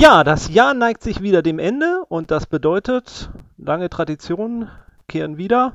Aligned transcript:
Ja, 0.00 0.24
das 0.24 0.48
Jahr 0.48 0.72
neigt 0.72 1.02
sich 1.02 1.20
wieder 1.20 1.42
dem 1.42 1.58
Ende 1.58 2.04
und 2.08 2.30
das 2.30 2.46
bedeutet, 2.46 3.28
lange 3.58 3.90
Traditionen 3.90 4.70
kehren 5.08 5.36
wieder, 5.36 5.74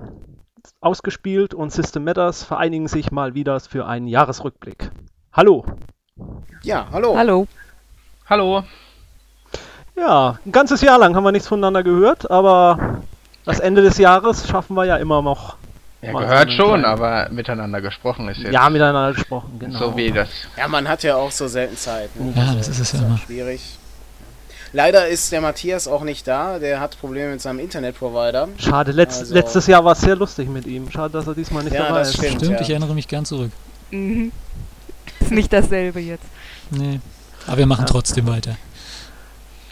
ausgespielt 0.82 1.54
und 1.54 1.72
System 1.72 2.06
Matters 2.06 2.44
vereinigen 2.44 2.88
sich 2.88 3.12
mal 3.12 3.36
wieder 3.36 3.60
für 3.60 3.86
einen 3.86 4.08
Jahresrückblick. 4.08 4.90
Hallo. 5.32 5.64
Ja, 6.64 6.88
hallo. 6.92 7.16
Hallo. 7.16 7.48
Hallo. 8.28 8.64
Ja, 9.96 10.40
ein 10.44 10.52
ganzes 10.52 10.82
Jahr 10.82 10.98
lang 10.98 11.16
haben 11.16 11.24
wir 11.24 11.32
nichts 11.32 11.48
voneinander 11.48 11.84
gehört, 11.84 12.32
aber 12.32 13.04
das 13.46 13.60
Ende 13.60 13.84
des 13.84 14.00
Jahres 14.00 14.48
schaffen 14.48 14.76
wir 14.76 14.86
ja 14.86 14.98
immer 14.98 15.22
noch. 15.22 15.56
Ja, 16.02 16.14
mal 16.14 16.22
gehört 16.26 16.52
schon, 16.52 16.82
kleinen- 16.82 16.86
aber 16.86 17.30
miteinander 17.30 17.80
gesprochen 17.80 18.28
ist 18.30 18.40
jetzt 18.40 18.54
Ja, 18.54 18.72
miteinander 18.72 19.14
gesprochen, 19.14 19.60
genau. 19.60 19.78
so 19.78 19.96
wie 19.96 20.12
das. 20.12 20.30
Ja, 20.58 20.68
man 20.68 20.88
hat 20.90 21.04
ja 21.04 21.16
auch 21.16 21.30
so 21.30 21.48
selten 21.48 21.78
Zeit. 21.78 22.10
Ne? 22.16 22.34
Ja, 22.36 22.56
das 22.56 22.68
ist 22.70 22.80
es 22.80 22.92
ja 22.94 23.00
immer. 23.06 23.20
Schwierig. 23.20 23.78
Leider 24.76 25.08
ist 25.08 25.32
der 25.32 25.40
Matthias 25.40 25.88
auch 25.88 26.04
nicht 26.04 26.28
da. 26.28 26.60
Der 26.60 26.82
hat 26.82 27.00
Probleme 27.00 27.32
mit 27.32 27.42
seinem 27.42 27.60
Internetprovider. 27.60 28.50
Schade, 28.58 28.92
letzt, 28.92 29.20
Also- 29.22 29.34
letztes 29.34 29.68
Jahr 29.68 29.86
war 29.86 29.94
es 29.94 30.02
sehr 30.02 30.18
lustig 30.18 30.50
mit 30.50 30.66
ihm. 30.68 30.92
Schade, 30.92 31.14
dass 31.14 31.26
er 31.28 31.34
diesmal 31.34 31.64
nicht 31.64 31.74
Ja, 31.74 31.84
dabei 31.88 32.00
das 32.00 32.10
ist. 32.10 32.18
stimmt. 32.18 32.36
Stimmt, 32.42 32.52
ja. 32.56 32.62
ich 32.62 32.70
erinnere 32.70 32.94
mich 32.94 33.08
gern 33.08 33.24
zurück. 33.24 33.52
Mhm. 33.92 34.34
Ist 35.22 35.32
nicht 35.32 35.54
dasselbe 35.54 36.02
jetzt. 36.02 36.26
Nee. 36.72 37.00
Aber 37.48 37.58
wir 37.58 37.66
machen 37.68 37.86
Ja. 37.88 37.92
trotzdem 37.94 38.28
weiter. 38.28 38.58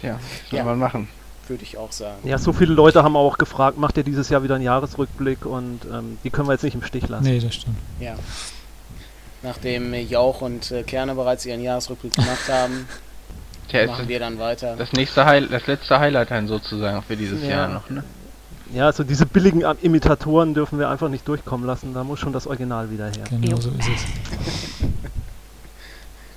Ja, 0.01 0.19
soll 0.49 0.59
Ja. 0.59 0.63
man 0.63 0.79
machen. 0.79 1.09
Würde 1.49 1.63
ich 1.63 1.77
auch 1.77 1.91
sagen. 1.91 2.25
Ja, 2.25 2.37
so 2.37 2.53
viele 2.53 2.73
Leute 2.73 3.03
haben 3.03 3.17
auch 3.17 3.37
gefragt, 3.37 3.77
macht 3.77 3.97
ihr 3.97 4.03
dieses 4.03 4.29
Jahr 4.29 4.41
wieder 4.43 4.55
einen 4.55 4.63
Jahresrückblick 4.63 5.45
und 5.45 5.81
ähm, 5.91 6.17
die 6.23 6.29
können 6.29 6.47
wir 6.47 6.53
jetzt 6.53 6.63
nicht 6.63 6.75
im 6.75 6.83
Stich 6.83 7.09
lassen. 7.09 7.25
Nee, 7.25 7.39
das 7.41 7.55
stimmt. 7.55 7.75
Ja. 7.99 8.15
Nachdem 9.41 9.93
Jauch 9.93 10.39
und 10.39 10.71
äh, 10.71 10.83
Kerne 10.83 11.15
bereits 11.15 11.45
ihren 11.45 11.61
Jahresrückblick 11.61 12.13
gemacht 12.15 12.47
haben, 12.49 12.87
Tja, 13.69 13.87
machen 13.87 14.01
ist 14.03 14.07
wir 14.09 14.19
dann 14.19 14.37
weiter. 14.39 14.75
das 14.75 14.91
nächste 14.93 15.25
Highlight, 15.25 15.51
das 15.53 15.67
letzte 15.67 15.99
Highlight 15.99 16.31
dann 16.31 16.47
sozusagen 16.47 17.01
für 17.03 17.15
dieses 17.17 17.41
Ja. 17.43 17.49
Jahr 17.49 17.67
noch, 17.69 17.89
ne? 17.89 18.03
Ja, 18.73 18.85
also 18.87 19.03
diese 19.03 19.25
billigen 19.27 19.61
Imitatoren 19.81 20.53
dürfen 20.55 20.79
wir 20.79 20.89
einfach 20.89 21.09
nicht 21.09 21.27
durchkommen 21.27 21.65
lassen. 21.67 21.93
Da 21.93 22.03
muss 22.03 22.19
schon 22.19 22.33
das 22.33 22.47
Original 22.47 22.89
wieder 22.89 23.05
her. 23.05 23.23
Genau 23.29 23.57
so 23.57 23.69
ist 23.69 23.87
es. 23.87 24.05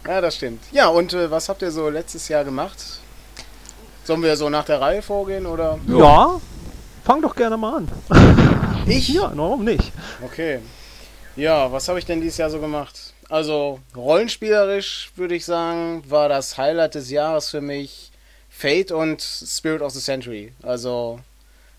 Ja, 0.06 0.20
das 0.20 0.36
stimmt. 0.36 0.62
Ja, 0.70 0.86
und 0.86 1.12
äh, 1.14 1.28
was 1.32 1.48
habt 1.48 1.62
ihr 1.62 1.70
so 1.72 1.88
letztes 1.88 2.28
Jahr 2.28 2.44
gemacht? 2.44 2.76
Sollen 4.04 4.22
wir 4.22 4.36
so 4.36 4.48
nach 4.48 4.64
der 4.64 4.80
Reihe 4.80 5.02
vorgehen 5.02 5.46
oder? 5.46 5.78
Ja, 5.88 6.40
fang 7.04 7.20
doch 7.22 7.34
gerne 7.34 7.56
mal 7.56 7.78
an. 7.78 7.88
Ich? 8.86 9.08
Ja, 9.14 9.32
warum 9.34 9.64
nicht? 9.64 9.90
Okay. 10.24 10.60
Ja, 11.34 11.72
was 11.72 11.88
habe 11.88 11.98
ich 11.98 12.06
denn 12.06 12.20
dieses 12.20 12.38
Jahr 12.38 12.50
so 12.50 12.60
gemacht? 12.60 13.14
Also, 13.28 13.80
rollenspielerisch 13.94 15.10
würde 15.16 15.34
ich 15.34 15.44
sagen, 15.44 16.04
war 16.08 16.28
das 16.28 16.56
Highlight 16.58 16.94
des 16.94 17.10
Jahres 17.10 17.50
für 17.50 17.60
mich 17.60 18.10
Fate 18.48 18.92
und 18.92 19.20
Spirit 19.20 19.82
of 19.82 19.92
the 19.92 20.00
Century. 20.00 20.52
Also, 20.62 21.20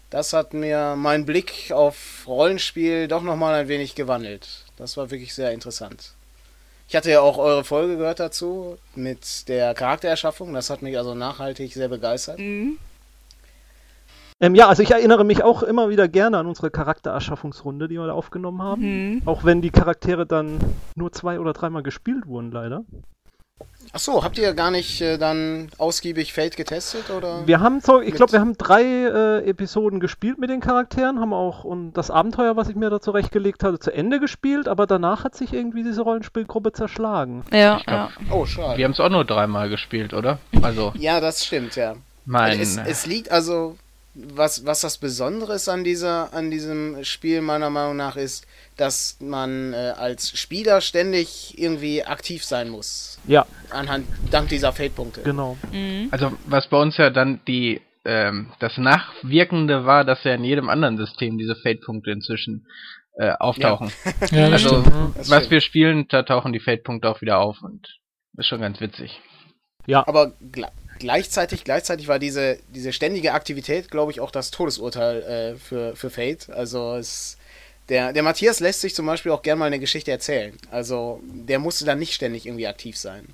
das 0.10 0.34
hat 0.34 0.54
mir 0.54 0.96
meinen 0.96 1.26
Blick 1.26 1.72
auf 1.72 2.24
Rollenspiel 2.28 3.08
doch 3.08 3.22
nochmal 3.22 3.56
ein 3.56 3.68
wenig 3.68 3.96
gewandelt. 3.96 4.48
Das 4.78 4.98
war 4.98 5.10
wirklich 5.10 5.34
sehr 5.34 5.52
interessant. 5.52 6.14
Ich 6.90 6.96
hatte 6.96 7.12
ja 7.12 7.20
auch 7.20 7.38
eure 7.38 7.66
Folge 7.66 7.98
gehört 7.98 8.20
dazu 8.20 8.78
mit 8.96 9.48
der 9.50 9.74
Charaktererschaffung. 9.74 10.54
Das 10.54 10.70
hat 10.70 10.82
mich 10.82 10.98
also 10.98 11.16
nachhaltig 11.16 11.74
sehr 11.74 11.90
begeistert. 11.90 12.40
Mhm. 12.40 12.78
Ähm, 14.40 14.54
ja, 14.54 14.68
also 14.68 14.84
ich 14.84 14.92
erinnere 14.92 15.24
mich 15.24 15.44
auch 15.44 15.64
immer 15.64 15.90
wieder 15.90 16.08
gerne 16.08 16.38
an 16.38 16.46
unsere 16.46 16.70
Charaktererschaffungsrunde, 16.70 17.88
die 17.88 17.96
wir 17.96 18.06
da 18.06 18.14
aufgenommen 18.14 18.62
haben. 18.62 18.82
Mhm. 18.82 19.22
Auch 19.26 19.44
wenn 19.44 19.62
die 19.62 19.72
Charaktere 19.72 20.28
dann 20.28 20.60
nur 20.96 21.12
zwei 21.12 21.40
oder 21.40 21.54
dreimal 21.54 21.82
gespielt 21.82 22.28
wurden, 22.28 22.52
leider. 22.52 22.84
Ach 23.94 24.00
so, 24.00 24.24
habt 24.24 24.38
ihr 24.38 24.54
gar 24.54 24.70
nicht 24.70 25.02
äh, 25.02 25.18
dann 25.18 25.70
ausgiebig 25.78 26.34
Fate 26.34 26.58
getestet 26.58 27.10
oder? 27.10 27.48
Wir 27.48 27.62
haben 27.62 27.80
so, 27.80 28.02
ich 28.02 28.14
glaube, 28.14 28.34
wir 28.34 28.40
haben 28.40 28.56
drei 28.58 28.84
äh, 28.84 29.50
Episoden 29.50 30.00
gespielt 30.00 30.38
mit 30.38 30.50
den 30.50 30.60
Charakteren, 30.60 31.20
haben 31.20 31.34
auch 31.34 31.64
und 31.64 31.94
das 31.94 32.12
Abenteuer, 32.12 32.56
was 32.58 32.70
ich 32.70 32.76
mir 32.76 32.90
da 32.90 33.00
zurechtgelegt 33.00 33.64
hatte, 33.64 33.80
zu 33.80 33.92
Ende 33.92 34.20
gespielt, 34.20 34.68
aber 34.68 34.86
danach 34.86 35.24
hat 35.24 35.36
sich 35.36 35.54
irgendwie 35.54 35.84
diese 35.84 36.02
Rollenspielgruppe 36.02 36.74
zerschlagen. 36.74 37.44
Ja, 37.52 37.78
Ich 37.78 37.86
glaub, 37.86 37.98
ja. 37.98 38.10
Oh, 38.30 38.46
schade. 38.46 38.78
Wir 38.78 38.86
haben 38.86 38.92
es 38.92 39.00
auch 39.00 39.10
nur 39.10 39.26
dreimal 39.26 39.70
gespielt, 39.70 40.14
oder? 40.14 40.38
Also, 40.62 40.92
Ja, 40.96 41.20
das 41.20 41.46
stimmt, 41.46 41.76
ja. 41.78 41.96
mein. 42.26 42.60
Es, 42.60 42.78
es 42.78 43.06
liegt 43.06 43.32
also, 43.32 43.78
was, 44.34 44.66
was 44.66 44.82
das 44.82 44.98
Besondere 44.98 45.54
ist 45.56 45.70
an, 45.70 45.84
dieser, 45.84 46.34
an 46.34 46.50
diesem 46.50 47.04
Spiel 47.04 47.42
meiner 47.42 47.70
Meinung 47.70 47.96
nach 47.98 48.16
ist, 48.16 48.48
dass 48.76 49.18
man 49.20 49.74
äh, 49.74 49.94
als 49.98 50.38
Spieler 50.38 50.82
ständig 50.82 51.58
irgendwie 51.58 52.04
aktiv 52.04 52.44
sein 52.44 52.70
muss. 52.70 53.20
Ja, 53.28 53.46
Anhand, 53.70 54.08
dank 54.32 54.50
dieser 54.50 54.74
Fate-Punkte. 54.74 55.22
genau. 55.24 55.58
Mhm. 55.72 56.08
Also, 56.12 56.32
was 56.48 56.68
bei 56.68 56.78
uns 56.82 56.98
ja 56.98 57.10
dann 57.10 57.42
die, 57.48 57.82
ähm, 58.06 58.52
das 58.60 58.78
Nachwirkende 58.78 59.86
war, 59.86 60.04
dass 60.06 60.24
ja 60.24 60.34
in 60.34 60.44
jedem 60.44 60.70
anderen 60.70 60.98
System 60.98 61.38
diese 61.38 61.56
Fate-Punkte 61.56 62.12
inzwischen 62.12 62.66
äh, 63.20 63.32
auftauchen. 63.40 63.92
Ja, 64.32 64.50
das 64.50 64.64
Also, 64.66 64.84
was 64.86 65.28
stimmt. 65.28 65.52
wir 65.52 65.62
spielen, 65.62 66.08
da 66.10 66.24
tauchen 66.24 66.54
die 66.54 66.60
Fate-Punkte 66.60 67.10
auch 67.10 67.22
wieder 67.22 67.40
auf 67.40 67.62
und 67.62 67.88
ist 68.38 68.48
schon 68.48 68.62
ganz 68.62 68.80
witzig. 68.80 69.20
Aber 69.90 70.34
gle 70.52 70.68
gleichzeitig, 71.00 71.64
gleichzeitig 71.64 72.08
war 72.08 72.20
diese, 72.20 72.60
diese 72.70 72.94
ständige 72.94 73.34
Aktivität, 73.34 73.90
glaube 73.92 74.12
ich, 74.12 74.20
auch 74.20 74.32
das 74.32 74.52
Todesurteil 74.52 75.22
äh, 75.24 75.56
für, 75.58 75.96
für 75.96 76.10
Fate. 76.10 76.50
Also 76.50 76.96
es, 76.96 77.38
der, 77.90 78.14
der 78.14 78.24
Matthias 78.24 78.60
lässt 78.60 78.82
sich 78.82 78.94
zum 78.94 79.06
Beispiel 79.06 79.32
auch 79.32 79.42
gerne 79.42 79.60
mal 79.60 79.66
eine 79.66 79.80
Geschichte 79.80 80.12
erzählen. 80.12 80.58
Also 80.72 81.22
der 81.24 81.60
musste 81.60 81.86
dann 81.86 82.00
nicht 82.00 82.14
ständig 82.14 82.46
irgendwie 82.46 82.68
aktiv 82.68 82.98
sein. 82.98 83.26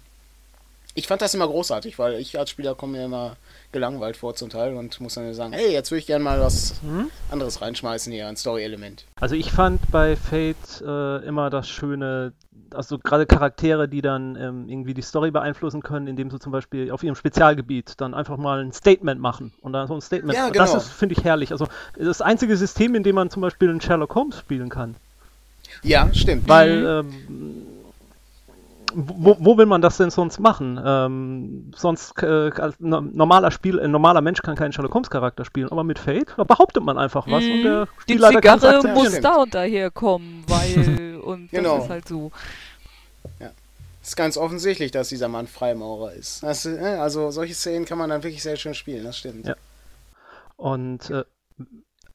Ich 0.95 1.07
fand 1.07 1.21
das 1.21 1.33
immer 1.33 1.47
großartig, 1.47 1.97
weil 1.97 2.19
ich 2.19 2.37
als 2.37 2.51
Spieler 2.51 2.75
komme 2.75 2.97
mir 2.97 3.05
immer 3.05 3.37
gelangweilt 3.73 4.15
vor 4.15 4.35
zum 4.35 4.49
Teil 4.49 4.75
und 4.75 4.99
muss 5.01 5.15
dann 5.15 5.33
sagen, 5.33 5.51
hey, 5.53 5.71
jetzt 5.73 5.91
würde 5.91 5.99
ich 5.99 6.07
gerne 6.07 6.23
mal 6.23 6.39
was 6.39 6.75
Hm? 6.81 7.09
anderes 7.29 7.61
reinschmeißen 7.61 8.13
hier, 8.13 8.27
ein 8.27 8.37
Story-Element. 8.37 9.05
Also 9.19 9.35
ich 9.35 9.51
fand 9.51 9.81
bei 9.91 10.15
Fate 10.15 10.81
äh, 10.85 11.25
immer 11.25 11.49
das 11.49 11.67
Schöne, 11.67 12.31
also 12.73 12.97
gerade 12.97 13.25
Charaktere, 13.25 13.87
die 13.89 14.01
dann 14.01 14.35
ähm, 14.35 14.69
irgendwie 14.69 14.93
die 14.93 15.01
Story 15.01 15.31
beeinflussen 15.31 15.81
können, 15.83 16.07
indem 16.07 16.31
sie 16.31 16.39
zum 16.39 16.51
Beispiel 16.51 16.91
auf 16.91 17.03
ihrem 17.03 17.15
Spezialgebiet 17.15 17.95
dann 17.99 18.13
einfach 18.13 18.37
mal 18.37 18.63
ein 18.63 18.71
Statement 18.71 19.19
machen 19.19 19.51
und 19.61 19.73
dann 19.73 19.87
so 19.87 19.93
ein 19.95 20.01
Statement. 20.01 20.37
Ja, 20.37 20.49
Das 20.49 20.69
genau. 20.71 20.77
ist, 20.81 20.89
finde 20.91 21.15
ich, 21.17 21.23
herrlich. 21.23 21.51
Also 21.51 21.67
das 21.97 22.21
einzige 22.21 22.55
System, 22.55 22.95
in 22.95 23.03
dem 23.03 23.15
man 23.15 23.29
zum 23.29 23.41
Beispiel 23.41 23.69
einen 23.69 23.81
Sherlock 23.81 24.15
Holmes 24.15 24.37
spielen 24.39 24.69
kann. 24.69 24.95
Ja, 25.81 26.13
stimmt. 26.13 26.47
Weil 26.47 26.85
ähm, 26.85 27.65
wo, 28.93 29.35
wo 29.39 29.57
will 29.57 29.65
man 29.65 29.81
das 29.81 29.97
denn 29.97 30.09
sonst 30.09 30.39
machen? 30.39 30.79
Ähm, 30.83 31.71
sonst 31.75 32.21
äh, 32.23 32.51
normaler 32.79 33.51
Spiel, 33.51 33.79
ein 33.79 33.91
normaler 33.91 34.21
Mensch 34.21 34.41
kann 34.41 34.55
keinen 34.55 34.71
Sherlock 34.71 34.93
Holmes 34.93 35.09
Charakter 35.09 35.45
spielen, 35.45 35.69
aber 35.71 35.83
mit 35.83 35.99
Fate 35.99 36.33
da 36.37 36.43
behauptet 36.43 36.83
man 36.83 36.97
einfach 36.97 37.27
was 37.27 37.43
und 37.43 37.59
Mhm. 37.59 37.63
der 37.63 37.87
Die 38.07 38.19
Zigarre 38.19 38.87
muss 38.93 39.19
da 39.19 39.35
und 39.35 39.53
daher 39.53 39.91
kommen, 39.91 40.43
weil. 40.47 41.13
Und 41.23 41.51
Genau. 41.51 41.75
das 41.75 41.85
ist 41.85 41.89
halt 41.89 42.07
so. 42.09 42.31
ist 44.01 44.17
ganz 44.17 44.35
offensichtlich, 44.35 44.91
dass 44.91 45.07
dieser 45.07 45.29
Mann 45.29 45.47
Freimaurer 45.47 46.11
ist. 46.11 46.43
Das, 46.43 46.65
äh, 46.65 46.77
also 46.99 47.31
solche 47.31 47.53
Szenen 47.53 47.85
kann 47.85 47.97
man 47.97 48.09
dann 48.09 48.23
wirklich 48.23 48.43
sehr 48.43 48.57
schön 48.57 48.73
spielen, 48.73 49.05
das 49.05 49.17
stimmt. 49.17 49.47
Ja. 49.47 49.55
Und 50.57 51.09
äh, 51.09 51.23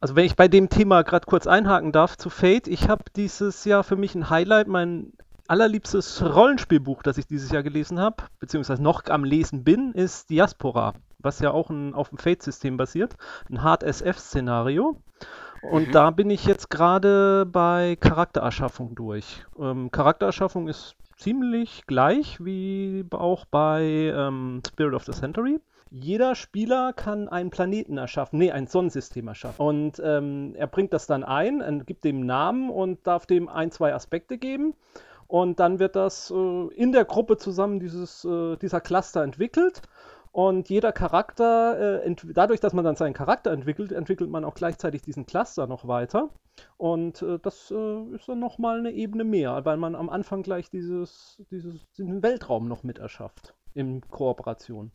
also 0.00 0.14
wenn 0.14 0.26
ich 0.26 0.36
bei 0.36 0.46
dem 0.48 0.68
Thema 0.68 1.02
gerade 1.02 1.24
kurz 1.26 1.46
einhaken 1.46 1.90
darf 1.92 2.18
zu 2.18 2.28
Fate, 2.28 2.68
ich 2.68 2.88
habe 2.88 3.04
dieses 3.16 3.64
Jahr 3.64 3.82
für 3.82 3.96
mich 3.96 4.14
ein 4.14 4.28
Highlight, 4.28 4.68
mein 4.68 5.12
allerliebstes 5.48 6.22
Rollenspielbuch, 6.22 7.02
das 7.02 7.18
ich 7.18 7.26
dieses 7.26 7.50
Jahr 7.50 7.62
gelesen 7.62 7.98
habe, 7.98 8.24
beziehungsweise 8.38 8.82
noch 8.82 9.06
am 9.08 9.24
Lesen 9.24 9.64
bin, 9.64 9.92
ist 9.92 10.30
Diaspora, 10.30 10.94
was 11.18 11.40
ja 11.40 11.50
auch 11.50 11.70
ein, 11.70 11.94
auf 11.94 12.10
dem 12.10 12.18
Fate-System 12.18 12.76
basiert, 12.76 13.16
ein 13.50 13.62
Hard-SF-Szenario. 13.62 15.00
Und 15.60 15.88
Mhm. 15.88 15.92
da 15.92 16.10
bin 16.10 16.30
ich 16.30 16.44
jetzt 16.44 16.70
gerade 16.70 17.44
bei 17.44 17.96
Charaktererschaffung 17.98 18.94
durch. 18.94 19.44
Ähm, 19.58 19.90
Charaktererschaffung 19.90 20.68
ist 20.68 20.94
ziemlich 21.16 21.84
gleich 21.86 22.38
wie 22.44 23.04
auch 23.10 23.44
bei 23.46 24.12
ähm, 24.14 24.62
Spirit 24.66 24.94
of 24.94 25.04
the 25.04 25.12
Century. 25.12 25.60
Jeder 25.90 26.34
Spieler 26.34 26.92
kann 26.92 27.28
einen 27.28 27.50
Planeten 27.50 27.96
erschaffen, 27.96 28.38
nee, 28.38 28.52
ein 28.52 28.66
Sonnensystem 28.66 29.26
erschaffen. 29.26 29.64
Und 29.64 30.02
ähm, 30.04 30.54
er 30.54 30.66
bringt 30.66 30.92
das 30.92 31.06
dann 31.06 31.24
ein, 31.24 31.82
gibt 31.86 32.04
dem 32.04 32.26
Namen 32.26 32.68
und 32.70 33.06
darf 33.06 33.26
dem 33.26 33.48
ein, 33.48 33.70
zwei 33.72 33.94
Aspekte 33.94 34.36
geben. 34.38 34.74
Und 35.28 35.60
dann 35.60 35.78
wird 35.78 35.94
das 35.94 36.30
äh, 36.30 36.68
in 36.74 36.90
der 36.90 37.04
Gruppe 37.04 37.36
zusammen 37.36 37.80
dieses, 37.80 38.24
äh, 38.24 38.56
dieser 38.56 38.80
Cluster 38.80 39.22
entwickelt. 39.22 39.82
Und 40.32 40.68
jeder 40.68 40.92
Charakter, 40.92 42.02
äh, 42.04 42.16
dadurch, 42.32 42.60
dass 42.60 42.72
man 42.72 42.84
dann 42.84 42.96
seinen 42.96 43.12
Charakter 43.12 43.50
entwickelt, 43.50 43.92
entwickelt 43.92 44.30
man 44.30 44.44
auch 44.44 44.54
gleichzeitig 44.54 45.02
diesen 45.02 45.26
Cluster 45.26 45.66
noch 45.66 45.86
weiter. 45.86 46.30
Und 46.76 47.22
äh, 47.22 47.38
das 47.40 47.70
äh, 47.70 48.14
ist 48.14 48.28
dann 48.28 48.38
nochmal 48.38 48.78
eine 48.78 48.90
Ebene 48.92 49.24
mehr, 49.24 49.64
weil 49.64 49.76
man 49.76 49.94
am 49.94 50.08
Anfang 50.08 50.42
gleich 50.42 50.70
dieses, 50.70 51.42
dieses, 51.50 51.86
diesen 51.96 52.22
Weltraum 52.22 52.66
noch 52.66 52.82
mit 52.82 52.98
erschafft 52.98 53.54
in 53.74 54.00
Kooperation. 54.08 54.90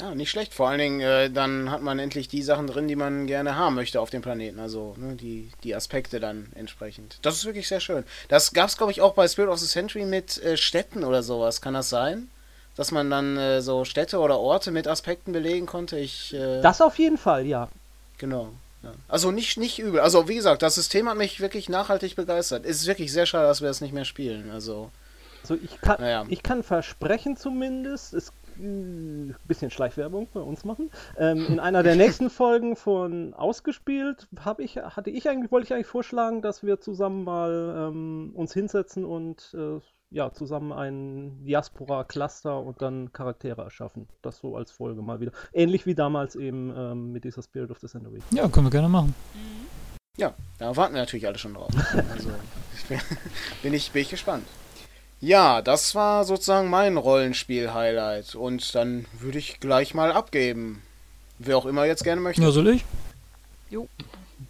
Ja, 0.00 0.14
nicht 0.14 0.30
schlecht. 0.30 0.52
Vor 0.54 0.68
allen 0.68 0.78
Dingen, 0.80 1.00
äh, 1.00 1.30
dann 1.30 1.70
hat 1.70 1.80
man 1.80 1.98
endlich 2.00 2.26
die 2.26 2.42
Sachen 2.42 2.66
drin, 2.66 2.88
die 2.88 2.96
man 2.96 3.26
gerne 3.28 3.54
haben 3.56 3.76
möchte 3.76 4.00
auf 4.00 4.10
dem 4.10 4.22
Planeten. 4.22 4.58
Also 4.58 4.94
ne, 4.98 5.14
die, 5.14 5.50
die 5.62 5.74
Aspekte 5.74 6.18
dann 6.18 6.48
entsprechend. 6.56 7.18
Das 7.22 7.36
ist 7.36 7.44
wirklich 7.44 7.68
sehr 7.68 7.78
schön. 7.80 8.04
Das 8.28 8.52
gab 8.52 8.68
es, 8.68 8.76
glaube 8.76 8.90
ich, 8.90 9.00
auch 9.00 9.14
bei 9.14 9.28
Spirit 9.28 9.50
of 9.50 9.58
the 9.60 9.68
Century 9.68 10.04
mit 10.04 10.42
äh, 10.42 10.56
Städten 10.56 11.04
oder 11.04 11.22
sowas. 11.22 11.60
Kann 11.60 11.74
das 11.74 11.88
sein? 11.90 12.28
dass 12.76 12.90
man 12.90 13.08
dann 13.08 13.36
äh, 13.36 13.62
so 13.62 13.84
Städte 13.84 14.18
oder 14.18 14.40
Orte 14.40 14.72
mit 14.72 14.88
Aspekten 14.88 15.30
belegen 15.30 15.64
konnte? 15.64 15.96
Ich, 15.96 16.34
äh, 16.34 16.60
Das 16.60 16.80
auf 16.80 16.98
jeden 16.98 17.18
Fall, 17.18 17.46
ja. 17.46 17.68
Genau. 18.18 18.48
Ja. 18.82 18.90
Also 19.06 19.30
nicht, 19.30 19.56
nicht 19.58 19.78
übel. 19.78 20.00
Also 20.00 20.26
wie 20.28 20.34
gesagt, 20.34 20.60
das 20.62 20.74
System 20.74 21.08
hat 21.08 21.16
mich 21.16 21.38
wirklich 21.38 21.68
nachhaltig 21.68 22.16
begeistert. 22.16 22.66
Es 22.66 22.78
ist 22.80 22.86
wirklich 22.88 23.12
sehr 23.12 23.26
schade, 23.26 23.46
dass 23.46 23.60
wir 23.60 23.68
das 23.68 23.80
nicht 23.80 23.94
mehr 23.94 24.04
spielen. 24.04 24.50
Also 24.50 24.90
Also 25.42 25.54
ich 25.54 25.80
kann, 25.82 26.00
Naja. 26.00 26.24
ich 26.28 26.42
kann 26.42 26.64
versprechen 26.64 27.36
zumindest, 27.36 28.12
es 28.12 28.32
bisschen 28.56 29.70
Schleichwerbung 29.70 30.28
bei 30.32 30.40
uns 30.40 30.64
machen. 30.64 30.90
Ähm, 31.18 31.46
in 31.48 31.60
einer 31.60 31.82
der 31.82 31.96
nächsten 31.96 32.30
Folgen 32.30 32.76
von 32.76 33.34
Ausgespielt 33.34 34.28
habe 34.38 34.62
ich, 34.62 34.76
hatte 34.76 35.10
ich 35.10 35.28
eigentlich, 35.28 35.50
wollte 35.52 35.66
ich 35.66 35.74
eigentlich 35.74 35.86
vorschlagen, 35.86 36.42
dass 36.42 36.62
wir 36.62 36.80
zusammen 36.80 37.24
mal 37.24 37.90
ähm, 37.90 38.32
uns 38.34 38.52
hinsetzen 38.52 39.04
und 39.04 39.54
äh, 39.58 39.80
ja, 40.10 40.32
zusammen 40.32 40.72
ein 40.72 41.44
Diaspora-Cluster 41.44 42.60
und 42.60 42.80
dann 42.80 43.12
Charaktere 43.12 43.62
erschaffen. 43.62 44.08
Das 44.22 44.38
so 44.38 44.56
als 44.56 44.70
Folge 44.70 45.02
mal 45.02 45.20
wieder. 45.20 45.32
Ähnlich 45.52 45.86
wie 45.86 45.94
damals 45.94 46.36
eben 46.36 46.72
ähm, 46.76 47.12
mit 47.12 47.24
dieser 47.24 47.42
Spirit 47.42 47.70
of 47.70 47.80
the 47.80 47.88
Century. 47.88 48.20
Ja, 48.30 48.48
können 48.48 48.66
wir 48.66 48.70
gerne 48.70 48.88
machen. 48.88 49.14
ja, 50.16 50.34
da 50.58 50.76
warten 50.76 50.94
wir 50.94 51.00
natürlich 51.00 51.26
alle 51.26 51.38
schon 51.38 51.54
drauf. 51.54 51.72
Also 52.12 52.30
bin, 53.62 53.74
ich, 53.74 53.90
bin 53.90 54.02
ich 54.02 54.10
gespannt. 54.10 54.44
Ja, 55.20 55.62
das 55.62 55.94
war 55.94 56.24
sozusagen 56.24 56.68
mein 56.68 56.96
Rollenspiel-Highlight. 56.96 58.34
Und 58.34 58.74
dann 58.74 59.06
würde 59.18 59.38
ich 59.38 59.60
gleich 59.60 59.94
mal 59.94 60.12
abgeben. 60.12 60.82
Wer 61.38 61.56
auch 61.56 61.66
immer 61.66 61.84
jetzt 61.84 62.04
gerne 62.04 62.20
möchte. 62.20 62.42
Ja, 62.42 62.50
soll 62.50 62.68
ich? 62.68 62.84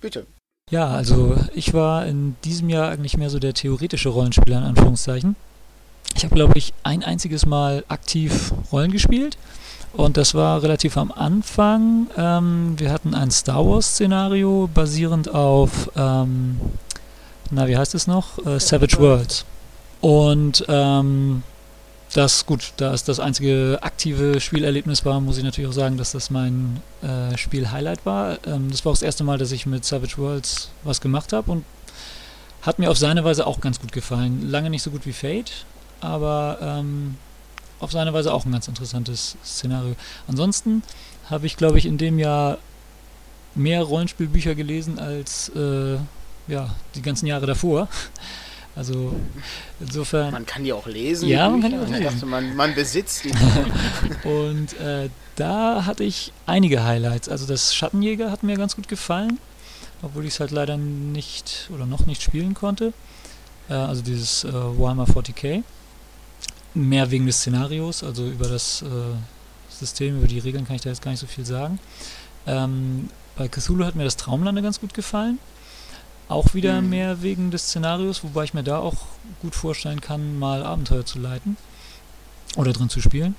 Bitte. 0.00 0.26
Ja, 0.70 0.88
also 0.88 1.36
ich 1.54 1.74
war 1.74 2.06
in 2.06 2.36
diesem 2.44 2.68
Jahr 2.68 2.90
eigentlich 2.90 3.16
mehr 3.16 3.30
so 3.30 3.38
der 3.38 3.54
theoretische 3.54 4.08
Rollenspieler 4.08 4.58
in 4.58 4.64
Anführungszeichen. 4.64 5.36
Ich 6.16 6.24
habe, 6.24 6.34
glaube 6.34 6.56
ich, 6.56 6.72
ein 6.82 7.02
einziges 7.02 7.46
Mal 7.46 7.84
aktiv 7.88 8.52
Rollen 8.72 8.90
gespielt. 8.90 9.36
Und 9.92 10.16
das 10.16 10.34
war 10.34 10.62
relativ 10.62 10.96
am 10.96 11.12
Anfang. 11.12 12.08
Ähm, 12.16 12.74
wir 12.78 12.90
hatten 12.90 13.14
ein 13.14 13.30
Star 13.30 13.64
Wars-Szenario 13.64 14.68
basierend 14.72 15.32
auf, 15.32 15.90
ähm, 15.96 16.60
na, 17.50 17.68
wie 17.68 17.76
heißt 17.76 17.94
es 17.94 18.06
noch? 18.06 18.44
Äh, 18.44 18.58
Savage 18.58 18.98
Worlds. 18.98 19.44
Und 20.04 20.66
ähm, 20.68 21.42
das, 22.12 22.44
gut, 22.44 22.74
da 22.76 22.92
es 22.92 23.04
das 23.04 23.20
einzige 23.20 23.78
aktive 23.80 24.38
Spielerlebnis 24.38 25.06
war, 25.06 25.18
muss 25.22 25.38
ich 25.38 25.44
natürlich 25.44 25.70
auch 25.70 25.74
sagen, 25.74 25.96
dass 25.96 26.12
das 26.12 26.28
mein 26.28 26.82
äh, 27.00 27.38
Spiel-Highlight 27.38 28.04
war. 28.04 28.36
Ähm, 28.46 28.70
das 28.70 28.84
war 28.84 28.92
auch 28.92 28.96
das 28.96 29.02
erste 29.02 29.24
Mal, 29.24 29.38
dass 29.38 29.50
ich 29.50 29.64
mit 29.64 29.82
Savage 29.86 30.18
Worlds 30.18 30.70
was 30.82 31.00
gemacht 31.00 31.32
habe 31.32 31.50
und 31.50 31.64
hat 32.60 32.78
mir 32.78 32.90
auf 32.90 32.98
seine 32.98 33.24
Weise 33.24 33.46
auch 33.46 33.62
ganz 33.62 33.80
gut 33.80 33.92
gefallen. 33.92 34.50
Lange 34.50 34.68
nicht 34.68 34.82
so 34.82 34.90
gut 34.90 35.06
wie 35.06 35.14
Fate, 35.14 35.64
aber 36.02 36.58
ähm, 36.60 37.16
auf 37.80 37.90
seine 37.90 38.12
Weise 38.12 38.34
auch 38.34 38.44
ein 38.44 38.52
ganz 38.52 38.68
interessantes 38.68 39.38
Szenario. 39.42 39.96
Ansonsten 40.28 40.82
habe 41.30 41.46
ich, 41.46 41.56
glaube 41.56 41.78
ich, 41.78 41.86
in 41.86 41.96
dem 41.96 42.18
Jahr 42.18 42.58
mehr 43.54 43.82
Rollenspielbücher 43.82 44.54
gelesen 44.54 44.98
als 44.98 45.48
äh, 45.56 45.94
ja, 46.46 46.74
die 46.94 47.00
ganzen 47.00 47.24
Jahre 47.26 47.46
davor. 47.46 47.88
Also 48.76 49.14
insofern. 49.80 50.32
Man 50.32 50.46
kann 50.46 50.64
die 50.64 50.72
auch 50.72 50.86
lesen. 50.86 51.28
Ja, 51.28 51.48
man 51.48 51.62
kann 51.62 51.70
die 51.70 51.78
auch 51.78 51.88
lesen. 51.88 52.04
dachte, 52.04 52.26
man, 52.26 52.56
man 52.56 52.74
besitzt 52.74 53.24
die. 53.24 53.32
Und 54.28 54.78
äh, 54.80 55.10
da 55.36 55.84
hatte 55.86 56.02
ich 56.02 56.32
einige 56.46 56.84
Highlights. 56.84 57.28
Also 57.28 57.46
das 57.46 57.74
Schattenjäger 57.74 58.30
hat 58.30 58.42
mir 58.42 58.56
ganz 58.56 58.74
gut 58.74 58.88
gefallen, 58.88 59.38
obwohl 60.02 60.24
ich 60.24 60.34
es 60.34 60.40
halt 60.40 60.50
leider 60.50 60.76
nicht 60.76 61.70
oder 61.72 61.86
noch 61.86 62.06
nicht 62.06 62.22
spielen 62.22 62.54
konnte. 62.54 62.92
Äh, 63.68 63.74
also 63.74 64.02
dieses 64.02 64.44
äh, 64.44 64.52
Warhammer 64.52 65.06
40k. 65.06 65.62
Mehr 66.76 67.12
wegen 67.12 67.26
des 67.26 67.38
Szenarios, 67.38 68.02
also 68.02 68.26
über 68.26 68.48
das 68.48 68.82
äh, 68.82 68.86
System, 69.68 70.18
über 70.18 70.26
die 70.26 70.40
Regeln 70.40 70.66
kann 70.66 70.74
ich 70.74 70.82
da 70.82 70.90
jetzt 70.90 71.02
gar 71.02 71.12
nicht 71.12 71.20
so 71.20 71.28
viel 71.28 71.46
sagen. 71.46 71.78
Ähm, 72.48 73.08
bei 73.36 73.46
Cthulhu 73.46 73.84
hat 73.84 73.94
mir 73.94 74.02
das 74.02 74.16
Traumlande 74.16 74.60
ganz 74.62 74.80
gut 74.80 74.92
gefallen. 74.92 75.38
Auch 76.28 76.54
wieder 76.54 76.80
Mhm. 76.80 76.88
mehr 76.90 77.22
wegen 77.22 77.50
des 77.50 77.66
Szenarios, 77.66 78.22
wobei 78.24 78.44
ich 78.44 78.54
mir 78.54 78.62
da 78.62 78.78
auch 78.78 78.96
gut 79.42 79.54
vorstellen 79.54 80.00
kann, 80.00 80.38
mal 80.38 80.62
Abenteuer 80.62 81.04
zu 81.04 81.18
leiten 81.18 81.56
oder 82.56 82.72
drin 82.72 82.88
zu 82.88 83.00
spielen. 83.00 83.34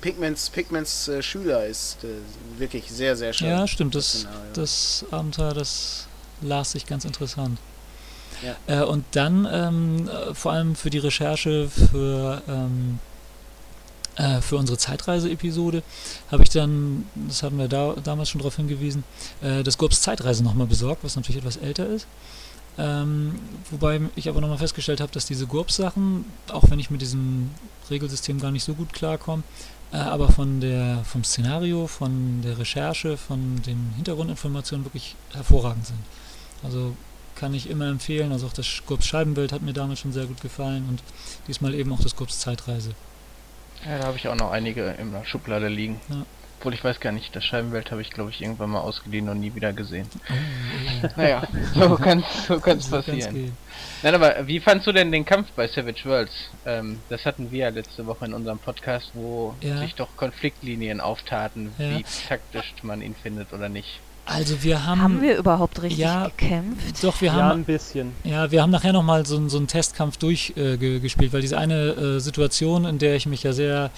Pigments, 0.00 0.48
Pigments 0.50 1.08
äh, 1.08 1.22
Schüler 1.22 1.66
ist 1.66 2.04
äh, 2.04 2.08
wirklich 2.58 2.90
sehr, 2.90 3.16
sehr 3.16 3.32
schön. 3.32 3.48
Ja, 3.48 3.66
stimmt. 3.66 3.94
Das, 3.96 4.26
das 4.54 5.04
Abenteuer, 5.10 5.54
das 5.54 6.06
las 6.40 6.70
sich 6.72 6.86
ganz 6.86 7.04
interessant. 7.04 7.58
Ja. 8.42 8.82
Äh, 8.82 8.84
und 8.84 9.04
dann 9.12 9.48
ähm, 9.50 10.08
äh, 10.08 10.34
vor 10.34 10.52
allem 10.52 10.76
für 10.76 10.90
die 10.90 10.98
Recherche 10.98 11.68
für, 11.68 12.40
ähm, 12.48 13.00
äh, 14.18 14.40
für 14.40 14.56
unsere 14.56 14.76
Zeitreise-Episode 14.76 15.82
habe 16.30 16.42
ich 16.42 16.50
dann, 16.50 17.06
das 17.14 17.42
haben 17.42 17.58
wir 17.58 17.68
da, 17.68 17.94
damals 18.02 18.28
schon 18.28 18.40
darauf 18.40 18.56
hingewiesen, 18.56 19.04
äh, 19.40 19.62
das 19.62 19.78
GURPS 19.78 20.02
Zeitreise 20.02 20.42
nochmal 20.42 20.66
besorgt, 20.66 21.04
was 21.04 21.16
natürlich 21.16 21.38
etwas 21.38 21.56
älter 21.56 21.86
ist. 21.86 22.06
Ähm, 22.76 23.36
wobei 23.70 24.00
ich 24.14 24.28
aber 24.28 24.40
nochmal 24.40 24.58
festgestellt 24.58 25.00
habe, 25.00 25.12
dass 25.12 25.26
diese 25.26 25.46
GURPS-Sachen, 25.46 26.24
auch 26.48 26.70
wenn 26.70 26.78
ich 26.78 26.90
mit 26.90 27.00
diesem 27.00 27.50
Regelsystem 27.90 28.40
gar 28.40 28.50
nicht 28.50 28.64
so 28.64 28.74
gut 28.74 28.92
klarkomme, 28.92 29.42
äh, 29.92 29.96
aber 29.96 30.30
von 30.30 30.60
der, 30.60 31.04
vom 31.04 31.24
Szenario, 31.24 31.86
von 31.86 32.42
der 32.42 32.58
Recherche, 32.58 33.16
von 33.16 33.62
den 33.62 33.92
Hintergrundinformationen 33.96 34.84
wirklich 34.84 35.14
hervorragend 35.32 35.86
sind. 35.86 36.00
Also 36.62 36.94
kann 37.36 37.54
ich 37.54 37.70
immer 37.70 37.86
empfehlen. 37.86 38.32
Also 38.32 38.46
auch 38.46 38.52
das 38.52 38.66
GURPS 38.86 39.06
Scheibenwelt 39.06 39.52
hat 39.52 39.62
mir 39.62 39.72
damals 39.72 40.00
schon 40.00 40.12
sehr 40.12 40.26
gut 40.26 40.40
gefallen 40.40 40.86
und 40.88 41.02
diesmal 41.46 41.74
eben 41.74 41.92
auch 41.92 42.00
das 42.00 42.16
GURPS 42.16 42.40
Zeitreise. 42.40 42.94
Ja, 43.86 43.98
da 43.98 44.06
habe 44.06 44.16
ich 44.16 44.28
auch 44.28 44.34
noch 44.34 44.50
einige 44.50 44.84
in 44.98 45.12
der 45.12 45.24
Schublade 45.24 45.68
liegen. 45.68 46.00
Ja. 46.08 46.24
Obwohl 46.60 46.74
ich 46.74 46.82
weiß 46.82 46.98
gar 46.98 47.12
nicht, 47.12 47.36
das 47.36 47.44
Scheibenwelt 47.44 47.92
habe 47.92 48.02
ich 48.02 48.10
glaube 48.10 48.30
ich 48.30 48.42
irgendwann 48.42 48.70
mal 48.70 48.80
ausgeliehen 48.80 49.28
und 49.28 49.38
nie 49.38 49.54
wieder 49.54 49.72
gesehen. 49.72 50.08
Oh, 50.28 50.32
oh, 50.32 51.06
oh. 51.06 51.08
Naja, 51.16 51.42
so 51.72 51.94
kann 51.96 52.24
so 52.48 52.58
kann's 52.58 52.86
So 52.88 52.96
kann's 52.96 53.06
passieren. 53.06 53.56
Nein, 54.02 54.14
aber 54.16 54.44
wie 54.48 54.58
fandst 54.58 54.84
du 54.88 54.92
denn 54.92 55.12
den 55.12 55.24
Kampf 55.24 55.52
bei 55.52 55.68
Savage 55.68 56.04
Worlds? 56.04 56.50
Ähm, 56.66 56.98
das 57.10 57.24
hatten 57.26 57.52
wir 57.52 57.58
ja 57.60 57.68
letzte 57.68 58.06
Woche 58.06 58.24
in 58.24 58.34
unserem 58.34 58.58
Podcast, 58.58 59.12
wo 59.14 59.54
Ja. 59.60 59.76
sich 59.78 59.94
doch 59.94 60.08
Konfliktlinien 60.16 61.00
auftaten, 61.00 61.70
Ja. 61.78 61.90
wie 61.98 62.04
taktisch 62.28 62.74
man 62.82 63.02
ihn 63.02 63.14
findet 63.14 63.52
oder 63.52 63.68
nicht. 63.68 64.00
Also 64.30 64.62
wir 64.62 64.84
haben, 64.84 65.00
Haben 65.00 65.22
wir 65.22 65.38
überhaupt 65.38 65.80
richtig 65.80 66.00
ja, 66.00 66.26
gekämpft? 66.26 67.02
doch 67.02 67.18
wir 67.22 67.28
ja, 67.28 67.32
haben 67.34 67.60
ein 67.60 67.64
bisschen. 67.64 68.12
Ja, 68.24 68.50
wir 68.50 68.60
haben 68.60 68.70
nachher 68.70 68.92
nochmal 68.92 69.24
so, 69.24 69.36
einen- 69.38 69.48
so 69.48 69.56
einen 69.56 69.68
Testkampf 69.68 70.18
durchgespielt, 70.18 71.30
äh, 71.30 71.32
weil 71.32 71.40
diese 71.40 71.56
eine 71.56 71.74
äh, 71.92 72.20
Situation, 72.20 72.84
in 72.84 72.98
der 72.98 73.16
ich 73.16 73.24
mich 73.24 73.42
ja 73.42 73.54
sehr, 73.54 73.90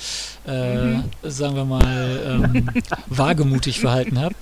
äh, 0.46 0.74
Mhm. 0.84 1.04
sagen 1.24 1.56
wir 1.56 1.64
mal, 1.64 2.20
ähm, 2.54 2.68
wagemutig 3.08 3.80
verhalten 3.80 4.20
habe. 4.20 4.34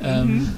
Ähm, 0.00 0.54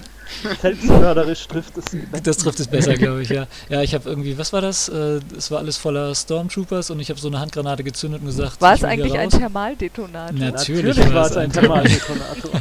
Selbstmörderisch 0.61 1.47
trifft 1.49 1.73
es. 1.79 1.85
das 2.23 2.37
trifft 2.37 2.61
es 2.61 2.69
besser, 2.69 2.93
glaube 2.95 3.23
ich, 3.23 3.31
ja. 3.31 3.47
Ja, 3.71 3.81
ich 3.81 3.95
habe 3.95 4.07
irgendwie, 4.11 4.37
was 4.37 4.53
war 4.53 4.61
das? 4.61 4.91
Äh, 4.91 5.21
es 5.37 5.51
war 5.51 5.61
alles 5.61 5.79
voller 5.79 6.15
Stormtroopers 6.15 6.91
und 6.91 7.01
ich 7.01 7.09
habe 7.09 7.19
so 7.19 7.29
eine 7.29 7.41
Handgranate 7.41 7.83
gezündet 7.83 8.21
und 8.21 8.27
gesagt, 8.27 8.61
War 8.61 8.75
es 8.75 8.85
eigentlich 8.85 9.17
ein. 9.19 9.31
Thermaldetonator? 9.31 10.37
Na, 10.39 10.51
Natürlich 10.51 10.85
Natürlich 10.95 11.15
war 11.15 11.25
es 11.27 11.37
ein 11.39 11.51
Thermaldetonator. 11.51 12.51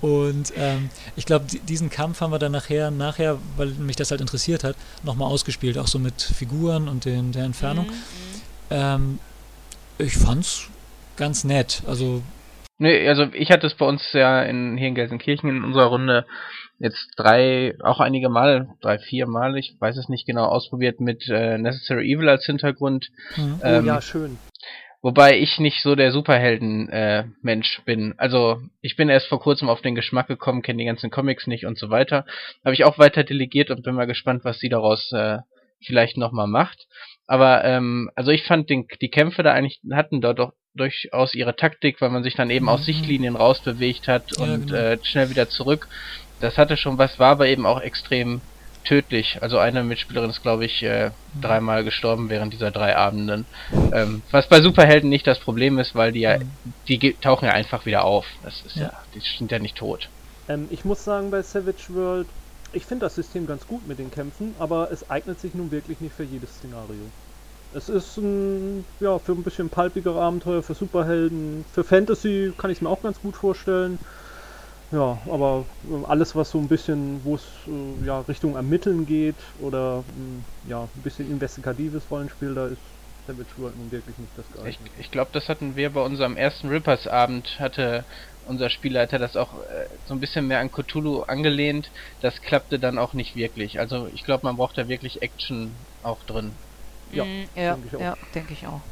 Und 0.00 0.52
ähm, 0.56 0.90
ich 1.16 1.26
glaube, 1.26 1.46
diesen 1.68 1.90
Kampf 1.90 2.20
haben 2.20 2.30
wir 2.30 2.38
dann 2.38 2.52
nachher, 2.52 2.90
nachher, 2.90 3.38
weil 3.56 3.68
mich 3.68 3.96
das 3.96 4.10
halt 4.10 4.20
interessiert 4.20 4.62
hat, 4.62 4.76
nochmal 5.02 5.28
ausgespielt, 5.28 5.76
auch 5.76 5.88
so 5.88 5.98
mit 5.98 6.22
Figuren 6.22 6.88
und 6.88 7.04
den, 7.04 7.32
der 7.32 7.44
Entfernung. 7.44 7.86
Mhm, 7.86 7.92
mhm. 7.92 7.98
Ähm, 8.70 9.18
ich 9.98 10.16
fand's 10.16 10.68
ganz 11.16 11.44
nett. 11.44 11.82
Also, 11.86 12.22
Nee, 12.80 13.08
also 13.08 13.24
ich 13.32 13.50
hatte 13.50 13.66
es 13.66 13.74
bei 13.74 13.84
uns 13.86 14.12
ja 14.12 14.40
in, 14.42 14.76
hier 14.76 14.86
in 14.86 14.94
Gelsenkirchen 14.94 15.50
in 15.50 15.64
unserer 15.64 15.86
Runde 15.86 16.26
jetzt 16.78 17.08
drei, 17.16 17.74
auch 17.82 17.98
einige 17.98 18.28
Mal, 18.28 18.68
drei, 18.80 18.98
vier 19.00 19.26
Mal, 19.26 19.56
ich 19.56 19.74
weiß 19.80 19.96
es 19.96 20.08
nicht 20.08 20.26
genau, 20.26 20.44
ausprobiert 20.44 21.00
mit 21.00 21.28
äh, 21.28 21.58
Necessary 21.58 22.04
Evil 22.12 22.28
als 22.28 22.46
Hintergrund. 22.46 23.10
hm, 23.34 23.60
Oh 23.60 23.64
Ähm, 23.64 23.84
ja, 23.84 24.00
schön. 24.00 24.38
Wobei 25.00 25.38
ich 25.38 25.60
nicht 25.60 25.80
so 25.82 25.94
der 25.94 26.10
Superhelden-Mensch 26.10 27.82
bin. 27.84 28.14
Also 28.18 28.60
ich 28.80 28.96
bin 28.96 29.08
erst 29.08 29.28
vor 29.28 29.40
kurzem 29.40 29.68
auf 29.68 29.80
den 29.80 29.94
Geschmack 29.94 30.26
gekommen, 30.26 30.62
kenne 30.62 30.78
die 30.78 30.86
ganzen 30.86 31.10
Comics 31.10 31.46
nicht 31.46 31.66
und 31.66 31.78
so 31.78 31.90
weiter. 31.90 32.24
Habe 32.64 32.74
ich 32.74 32.84
auch 32.84 32.98
weiter 32.98 33.22
delegiert 33.24 33.70
und 33.70 33.82
bin 33.84 33.94
mal 33.94 34.06
gespannt, 34.06 34.44
was 34.44 34.58
sie 34.58 34.68
daraus 34.68 35.12
äh, 35.12 35.38
vielleicht 35.84 36.16
nochmal 36.16 36.48
macht. 36.48 36.86
Aber 37.26 37.64
ähm, 37.64 38.10
also 38.16 38.30
ich 38.32 38.42
fand 38.44 38.70
den, 38.70 38.86
die 39.00 39.10
Kämpfe 39.10 39.42
da 39.42 39.52
eigentlich 39.52 39.80
hatten 39.92 40.20
dort 40.20 40.38
doch 40.40 40.52
durchaus 40.74 41.34
ihre 41.34 41.56
Taktik, 41.56 42.00
weil 42.00 42.10
man 42.10 42.22
sich 42.22 42.34
dann 42.34 42.50
eben 42.50 42.68
aus 42.68 42.80
Mhm. 42.80 42.84
Sichtlinien 42.84 43.36
rausbewegt 43.36 44.08
hat 44.08 44.32
Ja, 44.36 44.44
und 44.44 44.66
genau. 44.68 44.78
äh, 44.78 44.98
schnell 45.02 45.30
wieder 45.30 45.48
zurück. 45.48 45.88
Das 46.40 46.56
hatte 46.58 46.76
schon 46.76 46.98
was, 46.98 47.18
war 47.18 47.30
aber 47.32 47.48
eben 47.48 47.66
auch 47.66 47.80
extrem 47.80 48.40
tödlich. 48.88 49.42
Also 49.42 49.58
eine 49.58 49.84
Mitspielerin 49.84 50.30
ist, 50.30 50.42
glaube 50.42 50.64
ich, 50.64 50.82
äh, 50.82 51.12
Mhm. 51.34 51.40
dreimal 51.40 51.84
gestorben 51.84 52.30
während 52.30 52.52
dieser 52.52 52.70
drei 52.70 52.96
Abenden. 52.96 53.48
Ähm, 53.92 54.24
was 54.30 54.48
bei 54.48 54.60
Superhelden 54.62 55.08
nicht 55.10 55.26
das 55.26 55.40
Problem 55.40 55.78
ist, 55.78 55.94
weil 55.94 56.12
die 56.12 56.20
ja, 56.20 56.38
Mhm. 56.38 56.74
die 56.88 57.18
tauchen 57.20 57.46
ja 57.46 57.52
einfach 57.52 57.86
wieder 57.86 58.04
auf. 58.04 58.26
Das 58.42 58.62
ist 58.62 58.78
ja, 58.78 58.86
Ja. 58.86 58.92
die 59.14 59.20
sind 59.20 59.52
ja 59.52 59.58
nicht 59.58 59.76
tot. 59.76 60.10
Ähm, 60.48 60.68
ich 60.70 60.84
muss 60.84 61.04
sagen, 61.04 61.30
bei 61.30 61.42
Savage 61.42 61.86
World, 61.90 62.34
ich 62.72 62.86
finde 62.86 63.06
das 63.06 63.14
System 63.14 63.46
ganz 63.46 63.66
gut 63.66 63.86
mit 63.86 63.98
den 63.98 64.10
Kämpfen, 64.10 64.56
aber 64.56 64.90
es 64.90 65.08
eignet 65.08 65.38
sich 65.40 65.54
nun 65.54 65.70
wirklich 65.70 66.00
nicht 66.00 66.14
für 66.14 66.24
jedes 66.24 66.54
Szenario. 66.54 67.12
Es 67.70 67.88
ist 67.88 68.16
ein, 68.18 68.86
ja, 69.00 69.18
für 69.18 69.32
ein 69.32 69.44
bisschen 69.44 69.70
palpigere 69.70 70.20
Abenteuer, 70.20 70.62
für 70.62 70.74
Superhelden, 70.74 71.66
für 71.66 71.84
Fantasy 71.84 72.52
kann 72.58 72.70
ich 72.70 72.78
es 72.78 72.82
mir 72.82 72.90
auch 72.90 73.02
ganz 73.02 73.20
gut 73.20 73.36
vorstellen. 73.36 74.00
Ja, 74.90 75.20
aber 75.26 75.68
äh, 75.84 76.04
alles, 76.04 76.34
was 76.34 76.50
so 76.50 76.58
ein 76.58 76.68
bisschen, 76.68 77.22
wo 77.24 77.34
es 77.34 77.66
äh, 77.66 78.04
ja, 78.04 78.20
Richtung 78.20 78.56
Ermitteln 78.56 79.04
geht 79.06 79.54
oder 79.58 80.04
mh, 80.14 80.44
ja, 80.62 80.90
ein 80.94 81.02
bisschen 81.02 81.28
investigatives 81.28 82.10
Rollenspiel, 82.10 82.54
da 82.54 82.68
ist 82.68 82.82
Savage 83.26 83.56
World 83.58 83.76
nun 83.76 83.90
wirklich 83.90 84.16
nicht 84.18 84.36
das 84.38 84.50
Ich, 84.62 84.80
geeignete. 84.80 84.94
ich 84.94 85.10
glaube, 85.10 85.30
das 85.32 85.48
hatten 85.48 85.74
wir 85.76 85.92
bei 85.92 86.00
unserem 86.00 86.36
ersten 86.36 86.68
Rippers-Abend, 86.68 87.58
hatte 87.58 88.06
unser 88.40 88.70
Spielleiter 88.70 89.18
das 89.18 89.34
auch 89.36 89.62
äh, 89.64 89.88
so 90.04 90.14
ein 90.14 90.20
bisschen 90.20 90.46
mehr 90.46 90.60
an 90.60 90.70
Cthulhu 90.70 91.22
angelehnt. 91.22 91.90
Das 92.20 92.40
klappte 92.40 92.78
dann 92.78 92.98
auch 92.98 93.14
nicht 93.14 93.34
wirklich. 93.34 93.78
Also 93.80 94.06
ich 94.08 94.22
glaube, 94.24 94.46
man 94.46 94.56
braucht 94.56 94.78
da 94.78 94.86
wirklich 94.88 95.22
Action 95.22 95.86
auch 96.02 96.22
drin. 96.24 96.60
Ja, 97.10 97.26
Mm, 97.26 97.46
ja, 97.54 97.78
denke 97.78 97.88
ich 97.88 97.96
auch. 97.96 98.06
ja, 98.06 98.16
denke 98.34 98.52
ich 98.52 98.66
auch. 98.66 98.82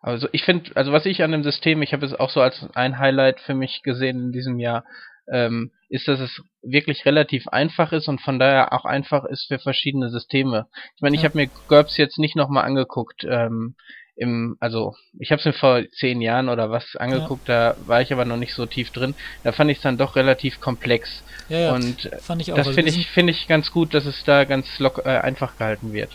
Also 0.00 0.28
ich 0.32 0.44
finde, 0.44 0.70
also 0.76 0.92
was 0.92 1.06
ich 1.06 1.22
an 1.22 1.32
dem 1.32 1.42
System, 1.42 1.82
ich 1.82 1.92
habe 1.92 2.06
es 2.06 2.14
auch 2.14 2.30
so 2.30 2.40
als 2.40 2.66
ein 2.74 2.98
Highlight 2.98 3.40
für 3.40 3.54
mich 3.54 3.82
gesehen 3.82 4.18
in 4.18 4.32
diesem 4.32 4.58
Jahr, 4.58 4.84
ähm, 5.30 5.70
ist, 5.88 6.08
dass 6.08 6.20
es 6.20 6.42
wirklich 6.62 7.04
relativ 7.04 7.48
einfach 7.48 7.92
ist 7.92 8.08
und 8.08 8.20
von 8.20 8.38
daher 8.38 8.72
auch 8.72 8.84
einfach 8.84 9.24
ist 9.24 9.46
für 9.48 9.58
verschiedene 9.58 10.10
Systeme. 10.10 10.66
Ich 10.96 11.02
meine, 11.02 11.16
ich 11.16 11.22
Ja. 11.22 11.28
habe 11.28 11.38
mir 11.38 11.50
GURPS 11.68 11.96
jetzt 11.98 12.18
nicht 12.18 12.36
nochmal 12.36 12.64
angeguckt, 12.64 13.24
ähm, 13.28 13.74
im, 14.16 14.56
also 14.60 14.94
ich 15.18 15.30
habe 15.32 15.40
es 15.40 15.46
mir 15.46 15.54
vor 15.54 15.82
zehn 15.98 16.20
Jahren 16.20 16.50
oder 16.50 16.70
was 16.70 16.94
angeguckt, 16.96 17.48
da 17.48 17.76
war 17.78 18.02
ich 18.02 18.12
aber 18.12 18.26
noch 18.26 18.36
nicht 18.36 18.54
so 18.54 18.66
tief 18.66 18.90
drin. 18.92 19.14
Da 19.44 19.52
fand 19.52 19.70
ich 19.70 19.78
es 19.78 19.82
dann 19.82 19.96
doch 19.96 20.14
relativ 20.14 20.60
komplex. 20.60 21.24
Ja, 21.48 21.58
ja, 21.58 21.72
und 21.72 22.10
fand 22.20 22.42
ich 22.42 22.52
auch. 22.52 22.56
das 22.56 22.66
Also 22.68 22.76
finde 22.76 22.90
ich, 22.90 23.08
finde 23.10 23.32
ich 23.32 23.48
ganz 23.48 23.70
gut, 23.70 23.94
dass 23.94 24.04
es 24.04 24.22
da 24.24 24.44
ganz 24.44 24.78
lock, 24.78 25.00
äh, 25.06 25.08
einfach 25.08 25.56
gehalten 25.56 25.92
wird. 25.92 26.14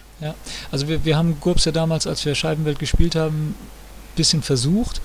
Also 0.71 0.87
wir, 0.87 1.03
wir 1.03 1.17
haben 1.17 1.39
GURPS 1.39 1.65
ja 1.65 1.71
damals, 1.71 2.05
als 2.05 2.25
wir 2.25 2.35
Scheibenwelt 2.35 2.77
gespielt 2.77 3.15
haben, 3.15 3.55
bisschen 4.15 4.41
versucht, 4.41 5.01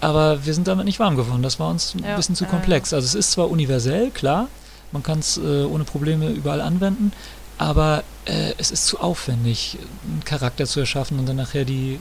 aber 0.00 0.44
wir 0.44 0.54
sind 0.54 0.68
damit 0.68 0.84
nicht 0.84 0.98
warm 0.98 1.16
geworden. 1.16 1.42
Das 1.42 1.58
war 1.58 1.68
uns 1.70 1.94
ein 1.94 2.04
Ja, 2.04 2.16
bisschen 2.16 2.34
zu 2.34 2.44
komplex. 2.46 2.92
Also 2.92 3.04
es 3.06 3.14
ist 3.14 3.32
zwar 3.32 3.50
universell, 3.50 4.10
klar, 4.10 4.48
man 4.92 5.02
kann 5.02 5.18
es 5.18 5.36
äh, 5.38 5.64
ohne 5.64 5.84
Probleme 5.84 6.30
überall 6.30 6.60
anwenden, 6.60 7.12
aber 7.58 8.04
äh, 8.24 8.52
es 8.58 8.70
ist 8.70 8.86
zu 8.86 9.00
aufwendig, 9.00 9.76
einen 10.04 10.24
Charakter 10.24 10.66
zu 10.66 10.80
erschaffen 10.80 11.18
und 11.18 11.26
dann 11.26 11.36
nachher 11.36 11.64
die, 11.64 11.98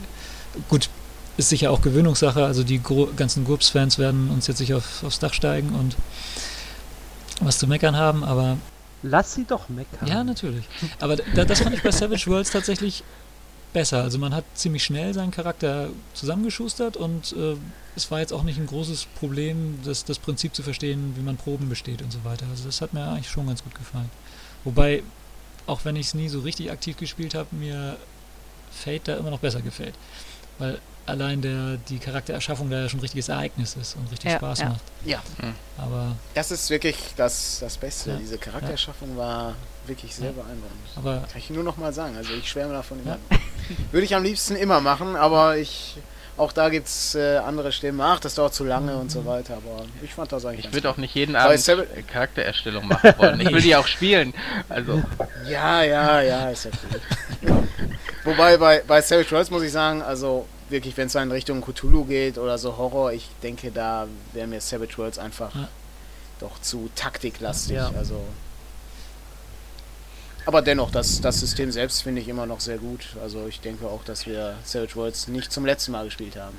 gut, 0.69 0.89
ist 1.37 1.49
sicher 1.49 1.71
auch 1.71 1.81
Gewöhnungssache, 1.81 2.43
also 2.45 2.63
die 2.63 2.81
gro 2.81 3.09
ganzen 3.15 3.43
GURPS-Fans 3.43 3.99
werden 3.99 4.29
uns 4.31 4.47
jetzt 4.47 4.57
sicher 4.57 4.77
auf, 4.77 5.03
aufs 5.03 5.19
Dach 5.19 5.33
steigen 5.33 5.75
und 5.75 5.95
was 7.41 7.59
zu 7.59 7.67
meckern 7.67 7.95
haben, 7.95 8.23
aber 8.23 8.57
Lass 9.03 9.35
sie 9.35 9.45
doch 9.45 9.69
meckern. 9.69 10.07
ja, 10.07 10.23
natürlich. 10.23 10.65
Aber 10.99 11.15
da, 11.17 11.45
das 11.45 11.59
fand 11.61 11.75
ich 11.75 11.83
bei 11.83 11.91
Savage 11.91 12.25
Worlds 12.27 12.49
tatsächlich 12.51 13.03
besser. 13.77 14.01
Also 14.01 14.17
man 14.17 14.33
hat 14.33 14.43
ziemlich 14.55 14.83
schnell 14.83 15.13
seinen 15.13 15.29
Charakter 15.29 15.89
zusammengeschustert 16.15 16.97
und 16.97 17.33
äh, 17.33 17.55
es 17.95 18.09
war 18.09 18.19
jetzt 18.21 18.33
auch 18.33 18.41
nicht 18.41 18.57
ein 18.57 18.65
großes 18.65 19.05
Problem, 19.19 19.77
das, 19.85 20.03
das 20.03 20.17
Prinzip 20.17 20.55
zu 20.55 20.63
verstehen, 20.63 21.13
wie 21.15 21.21
man 21.21 21.37
Proben 21.37 21.69
besteht 21.69 22.01
und 22.01 22.11
so 22.11 22.23
weiter. 22.23 22.47
Also 22.49 22.65
das 22.65 22.81
hat 22.81 22.93
mir 22.93 23.07
eigentlich 23.07 23.29
schon 23.29 23.45
ganz 23.45 23.63
gut 23.63 23.75
gefallen. 23.75 24.09
Wobei, 24.63 25.03
auch 25.67 25.85
wenn 25.85 25.95
ich 25.95 26.07
es 26.07 26.13
nie 26.15 26.27
so 26.27 26.39
richtig 26.39 26.71
aktiv 26.71 26.97
gespielt 26.97 27.35
habe, 27.35 27.55
mir 27.55 27.97
Fate 28.71 29.09
da 29.09 29.17
immer 29.17 29.29
noch 29.29 29.41
besser 29.41 29.61
gefällt. 29.61 29.93
Weil 30.57 30.79
allein 31.07 31.41
der, 31.41 31.77
die 31.89 31.99
Charaktererschaffung 31.99 32.69
da 32.69 32.81
ja 32.81 32.89
schon 32.89 32.99
ein 32.99 33.01
richtiges 33.01 33.29
Ereignis 33.29 33.75
ist 33.75 33.95
und 33.95 34.11
richtig 34.11 34.31
Ja, 34.31 34.37
Spaß 34.37 34.59
ja. 34.59 34.69
macht. 34.69 34.81
Ja. 35.05 35.21
Aber, 35.77 36.15
Das 36.33 36.51
ist 36.51 36.69
wirklich 36.69 36.95
das, 37.15 37.57
das 37.59 37.77
Beste. 37.77 38.11
Ja. 38.11 38.15
Diese 38.17 38.37
Charaktererschaffung 38.37 39.17
war 39.17 39.55
wirklich 39.85 40.13
sehr 40.15 40.27
Ja. 40.27 40.31
beeindruckend. 40.33 40.89
aber 40.95 41.13
Kann 41.31 41.37
ich 41.37 41.49
nur 41.49 41.63
noch 41.63 41.77
mal 41.77 41.93
sagen. 41.93 42.15
Also 42.17 42.33
ich 42.33 42.49
schwärme 42.49 42.73
davon. 42.73 42.99
Würde 43.91 44.05
ich 44.05 44.15
am 44.15 44.23
liebsten 44.23 44.55
immer 44.55 44.81
machen, 44.81 45.15
aber 45.15 45.57
ich 45.57 45.97
auch 46.37 46.51
da 46.51 46.69
gibt 46.69 46.87
es 46.87 47.15
äh, 47.15 47.37
andere 47.37 47.71
Stimmen. 47.71 47.99
Ach, 47.99 48.19
das 48.19 48.35
dauert 48.35 48.53
zu 48.53 48.63
lange 48.63 48.95
und 48.95 49.11
so 49.11 49.25
weiter. 49.25 49.55
Aber 49.55 49.85
ich 50.03 50.13
fand 50.13 50.31
das 50.31 50.45
eigentlich 50.45 50.65
Ich 50.67 50.73
würde 50.73 50.89
auch 50.91 50.97
nicht 50.97 51.15
jeden 51.15 51.35
Abend 51.35 51.65
Charaktererstellung 52.13 52.87
machen 52.87 53.11
wollen. 53.17 53.39
Ich 53.39 53.51
will 53.51 53.61
die 53.61 53.75
auch 53.75 53.87
spielen. 53.87 54.35
Also 54.69 55.01
Ja, 55.49 55.81
ja, 55.81 56.21
ja, 56.21 56.49
ist 56.51 56.65
ja 56.65 56.71
cool. 57.41 57.67
Wobei 58.23 58.57
bei, 58.57 58.83
bei 58.85 59.01
Savage 59.01 59.31
Worlds 59.31 59.49
muss 59.49 59.63
ich 59.63 59.71
sagen, 59.71 60.01
also 60.03 60.45
wirklich, 60.69 60.95
wenn 60.97 61.07
es 61.07 61.15
in 61.15 61.31
Richtung 61.31 61.61
Cthulhu 61.61 62.05
geht 62.05 62.37
oder 62.37 62.57
so 62.57 62.77
Horror, 62.77 63.13
ich 63.13 63.29
denke, 63.43 63.71
da 63.71 64.07
wäre 64.33 64.47
mir 64.47 64.61
Savage 64.61 64.97
Worlds 64.97 65.19
einfach 65.19 65.53
Ja. 65.55 65.67
doch 66.39 66.59
zu 66.61 66.89
taktiklastig. 66.95 67.75
Ja. 67.75 67.91
Also. 67.97 68.21
Aber 70.45 70.61
dennoch, 70.61 70.91
das, 70.91 71.19
das 71.19 71.39
System 71.41 71.71
selbst 71.71 72.03
finde 72.03 72.21
ich 72.21 72.29
immer 72.29 72.45
noch 72.45 72.61
sehr 72.61 72.77
gut. 72.77 73.01
Also 73.21 73.47
ich 73.47 73.59
denke 73.59 73.85
auch, 73.87 74.03
dass 74.05 74.25
wir 74.25 74.55
Savage 74.63 74.95
Worlds 74.95 75.27
nicht 75.27 75.51
zum 75.51 75.65
letzten 75.65 75.91
Mal 75.91 76.05
gespielt 76.05 76.37
haben. 76.37 76.55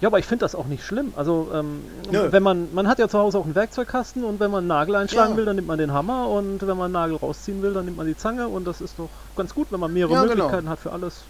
Ja, 0.00 0.08
aber 0.08 0.18
ich 0.20 0.26
finde 0.26 0.44
das 0.44 0.54
auch 0.54 0.66
nicht 0.66 0.84
schlimm. 0.84 1.12
Also, 1.16 1.50
ähm, 1.52 1.82
wenn 2.10 2.42
man, 2.42 2.72
man 2.72 2.86
hat 2.86 3.00
ja 3.00 3.08
zu 3.08 3.18
Hause 3.18 3.38
auch 3.38 3.44
einen 3.44 3.56
Werkzeugkasten 3.56 4.22
und 4.22 4.38
wenn 4.38 4.50
man 4.52 4.58
einen 4.58 4.68
Nagel 4.68 4.94
einschlagen 4.94 5.32
Ja. 5.32 5.36
will, 5.36 5.44
dann 5.44 5.56
nimmt 5.56 5.66
man 5.66 5.78
den 5.78 5.92
Hammer 5.92 6.28
und 6.28 6.60
wenn 6.62 6.76
man 6.76 6.84
einen 6.86 6.92
Nagel 6.92 7.16
rausziehen 7.16 7.62
will, 7.62 7.74
dann 7.74 7.84
nimmt 7.84 7.96
man 7.96 8.06
die 8.06 8.16
Zange 8.16 8.46
und 8.46 8.64
das 8.64 8.80
ist 8.80 8.94
doch 8.98 9.08
ganz 9.36 9.54
gut, 9.54 9.68
wenn 9.70 9.80
man 9.80 9.92
mehrere 9.92 10.14
Ja, 10.14 10.22
genau. 10.22 10.34
Möglichkeiten 10.34 10.68
hat 10.68 10.78
für 10.78 10.92
alles. 10.92 11.22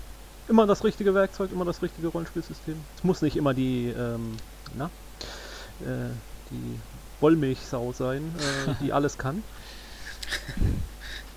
Immer 0.48 0.66
das 0.66 0.82
richtige 0.82 1.14
Werkzeug, 1.14 1.52
immer 1.52 1.64
das 1.64 1.82
richtige 1.82 2.08
Rollenspielsystem. 2.08 2.76
Es 2.96 3.04
muss 3.04 3.22
nicht 3.22 3.36
immer 3.36 3.54
die, 3.54 3.88
ähm, 3.88 4.36
na, 4.76 4.86
äh, 5.80 6.10
die 6.50 6.78
Wollmilchsau 7.20 7.92
sein, 7.92 8.34
äh, 8.38 8.74
die 8.84 8.92
alles 8.92 9.18
kann. 9.18 9.42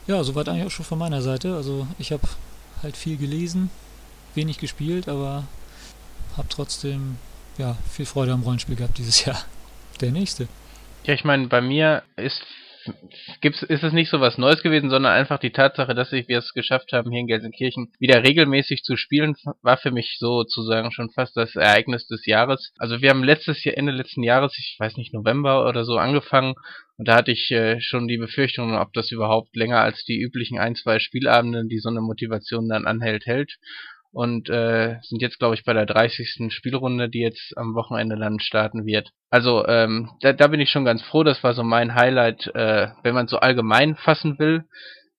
Ja, 0.07 0.23
soweit 0.23 0.49
eigentlich 0.49 0.65
auch 0.65 0.71
schon 0.71 0.85
von 0.85 0.97
meiner 0.97 1.21
Seite. 1.21 1.55
Also 1.55 1.87
ich 1.99 2.11
habe 2.11 2.23
halt 2.83 2.97
viel 2.97 3.17
gelesen, 3.17 3.69
wenig 4.33 4.57
gespielt, 4.59 5.07
aber 5.07 5.43
habe 6.37 6.47
trotzdem 6.49 7.17
ja, 7.57 7.75
viel 7.89 8.05
Freude 8.05 8.31
am 8.31 8.43
Rollenspiel 8.43 8.75
gehabt 8.75 8.97
dieses 8.97 9.25
Jahr. 9.25 9.43
Der 9.99 10.11
nächste. 10.11 10.47
Ja, 11.03 11.13
ich 11.13 11.23
meine, 11.23 11.47
bei 11.47 11.61
mir 11.61 12.03
ist 12.15 12.41
gibt's, 13.41 13.63
ist 13.63 13.83
es 13.83 13.93
nicht 13.93 14.09
so 14.09 14.19
was 14.19 14.37
Neues 14.37 14.63
gewesen, 14.63 14.89
sondern 14.89 15.13
einfach 15.13 15.39
die 15.39 15.51
Tatsache, 15.51 15.95
dass 15.95 16.11
wir 16.11 16.37
es 16.37 16.53
geschafft 16.53 16.93
haben, 16.93 17.11
hier 17.11 17.21
in 17.21 17.27
Gelsenkirchen 17.27 17.91
wieder 17.99 18.23
regelmäßig 18.23 18.83
zu 18.83 18.97
spielen, 18.97 19.35
war 19.61 19.77
für 19.77 19.91
mich 19.91 20.17
sozusagen 20.19 20.91
schon 20.91 21.09
fast 21.09 21.37
das 21.37 21.55
Ereignis 21.55 22.07
des 22.07 22.25
Jahres. 22.25 22.73
Also 22.77 23.01
wir 23.01 23.09
haben 23.09 23.23
letztes 23.23 23.63
Jahr, 23.63 23.77
Ende 23.77 23.91
letzten 23.91 24.23
Jahres, 24.23 24.57
ich 24.57 24.77
weiß 24.79 24.97
nicht, 24.97 25.13
November 25.13 25.67
oder 25.67 25.85
so 25.85 25.97
angefangen 25.97 26.55
und 26.97 27.07
da 27.07 27.15
hatte 27.15 27.31
ich 27.31 27.49
äh, 27.51 27.81
schon 27.81 28.07
die 28.07 28.17
Befürchtung, 28.17 28.77
ob 28.77 28.93
das 28.93 29.11
überhaupt 29.11 29.55
länger 29.55 29.79
als 29.79 30.03
die 30.03 30.21
üblichen 30.21 30.59
ein, 30.59 30.75
zwei 30.75 30.99
Spielabende, 30.99 31.65
die 31.65 31.79
so 31.79 31.89
eine 31.89 32.01
Motivation 32.01 32.69
dann 32.69 32.85
anhält, 32.85 33.25
hält 33.25 33.57
und 34.11 34.49
äh, 34.49 34.97
sind 35.03 35.21
jetzt, 35.21 35.39
glaube 35.39 35.55
ich, 35.55 35.63
bei 35.63 35.73
der 35.73 35.85
30. 35.85 36.51
Spielrunde, 36.53 37.09
die 37.09 37.21
jetzt 37.21 37.57
am 37.57 37.75
Wochenende 37.75 38.17
dann 38.17 38.39
starten 38.39 38.85
wird. 38.85 39.09
Also 39.29 39.65
ähm, 39.67 40.09
da, 40.21 40.33
da 40.33 40.47
bin 40.47 40.59
ich 40.59 40.69
schon 40.69 40.85
ganz 40.85 41.01
froh, 41.01 41.23
das 41.23 41.43
war 41.43 41.53
so 41.53 41.63
mein 41.63 41.95
Highlight, 41.95 42.47
äh, 42.53 42.89
wenn 43.03 43.15
man 43.15 43.27
so 43.27 43.37
allgemein 43.37 43.95
fassen 43.95 44.37
will. 44.39 44.65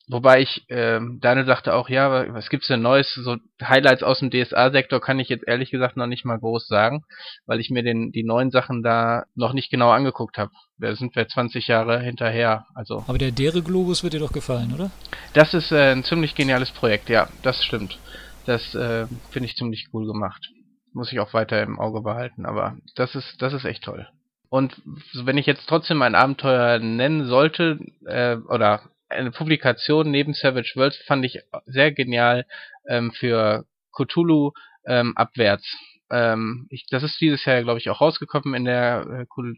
Wobei 0.08 0.40
ich, 0.40 0.64
ähm, 0.68 1.20
Daniel 1.22 1.46
sagte 1.46 1.74
auch, 1.74 1.88
ja, 1.88 2.34
was 2.34 2.50
gibt's 2.50 2.66
denn 2.66 2.82
Neues? 2.82 3.14
So 3.14 3.36
Highlights 3.62 4.02
aus 4.02 4.18
dem 4.18 4.30
DSA-Sektor 4.30 5.00
kann 5.00 5.20
ich 5.20 5.28
jetzt 5.28 5.46
ehrlich 5.46 5.70
gesagt 5.70 5.96
noch 5.96 6.08
nicht 6.08 6.24
mal 6.24 6.38
groß 6.38 6.66
sagen, 6.66 7.04
weil 7.46 7.60
ich 7.60 7.70
mir 7.70 7.82
den 7.82 8.10
die 8.10 8.24
neuen 8.24 8.50
Sachen 8.50 8.82
da 8.82 9.24
noch 9.36 9.52
nicht 9.52 9.70
genau 9.70 9.90
angeguckt 9.90 10.38
habe. 10.38 10.50
Da 10.78 10.94
sind 10.96 11.14
wir 11.14 11.28
20 11.28 11.68
Jahre 11.68 12.00
hinterher. 12.00 12.66
Also 12.74 13.04
Aber 13.06 13.16
der 13.16 13.30
Dere 13.30 13.62
Globus 13.62 14.02
wird 14.02 14.12
dir 14.12 14.20
doch 14.20 14.32
gefallen, 14.32 14.72
oder? 14.74 14.90
das 15.34 15.54
ist 15.54 15.72
äh, 15.72 15.92
ein 15.92 16.04
ziemlich 16.04 16.34
geniales 16.34 16.72
Projekt, 16.72 17.08
ja, 17.08 17.28
das 17.42 17.64
stimmt. 17.64 17.98
Das 18.44 18.74
äh, 18.74 19.06
finde 19.30 19.48
ich 19.48 19.56
ziemlich 19.56 19.88
cool 19.92 20.06
gemacht. 20.06 20.48
Muss 20.92 21.12
ich 21.12 21.20
auch 21.20 21.32
weiter 21.32 21.62
im 21.62 21.78
Auge 21.78 22.02
behalten, 22.02 22.44
aber 22.44 22.76
das 22.96 23.14
ist, 23.14 23.40
das 23.40 23.52
ist 23.52 23.64
echt 23.64 23.84
toll. 23.84 24.06
Und 24.50 24.82
wenn 25.14 25.38
ich 25.38 25.46
jetzt 25.46 25.66
trotzdem 25.66 26.02
ein 26.02 26.14
Abenteuer 26.14 26.78
nennen 26.78 27.26
sollte, 27.26 27.78
äh, 28.04 28.36
oder 28.36 28.90
eine 29.08 29.30
Publikation 29.30 30.10
neben 30.10 30.34
Savage 30.34 30.72
Worlds 30.74 30.98
fand 31.06 31.24
ich 31.24 31.38
sehr 31.66 31.92
genial 31.92 32.46
ähm, 32.86 33.12
für 33.12 33.64
Cthulhu 33.92 34.52
ähm, 34.86 35.16
abwärts. 35.16 35.64
Ähm, 36.10 36.66
ich, 36.70 36.86
das 36.90 37.02
ist 37.02 37.20
dieses 37.20 37.44
Jahr, 37.44 37.62
glaube 37.62 37.78
ich, 37.78 37.88
auch 37.88 38.00
rausgekommen 38.00 38.54
in 38.54 38.64
der 38.64 39.06
äh, 39.20 39.26
cool 39.36 39.56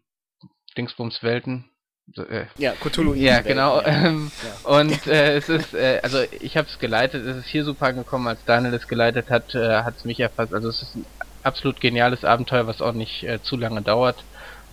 Dingsbums 0.76 1.22
Welten. 1.22 1.70
Äh, 2.16 2.44
Ja, 2.58 2.72
Cthulhu. 2.72 3.14
ja, 3.14 3.40
genau. 3.40 3.80
Ja. 3.80 3.86
Ähm, 3.86 4.30
Ja. 4.64 4.70
und 4.78 5.06
äh, 5.06 5.36
es 5.36 5.48
ist, 5.48 5.74
äh, 5.74 6.00
also 6.02 6.18
ich 6.40 6.56
habe 6.56 6.68
es 6.68 6.78
geleitet, 6.78 7.24
es 7.26 7.38
ist 7.38 7.46
hier 7.46 7.64
super 7.64 7.86
angekommen, 7.86 8.28
als 8.28 8.38
Daniel 8.44 8.74
es 8.74 8.86
geleitet 8.88 9.30
hat, 9.30 9.54
äh, 9.54 9.82
hat 9.82 9.94
es 9.96 10.04
mich 10.04 10.20
erfasst. 10.20 10.52
Also 10.54 10.68
es 10.68 10.82
ist 10.82 10.94
ein 10.96 11.06
absolut 11.42 11.80
geniales 11.80 12.24
Abenteuer, 12.24 12.66
was 12.66 12.80
auch 12.82 12.92
nicht 12.92 13.24
äh, 13.24 13.42
zu 13.42 13.56
lange 13.56 13.82
dauert. 13.82 14.22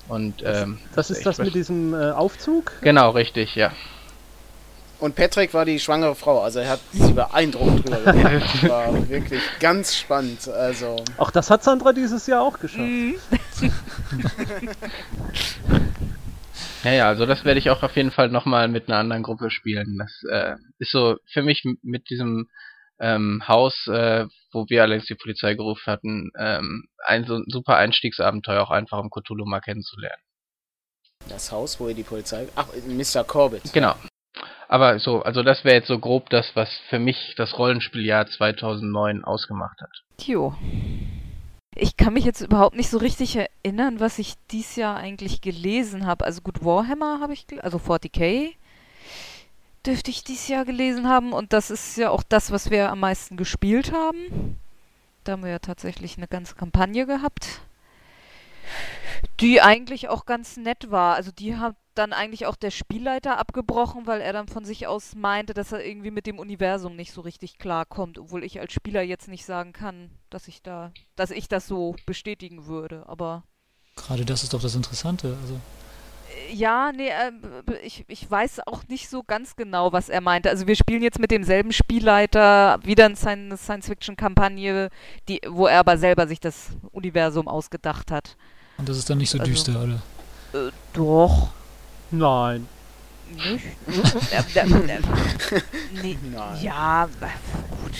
Und 0.08 0.44
ähm, 0.46 0.80
Das 0.96 1.10
ist 1.10 1.18
echt 1.20 1.26
das 1.28 1.38
mit 1.38 1.56
diesem 1.56 1.94
äh, 1.94 2.12
Aufzug. 2.12 2.74
Genau, 2.82 3.12
richtig, 3.12 3.56
ja. 3.56 3.72
Und 5.00 5.16
Patrick 5.16 5.54
war 5.56 5.66
die 5.66 5.80
schwangere 5.80 6.14
Frau, 6.14 6.42
also 6.44 6.60
er 6.60 6.70
hat 6.70 6.80
sie 6.92 7.14
beeindruckt 7.14 7.90
drüber. 7.90 8.14
Das 8.14 8.70
war 8.70 9.10
wirklich 9.10 9.42
ganz 9.60 9.96
spannend. 9.96 10.48
Also, 10.48 10.98
Auch 11.18 11.32
das 11.32 11.50
hat 11.50 11.64
Sandra 11.64 11.92
dieses 11.94 12.28
Jahr 12.28 12.44
auch 12.44 12.60
geschafft. 12.60 12.88
Ja, 16.84 16.92
ja, 16.92 17.08
also 17.08 17.26
das 17.26 17.46
werde 17.46 17.60
ich 17.60 17.70
auch 17.70 17.84
auf 17.84 17.96
jeden 17.96 18.12
Fall 18.12 18.30
nochmal 18.30 18.68
mit 18.68 18.88
einer 18.88 18.98
anderen 18.98 19.24
Gruppe 19.24 19.52
spielen. 19.52 20.00
Das 20.00 20.24
äh, 20.32 20.56
ist 20.80 20.92
so 20.92 21.18
für 21.32 21.44
mich 21.44 21.64
mit 21.84 22.10
diesem 22.10 22.50
ähm, 23.00 23.44
Haus, 23.48 23.88
äh, 23.88 24.26
wo 24.52 24.66
wir 24.68 24.82
allerdings 24.82 25.06
die 25.06 25.16
Polizei 25.16 25.54
gerufen 25.54 25.86
hatten, 25.86 26.32
ähm, 26.40 26.88
ein 27.06 27.26
so 27.26 27.36
ein 27.36 27.46
super 27.48 27.78
Einstiegsabenteuer 27.78 28.62
auch 28.62 28.72
einfach 28.72 29.00
um 29.00 29.10
Cthulhu 29.10 29.46
mal 29.46 29.60
kennenzulernen. 29.60 30.22
Das 31.30 31.52
Haus, 31.52 31.80
wo 31.80 31.88
ihr 31.88 31.96
die 31.96 32.04
Polizei. 32.04 32.48
Ach, 32.56 32.68
Mr. 32.88 33.24
Corbett. 33.24 33.74
Genau. 33.74 33.96
Aber 34.68 35.00
so, 35.00 35.22
also 35.22 35.44
das 35.44 35.64
wäre 35.66 35.76
jetzt 35.76 35.88
so 35.88 36.00
grob 36.00 36.30
das, 36.30 36.56
was 36.56 36.70
für 36.90 36.98
mich 36.98 37.36
das 37.38 37.58
Rollenspieljahr 37.58 38.28
2009 38.28 39.24
ausgemacht 39.24 39.80
hat. 39.82 39.92
Tjo. 40.18 40.56
Ich 41.76 41.96
kann 41.96 42.14
mich 42.14 42.26
jetzt 42.26 42.42
überhaupt 42.42 42.76
nicht 42.76 42.90
so 42.90 42.98
richtig 42.98 43.38
erinnern, 43.38 44.00
was 44.00 44.20
ich 44.20 44.36
dies 44.52 44.76
Jahr 44.76 44.98
eigentlich 44.98 45.40
gelesen 45.42 46.06
habe. 46.06 46.26
Also 46.26 46.42
gut, 46.42 46.66
Warhammer 46.66 47.20
habe 47.22 47.34
ich, 47.34 47.46
also 47.64 47.78
40k 47.78 48.54
dürfte 49.86 50.12
ich 50.12 50.24
dies 50.24 50.48
Jahr 50.48 50.66
gelesen 50.66 51.08
haben. 51.08 51.34
Und 51.34 51.54
das 51.54 51.72
ist 51.72 51.98
ja 51.98 52.10
auch 52.10 52.24
das, 52.24 52.52
was 52.52 52.70
wir 52.70 52.92
am 52.92 53.00
meisten 53.00 53.38
gespielt 53.38 53.94
haben. 53.94 54.60
Da 55.24 55.34
haben 55.34 55.44
wir 55.44 55.52
ja 55.52 55.60
tatsächlich 55.60 56.18
eine 56.18 56.28
ganze 56.28 56.56
Kampagne 56.56 57.06
gehabt, 57.06 57.62
die 59.40 59.62
eigentlich 59.62 60.10
auch 60.10 60.26
ganz 60.26 60.58
nett 60.58 60.92
war. 60.92 61.16
Also 61.16 61.32
die 61.32 61.56
hat 61.56 61.76
dann 61.96 62.14
eigentlich 62.14 62.46
auch 62.46 62.56
der 62.56 62.72
Spielleiter 62.72 63.38
abgebrochen, 63.38 64.08
weil 64.08 64.22
er 64.22 64.32
dann 64.34 64.48
von 64.48 64.64
sich 64.66 64.88
aus 64.88 65.14
meinte, 65.16 65.54
dass 65.54 65.72
er 65.72 65.84
irgendwie 65.86 66.12
mit 66.12 66.26
dem 66.26 66.40
Universum 66.40 66.96
nicht 66.96 67.12
so 67.12 67.22
richtig 67.22 67.58
klarkommt, 67.58 68.18
obwohl 68.18 68.44
ich 68.44 68.60
als 68.60 68.72
Spieler 68.74 69.02
jetzt 69.02 69.28
nicht 69.28 69.46
sagen 69.46 69.74
kann, 69.74 70.10
dass 70.30 70.48
ich 70.48 70.62
da, 70.62 70.92
dass 71.16 71.32
ich 71.32 71.48
das 71.50 71.68
so 71.68 71.96
bestätigen 72.06 72.66
würde. 72.66 73.04
Aber 73.08 73.44
Gerade 73.98 74.24
das 74.26 74.44
ist 74.44 74.54
doch 74.54 74.62
das 74.62 74.74
Interessante. 74.76 75.38
Also, 75.42 75.60
ja, 76.54 76.94
nee, 76.94 77.10
äh, 77.10 77.32
ich, 77.84 78.06
ich 78.08 78.32
weiß 78.32 78.66
auch 78.68 78.88
nicht 78.88 79.10
so 79.10 79.22
ganz 79.22 79.58
genau, 79.58 79.92
was 79.92 80.08
er 80.08 80.22
meinte. 80.22 80.50
Also 80.50 80.66
wir 80.66 80.78
spielen 80.78 81.02
jetzt 81.04 81.20
mit 81.20 81.30
demselben 81.30 81.74
Spielleiter 81.74 82.80
wieder 82.84 83.04
eine 83.06 83.16
Sci- 83.16 83.58
Science-Fiction-Kampagne, 83.58 84.90
die, 85.28 85.42
wo 85.50 85.68
er 85.68 85.80
aber 85.80 85.98
selber 85.98 86.28
sich 86.28 86.40
das 86.40 86.70
Universum 86.92 87.50
ausgedacht 87.50 88.12
hat. 88.12 88.38
und 88.78 88.88
das 88.88 88.98
ist 88.98 89.10
dann 89.10 89.18
nicht 89.18 89.30
so 89.30 89.40
Also- 89.40 89.52
düster, 89.52 89.84
oder? 89.84 90.02
Äh, 90.68 90.72
doch. 90.94 91.50
Nein. 92.12 92.68
Nicht? 93.34 93.64
Äh, 94.34 94.60
äh, 94.60 94.64
äh, 94.64 95.00
nee, 96.04 96.18
Nein. 96.34 96.62
ja, 96.62 97.06
äh, 97.06 97.08
gut. 97.84 97.94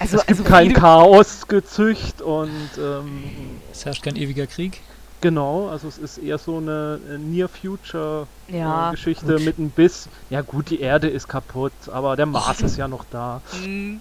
Also, 0.00 0.16
es 0.16 0.26
gibt 0.26 0.40
also 0.40 0.50
kein 0.50 0.72
Chaosgezücht 0.74 2.20
und 2.20 2.50
ähm, 2.78 3.22
Es 3.70 3.84
herrscht 3.84 4.02
kein 4.02 4.16
ewiger 4.16 4.48
Krieg. 4.48 4.80
genau, 5.20 5.68
also 5.68 5.86
es 5.86 5.98
ist 5.98 6.18
eher 6.18 6.38
so 6.38 6.56
eine 6.58 6.98
äh, 7.08 7.12
Ja, 7.12 7.18
Near-Future-Geschichte 7.18 9.34
gut. 9.36 9.44
mit 9.44 9.58
ein 9.60 9.70
Biss. 9.70 10.08
Ja 10.30 10.40
gut, 10.40 10.70
die 10.70 10.80
Erde 10.80 11.06
ist 11.08 11.28
kaputt, 11.28 11.72
aber 11.92 12.16
der 12.16 12.26
Mars 12.26 12.60
ist 12.62 12.76
ja 12.76 12.88
noch 12.88 13.04
da. 13.12 13.40
mm, 13.64 14.00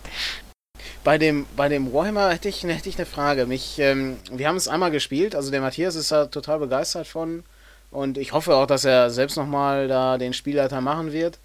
Bei 1.04 1.20
dem, 1.20 1.46
bei 1.56 1.70
dem 1.70 1.94
Warhammer 1.94 2.32
hätte 2.32 2.50
ich, 2.50 2.64
hätte 2.64 2.90
ich 2.90 2.98
eine 2.98 3.06
Frage. 3.06 3.46
Mich, 3.46 3.78
ähm, 3.78 4.18
wir 4.32 4.48
haben 4.48 4.58
es 4.58 4.68
einmal 4.68 4.90
gespielt, 4.90 5.36
also 5.36 5.52
der 5.52 5.62
Matthias 5.62 5.94
ist 5.94 6.12
da 6.12 6.26
total 6.26 6.58
begeistert 6.58 7.06
von. 7.06 7.44
Und 7.92 8.18
ich 8.18 8.32
hoffe 8.32 8.56
auch, 8.56 8.68
dass 8.68 8.86
er 8.86 9.10
selbst 9.10 9.36
nochmal 9.38 9.88
da 9.88 10.18
den 10.18 10.34
Spielleiter 10.34 10.82
machen 10.82 11.12
wird. 11.12 11.38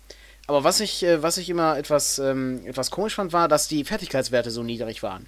Aber 0.46 0.62
was 0.62 0.78
ich, 0.80 1.02
äh, 1.02 1.22
was 1.22 1.38
ich 1.38 1.50
immer 1.50 1.76
etwas, 1.76 2.18
ähm, 2.20 2.60
etwas 2.64 2.90
komisch 2.90 3.16
fand, 3.16 3.32
war, 3.32 3.48
dass 3.48 3.66
die 3.68 3.84
Fertigkeitswerte 3.84 4.50
so 4.50 4.62
niedrig 4.62 5.02
waren. 5.02 5.26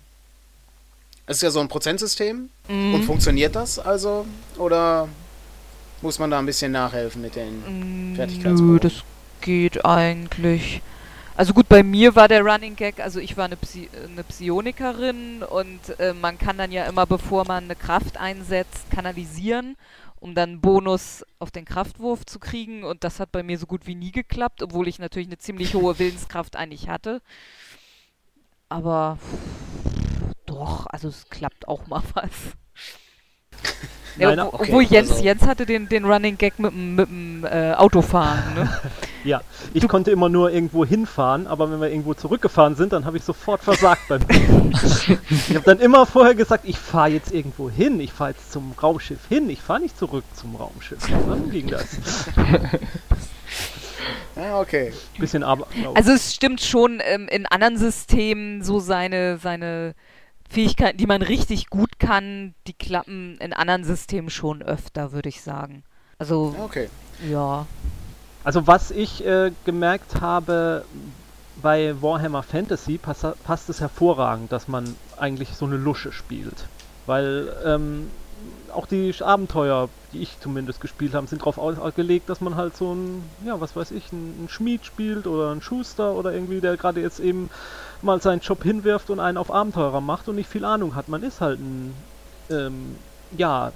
Es 1.26 1.38
ist 1.38 1.42
ja 1.42 1.50
so 1.50 1.60
ein 1.60 1.68
Prozentsystem. 1.68 2.48
mm, 2.68 2.94
Und 2.94 3.04
funktioniert 3.04 3.56
das 3.56 3.78
also? 3.78 4.26
Oder 4.56 5.08
muss 6.00 6.18
man 6.20 6.30
da 6.30 6.38
ein 6.38 6.46
bisschen 6.46 6.70
nachhelfen 6.72 7.20
mit 7.20 7.34
den. 7.36 8.12
mm, 8.12 8.16
Fertigkeitsproben. 8.16 8.72
Nö, 8.74 8.78
das 8.80 9.02
geht 9.40 9.84
eigentlich. 9.84 10.82
Also 11.36 11.52
gut, 11.52 11.68
bei 11.68 11.82
mir 11.84 12.16
war 12.16 12.26
der 12.26 12.42
Running 12.42 12.74
Gag, 12.74 12.98
also 12.98 13.20
ich 13.20 13.36
war 13.36 13.44
eine, 13.44 13.56
Psi 13.56 13.88
eine 14.12 14.24
Psionikerin 14.24 15.44
und 15.44 15.80
äh, 16.00 16.12
man 16.12 16.36
kann 16.36 16.58
dann 16.58 16.72
ja 16.72 16.84
immer, 16.86 17.06
bevor 17.06 17.44
man 17.46 17.64
eine 17.64 17.76
Kraft 17.76 18.16
einsetzt, 18.16 18.90
kanalisieren, 18.90 19.76
um 20.20 20.34
dann 20.34 20.60
Bonus 20.60 21.24
auf 21.38 21.50
den 21.50 21.64
Kraftwurf 21.64 22.26
zu 22.26 22.38
kriegen 22.38 22.84
und 22.84 23.04
das 23.04 23.20
hat 23.20 23.32
bei 23.32 23.42
mir 23.42 23.58
so 23.58 23.66
gut 23.66 23.86
wie 23.86 23.94
nie 23.94 24.12
geklappt, 24.12 24.62
obwohl 24.62 24.88
ich 24.88 24.98
natürlich 24.98 25.28
eine 25.28 25.38
ziemlich 25.38 25.74
hohe 25.74 25.98
Willenskraft 25.98 26.56
eigentlich 26.56 26.88
hatte. 26.88 27.22
Aber 28.68 29.18
doch, 30.46 30.86
also 30.86 31.08
es 31.08 31.28
klappt 31.28 31.68
auch 31.68 31.86
mal 31.86 32.02
was. 32.14 32.56
Ja, 34.18 34.34
Nein, 34.34 34.46
wo, 34.46 34.54
okay, 34.56 34.64
obwohl 34.68 34.82
Jens, 34.82 35.10
also- 35.12 35.22
Jens 35.22 35.42
hatte 35.46 35.64
den, 35.66 35.88
den 35.88 36.04
Running 36.04 36.36
Gag 36.36 36.58
mit 36.58 36.72
dem, 36.72 37.44
äh, 37.44 37.72
Autofahren, 37.72 38.54
ne? 38.54 38.80
Ja, 39.24 39.42
ich 39.74 39.86
konnte 39.88 40.10
immer 40.10 40.28
nur 40.28 40.50
irgendwo 40.52 40.84
hinfahren, 40.84 41.46
aber 41.48 41.70
wenn 41.70 41.80
wir 41.80 41.90
irgendwo 41.90 42.14
zurückgefahren 42.14 42.76
sind, 42.76 42.92
dann 42.92 43.04
habe 43.04 43.16
ich 43.18 43.24
sofort 43.24 43.60
versagt 43.62 44.02
beim 44.08 44.20
Ich 44.30 45.54
habe 45.54 45.64
dann 45.64 45.80
immer 45.80 46.06
vorher 46.06 46.34
gesagt, 46.34 46.64
ich 46.66 46.78
fahre 46.78 47.10
jetzt 47.10 47.32
irgendwo 47.32 47.68
hin, 47.68 48.00
ich 48.00 48.12
fahre 48.12 48.30
jetzt 48.30 48.52
zum 48.52 48.72
Raumschiff 48.80 49.18
hin, 49.28 49.50
ich 49.50 49.60
fahre 49.60 49.80
nicht 49.80 49.98
zurück 49.98 50.24
zum 50.34 50.54
Raumschiff. 50.56 51.00
Dann 51.28 51.50
ging 51.50 51.66
das. 51.66 51.98
Ja, 54.36 54.60
okay. 54.60 54.92
Bisschen 55.18 55.42
aber. 55.42 55.66
Also 55.94 56.12
es 56.12 56.34
stimmt 56.34 56.60
schon, 56.60 57.00
ähm, 57.04 57.28
in 57.28 57.44
anderen 57.46 57.76
Systemen 57.76 58.62
so 58.62 58.78
seine, 58.78 59.38
seine 59.38 59.94
Fähigkeiten, 60.48 60.98
die 60.98 61.06
man 61.06 61.22
richtig 61.22 61.68
gut 61.68 61.98
kann, 61.98 62.54
die 62.66 62.72
klappen 62.72 63.36
in 63.38 63.52
anderen 63.52 63.84
Systemen 63.84 64.30
schon 64.30 64.62
öfter, 64.62 65.12
würde 65.12 65.28
ich 65.28 65.42
sagen. 65.42 65.82
Also, 66.18 66.54
Ja, 66.56 66.64
Okay. 66.64 66.88
ja. 67.30 67.66
Also 68.44 68.66
was 68.66 68.90
ich 68.90 69.26
äh, 69.26 69.50
gemerkt 69.66 70.20
habe 70.20 70.84
bei 71.62 71.94
Warhammer 72.00 72.42
Fantasy, 72.42 72.96
passt, 72.96 73.26
passt 73.44 73.68
es 73.68 73.80
hervorragend, 73.80 74.52
dass 74.52 74.68
man 74.68 74.94
eigentlich 75.18 75.50
so 75.50 75.66
eine 75.66 75.76
Lusche 75.76 76.12
spielt. 76.12 76.64
Weil 77.06 77.52
ähm, 77.64 78.10
auch 78.72 78.86
die 78.86 79.12
Abenteuer, 79.20 79.88
die 80.12 80.20
ich 80.20 80.38
zumindest 80.40 80.80
gespielt 80.80 81.14
habe, 81.14 81.26
sind 81.26 81.42
darauf 81.42 81.58
ausgelegt, 81.58 82.30
dass 82.30 82.40
man 82.40 82.54
halt 82.54 82.76
so 82.76 82.94
ein, 82.94 83.22
ja, 83.44 83.60
was 83.60 83.74
weiß 83.74 83.90
ich, 83.90 84.12
ein, 84.12 84.44
ein 84.44 84.48
Schmied 84.48 84.86
spielt 84.86 85.26
oder 85.26 85.50
ein 85.50 85.60
Schuster 85.60 86.14
oder 86.14 86.32
irgendwie, 86.32 86.60
der 86.60 86.76
gerade 86.76 87.00
jetzt 87.00 87.18
eben 87.20 87.50
mal 88.02 88.20
seinen 88.22 88.40
Job 88.40 88.62
hinwirft 88.62 89.10
und 89.10 89.20
einen 89.20 89.36
auf 89.38 89.52
Abenteurer 89.52 90.00
macht 90.00 90.28
und 90.28 90.36
nicht 90.36 90.48
viel 90.48 90.64
Ahnung 90.64 90.94
hat. 90.94 91.08
Man 91.08 91.22
ist 91.22 91.40
halt 91.40 91.58
ein, 91.58 91.94
ähm, 92.50 92.96
ja, 93.36 93.72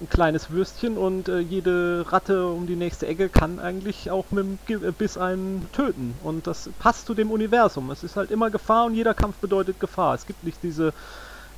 ein 0.00 0.08
kleines 0.08 0.50
Würstchen 0.50 0.96
und 0.96 1.28
äh, 1.28 1.38
jede 1.38 2.04
Ratte 2.08 2.48
um 2.48 2.66
die 2.66 2.76
nächste 2.76 3.06
Ecke 3.06 3.28
kann 3.28 3.60
eigentlich 3.60 4.10
auch 4.10 4.24
mit 4.30 4.44
dem 4.44 4.58
Ge- 4.66 4.88
äh, 4.88 4.90
Biss 4.90 5.16
einen 5.16 5.68
töten. 5.72 6.14
Und 6.22 6.46
das 6.46 6.68
passt 6.78 7.06
zu 7.06 7.14
dem 7.14 7.30
Universum. 7.30 7.90
Es 7.90 8.02
ist 8.02 8.16
halt 8.16 8.30
immer 8.30 8.50
Gefahr 8.50 8.86
und 8.86 8.94
jeder 8.94 9.14
Kampf 9.14 9.36
bedeutet 9.36 9.78
Gefahr. 9.80 10.14
Es 10.14 10.26
gibt 10.26 10.42
nicht 10.44 10.58
diese, 10.62 10.92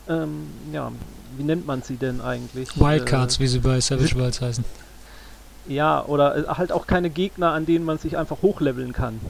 ähm, 0.08 0.48
ja, 0.72 0.92
wie 1.36 1.44
nennt 1.44 1.66
man 1.66 1.82
sie 1.82 1.96
denn 1.96 2.20
eigentlich? 2.20 2.78
Wildcards, 2.78 3.40
wie 3.40 3.46
sie 3.46 3.58
bei 3.58 3.80
Savage 3.80 4.18
Worlds 4.18 4.40
heißen. 4.40 4.64
Äh, 5.68 5.72
ja, 5.74 6.04
oder 6.04 6.36
äh, 6.36 6.46
halt 6.48 6.72
auch 6.72 6.86
keine 6.86 7.10
Gegner, 7.10 7.52
an 7.52 7.66
denen 7.66 7.84
man 7.84 7.98
sich 7.98 8.16
einfach 8.16 8.42
hochleveln 8.42 8.92
kann. 8.92 9.20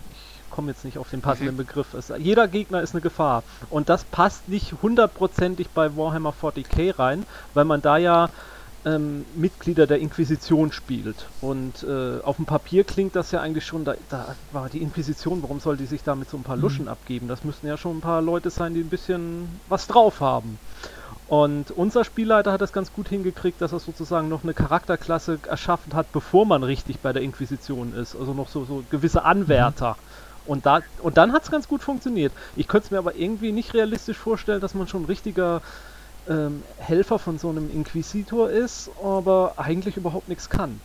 Ich 0.56 0.58
komme 0.58 0.70
jetzt 0.70 0.86
nicht 0.86 0.96
auf 0.96 1.10
den 1.10 1.20
passenden 1.20 1.58
Begriff. 1.58 1.92
Es, 1.92 2.10
jeder 2.16 2.48
Gegner 2.48 2.80
ist 2.80 2.94
eine 2.94 3.02
Gefahr. 3.02 3.44
Und 3.68 3.90
das 3.90 4.06
passt 4.06 4.48
nicht 4.48 4.72
hundertprozentig 4.80 5.68
bei 5.74 5.94
Warhammer 5.98 6.32
40k 6.32 6.98
rein, 6.98 7.26
weil 7.52 7.66
man 7.66 7.82
da 7.82 7.98
ja 7.98 8.30
ähm, 8.86 9.26
Mitglieder 9.34 9.86
der 9.86 9.98
Inquisition 9.98 10.72
spielt. 10.72 11.28
Und 11.42 11.82
äh, 11.82 12.22
auf 12.22 12.36
dem 12.36 12.46
Papier 12.46 12.84
klingt 12.84 13.16
das 13.16 13.32
ja 13.32 13.42
eigentlich 13.42 13.66
schon, 13.66 13.84
da, 13.84 13.96
da 14.08 14.34
war 14.50 14.70
die 14.70 14.80
Inquisition, 14.80 15.42
warum 15.42 15.60
soll 15.60 15.76
die 15.76 15.84
sich 15.84 16.02
da 16.02 16.14
mit 16.14 16.30
so 16.30 16.38
ein 16.38 16.42
paar 16.42 16.56
Mhm. 16.56 16.62
Luschen 16.62 16.88
abgeben? 16.88 17.28
Das 17.28 17.44
müssten 17.44 17.66
ja 17.66 17.76
schon 17.76 17.98
ein 17.98 18.00
paar 18.00 18.22
Leute 18.22 18.48
sein, 18.48 18.72
die 18.72 18.80
ein 18.80 18.88
bisschen 18.88 19.60
was 19.66 19.86
drauf 19.86 20.20
haben. 20.22 20.58
Und 21.28 21.72
unser 21.72 22.04
Spielleiter 22.04 22.52
hat 22.52 22.60
das 22.60 22.72
ganz 22.72 22.92
gut 22.92 23.08
hingekriegt, 23.08 23.60
dass 23.60 23.72
er 23.72 23.80
sozusagen 23.80 24.28
noch 24.28 24.44
eine 24.44 24.54
Charakterklasse 24.54 25.40
erschaffen 25.44 25.92
hat, 25.94 26.12
bevor 26.12 26.46
man 26.46 26.62
richtig 26.62 27.00
bei 27.00 27.12
der 27.12 27.22
Inquisition 27.22 27.92
ist. 27.92 28.14
Also 28.14 28.32
noch 28.32 28.48
so, 28.48 28.64
so 28.64 28.84
gewisse 28.88 29.24
Anwärter. 29.24 29.98
Und, 30.46 30.66
da, 30.66 30.80
und 31.02 31.16
dann 31.16 31.32
hat 31.32 31.42
es 31.44 31.50
ganz 31.50 31.66
gut 31.68 31.82
funktioniert. 31.82 32.32
Ich 32.54 32.68
könnte 32.68 32.86
es 32.86 32.90
mir 32.90 32.98
aber 32.98 33.14
irgendwie 33.16 33.52
nicht 33.52 33.74
realistisch 33.74 34.16
vorstellen, 34.16 34.60
dass 34.60 34.74
man 34.74 34.86
schon 34.88 35.02
ein 35.02 35.06
richtiger 35.06 35.60
ähm, 36.28 36.62
Helfer 36.78 37.18
von 37.18 37.38
so 37.38 37.48
einem 37.48 37.70
Inquisitor 37.70 38.50
ist, 38.50 38.90
aber 39.02 39.54
eigentlich 39.56 39.96
überhaupt 39.96 40.28
nichts 40.28 40.48
kann. 40.48 40.80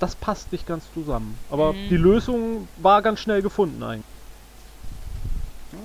Das 0.00 0.14
passt 0.14 0.52
nicht 0.52 0.66
ganz 0.66 0.84
zusammen. 0.92 1.38
Aber 1.50 1.72
Mhm. 1.72 1.88
die 1.90 1.96
Lösung 1.96 2.68
war 2.78 3.00
ganz 3.02 3.20
schnell 3.20 3.42
gefunden 3.42 3.82
eigentlich. 3.82 4.04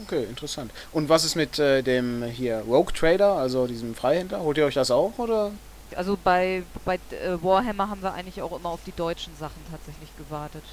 Okay, 0.05 0.23
interessant. 0.25 0.71
Und 0.91 1.10
was 1.10 1.23
ist 1.23 1.36
mit 1.36 1.58
äh, 1.60 1.82
dem 1.82 2.23
hier 2.23 2.60
Rogue 2.67 2.93
Trader, 2.93 3.34
also 3.34 3.65
diesem 3.67 3.95
Freihändler? 3.95 4.39
Holt 4.41 4.58
ihr 4.58 4.65
euch 4.65 4.75
das 4.75 4.91
auch 4.91 5.17
oder? 5.17 5.51
Also 5.95 6.17
bei, 6.23 6.63
bei 6.86 6.95
äh, 6.95 7.41
Warhammer 7.41 7.89
haben 7.89 8.01
wir 8.03 8.13
eigentlich 8.13 8.41
auch 8.41 8.55
immer 8.58 8.69
auf 8.69 8.82
die 8.86 8.91
deutschen 8.91 9.36
Sachen 9.39 9.62
tatsächlich 9.71 10.10
gewartet. 10.17 10.63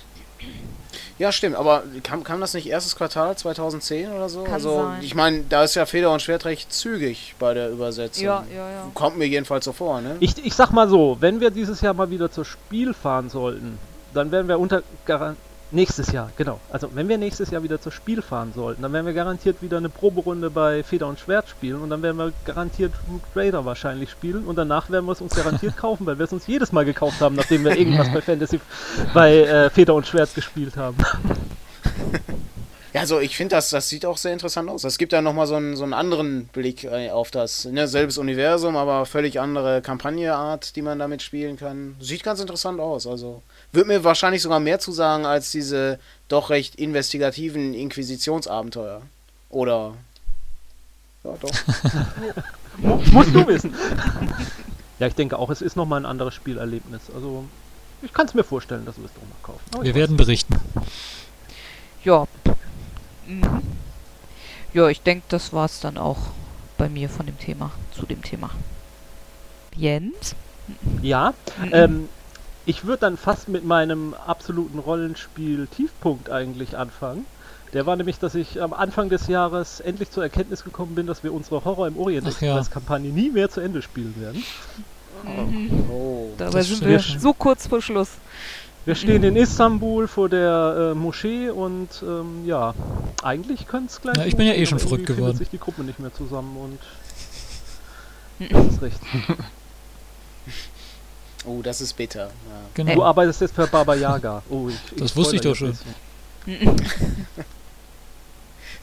Ja, 1.18 1.33
stimmt, 1.33 1.57
aber 1.57 1.83
kam, 2.03 2.25
kam 2.25 2.40
das 2.40 2.53
nicht 2.53 2.66
erstes 2.66 2.94
Quartal 2.94 3.37
2010 3.37 4.12
oder 4.12 4.29
so? 4.29 4.44
Kann 4.44 4.55
also, 4.55 4.83
sein. 4.83 5.03
ich 5.03 5.14
meine, 5.14 5.44
da 5.49 5.64
ist 5.64 5.75
ja 5.75 5.87
Feder 5.87 6.12
und 6.12 6.20
Schwert 6.20 6.44
recht 6.44 6.72
zügig 6.72 7.35
bei 7.38 7.55
der 7.55 7.70
Übersetzung. 7.70 8.25
Ja, 8.25 8.44
ja, 8.55 8.70
ja. 8.70 8.90
Kommt 8.92 9.16
mir 9.16 9.27
jedenfalls 9.27 9.64
so 9.64 9.72
vor, 9.72 10.03
ne? 10.03 10.16
Ich, 10.20 10.44
ich 10.44 10.55
sag 10.55 10.72
mal 10.72 10.88
so, 10.88 11.16
wenn 11.20 11.40
wir 11.40 11.51
dieses 11.51 11.81
Jahr 11.81 11.94
mal 11.94 12.11
wieder 12.11 12.31
zur 12.31 12.44
Spiel 12.44 12.92
fahren 12.92 13.31
sollten, 13.31 13.79
dann 14.12 14.31
werden 14.31 14.49
wir 14.49 14.59
unter, 14.59 14.83
gar, 15.07 15.37
Nächstes 15.73 16.13
Jahr, 16.13 16.31
genau. 16.37 16.61
Also 16.71 16.91
wenn 16.95 17.09
wir 17.09 17.19
nächstes 17.19 17.51
Jahr 17.51 17.63
wieder 17.65 17.81
zur 17.81 17.91
Spiel 17.91 18.23
fahren 18.23 18.53
sollten, 18.55 18.83
dann 18.83 18.93
werden 18.93 19.05
wir 19.05 19.15
garantiert 19.15 19.63
wieder 19.63 19.79
eine 19.79 19.89
Proberunde 19.89 20.49
bei 20.49 20.85
Feder 20.85 21.09
und 21.09 21.19
Schwert 21.19 21.49
spielen 21.49 21.83
und 21.83 21.91
dann 21.91 22.03
werden 22.03 22.17
wir 22.19 22.33
garantiert 22.45 22.93
Root 23.11 23.23
Raider 23.35 23.65
wahrscheinlich 23.65 24.11
spielen 24.11 24.45
und 24.45 24.57
danach 24.57 24.91
werden 24.91 25.07
wir 25.07 25.13
es 25.13 25.21
uns 25.21 25.35
garantiert 25.35 25.77
kaufen, 25.79 26.07
weil 26.07 26.19
wir 26.19 26.25
es 26.25 26.33
uns 26.33 26.47
jedes 26.47 26.71
Mal 26.71 26.85
gekauft 26.85 27.21
haben, 27.21 27.35
nachdem 27.35 27.65
wir 27.65 27.77
irgendwas 27.77 28.13
bei 28.13 28.21
Fantasy 28.21 28.61
bei 29.13 29.39
äh, 29.39 29.71
Feder 29.71 29.95
und 29.95 30.07
Schwert 30.07 30.33
gespielt 30.35 30.77
haben. 30.77 30.97
Ja, 32.97 33.03
also 33.03 33.21
ich 33.21 33.37
finde, 33.37 33.57
das, 33.57 33.69
das 33.69 33.91
sieht 33.91 34.07
auch 34.07 34.17
sehr 34.17 34.33
interessant 34.33 34.71
aus. 34.71 34.83
Es 34.83 34.97
gibt 34.97 35.13
ja 35.13 35.21
nochmal 35.21 35.47
so 35.47 35.57
einen, 35.57 35.77
so 35.77 35.83
einen 35.83 35.93
anderen 35.93 36.47
Blick 36.47 36.85
äh, 36.85 37.11
auf 37.11 37.31
das, 37.31 37.67
ne, 37.67 37.87
selbes 37.87 38.17
Universum, 38.17 38.75
aber 38.75 39.05
völlig 39.05 39.39
andere 39.39 39.83
Kampagneart, 39.83 40.75
die 40.77 40.81
man 40.81 40.99
damit 40.99 41.21
spielen 41.21 41.59
kann. 41.59 41.95
Sieht 42.01 42.25
ganz 42.25 42.41
interessant 42.41 42.81
aus. 42.81 43.07
Also 43.07 43.43
würde 43.73 43.89
mir 43.89 44.05
wahrscheinlich 44.05 44.43
sogar 44.43 44.61
mehr 44.61 44.79
zu 44.79 44.93
sagen 44.93 45.27
als 45.27 45.51
diese 45.51 45.99
doch 46.29 46.51
recht 46.51 46.77
investigativen 46.77 47.75
Inquisitionsabenteuer. 47.75 49.03
Oder. 49.51 49.95
Ja, 51.25 51.35
doch. 51.41 51.51
Mu- 52.79 53.03
Musst 53.13 53.35
du 53.35 53.47
wissen. 53.47 53.75
ja, 54.99 55.07
ich 55.07 55.15
denke 55.15 55.39
auch, 55.39 55.51
es 55.51 55.63
ist 55.63 55.77
nochmal 55.77 56.01
ein 56.01 56.07
anderes 56.07 56.35
Spielerlebnis. 56.35 57.03
Also 57.15 57.45
ich 58.03 58.13
kann 58.13 58.27
es 58.27 58.35
mir 58.35 58.45
vorstellen, 58.45 58.85
dass 58.85 58.97
wir 58.99 59.05
es 59.07 59.13
doch 59.15 59.23
mal 59.23 59.29
kaufen. 59.43 59.61
Aber 59.75 59.85
Wir 59.85 59.95
werden 59.95 60.17
berichten. 60.17 60.57
Ja. 62.05 62.27
Mhm. 63.27 63.63
Ja, 64.75 64.89
ich 64.89 65.01
denke, 65.01 65.25
das 65.29 65.53
war's 65.53 65.81
dann 65.81 65.97
auch 65.97 66.19
bei 66.77 66.89
mir 66.89 67.09
von 67.09 67.25
dem 67.27 67.39
Thema, 67.39 67.73
zu 67.93 68.05
dem 68.05 68.23
Thema. 68.23 68.51
Jens? 69.75 70.35
Ja, 71.03 71.33
ähm, 71.73 72.09
ich 72.67 72.85
würde 72.85 73.01
dann 73.01 73.17
fast 73.17 73.49
mit 73.49 73.65
meinem 73.65 74.15
absoluten 74.27 74.79
Rollenspiel-Tiefpunkt 74.79 76.31
eigentlich 76.31 76.77
anfangen. 76.77 77.25
Der 77.73 77.87
war 77.87 77.97
nämlich, 77.97 78.19
dass 78.19 78.35
ich 78.35 78.61
am 78.63 78.73
Anfang 78.73 79.09
des 79.09 79.27
Jahres 79.29 79.81
endlich 79.81 80.11
zur 80.11 80.23
Erkenntnis 80.23 80.65
gekommen 80.65 80.95
bin, 80.95 81.07
dass 81.07 81.23
wir 81.25 81.33
unsere 81.33 81.65
Horror 81.65 81.89
im 81.89 81.97
Orient 81.97 82.27
Ach 82.29 82.41
ja. 82.41 82.57
Express-Kampagne 82.57 83.11
nie 83.11 83.31
mehr 83.31 83.51
zu 83.51 83.61
Ende 83.61 83.83
spielen 83.83 84.15
werden. 84.21 84.43
Mhm. 85.25 85.91
Oh. 85.91 86.31
Dabei 86.39 86.59
Das 86.59 86.69
sind 86.69 86.87
wir 86.87 87.01
so 87.01 87.33
kurz 87.33 87.67
vor 87.67 87.81
Schluss. 87.83 88.11
Wir 88.85 88.95
stehen 88.95 89.25
in 89.25 89.35
Istanbul 89.35 90.07
vor 90.07 90.29
der 90.29 90.93
äh, 90.93 90.95
Moschee 90.95 91.49
und 91.51 91.89
ähm, 92.03 92.45
ja, 92.47 92.73
eigentlich 93.23 93.67
könnte 93.67 93.89
es 93.91 94.01
gleich. 94.01 94.17
Ja, 94.17 94.25
ich 94.27 94.37
bin 94.37 94.47
ja 94.47 94.53
eh 94.53 94.65
schon 94.65 94.79
verrückt 94.79 95.07
geworden. 95.07 95.37
sich 95.37 95.51
die 95.51 95.59
Gruppe 95.59 95.83
nicht 95.83 95.99
mehr 95.99 96.15
zusammen 96.15 96.57
und 96.57 96.79
Mhm. 98.39 98.49
das 98.51 98.67
ist 98.67 98.83
recht. 98.83 99.01
oh, 101.47 101.63
das 101.63 101.81
ist 101.81 101.95
bitter. 101.95 102.27
Ja. 102.27 102.31
Genau. 102.75 102.95
Du 102.95 103.05
arbeitest 103.05 103.41
jetzt 103.41 103.55
für 103.55 103.67
Baba 103.67 103.95
Yaga. 103.95 104.43
Oh, 104.51 104.69
ich, 104.69 104.77
Das 104.97 105.17
wusste 105.17 105.37
ich 105.37 105.43
doch 105.43 105.55
schon. 105.55 105.77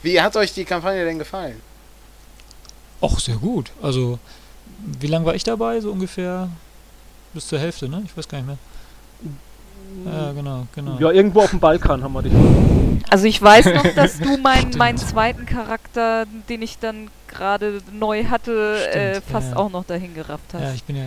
Wie 0.02 0.20
hat 0.20 0.36
euch 0.36 0.52
die 0.52 0.64
Kampagne 0.64 1.04
denn 1.04 1.18
gefallen? 1.18 1.60
Ach, 3.00 3.18
sehr 3.18 3.36
gut. 3.36 3.70
Also, 3.82 4.18
wie 5.00 5.06
lange 5.06 5.24
war 5.24 5.34
ich 5.34 5.44
dabei? 5.44 5.80
So 5.80 5.90
ungefähr 5.92 6.48
bis 7.32 7.48
zur 7.48 7.58
Hälfte, 7.58 7.88
ne? 7.88 8.02
Ich 8.04 8.16
weiß 8.16 8.28
gar 8.28 8.38
nicht 8.38 8.46
mehr. 8.46 8.58
Ja, 10.04 10.32
genau, 10.32 10.66
genau. 10.74 10.98
Ja, 10.98 11.10
irgendwo 11.10 11.40
auf 11.40 11.50
dem 11.50 11.60
Balkan 11.60 12.02
haben 12.02 12.12
wir 12.12 12.22
dich. 12.22 12.32
Also 13.10 13.26
ich 13.26 13.40
weiß 13.40 13.66
noch, 13.66 13.86
dass 13.94 14.18
du 14.18 14.36
meinen 14.42 14.76
meinen 14.76 14.98
zweiten 14.98 15.46
Charakter, 15.46 16.26
den 16.48 16.62
ich 16.62 16.78
dann 16.78 17.08
gerade 17.28 17.80
neu 17.92 18.24
hatte, 18.24 18.78
Stimmt, 18.80 18.96
äh, 18.96 19.20
fast 19.20 19.50
ja. 19.50 19.56
auch 19.56 19.70
noch 19.70 19.84
dahin 19.84 20.14
gerafft 20.14 20.52
hast. 20.52 20.62
Ja, 20.62 20.72
ich 20.72 20.84
bin 20.84 20.96
ja. 20.96 21.06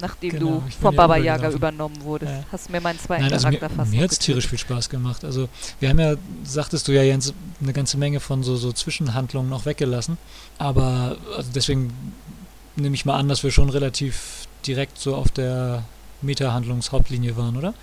Nachdem 0.00 0.30
Genau, 0.30 0.46
du 0.66 0.70
von 0.80 0.94
ja 0.94 0.96
Baba. 0.96 1.16
Yaga 1.16 1.50
übernommen 1.50 2.00
wurdest. 2.02 2.32
Ja. 2.32 2.44
Hast 2.52 2.70
mir 2.70 2.80
meinen 2.80 2.98
zweiten 2.98 3.22
Nein, 3.24 3.32
also 3.32 3.48
mir, 3.48 3.58
Charakter 3.58 3.76
fast 3.76 3.90
mir 3.90 4.02
hat 4.02 4.10
es 4.12 4.18
tierisch 4.18 4.46
viel 4.48 4.58
Spaß 4.58 4.88
gemacht. 4.88 5.24
Also, 5.24 5.48
wir 5.80 5.88
haben 5.88 5.98
ja, 5.98 6.14
sagtest 6.44 6.86
du 6.88 6.92
ja, 6.92 7.02
Jens, 7.02 7.32
eine 7.60 7.72
ganze 7.72 7.96
Menge 7.98 8.20
von 8.20 8.42
so, 8.42 8.56
so 8.56 8.72
Zwischenhandlungen 8.72 9.48
noch 9.50 9.66
weggelassen. 9.66 10.18
Aber 10.58 11.16
also 11.36 11.50
deswegen 11.54 11.92
nehme 12.76 12.94
ich 12.94 13.04
mal 13.04 13.16
an, 13.16 13.28
dass 13.28 13.42
wir 13.42 13.50
schon 13.50 13.70
relativ 13.70 14.46
direkt 14.66 14.98
so 14.98 15.14
auf 15.16 15.30
der 15.30 15.82
Meta-Handlungshauptlinie 16.22 17.36
waren, 17.36 17.56
oder? 17.56 17.74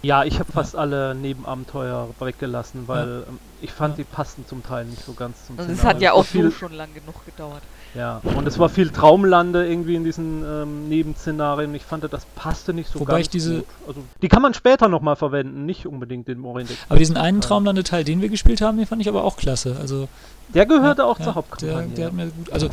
Ja, 0.00 0.24
ich 0.24 0.38
habe 0.38 0.50
fast 0.50 0.74
alle 0.76 1.14
Nebenabenteuer 1.14 2.08
weggelassen, 2.18 2.88
weil 2.88 3.24
ähm, 3.28 3.38
ich 3.60 3.70
fand, 3.72 3.98
Ja. 3.98 4.04
die 4.04 4.10
passten 4.10 4.46
zum 4.46 4.62
Teil 4.62 4.86
nicht 4.86 5.04
so 5.04 5.12
ganz 5.12 5.46
zum 5.46 5.58
Und 5.58 5.68
es 5.68 5.78
Szenario. 5.78 5.88
hat 5.96 6.02
ja 6.02 6.10
war 6.12 6.16
auch 6.18 6.24
viel, 6.24 6.44
so 6.50 6.50
schon 6.50 6.72
lang 6.72 6.88
genug 6.94 7.24
gedauert. 7.26 7.62
Ja, 7.94 8.22
und 8.36 8.46
es 8.48 8.58
war 8.58 8.70
viel 8.70 8.88
Traumlande 8.88 9.66
irgendwie 9.68 9.96
in 9.96 10.04
diesen 10.04 10.42
ähm, 10.44 10.88
Nebenszenarien. 10.88 11.74
Ich 11.74 11.82
fand, 11.82 12.04
das 12.10 12.24
passte 12.36 12.72
nicht 12.72 12.90
so 12.90 13.00
Wobei 13.00 13.12
ganz 13.14 13.26
ich 13.26 13.28
diese- 13.30 13.56
gut. 13.56 13.66
Also, 13.86 14.00
die 14.22 14.28
kann 14.28 14.40
man 14.40 14.54
später 14.54 14.88
nochmal 14.88 15.16
verwenden, 15.16 15.66
nicht 15.66 15.86
unbedingt 15.86 16.26
den 16.26 16.42
Orient 16.44 16.70
Express. 16.70 16.90
Aber 16.90 16.98
diesen 16.98 17.16
einen. 17.18 17.42
Traumlandeteil, 17.42 18.04
den 18.04 18.22
wir 18.22 18.30
gespielt 18.30 18.62
haben, 18.62 18.78
den 18.78 18.86
fand 18.86 19.02
ich 19.02 19.08
aber 19.08 19.24
auch 19.24 19.36
klasse. 19.36 19.76
Also, 19.78 20.08
Der 20.54 20.64
gehörte 20.64 21.02
Ja, 21.02 21.08
auch 21.08 21.18
ja, 21.18 21.24
zur 21.24 21.32
Der, 21.32 21.34
Hauptkampagne. 21.34 21.88
der 21.94 22.06
hat 22.06 22.12
mir 22.14 22.26
gut, 22.26 22.50
also 22.52 22.68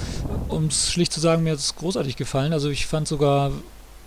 um 0.47 0.65
es 0.67 0.91
schlicht 0.91 1.11
zu 1.11 1.19
sagen, 1.19 1.43
mir 1.43 1.51
hat 1.51 1.59
es 1.59 1.75
großartig 1.75 2.15
gefallen. 2.15 2.53
Also 2.53 2.69
ich 2.69 2.87
fand 2.87 3.07
sogar 3.07 3.51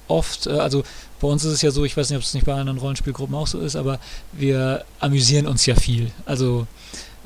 oft, 0.08 0.46
äh, 0.46 0.50
also 0.58 0.82
bei 1.20 1.28
uns 1.28 1.44
ist 1.44 1.52
es 1.52 1.62
ja 1.62 1.70
so, 1.70 1.84
ich 1.84 1.96
weiß 1.96 2.08
nicht, 2.10 2.16
ob 2.16 2.22
es 2.22 2.34
nicht 2.34 2.44
bei 2.46 2.54
anderen 2.54 2.78
Rollenspielgruppen 2.78 3.34
auch 3.34 3.46
so 3.46 3.60
ist, 3.60 3.76
aber 3.76 3.98
wir 4.32 4.84
amüsieren 5.00 5.46
uns 5.46 5.64
ja 5.66 5.74
viel. 5.74 6.10
Also 6.26 6.66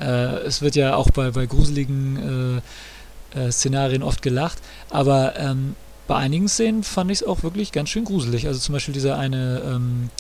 äh, 0.00 0.38
es 0.44 0.60
wird 0.62 0.74
ja 0.76 0.94
auch 0.96 1.10
bei, 1.10 1.30
bei 1.30 1.46
gruseligen 1.46 2.58
äh, 2.58 2.60
äh, 3.34 3.50
Szenarien 3.50 4.02
oft 4.02 4.22
gelacht, 4.22 4.58
aber 4.90 5.34
ähm, 5.36 5.74
bei 6.06 6.16
einigen 6.16 6.48
Szenen 6.48 6.82
fand 6.82 7.10
ich 7.10 7.22
es 7.22 7.26
auch 7.26 7.42
wirklich 7.42 7.72
ganz 7.72 7.88
schön 7.88 8.04
gruselig. 8.04 8.46
Also 8.46 8.60
zum 8.60 8.72
Beispiel 8.72 8.94
dieser 8.94 9.18
eine 9.18 9.62
ähm, 9.64 10.10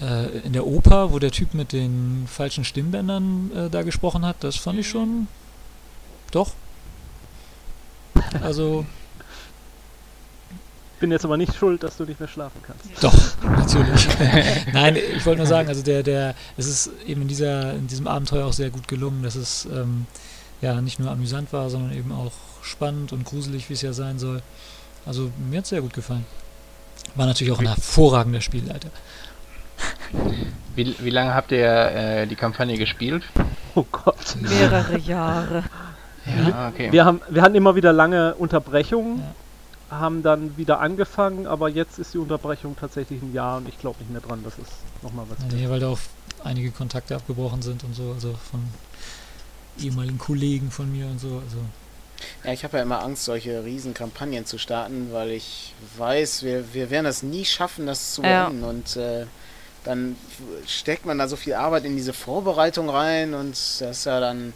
äh, 0.00 0.26
in 0.44 0.52
der 0.52 0.66
Oper, 0.66 1.12
wo 1.12 1.18
der 1.18 1.30
Typ 1.30 1.54
mit 1.54 1.72
den 1.72 2.26
falschen 2.26 2.64
Stimmbändern 2.64 3.50
äh, 3.54 3.70
da 3.70 3.82
gesprochen 3.82 4.26
hat, 4.26 4.36
das 4.40 4.56
fand 4.56 4.78
ich 4.78 4.88
schon 4.88 5.28
doch. 6.30 6.52
Also, 8.42 8.86
bin 11.02 11.10
jetzt 11.10 11.24
aber 11.24 11.36
nicht 11.36 11.54
schuld, 11.54 11.82
dass 11.82 11.96
du 11.96 12.04
nicht 12.04 12.20
mehr 12.20 12.28
schlafen 12.28 12.60
kannst. 12.62 12.84
doch, 13.02 13.12
natürlich. 13.42 14.08
Nein, 14.72 14.96
ich 14.96 15.26
wollte 15.26 15.38
nur 15.38 15.46
sagen, 15.46 15.68
also 15.68 15.82
der, 15.82 16.02
der, 16.02 16.34
es 16.56 16.66
ist 16.66 16.90
eben 17.06 17.22
in 17.22 17.28
dieser, 17.28 17.74
in 17.74 17.88
diesem 17.88 18.06
Abenteuer 18.06 18.46
auch 18.46 18.52
sehr 18.52 18.70
gut 18.70 18.86
gelungen, 18.88 19.22
dass 19.22 19.34
es 19.34 19.66
ähm, 19.66 20.06
ja 20.62 20.80
nicht 20.80 20.98
nur 20.98 21.10
amüsant 21.10 21.52
war, 21.52 21.68
sondern 21.68 21.92
eben 21.96 22.12
auch 22.12 22.32
spannend 22.62 23.12
und 23.12 23.24
gruselig, 23.24 23.68
wie 23.68 23.74
es 23.74 23.82
ja 23.82 23.92
sein 23.92 24.18
soll. 24.18 24.42
Also 25.04 25.30
mir 25.50 25.58
hat 25.58 25.64
es 25.64 25.70
sehr 25.70 25.82
gut 25.82 25.92
gefallen. 25.92 26.24
War 27.16 27.26
natürlich 27.26 27.52
auch 27.52 27.58
ein 27.58 27.66
hervorragender 27.66 28.40
Spielleiter. 28.40 28.88
Wie, 30.74 30.96
wie 31.00 31.10
lange 31.10 31.34
habt 31.34 31.52
ihr 31.52 31.66
äh, 31.66 32.26
die 32.26 32.34
Kampagne 32.34 32.78
gespielt? 32.78 33.24
Oh 33.74 33.84
Gott. 33.92 34.36
Mehrere 34.40 34.98
Jahre. 34.98 35.64
Ah, 36.54 36.68
okay. 36.68 36.90
Wir, 36.92 37.04
haben, 37.04 37.20
wir 37.28 37.42
hatten 37.42 37.54
immer 37.54 37.74
wieder 37.74 37.92
lange 37.92 38.34
Unterbrechungen, 38.36 39.22
haben 39.90 40.22
dann 40.22 40.56
wieder 40.56 40.80
angefangen, 40.80 41.46
aber 41.46 41.68
jetzt 41.68 41.98
ist 41.98 42.14
die 42.14 42.18
Unterbrechung 42.18 42.74
tatsächlich 42.80 43.20
ein 43.20 43.34
Jahr 43.34 43.58
und 43.58 43.68
ich 43.68 43.78
glaube 43.78 43.98
nicht 43.98 44.10
mehr 44.10 44.22
dran, 44.22 44.42
dass 44.44 44.54
es 44.58 44.68
nochmal 45.02 45.26
was 45.28 45.38
Nee, 45.52 45.68
weil 45.68 45.80
da 45.80 45.88
auch 45.88 45.98
einige 46.44 46.70
Kontakte 46.70 47.16
abgebrochen 47.16 47.60
sind 47.60 47.84
und 47.84 47.94
so, 47.94 48.12
also 48.12 48.34
von 48.50 48.60
ehemaligen 49.80 50.18
Kollegen 50.18 50.70
von 50.70 50.90
mir 50.90 51.06
und 51.06 51.20
so. 51.20 51.28
Also 51.44 51.58
Ja, 52.44 52.52
ich 52.52 52.64
habe 52.64 52.76
ja 52.76 52.82
immer 52.82 53.02
Angst, 53.02 53.24
solche 53.24 53.64
riesen 53.64 53.94
Kampagnen 53.94 54.46
zu 54.46 54.58
starten, 54.58 55.08
weil 55.12 55.30
ich 55.30 55.74
weiß, 55.96 56.42
wir, 56.42 56.72
wir 56.74 56.90
werden 56.90 57.06
es 57.06 57.22
nie 57.22 57.44
schaffen, 57.44 57.86
das 57.86 58.14
zu 58.14 58.22
Ja. 58.22 58.48
beenden. 58.48 58.64
Und 58.64 58.96
äh, 58.96 59.26
dann 59.84 60.16
steckt 60.66 61.06
man 61.06 61.18
da 61.18 61.26
so 61.26 61.36
viel 61.36 61.54
Arbeit 61.54 61.84
in 61.84 61.96
diese 61.96 62.12
Vorbereitung 62.12 62.88
rein 62.88 63.34
und 63.34 63.50
das 63.52 63.80
ist 63.80 64.04
ja 64.06 64.20
dann, 64.20 64.52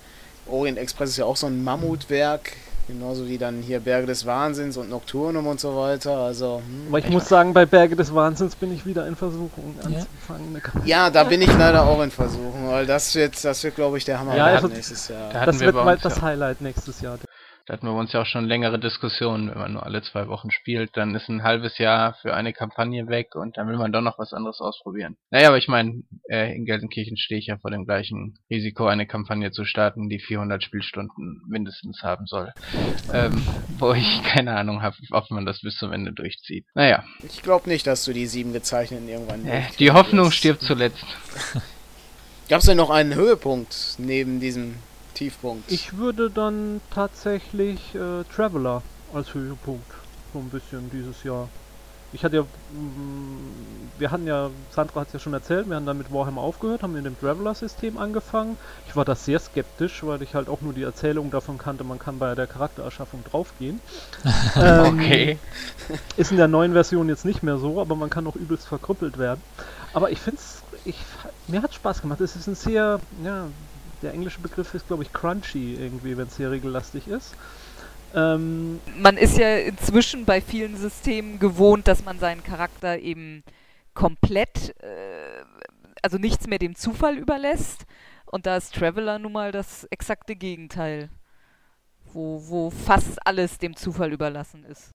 Orient 0.46 0.78
Express 0.78 1.10
ist 1.10 1.16
ja 1.16 1.24
auch 1.24 1.36
so 1.36 1.48
ein 1.48 1.64
Mammutwerk, 1.64 2.52
genauso 2.86 3.26
wie 3.26 3.38
dann 3.38 3.62
hier 3.62 3.80
Berge 3.80 4.06
des 4.06 4.26
Wahnsinns 4.26 4.76
und 4.76 4.88
Nocturnum 4.90 5.46
und 5.46 5.60
so 5.60 5.76
weiter. 5.76 6.16
Also, 6.18 6.62
hm. 6.66 6.88
Aber 6.88 6.98
ich 6.98 7.08
muss 7.08 7.28
sagen, 7.28 7.52
bei 7.52 7.66
Berge 7.66 7.96
des 7.96 8.14
Wahnsinns 8.14 8.56
bin 8.56 8.72
ich 8.72 8.86
wieder 8.86 9.06
in 9.06 9.16
Versuchung 9.16 9.74
anzufangen. 9.82 10.62
ja, 10.84 11.10
da 11.10 11.24
bin 11.24 11.42
ich 11.42 11.56
leider 11.58 11.84
auch 11.84 12.00
in 12.02 12.10
Versuchung, 12.10 12.68
weil 12.68 12.86
das 12.86 13.14
wird, 13.14 13.44
das 13.44 13.62
wird 13.64 13.74
glaube 13.76 13.98
ich, 13.98 14.04
der 14.04 14.20
Hammer 14.20 14.36
Ja, 14.36 14.46
werden 14.46 14.56
also- 14.56 14.68
nächstes 14.68 15.08
Jahr. 15.08 15.32
Da 15.32 15.46
Das 15.46 15.58
wir 15.60 15.66
wird 15.66 15.76
mal 15.76 15.94
uns 15.94 16.02
das 16.02 16.16
ja. 16.16 16.22
Highlight 16.22 16.60
nächstes 16.60 17.00
Jahr. 17.00 17.18
Da 17.66 17.72
hatten 17.74 17.86
wir 17.88 17.94
uns 17.94 18.12
ja 18.12 18.22
auch 18.22 18.26
schon 18.26 18.44
längere 18.44 18.78
Diskussionen, 18.78 19.50
wenn 19.50 19.58
man 19.58 19.72
nur 19.72 19.84
alle 19.84 20.00
zwei 20.00 20.28
Wochen 20.28 20.52
spielt, 20.52 20.96
dann 20.96 21.16
ist 21.16 21.28
ein 21.28 21.42
halbes 21.42 21.78
Jahr 21.78 22.14
für 22.22 22.32
eine 22.32 22.52
Kampagne 22.52 23.08
weg 23.08 23.34
und 23.34 23.56
dann 23.56 23.66
will 23.66 23.76
man 23.76 23.90
doch 23.90 24.02
noch 24.02 24.20
was 24.20 24.32
anderes 24.32 24.60
ausprobieren. 24.60 25.16
Naja, 25.32 25.48
aber 25.48 25.58
ich 25.58 25.66
meine, 25.66 26.04
äh, 26.30 26.54
in 26.54 26.64
Gelsenkirchen 26.64 27.16
stehe 27.16 27.40
ich 27.40 27.46
ja 27.46 27.58
vor 27.58 27.72
dem 27.72 27.84
gleichen 27.84 28.38
Risiko, 28.48 28.86
eine 28.86 29.04
Kampagne 29.08 29.50
zu 29.50 29.64
starten, 29.64 30.08
die 30.08 30.20
400 30.20 30.62
Spielstunden 30.62 31.42
mindestens 31.48 32.04
haben 32.04 32.26
soll. 32.26 32.52
Ähm, 33.12 33.42
wo 33.80 33.92
ich 33.94 34.22
keine 34.22 34.56
Ahnung 34.56 34.82
habe, 34.82 34.94
ob 35.10 35.28
man 35.32 35.44
das 35.44 35.60
bis 35.60 35.76
zum 35.76 35.90
Ende 35.90 36.12
durchzieht. 36.12 36.66
Naja, 36.74 37.02
Ich 37.28 37.42
glaube 37.42 37.68
nicht, 37.68 37.84
dass 37.88 38.04
du 38.04 38.12
die 38.12 38.26
sieben 38.26 38.52
gezeichneten 38.52 39.08
irgendwann. 39.08 39.44
äh, 39.44 39.62
die 39.80 39.90
Hoffnung 39.90 40.30
stirbt 40.30 40.62
zuletzt. 40.62 41.04
Gab 42.48 42.60
es 42.60 42.66
denn 42.66 42.76
noch 42.76 42.90
einen 42.90 43.16
Höhepunkt 43.16 43.96
neben 43.98 44.38
diesem 44.38 44.76
Tiefpunkt? 45.16 45.70
Ich 45.70 45.96
würde 45.96 46.30
dann 46.30 46.80
tatsächlich 46.90 47.94
äh, 47.94 48.24
Traveler 48.34 48.82
als 49.14 49.34
Höhepunkt 49.34 49.90
so 50.32 50.38
ein 50.38 50.50
bisschen 50.50 50.90
dieses 50.90 51.22
Jahr 51.24 51.48
ich 52.12 52.24
hatte 52.24 52.36
ja, 52.36 52.42
mm, 52.42 53.98
wir 53.98 54.10
hatten 54.10 54.26
ja, 54.26 54.50
Sandra 54.70 55.00
hat 55.00 55.08
es 55.08 55.14
ja 55.14 55.18
schon 55.18 55.34
erzählt, 55.34 55.68
wir 55.68 55.76
haben 55.76 55.86
dann 55.86 55.98
mit 55.98 56.12
Warhammer 56.12 56.40
aufgehört, 56.40 56.82
haben 56.82 56.96
in 56.96 57.04
dem 57.04 57.18
Traveler-System 57.18 57.98
angefangen. 57.98 58.56
Ich 58.88 58.96
war 58.96 59.04
da 59.04 59.14
sehr 59.14 59.38
skeptisch, 59.38 60.04
weil 60.04 60.22
ich 60.22 60.34
halt 60.34 60.48
auch 60.48 60.60
nur 60.60 60.72
die 60.72 60.82
Erzählung 60.82 61.30
davon 61.30 61.58
kannte, 61.58 61.84
man 61.84 61.98
kann 61.98 62.18
bei 62.18 62.34
der 62.34 62.46
Charaktererschaffung 62.46 63.24
draufgehen. 63.24 63.80
ähm, 64.56 64.96
Okay. 64.96 65.38
Ist 66.16 66.30
in 66.30 66.36
der 66.36 66.48
neuen 66.48 66.72
Version 66.72 67.08
jetzt 67.08 67.24
nicht 67.24 67.42
mehr 67.42 67.58
so, 67.58 67.80
aber 67.80 67.96
man 67.96 68.08
kann 68.08 68.26
auch 68.26 68.36
übelst 68.36 68.66
verkrüppelt 68.66 69.18
werden. 69.18 69.42
Aber 69.92 70.10
ich 70.10 70.18
finde 70.18 70.40
es, 70.40 70.62
mir 71.48 71.62
hat 71.62 71.74
Spaß 71.74 72.02
gemacht. 72.02 72.20
Es 72.20 72.36
ist 72.36 72.46
ein 72.46 72.54
sehr, 72.54 73.00
ja, 73.24 73.48
der 74.02 74.12
englische 74.14 74.40
Begriff 74.40 74.74
ist 74.74 74.86
glaube 74.86 75.02
ich 75.02 75.12
crunchy 75.12 75.74
irgendwie, 75.74 76.16
wenn 76.16 76.26
es 76.26 76.36
sehr 76.36 76.50
regellastig 76.50 77.08
ist. 77.08 77.34
Ähm, 78.14 78.80
Man 78.96 79.16
ist 79.16 79.36
ja 79.36 79.56
inzwischen 79.58 80.24
bei 80.24 80.40
vielen 80.40 80.76
Systemen 80.76 81.38
gewohnt, 81.38 81.86
dass 81.86 82.04
man 82.04 82.18
seinen 82.18 82.42
Charakter 82.42 82.98
eben 82.98 83.42
komplett, 83.94 84.74
äh, 84.82 85.44
also 86.02 86.18
nichts 86.18 86.46
mehr 86.46 86.58
dem 86.58 86.76
Zufall 86.76 87.18
überlässt. 87.18 87.84
Und 88.26 88.46
da 88.46 88.56
ist 88.56 88.74
Traveler 88.74 89.18
nun 89.18 89.32
mal 89.32 89.52
das 89.52 89.84
exakte 89.90 90.34
Gegenteil. 90.34 91.08
Wo, 92.12 92.42
wo 92.46 92.70
fast 92.70 93.26
alles 93.26 93.58
dem 93.58 93.76
Zufall 93.76 94.12
überlassen 94.12 94.64
ist. 94.64 94.90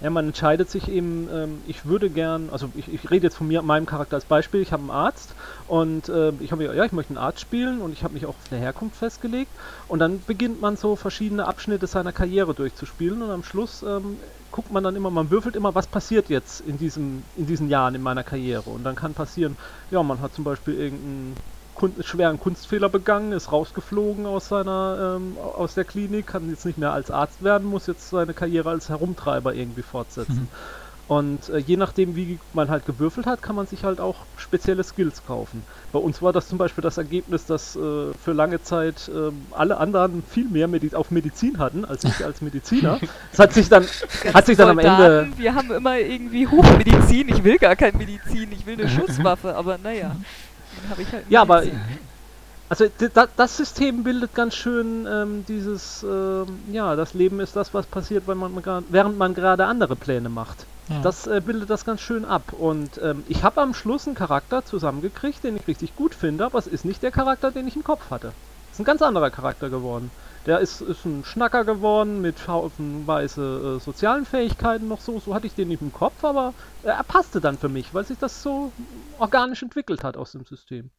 Ja, 0.00 0.10
man 0.10 0.28
entscheidet 0.28 0.70
sich 0.70 0.88
eben, 0.88 1.28
ähm, 1.28 1.62
ich 1.66 1.84
würde 1.84 2.08
gern, 2.08 2.50
also 2.50 2.68
ich, 2.74 2.92
ich 2.92 3.10
rede 3.10 3.26
jetzt 3.26 3.36
von 3.36 3.48
mir, 3.48 3.62
meinem 3.62 3.84
Charakter 3.84 4.14
als 4.14 4.26
Beispiel, 4.26 4.60
ich 4.60 4.72
habe 4.72 4.82
einen 4.82 4.90
Arzt 4.92 5.34
und 5.66 6.08
äh, 6.08 6.32
ich 6.38 6.52
habe 6.52 6.64
ja, 6.64 6.84
ich 6.84 6.92
möchte 6.92 7.10
einen 7.10 7.18
Arzt 7.18 7.40
spielen 7.40 7.80
und 7.80 7.92
ich 7.92 8.04
habe 8.04 8.14
mich 8.14 8.24
auch 8.24 8.36
auf 8.36 8.44
eine 8.50 8.60
Herkunft 8.60 8.96
festgelegt. 8.96 9.50
Und 9.88 9.98
dann 9.98 10.24
beginnt 10.24 10.60
man 10.60 10.76
so 10.76 10.94
verschiedene 10.94 11.46
Abschnitte 11.46 11.88
seiner 11.88 12.12
Karriere 12.12 12.54
durchzuspielen 12.54 13.22
und 13.22 13.30
am 13.30 13.42
Schluss 13.42 13.82
ähm, 13.82 14.20
guckt 14.52 14.70
man 14.70 14.84
dann 14.84 14.94
immer, 14.94 15.10
man 15.10 15.30
würfelt 15.30 15.56
immer, 15.56 15.74
was 15.74 15.88
passiert 15.88 16.28
jetzt 16.28 16.60
in, 16.60 16.76
diesem, 16.76 17.24
in 17.34 17.46
diesen 17.46 17.68
Jahren 17.68 17.96
in 17.96 18.02
meiner 18.02 18.22
Karriere. 18.22 18.70
Und 18.70 18.84
dann 18.84 18.94
kann 18.94 19.14
passieren, 19.14 19.58
ja, 19.90 20.02
man 20.04 20.20
hat 20.20 20.32
zum 20.32 20.44
Beispiel 20.44 20.74
irgendeinen 20.74 21.40
Kun 21.78 21.94
schweren 22.02 22.38
Kunstfehler 22.38 22.88
begangen, 22.88 23.32
ist 23.32 23.52
rausgeflogen 23.52 24.26
aus 24.26 24.48
seiner 24.48 25.16
ähm, 25.16 25.36
aus 25.38 25.74
der 25.74 25.84
Klinik, 25.84 26.26
kann 26.26 26.50
jetzt 26.50 26.66
nicht 26.66 26.76
mehr 26.76 26.92
als 26.92 27.10
Arzt 27.10 27.42
werden, 27.42 27.68
muss 27.68 27.86
jetzt 27.86 28.10
seine 28.10 28.34
Karriere 28.34 28.70
als 28.70 28.88
Herumtreiber 28.88 29.54
irgendwie 29.54 29.82
fortsetzen. 29.82 30.48
Und 31.08 31.48
äh, 31.48 31.56
je 31.56 31.78
nachdem, 31.78 32.16
wie 32.16 32.38
man 32.52 32.68
halt 32.68 32.84
gewürfelt 32.84 33.26
hat, 33.26 33.40
kann 33.40 33.56
man 33.56 33.66
sich 33.66 33.82
halt 33.82 33.98
auch 33.98 34.16
spezielle 34.36 34.84
Skills 34.84 35.22
kaufen. 35.26 35.62
Bei 35.90 35.98
uns 35.98 36.20
war 36.20 36.34
das 36.34 36.48
zum 36.48 36.58
Beispiel 36.58 36.82
das 36.82 36.98
Ergebnis, 36.98 37.46
dass 37.46 37.74
äh, 37.76 38.12
für 38.22 38.32
lange 38.32 38.62
Zeit 38.62 39.08
äh, 39.08 39.32
alle 39.52 39.78
anderen 39.78 40.22
viel 40.22 40.46
mehr 40.48 40.68
Medi 40.68 40.94
auf 40.94 41.10
Medizin 41.10 41.58
hatten 41.58 41.86
als 41.86 42.04
ich 42.04 42.24
als 42.24 42.42
Mediziner. 42.42 43.00
Das 43.30 43.40
hat 43.40 43.52
sich 43.54 43.68
dann, 43.68 43.86
hat 44.34 44.46
sich 44.46 44.56
dann 44.56 44.70
am 44.70 44.78
Ende. 44.78 45.28
Wir 45.36 45.54
haben 45.54 45.70
immer 45.70 45.98
irgendwie 45.98 46.46
Hochmedizin. 46.46 47.28
Ich 47.28 47.42
will 47.44 47.56
gar 47.56 47.76
kein 47.76 47.96
Medizin, 47.96 48.50
ich 48.52 48.66
will 48.66 48.74
eine 48.74 48.88
Schusswaffe, 48.88 49.54
aber 49.54 49.78
naja. 49.78 50.16
Dann 50.80 50.90
habe 50.90 51.02
ich 51.02 51.12
halt 51.12 51.30
Ja, 51.30 51.42
aber 51.42 51.60
Medizin. 51.60 52.08
Also 52.70 52.86
d- 52.88 53.08
da, 53.12 53.26
das 53.26 53.56
System 53.56 54.02
bildet 54.02 54.34
ganz 54.34 54.54
schön 54.54 55.06
ähm, 55.10 55.44
dieses, 55.46 56.02
ähm, 56.02 56.64
ja, 56.70 56.96
das 56.96 57.14
Leben 57.14 57.40
ist 57.40 57.56
das, 57.56 57.72
was 57.72 57.86
passiert, 57.86 58.26
wenn 58.26 58.36
man, 58.36 58.54
während 58.90 59.16
man 59.16 59.32
gerade 59.32 59.64
andere 59.66 59.96
Pläne 59.96 60.28
macht. 60.28 60.68
Ja. 60.88 61.00
Das 61.00 61.26
äh, 61.26 61.40
bildet 61.42 61.70
das 61.70 61.86
ganz 61.86 62.00
schön 62.02 62.26
ab. 62.26 62.52
Und 62.52 62.98
ähm, 63.02 63.24
ich 63.26 63.42
habe 63.42 63.62
am 63.62 63.72
Schluss 63.72 64.06
einen 64.06 64.16
Charakter 64.16 64.64
zusammengekriegt, 64.66 65.42
den 65.44 65.56
ich 65.56 65.66
richtig 65.66 65.94
gut 65.94 66.14
finde, 66.14 66.44
aber 66.44 66.58
es 66.58 66.66
ist 66.66 66.84
nicht 66.84 67.02
der 67.02 67.10
Charakter, 67.10 67.52
den 67.52 67.66
ich 67.66 67.76
im 67.76 67.84
Kopf 67.84 68.10
hatte. 68.10 68.34
Es 68.70 68.76
ist 68.76 68.80
ein 68.80 68.84
ganz 68.84 69.00
anderer 69.00 69.30
Charakter 69.30 69.70
geworden. 69.70 70.12
Der 70.46 70.60
ist, 70.60 70.80
ist 70.80 71.04
ein 71.04 71.24
Schnacker 71.24 71.64
geworden 71.64 72.20
mit 72.20 72.48
haufenweise 72.48 73.76
äh, 73.76 73.84
sozialen 73.84 74.24
Fähigkeiten 74.24 74.88
noch 74.88 75.00
so. 75.00 75.20
So 75.20 75.34
hatte 75.34 75.46
ich 75.46 75.54
den 75.54 75.68
nicht 75.68 75.82
im 75.82 75.92
Kopf, 75.92 76.24
aber 76.24 76.54
äh, 76.82 76.88
er 76.88 77.04
passte 77.04 77.40
dann 77.40 77.58
für 77.58 77.68
mich, 77.68 77.92
weil 77.92 78.04
sich 78.04 78.18
das 78.18 78.42
so 78.42 78.72
organisch 79.18 79.62
entwickelt 79.62 80.04
hat 80.04 80.16
aus 80.16 80.32
dem 80.32 80.44
System. 80.44 80.90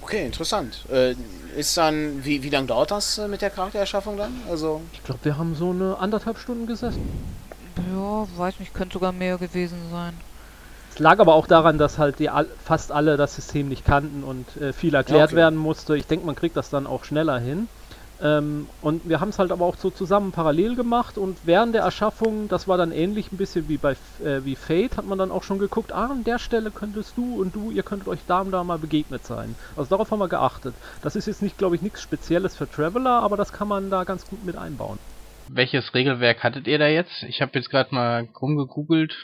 Okay, 0.00 0.26
interessant. 0.26 0.86
Äh, 0.90 1.14
ist 1.56 1.76
dann, 1.76 2.24
wie, 2.24 2.42
wie 2.42 2.50
lange 2.50 2.68
dauert 2.68 2.90
das 2.90 3.18
äh, 3.18 3.28
mit 3.28 3.42
der 3.42 3.50
Charaktererschaffung 3.50 4.16
dann? 4.16 4.32
Also, 4.48 4.80
Ich 4.92 5.04
glaube, 5.04 5.24
wir 5.24 5.36
haben 5.36 5.54
so 5.54 5.70
eine 5.70 5.98
anderthalb 5.98 6.38
Stunden 6.38 6.66
gesessen. 6.66 7.02
Ja, 7.92 8.26
weiß 8.36 8.60
nicht, 8.60 8.74
könnte 8.74 8.94
sogar 8.94 9.12
mehr 9.12 9.38
gewesen 9.38 9.78
sein. 9.90 10.14
Lag 10.98 11.18
aber 11.20 11.34
auch 11.34 11.46
daran, 11.46 11.78
dass 11.78 11.98
halt 11.98 12.18
die 12.18 12.30
fast 12.64 12.92
alle 12.92 13.16
das 13.16 13.36
System 13.36 13.68
nicht 13.68 13.84
kannten 13.84 14.24
und 14.24 14.56
äh, 14.56 14.72
viel 14.72 14.94
erklärt 14.94 15.30
okay. 15.30 15.36
werden 15.36 15.58
musste. 15.58 15.96
Ich 15.96 16.06
denke, 16.06 16.26
man 16.26 16.34
kriegt 16.34 16.56
das 16.56 16.70
dann 16.70 16.86
auch 16.86 17.04
schneller 17.04 17.38
hin. 17.38 17.68
Ähm, 18.20 18.66
und 18.82 19.08
wir 19.08 19.20
haben 19.20 19.28
es 19.28 19.38
halt 19.38 19.52
aber 19.52 19.64
auch 19.64 19.76
so 19.76 19.90
zusammen 19.90 20.32
parallel 20.32 20.74
gemacht 20.74 21.18
und 21.18 21.38
während 21.44 21.74
der 21.74 21.82
Erschaffung, 21.82 22.48
das 22.48 22.66
war 22.66 22.76
dann 22.76 22.90
ähnlich 22.90 23.30
ein 23.30 23.36
bisschen 23.36 23.68
wie 23.68 23.76
bei 23.76 23.92
äh, 24.24 24.44
wie 24.44 24.56
Fate, 24.56 24.96
hat 24.96 25.06
man 25.06 25.18
dann 25.18 25.30
auch 25.30 25.44
schon 25.44 25.60
geguckt, 25.60 25.92
ah, 25.92 26.06
an 26.06 26.24
der 26.24 26.40
Stelle 26.40 26.72
könntest 26.72 27.16
du 27.16 27.40
und 27.40 27.54
du, 27.54 27.70
ihr 27.70 27.84
könntet 27.84 28.08
euch 28.08 28.18
da 28.26 28.40
und 28.40 28.50
da 28.50 28.64
mal 28.64 28.78
begegnet 28.78 29.24
sein. 29.24 29.54
Also 29.76 29.90
darauf 29.90 30.10
haben 30.10 30.18
wir 30.18 30.28
geachtet. 30.28 30.74
Das 31.02 31.14
ist 31.14 31.26
jetzt 31.26 31.42
nicht, 31.42 31.58
glaube 31.58 31.76
ich, 31.76 31.82
nichts 31.82 32.02
Spezielles 32.02 32.56
für 32.56 32.68
Traveler, 32.68 33.22
aber 33.22 33.36
das 33.36 33.52
kann 33.52 33.68
man 33.68 33.88
da 33.88 34.02
ganz 34.02 34.26
gut 34.28 34.44
mit 34.44 34.56
einbauen. 34.56 34.98
Welches 35.48 35.94
Regelwerk 35.94 36.42
hattet 36.42 36.66
ihr 36.66 36.78
da 36.78 36.88
jetzt? 36.88 37.22
Ich 37.22 37.40
habe 37.40 37.52
jetzt 37.54 37.70
gerade 37.70 37.94
mal 37.94 38.28
rumgegoogelt. 38.40 39.14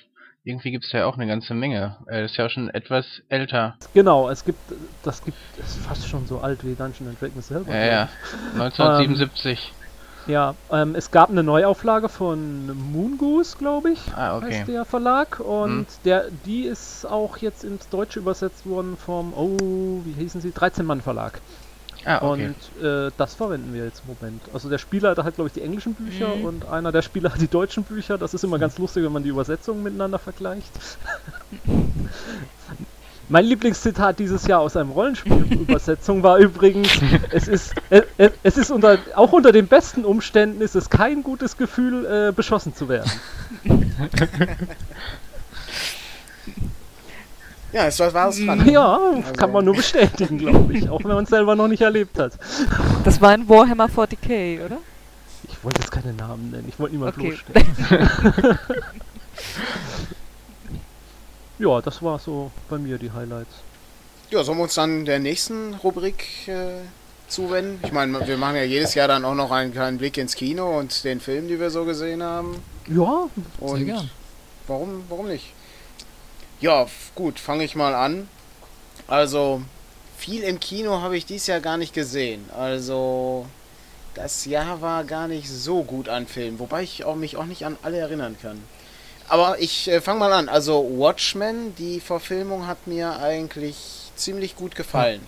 Irgendwie 0.44 0.72
gibt's 0.72 0.90
da 0.90 0.98
ja 0.98 1.07
auch 1.07 1.16
eine 1.16 1.26
ganze 1.26 1.54
Menge. 1.54 1.96
Äh, 2.07 2.22
das 2.22 2.33
ist 2.33 2.37
ja 2.37 2.46
auch 2.46 2.50
schon 2.50 2.68
etwas 2.68 3.22
älter. 3.30 3.76
Genau, 3.94 4.28
es 4.28 4.44
gibt, 4.44 4.61
das 5.02 5.22
gibt, 5.22 5.38
es 5.59 5.76
ist 5.76 5.87
fast 5.87 6.07
schon 6.07 6.26
so 6.26 6.40
alt 6.40 6.64
wie 6.64 6.74
Dungeons 6.76 7.09
and 7.09 7.20
Dragons 7.20 7.46
selber. 7.46 7.74
Ja, 7.74 7.85
ja. 7.87 8.09
1977. 8.52 9.72
Ja, 10.26 10.57
ähm, 10.70 10.94
es 10.94 11.11
gab 11.11 11.28
eine 11.28 11.42
Neuauflage 11.42 12.09
von 12.09 12.66
Moongoose, 12.74 13.59
glaube 13.59 13.90
ich, 13.90 14.00
Ah, 14.16 14.38
okay. 14.38 14.46
heißt 14.46 14.68
der 14.68 14.87
Verlag. 14.87 15.38
Und 15.40 15.90
Hm. 15.90 16.02
der, 16.07 16.30
die 16.30 16.62
ist 16.64 17.04
auch 17.04 17.37
jetzt 17.37 17.62
ins 17.62 17.90
Deutsche 17.90 18.20
übersetzt 18.20 18.64
worden 18.64 18.96
vom, 18.96 19.35
oh, 19.35 20.00
wie 20.07 20.12
hießen 20.12 20.40
sie? 20.40 20.52
13-Mann-Verlag. 20.52 21.42
Ah, 22.05 22.19
okay. 22.31 22.53
Und 22.79 22.85
äh, 22.85 23.11
das 23.17 23.35
verwenden 23.35 23.73
wir 23.73 23.85
jetzt 23.85 24.03
im 24.07 24.14
Moment. 24.14 24.43
Also 24.53 24.69
der 24.69 24.79
Spieler 24.79 25.11
hat 25.11 25.19
halt, 25.19 25.35
glaube 25.37 25.49
ich, 25.49 25.55
die 25.55 25.62
englischen 25.62 25.95
Bücher 25.95 26.35
Mhm. 26.37 26.45
und 26.45 26.69
einer 26.69 26.93
der 26.93 27.03
Spieler 27.03 27.33
hat 27.33 27.40
die 27.40 27.49
deutschen 27.49 27.83
Bücher. 27.85 28.19
Das 28.19 28.35
ist 28.35 28.45
immer 28.45 28.59
ganz 28.59 28.79
lustig, 28.79 29.05
wenn 29.05 29.12
man 29.12 29.23
die 29.23 29.31
Übersetzungen 29.31 29.83
miteinander 29.83 30.19
vergleicht. 30.19 30.71
Mein 33.31 33.47
Lieblingszitat 33.47 34.19
dieses 34.19 34.47
Jahr 34.47 34.61
aus 34.61 34.77
einem 34.77 34.90
Rollenspiel-Übersetzung 34.90 36.23
war 36.23 36.37
übrigens, 36.37 36.90
es 37.31 37.49
ist, 37.49 37.73
äh, 37.88 38.03
äh, 38.19 38.29
es 38.43 38.59
ist 38.59 38.71
unter, 38.71 38.99
auch 39.14 39.33
unter 39.33 39.51
den 39.51 39.67
besten 39.67 40.05
Umständen 40.05 40.61
ist 40.61 40.75
es 40.77 40.90
kein 40.90 41.23
gutes 41.23 41.57
Gefühl, 41.57 42.05
äh, 42.05 42.33
beschossen 42.33 42.75
zu 42.75 42.87
werden. 42.90 43.11
ja, 47.74 47.87
es 47.87 47.98
war, 48.00 48.14
war 48.14 48.28
es 48.28 48.38
dran. 48.44 48.66
Ja, 48.68 48.96
Also- 48.96 49.32
kann 49.34 49.52
man 49.52 49.64
nur 49.64 49.74
bestätigen, 49.74 50.38
glaube 50.38 50.72
ich, 50.72 50.88
auch 50.88 51.02
wenn 51.04 51.12
man 51.14 51.24
es 51.24 51.30
selber 51.30 51.54
noch 51.56 51.68
nicht 51.68 51.82
erlebt 51.82 52.18
hat. 52.18 52.32
Das 53.04 53.20
war 53.20 53.30
ein 53.30 53.48
Warhammer 53.48 53.87
40k, 53.88 54.64
oder? 54.64 54.78
Ich 55.48 55.62
wollte 55.62 55.80
jetzt 55.82 55.90
keine 55.90 56.12
Namen 56.14 56.50
nennen, 56.50 56.66
ich 56.68 56.78
wollte 56.78 56.94
niemand 56.94 57.18
Okay. 57.18 57.28
bloßstellen. 57.28 58.58
ja, 61.58 61.80
das 61.80 62.02
war 62.02 62.18
so 62.18 62.50
bei 62.68 62.78
mir 62.78 62.98
die 62.98 63.10
Highlights. 63.12 63.54
Ja, 64.30 64.42
sollen 64.42 64.58
wir 64.58 64.64
uns 64.64 64.74
dann 64.74 65.04
der 65.04 65.18
nächsten 65.18 65.74
Rubrik 65.74 66.48
äh, 66.48 66.82
zuwenden? 67.28 67.80
Ich 67.84 67.92
meine, 67.92 68.26
wir 68.26 68.37
machen 68.37 68.56
ja 68.56 68.62
jedes 68.64 68.94
Jahr 68.94 69.08
dann 69.08 69.24
auch 69.24 69.34
noch 69.34 69.50
einen 69.50 69.72
kleinen 69.72 69.98
Blick 69.98 70.16
ins 70.18 70.34
Kino 70.34 70.78
und 70.78 71.04
den 71.04 71.20
Film, 71.20 71.46
die 71.48 71.60
wir 71.60 71.70
so 71.70 71.84
gesehen 71.84 72.22
haben. 72.22 72.56
Ja, 72.88 73.28
Und 73.60 73.76
Sehr 73.76 73.84
gern. 73.87 74.10
Warum, 74.66 75.04
warum 75.08 75.28
nicht? 75.28 75.52
Ja, 76.64 76.87
gut, 77.14 77.38
fange 77.38 77.62
ich 77.62 77.77
mal 77.77 77.94
an. 77.94 78.27
Also, 79.07 79.61
viel 80.16 80.42
im 80.42 80.61
Kino 80.61 81.03
habe 81.03 81.14
ich 81.14 81.27
dieses 81.27 81.46
Jahr 81.46 81.61
gar 81.61 81.77
nicht 81.77 81.92
gesehen. 81.92 82.48
Also, 82.57 83.44
das 84.14 84.46
Jahr 84.46 84.81
war 84.81 85.05
gar 85.05 85.29
nicht 85.29 85.46
so 85.46 85.83
gut 85.83 86.09
an 86.09 86.27
Filmen, 86.27 86.59
wobei 86.59 86.83
ich 86.83 87.05
auch, 87.05 87.16
mich 87.16 87.37
auch 87.37 87.44
nicht 87.44 87.66
an 87.66 87.77
alle 87.83 87.98
erinnern 87.98 88.37
kann. 88.40 88.62
Aber 89.29 89.61
ich 89.61 89.88
äh, 89.88 90.00
fange 90.00 90.20
mal 90.20 90.33
an. 90.33 90.48
Also, 90.48 90.88
Watchmen, 90.96 91.74
die 91.77 92.00
Verfilmung 92.00 92.66
hat 92.66 92.87
mir 92.87 93.18
eigentlich 93.18 93.77
ziemlich 94.16 94.57
gut 94.57 94.74
gefallen. 94.74 95.20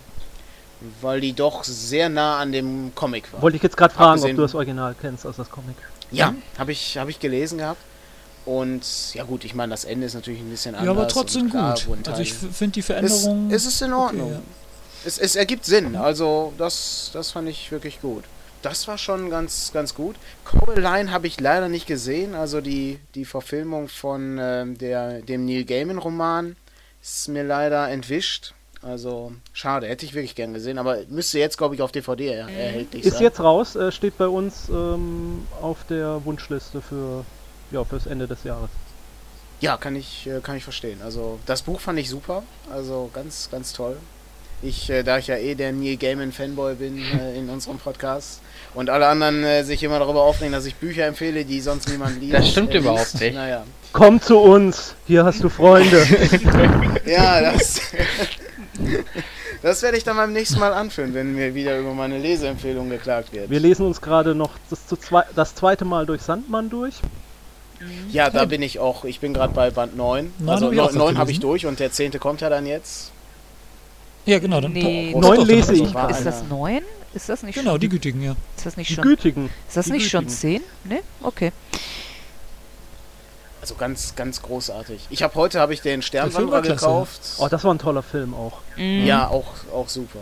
Weil 1.03 1.21
die 1.21 1.35
doch 1.35 1.65
sehr 1.65 2.09
nah 2.09 2.39
an 2.39 2.53
dem 2.53 2.93
Comic 2.95 3.31
war. 3.35 3.43
wollte 3.43 3.59
ich 3.59 3.63
jetzt 3.63 3.77
gerade 3.77 3.93
fragen, 3.93 4.23
ob 4.23 4.31
du 4.31 4.37
das 4.41 4.55
Original 4.55 4.95
kennst, 4.99 5.27
also 5.27 5.43
das 5.43 5.51
Comic. 5.51 5.77
Ja, 6.11 6.35
habe 6.57 6.73
ich, 6.73 6.97
hab 6.97 7.11
ich 7.11 7.21
gelesen 7.21 7.59
gehabt. 7.59 7.83
Und 8.47 9.13
ja 9.13 9.25
gut, 9.25 9.45
ich 9.45 9.55
meine, 9.55 9.71
das 9.71 9.85
Ende 9.85 10.07
ist 10.07 10.15
natürlich 10.15 10.41
ein 10.41 10.49
bisschen 10.49 10.77
anders. 10.77 10.87
Ja, 10.87 10.93
aber 10.93 11.09
trotzdem 11.09 11.51
klar, 11.51 11.77
gut. 11.85 12.09
Also 12.09 12.23
ich 12.23 12.33
finde 12.33 12.75
die 12.75 12.81
es, 12.81 12.87
Veränderung. 12.87 13.51
es 13.51 13.67
ist 13.67 13.83
in 13.83 13.93
Ordnung. 13.93 14.29
okay, 14.29 14.35
ja. 14.37 15.07
es, 15.07 15.19
es 15.19 15.35
ergibt 15.35 15.65
Sinn. 15.65 15.97
Also 15.97 16.53
das, 16.57 17.11
das 17.13 17.33
fand 17.33 17.49
ich 17.49 17.73
wirklich 17.73 18.01
gut. 18.01 18.23
Das 18.63 18.87
war 18.87 18.99
schon 18.99 19.31
ganz, 19.31 19.73
ganz 19.73 19.95
gut. 19.95 20.15
Coraline 20.45 21.11
habe 21.11 21.27
ich 21.27 21.41
leider 21.41 21.69
nicht 21.69 21.87
gesehen. 21.87 22.37
Also 22.37 22.61
die, 22.61 23.01
die 23.17 23.25
Verfilmung 23.25 23.89
von 23.89 24.39
ähm, 24.41 24.79
der, 24.79 25.23
dem 25.23 25.45
Neil 25.45 25.65
Gaiman 25.65 25.99
Roman 25.99 26.57
ist 27.03 27.29
mir 27.29 27.43
leider 27.43 27.89
entwischt. 27.91 28.55
Also 28.81 29.33
schade, 29.53 29.89
hätte 29.89 30.07
ich 30.07 30.15
wirklich 30.15 30.37
gern 30.37 30.55
gesehen, 30.55 30.79
aber 30.79 30.99
müsste 31.09 31.41
jetzt, 31.41 31.59
glaube 31.59 31.75
ich, 31.75 31.83
auf 31.83 31.91
DVD 31.91 32.29
er 32.29 32.49
erhältlich 32.49 33.05
Ist 33.05 33.15
sein. 33.15 33.23
jetzt 33.25 33.41
raus, 33.41 33.75
äh, 33.75 33.91
steht 33.91 34.17
bei 34.17 34.29
uns 34.29 34.69
ähm, 34.69 35.47
auf 35.61 35.79
der 35.89 36.25
Wunschliste 36.25 36.81
für 36.81 37.25
ja, 37.71 37.85
fürs 37.85 38.07
Ende 38.07 38.27
des 38.27 38.45
Jahres. 38.45 38.71
Ja, 39.61 39.77
kann 39.77 39.97
ich, 39.97 40.27
äh, 40.27 40.41
kann 40.41 40.57
ich 40.57 40.65
verstehen. 40.65 41.01
Also 41.03 41.39
das 41.47 41.63
Buch 41.63 41.81
fand 41.81 41.99
ich 41.99 42.11
super. 42.11 42.43
Also 42.71 43.11
ganz, 43.13 43.49
ganz 43.51 43.73
toll. 43.73 43.97
Ich, 44.63 44.89
äh, 44.91 45.03
da 45.03 45.19
ich 45.19 45.27
ja 45.27 45.37
eh 45.37 45.55
der 45.55 45.73
Neil 45.73 45.97
Gaiman 45.97 46.33
Fanboy 46.33 46.75
bin 46.75 46.99
äh, 47.21 47.39
in 47.39 47.49
unserem 47.49 47.79
Podcast 47.79 48.41
und 48.75 48.91
alle 48.91 49.07
anderen 49.07 49.45
äh, 49.45 49.65
sich 49.65 49.83
immer 49.83 49.99
darüber 49.99 50.23
aufregen, 50.23 50.53
dass 50.53 50.67
ich 50.67 50.75
Bücher 50.77 51.07
empfehle, 51.07 51.45
die 51.45 51.61
sonst 51.61 51.89
niemand 51.89 52.21
liest. 52.21 52.35
Das 52.35 52.51
stimmt 52.51 52.75
äh, 52.75 52.79
überhaupt 52.79 53.13
liest. 53.13 53.21
nicht. 53.21 53.35
Naja. 53.35 53.65
Komm 53.93 54.21
zu 54.21 54.39
uns, 54.39 54.95
hier 55.07 55.25
hast 55.25 55.43
du 55.43 55.49
Freunde. 55.49 56.07
Ja, 57.07 57.41
das. 57.41 57.81
das 59.63 59.83
werde 59.83 59.97
ich 59.97 60.03
dann 60.03 60.17
beim 60.17 60.33
nächsten 60.33 60.59
Mal 60.59 60.73
anführen, 60.73 61.15
wenn 61.15 61.37
mir 61.37 61.55
wieder 61.55 61.79
über 61.79 61.95
meine 61.95 62.19
Leseempfehlung 62.19 62.91
geklagt 62.91 63.33
wird. 63.33 63.49
Wir 63.49 63.61
lesen 63.61 63.87
uns 63.87 64.01
gerade 64.01 64.35
noch 64.35 64.51
das, 64.71 64.89
zu 64.89 64.97
zwei, 64.97 65.23
das 65.37 65.55
zweite 65.55 65.85
Mal 65.85 66.05
durch 66.05 66.23
Sandmann 66.23 66.69
durch. 66.69 66.95
Ja, 68.11 68.31
da 68.31 68.45
bin 68.45 68.63
ich 68.63 68.79
auch. 68.79 69.05
Ich 69.05 69.21
bin 69.21 69.35
gerade 69.35 69.53
bei 69.53 69.71
Band 69.71 69.97
9. 69.97 70.33
Neun 70.39 70.49
Also 70.49 70.67
hab 70.67 70.73
ich 70.73 70.81
auch 70.81 70.93
9 70.93 71.15
noch 71.15 71.21
habe 71.21 71.31
ich 71.31 71.41
durch 71.41 71.67
und 71.67 71.79
der 71.81 71.93
10. 71.93 72.19
kommt 72.19 72.41
ja 72.41 72.49
dann 72.49 72.67
jetzt. 72.67 73.13
Ja, 74.25 74.39
genau. 74.39 74.61
Dann 74.61 74.73
Nee, 74.73 75.13
Doch, 75.13 75.21
neun 75.21 75.37
doch, 75.37 75.47
lese 75.47 75.75
dann- 75.75 75.85
ich. 75.87 75.95
War 75.95 76.11
Ist 76.11 76.25
das 76.25 76.41
einer. 76.41 76.49
neun? 76.49 76.81
Ist 77.15 77.29
das 77.29 77.43
nicht 77.43 77.55
Genau, 77.55 77.73
schon? 77.73 77.81
die 77.81 77.89
gütigen, 77.89 78.23
ja. 78.23 78.37
Ist 78.57 78.67
das 78.67 78.77
nicht 78.77 78.91
Die 78.91 78.95
schon? 78.95 79.05
Gütigen. 79.05 79.51
Ist 79.69 79.77
das 79.77 79.87
die 79.87 79.93
nicht 79.93 80.11
schon 80.11 80.27
Gütigen. 80.27 80.37
zehn? 80.37 80.63
Ne? 80.85 81.01
Okay. 81.23 81.53
Also 83.61 83.75
ganz, 83.75 84.15
ganz 84.15 84.43
großartig. 84.43 85.07
Ich 85.11 85.23
habe 85.23 85.35
heute 85.35 85.59
habe 85.61 85.75
ich 85.75 85.81
den 85.81 86.03
Sternwanderer 86.03 86.63
gekauft. 86.63 87.21
Oh, 87.39 87.49
das 87.49 87.65
war 87.65 87.73
ein 87.75 87.79
toller 87.79 88.03
Film 88.03 88.35
auch. 88.35 88.59
Mhm. 88.77 89.07
Ja, 89.07 89.29
auch, 89.29 89.47
auch 89.73 89.89
super. 89.89 90.19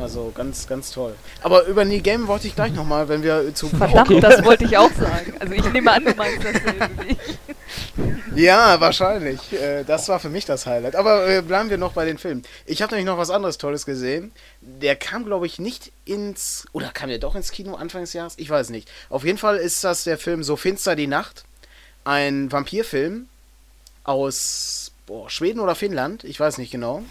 Also 0.00 0.30
ganz, 0.34 0.66
ganz 0.66 0.90
toll. 0.92 1.14
Aber 1.42 1.64
über 1.64 1.84
Neil 1.84 2.00
Game 2.00 2.28
wollte 2.28 2.46
ich 2.46 2.54
gleich 2.54 2.72
nochmal, 2.72 3.08
wenn 3.08 3.22
wir 3.22 3.54
zu. 3.54 3.68
Verdammt, 3.68 4.10
Okay. 4.10 4.20
das 4.20 4.44
wollte 4.44 4.64
ich 4.64 4.76
auch 4.76 4.92
sagen. 4.92 5.34
Also 5.40 5.52
ich 5.54 5.72
nehme 5.72 5.90
an, 5.90 6.04
du 6.04 6.14
meinst 6.14 6.44
dasselbe 6.44 6.88
wie 7.04 7.12
ich. 7.12 7.38
Ja, 8.36 8.80
wahrscheinlich. 8.80 9.52
Äh, 9.52 9.82
das 9.84 10.08
war 10.08 10.20
für 10.20 10.28
mich 10.28 10.44
das 10.44 10.66
Highlight. 10.66 10.94
Aber 10.94 11.28
äh, 11.28 11.42
bleiben 11.42 11.70
wir 11.70 11.78
noch 11.78 11.92
bei 11.92 12.04
den 12.04 12.18
Filmen. 12.18 12.44
Ich 12.66 12.80
habe 12.82 12.92
nämlich 12.94 13.06
noch 13.06 13.18
was 13.18 13.30
anderes 13.30 13.58
Tolles 13.58 13.84
gesehen. 13.86 14.30
Der 14.60 14.94
kam, 14.94 15.24
glaube 15.24 15.46
ich, 15.46 15.58
nicht 15.58 15.90
ins. 16.04 16.66
Oder 16.72 16.90
kam 16.90 17.08
der 17.08 17.18
doch 17.18 17.34
ins 17.34 17.50
Kino 17.50 17.74
Anfang 17.74 18.02
des 18.02 18.12
Jahres? 18.12 18.34
Ich 18.36 18.48
weiß 18.50 18.70
nicht. 18.70 18.88
Auf 19.10 19.24
jeden 19.24 19.38
Fall 19.38 19.56
ist 19.56 19.82
das 19.82 20.04
der 20.04 20.18
Film 20.18 20.44
So 20.44 20.54
finster 20.56 20.94
die 20.94 21.08
Nacht. 21.08 21.44
Ein 22.04 22.52
Vampirfilm 22.52 23.26
aus 24.04 24.92
boah, 25.06 25.28
Schweden 25.28 25.58
oder 25.60 25.74
Finnland. 25.74 26.22
Ich 26.24 26.38
weiß 26.38 26.58
nicht 26.58 26.70
genau. 26.70 27.02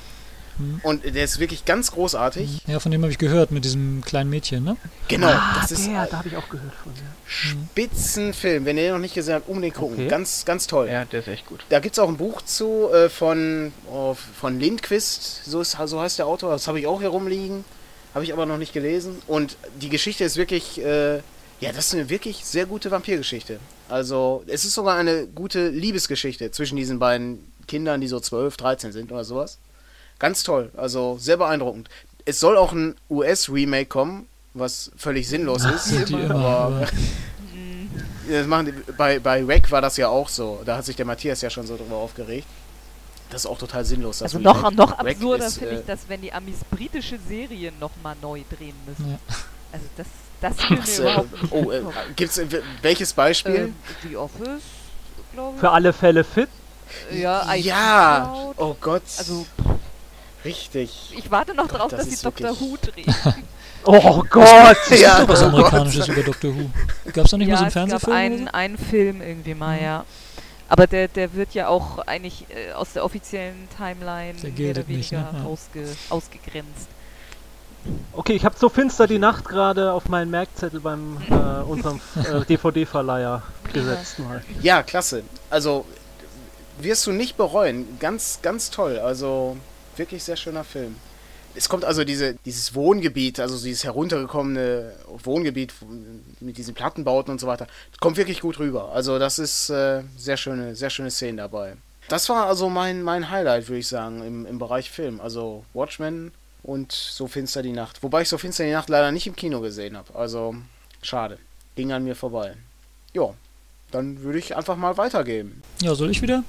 Mhm. 0.60 0.80
Und 0.84 1.04
der 1.06 1.24
ist 1.24 1.40
wirklich 1.40 1.66
ganz 1.66 1.92
großartig. 1.92 2.62
Ja, 2.68 2.80
von 2.80 2.92
dem 2.92 3.02
habe 3.04 3.12
ich 3.12 3.18
gehört, 3.18 3.52
mit 3.52 3.66
diesem 3.66 4.02
kleinen 4.04 4.30
Mädchen, 4.30 4.64
ne? 4.64 4.78
Genau, 5.08 5.28
Ah, 5.28 5.58
das 5.62 5.72
ist 5.72 5.88
der, 5.88 6.06
da 6.08 6.18
habe 6.18 6.28
ich 6.30 6.36
auch 6.38 6.50
gehört 6.50 6.74
von 6.84 6.94
dir. 6.94 7.02
Spitzenfilm. 7.26 8.66
Wenn 8.66 8.78
ihr 8.78 8.84
den 8.84 8.94
noch 8.94 9.00
nicht 9.00 9.14
gesehen 9.16 9.36
habt, 9.36 9.48
unbedingt 9.50 9.76
gucken. 9.76 9.96
Okay. 9.98 10.08
Ganz, 10.08 10.46
ganz 10.46 10.68
toll. 10.68 10.88
Ja, 10.90 11.06
der 11.06 11.20
ist 11.20 11.28
echt 11.28 11.46
gut. 11.46 11.66
Da 11.70 11.80
gibt 11.80 11.96
es 11.96 12.00
auch 12.00 12.08
ein 12.10 12.18
Buch 12.18 12.42
zu 12.42 12.90
äh, 12.92 13.10
von, 13.10 13.72
oh, 13.92 14.16
von 14.40 14.60
Lindquist, 14.60 15.46
so, 15.46 15.62
ist, 15.62 15.78
so 15.86 16.02
heißt 16.02 16.20
der 16.20 16.26
Autor. 16.28 16.52
Das 16.52 16.68
habe 16.68 16.80
ich 16.80 16.88
auch 16.88 17.00
hier 17.00 17.10
rumliegen. 17.10 17.64
Habe 18.14 18.24
ich 18.24 18.34
aber 18.34 18.46
noch 18.46 18.58
nicht 18.58 18.74
gelesen. 18.74 19.18
Und 19.28 19.58
die 19.80 19.90
Geschichte 19.90 20.24
ist 20.24 20.38
wirklich, 20.38 20.82
äh, 20.84 21.18
ja, 21.60 21.72
das 21.74 21.88
ist 21.88 21.94
eine 21.94 22.10
wirklich 22.10 22.46
sehr 22.46 22.66
gute 22.66 22.90
Vampirgeschichte. 22.90 23.60
Also, 23.90 24.44
es 24.48 24.66
ist 24.66 24.74
sogar 24.74 24.96
eine 24.98 25.28
gute 25.28 25.70
Liebesgeschichte 25.70 26.52
zwischen 26.52 26.76
diesen 26.78 27.00
beiden 27.00 27.52
Kindern, 27.68 28.02
die 28.02 28.08
so 28.08 28.20
12, 28.20 28.58
13 28.58 28.92
sind 28.92 29.12
oder 29.12 29.24
sowas. 29.24 29.60
Ganz 30.20 30.44
toll. 30.44 30.72
Also, 30.76 31.18
sehr 31.20 31.38
beeindruckend. 31.38 31.90
Es 32.26 32.40
soll 32.40 32.58
auch 32.58 32.74
ein 32.74 32.96
US-Remake 33.10 33.86
kommen, 33.86 34.28
was 34.54 34.92
völlig 34.98 35.28
sinnlos 35.28 35.64
ist. 35.64 35.86
Sind 35.86 36.10
die 36.10 36.14
immer, 36.14 36.36
aber-. 36.36 36.88
Das 38.30 38.46
machen 38.46 38.66
die, 38.66 38.92
bei, 38.94 39.20
bei 39.20 39.48
Wack 39.48 39.72
war 39.72 39.82
das 39.82 39.98
ja 39.98 40.10
auch 40.10 40.28
so. 40.28 40.62
Da 40.66 40.78
hat 40.78 40.86
sich 40.86 40.96
der 40.96 41.06
Matthias 41.06 41.42
ja 41.42 41.50
schon 41.50 41.66
so 41.66 41.78
drüber 41.78 41.96
aufgeregt. 41.96 42.46
Das 43.30 43.42
ist 43.42 43.48
auch 43.48 43.58
total 43.58 43.84
sinnlos. 43.84 44.20
Das 44.20 44.34
Also 44.36 44.40
noch, 44.40 44.72
noch 44.72 44.92
absurder 44.94 45.48
ist, 45.48 45.58
finde 45.58 45.76
äh, 45.76 45.80
ich 45.80 45.86
das, 45.86 46.00
wenn 46.08 46.22
die 46.22 46.32
Amis 46.32 46.60
britische 46.70 47.20
Serien 47.28 47.74
nochmal 47.80 48.16
neu 48.22 48.42
drehen 48.50 48.76
müssen. 48.86 49.12
Ja. 49.12 49.20
Also 49.72 49.86
das, 49.98 50.08
das 50.42 50.70
will 50.70 50.78
Was, 50.80 51.00
mir 51.00 51.06
äh, 51.06 51.12
überhaupt 51.12 51.42
nicht 51.42 51.52
oh, 51.52 51.72
äh, 51.72 51.82
gibt's 52.16 52.38
äh, 52.38 52.48
welches 52.82 53.14
Beispiel? 53.14 53.56
Ähm, 53.56 53.76
The 54.04 54.18
Office, 54.18 54.64
glaube 55.34 55.56
ich. 55.56 55.60
Für 55.60 55.72
alle 55.72 55.94
Fälle 55.94 56.24
fit. 56.24 56.50
ja, 57.12 57.54
ja. 57.54 58.54
Oh 58.56 58.76
Gott. 58.80 59.04
Also 59.18 59.46
richtig. 60.48 61.14
ich 61.18 61.30
warte 61.32 61.54
noch 61.54 61.68
Gott, 61.68 61.80
drauf, 61.80 61.92
das 61.92 62.08
dass 62.08 62.20
sie 62.20 62.24
Dr. 62.24 62.50
wirklich- 62.50 62.62
Who 62.62 62.78
drehen. 62.78 63.16
Oh 63.90 64.22
Gott! 64.30 64.76
Es 64.90 65.00
Ja, 65.00 65.18
gibt 65.20 65.30
doch 65.30 65.34
was 65.34 65.44
oh 65.44 65.46
Amerikanisches 65.46 66.08
über 66.10 66.24
Doctor 66.24 66.54
Who. 66.54 66.70
Gab 67.14 67.24
es 67.26 67.32
da 67.32 67.38
nicht 67.38 67.48
mal 67.50 67.58
so 67.58 67.64
ja, 67.64 67.68
einen 67.68 67.68
es 67.68 67.74
gab 67.74 68.02
Fernsehfilm? 68.02 68.50
einen, 68.52 68.78
Film 68.78 69.22
irgendwie 69.22 69.54
mal, 69.54 69.78
Mhm. 69.78 69.84
ja. 69.84 70.06
Aber 70.68 70.88
der, 70.88 71.08
der 71.08 71.34
wird 71.34 71.54
ja 71.54 71.70
auch 71.70 72.00
eigentlich 72.00 72.46
äh, 72.50 72.74
aus 72.74 72.92
der 72.92 73.06
offiziellen 73.06 73.70
Timeline 73.78 74.34
Der 74.42 74.52
mehr 74.52 74.72
oder 74.72 74.80
nicht, 74.80 75.12
weniger 75.12 75.32
ne? 75.32 75.40
Ja. 75.40 75.46
ausge, 75.46 75.86
ausgegrenzt. 76.10 76.88
Okay, 78.12 78.34
ich 78.34 78.44
habe 78.44 78.56
so 78.60 78.68
finster 78.68 79.08
die 79.08 79.20
Nacht 79.20 79.46
gerade 79.48 79.94
auf 79.94 80.10
meinen 80.10 80.30
Merkzettel 80.32 80.82
beim 80.82 81.18
äh, 81.30 81.64
unserem 81.64 82.02
äh, 82.18 82.44
DVD-Verleiher 82.50 83.44
gesetzt 83.72 84.20
mal. 84.20 84.44
Ja, 84.62 84.84
klasse. 84.84 85.24
Also 85.50 85.86
wirst 86.82 87.08
du 87.08 87.14
nicht 87.14 87.38
bereuen. 87.38 87.88
Ganz, 88.02 88.40
ganz 88.42 88.70
toll. 88.70 89.00
Also 89.00 89.56
wirklich 89.98 90.24
sehr 90.24 90.36
schöner 90.36 90.64
Film. 90.64 90.96
Es 91.56 91.70
kommt 91.70 91.86
also 91.86 92.04
diese, 92.04 92.36
dieses 92.46 92.76
Wohngebiet, 92.76 93.40
also 93.40 93.58
dieses 93.58 93.84
heruntergekommene 93.84 94.94
Wohngebiet 95.24 95.74
mit 96.40 96.58
diesen 96.58 96.76
Plattenbauten 96.76 97.32
und 97.32 97.40
so 97.40 97.48
weiter, 97.48 97.68
kommt 98.00 98.18
wirklich 98.18 98.42
gut 98.42 98.60
rüber. 98.60 98.92
Also 98.92 99.18
das 99.18 99.40
ist 99.40 99.70
äh, 99.70 100.04
sehr 100.18 100.38
schöne, 100.38 100.76
sehr 100.76 100.92
schöne 100.92 101.10
Szenen 101.10 101.38
dabei. 101.38 101.76
Das 102.10 102.30
war 102.30 102.46
also 102.46 102.70
mein, 102.70 103.02
mein 103.02 103.32
Highlight, 103.32 103.68
würde 103.68 103.80
ich 103.80 103.88
sagen, 103.88 104.24
im, 104.24 104.46
im 104.46 104.60
Bereich 104.60 104.92
Film. 104.92 105.20
Also 105.20 105.66
Watchmen 105.74 106.32
und 106.64 106.92
So 106.92 107.28
finster 107.28 107.64
die 107.64 107.72
Nacht. 107.72 108.04
Wobei 108.04 108.22
ich 108.22 108.30
So 108.30 108.38
finster 108.38 108.64
die 108.64 108.72
Nacht 108.72 108.90
leider 108.90 109.12
nicht 109.12 109.26
im 109.26 109.36
Kino 109.36 109.60
gesehen 109.60 109.98
habe. 109.98 110.14
Also 110.16 110.56
schade. 111.02 111.40
Ging 111.76 111.92
an 111.92 112.04
mir 112.04 112.16
vorbei. 112.16 112.56
Ja, 113.14 113.34
dann 113.92 114.22
würde 114.22 114.40
ich 114.40 114.56
einfach 114.56 114.76
mal 114.76 114.98
weitergeben. 114.98 115.62
Ja, 115.82 115.96
soll 115.96 116.12
ich 116.12 116.22
wieder? 116.22 116.44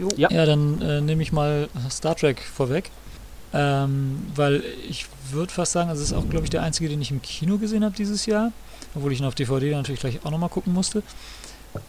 Jo. 0.00 0.08
Ja. 0.16 0.30
Ja, 0.30 0.46
dann 0.46 0.80
äh, 0.80 1.00
nehme 1.00 1.22
ich 1.22 1.32
mal 1.32 1.68
Star 1.90 2.16
Trek 2.16 2.40
vorweg. 2.40 2.90
Ähm, 3.52 4.26
weil 4.34 4.62
ich 4.88 5.06
würde 5.30 5.52
fast 5.52 5.72
sagen, 5.72 5.90
also 5.90 6.02
es 6.02 6.10
ist 6.10 6.16
auch, 6.16 6.28
glaube 6.28 6.44
ich, 6.44 6.50
der 6.50 6.62
einzige, 6.62 6.88
den 6.88 7.02
ich 7.02 7.10
im 7.10 7.20
Kino 7.20 7.58
gesehen 7.58 7.84
habe 7.84 7.94
dieses 7.94 8.26
Jahr. 8.26 8.52
Obwohl 8.94 9.12
ich 9.12 9.20
ihn 9.20 9.26
auf 9.26 9.34
DVD 9.34 9.72
natürlich 9.72 10.00
gleich 10.00 10.24
auch 10.24 10.30
nochmal 10.30 10.48
gucken 10.48 10.72
musste. 10.72 11.02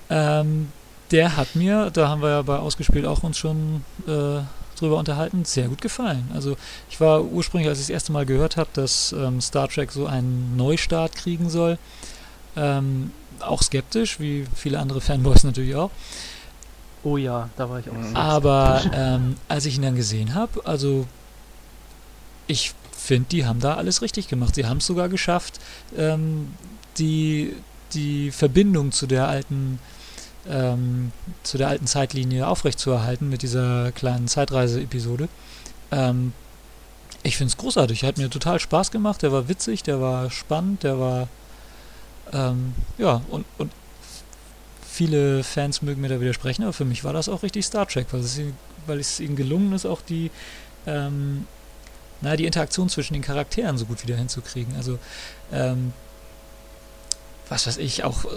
Ähm, 0.10 0.69
der 1.12 1.38
hat 1.38 1.56
mir, 1.56 1.89
da 1.91 2.08
haben 2.10 2.21
wir 2.21 2.30
ja 2.30 2.41
bei 2.41 2.58
Ausgespielt 2.58 3.06
auch 3.06 3.24
uns 3.24 3.38
schon 3.38 3.84
äh, 4.08 4.41
drüber 4.78 4.97
unterhalten, 4.97 5.45
sehr 5.45 5.67
gut 5.67 5.82
gefallen. 5.82 6.30
Also 6.34 6.58
ich 6.89 7.00
war 7.00 7.24
ursprünglich, 7.24 7.69
als 7.69 7.80
ich 7.80 7.86
das 7.86 7.91
erste 7.91 8.12
Mal 8.12 8.26
gehört 8.26 8.58
habe, 8.58 8.69
dass 8.74 9.13
ähm, 9.13 9.39
Star 9.41 9.67
Trek 9.67 9.91
so 9.91 10.06
einen 10.06 10.56
Neustart 10.58 11.15
kriegen 11.15 11.50
soll, 11.50 11.78
ähm, 12.56 13.12
auch 13.39 13.62
skeptisch, 13.62 14.19
wie 14.19 14.45
viele 14.56 14.80
andere 14.80 15.02
Fanboys 15.02 15.43
natürlich 15.43 15.76
auch. 15.76 15.91
Oh 17.04 17.18
ja, 17.18 17.50
da 17.58 17.70
war 17.70 17.80
ich 17.80 17.90
auch. 17.90 17.94
Mhm. 17.94 18.04
sehr 18.04 18.16
Aber 18.16 18.82
ähm, 18.94 19.36
als 19.48 19.66
ich 19.66 19.76
ihn 19.76 19.82
dann 19.82 19.96
gesehen 19.96 20.36
habe, 20.36 20.66
also 20.66 21.08
ich 22.48 22.74
finde, 22.92 23.30
die 23.30 23.46
haben 23.46 23.60
da 23.60 23.76
alles 23.76 24.02
richtig 24.02 24.28
gemacht. 24.28 24.56
Sie 24.56 24.66
haben 24.66 24.78
es 24.78 24.86
sogar 24.86 25.10
geschafft, 25.10 25.60
ähm, 25.98 26.54
die, 26.98 27.56
die 27.94 28.32
Verbindung 28.32 28.92
zu 28.92 29.08
der 29.08 29.28
alten 29.28 29.80
ähm, 30.49 31.12
zu 31.43 31.58
der 31.58 31.68
alten 31.68 31.88
Zeitlinie 31.88 32.47
aufrechtzuerhalten 32.47 33.30
mit 33.30 33.43
dieser 33.43 33.91
kleinen 33.91 34.28
Zeitreise-Episode. 34.28 35.30
Ähm, 35.91 36.34
ich 37.24 37.38
finde 37.38 37.52
es 37.52 37.58
großartig. 37.58 38.04
Hat 38.04 38.18
mir 38.18 38.30
total 38.30 38.60
Spaß 38.60 38.91
gemacht. 38.91 39.22
Der 39.22 39.32
war 39.32 39.47
witzig, 39.47 39.84
der 39.84 40.02
war 40.02 40.32
spannend, 40.32 40.84
der 40.84 40.99
war 40.99 41.28
ähm, 42.34 42.74
ja 42.97 43.22
und, 43.30 43.45
und 43.58 43.72
viele 45.08 45.43
Fans 45.43 45.82
mögen 45.82 45.99
mir 46.02 46.10
da 46.10 46.22
widersprechen, 46.22 46.62
aber 46.62 46.74
für 46.74 46.86
mich 46.86 47.04
war 47.04 47.12
das 47.12 47.28
auch 47.28 47.41
richtig 47.41 47.66
Star 47.66 47.88
Trek, 47.88 48.06
weil 48.12 48.20
es, 48.20 48.38
ihnen- 48.38 48.56
weil 48.86 48.99
es 48.99 49.20
ihnen 49.20 49.36
gelungen 49.36 49.74
ist, 49.74 49.86
auch 49.88 50.02
die, 50.02 50.30
ähm, 50.86 51.47
naja, 52.22 52.36
die 52.36 52.45
Interaktion 52.45 52.88
zwischen 52.88 53.14
den 53.16 53.24
Charakteren 53.24 53.80
so 53.80 53.86
gut 53.86 54.04
wieder 54.04 54.16
hinzukriegen. 54.16 54.76
Also, 54.76 54.99
ähm, 55.52 55.91
was 57.49 57.66
weiß 57.66 57.78
ich, 57.78 58.04
auch 58.04 58.26
äh, 58.26 58.28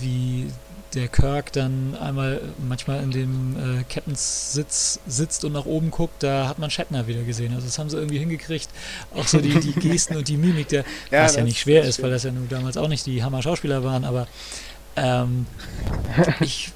wie 0.00 0.46
der 0.94 1.08
Kirk 1.08 1.52
dann 1.52 1.94
einmal 2.00 2.36
äh, 2.36 2.40
manchmal 2.66 3.02
in 3.02 3.10
dem 3.10 3.56
äh, 3.80 3.84
Captains 3.92 4.52
Sitz 4.54 5.00
sitzt 5.06 5.44
und 5.44 5.52
nach 5.52 5.66
oben 5.66 5.90
guckt, 5.90 6.22
da 6.22 6.48
hat 6.48 6.58
man 6.58 6.70
Shatner 6.70 7.06
wieder 7.06 7.22
gesehen. 7.22 7.52
Also 7.52 7.66
das 7.66 7.78
haben 7.78 7.90
sie 7.90 7.96
irgendwie 7.98 8.18
hingekriegt. 8.18 8.70
Auch 9.14 9.26
so 9.26 9.40
die, 9.40 9.60
die 9.60 9.72
Gesten 9.88 10.16
und 10.16 10.26
die 10.28 10.38
Mimik, 10.38 10.68
der, 10.68 10.84
was 11.10 11.36
ja 11.36 11.42
nicht 11.44 11.60
schwer 11.60 11.80
das 11.80 11.90
ist, 11.90 12.02
weil 12.02 12.10
das 12.10 12.22
ja 12.22 12.30
nun 12.32 12.48
damals 12.48 12.76
auch 12.78 12.88
nicht 12.88 13.04
die 13.06 13.22
Hammer-Schauspieler 13.22 13.84
waren, 13.84 14.04
aber 14.04 14.26
ähm, 14.96 15.46
ich, 16.40 16.72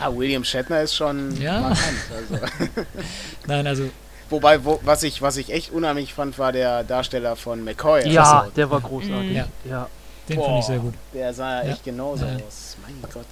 Ja, 0.00 0.14
William 0.16 0.44
Shatner 0.44 0.82
ist 0.82 0.94
schon 0.94 1.36
Ja. 1.40 1.60
markant. 1.60 1.80
Also. 2.14 2.46
nein, 3.46 3.66
also 3.66 3.90
Wobei, 4.30 4.62
wo, 4.62 4.78
was, 4.84 5.02
ich, 5.04 5.22
was 5.22 5.38
ich 5.38 5.50
echt 5.50 5.72
unheimlich 5.72 6.12
fand, 6.12 6.38
war 6.38 6.52
der 6.52 6.84
Darsteller 6.84 7.34
von 7.34 7.64
McCoy. 7.64 8.06
Ja, 8.10 8.40
Also, 8.40 8.50
der 8.52 8.70
war 8.70 8.80
großartig. 8.80 9.32
Ja. 9.32 9.46
Ja. 9.68 9.88
den 10.28 10.38
fand 10.38 10.58
ich 10.58 10.64
sehr 10.66 10.78
gut. 10.80 10.92
Der 11.14 11.32
sah 11.32 11.62
ja 11.64 11.70
echt 11.72 11.82
genauso 11.84 12.26
Ja. 12.26 12.36
aus. 12.36 12.76
Mein 12.82 13.10
Gott. 13.10 13.24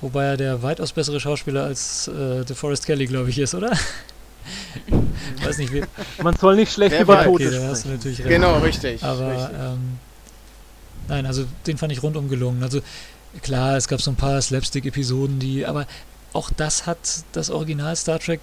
Wobei 0.00 0.24
er 0.24 0.36
der 0.38 0.62
weitaus 0.62 0.92
bessere 0.92 1.20
Schauspieler 1.20 1.64
als 1.64 2.08
äh, 2.08 2.44
DeForest 2.46 2.86
Kelly, 2.86 3.06
glaube 3.06 3.28
ich, 3.28 3.38
ist, 3.38 3.54
oder? 3.54 3.72
Weiß 5.44 5.58
nicht, 5.58 5.72
wie. 5.72 5.82
Man 6.22 6.34
soll 6.36 6.56
nicht 6.56 6.72
schlecht 6.72 6.92
Wer 6.92 7.02
über. 7.02 7.24
Tote 7.24 7.46
Okay, 7.48 7.50
da 7.50 7.68
hast 7.68 7.84
du 7.84 7.88
sprechen. 7.88 7.96
natürlich 7.96 8.18
recht. 8.20 8.28
Genau, 8.28 8.58
richtig. 8.58 9.02
Aber 9.04 9.30
richtig. 9.30 9.58
ähm, 9.60 9.98
nein, 11.08 11.26
also 11.26 11.44
den 11.66 11.76
fand 11.76 11.92
ich 11.92 12.02
rundum 12.02 12.28
gelungen. 12.30 12.62
Also 12.62 12.80
klar, 13.38 13.76
es 13.76 13.88
gab 13.88 14.00
so 14.00 14.10
ein 14.10 14.16
paar 14.16 14.40
Slapstick-Episoden, 14.40 15.38
die, 15.38 15.66
aber 15.66 15.86
auch 16.32 16.50
das 16.56 16.86
hat 16.86 16.98
das 17.32 17.50
Original 17.50 17.96
Star 17.96 18.18
Trek 18.18 18.40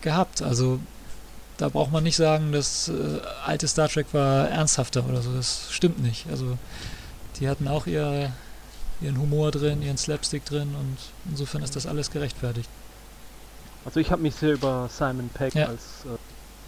gehabt. 0.00 0.42
Also 0.42 0.80
da 1.58 1.68
braucht 1.68 1.92
man 1.92 2.02
nicht 2.04 2.16
sagen, 2.16 2.52
das 2.52 2.88
äh, 2.88 3.20
alte 3.44 3.68
Star 3.68 3.88
Trek 3.88 4.06
war 4.12 4.48
ernsthafter 4.48 5.04
oder 5.08 5.22
so. 5.22 5.32
Das 5.34 5.66
stimmt 5.70 6.02
nicht. 6.02 6.26
Also 6.30 6.58
die 7.40 7.48
hatten 7.48 7.68
auch 7.68 7.86
ihr, 7.86 8.32
ihren 9.00 9.18
Humor 9.18 9.50
drin, 9.50 9.82
ihren 9.82 9.98
Slapstick 9.98 10.44
drin 10.44 10.74
und 10.78 10.96
insofern 11.30 11.62
ist 11.62 11.76
das 11.76 11.86
alles 11.86 12.10
gerechtfertigt. 12.10 12.68
Also 13.84 14.00
ich 14.00 14.10
habe 14.10 14.22
mich 14.22 14.34
sehr 14.34 14.52
über 14.52 14.88
Simon 14.96 15.28
Peck 15.28 15.54
Ja. 15.54 15.66
als 15.66 15.82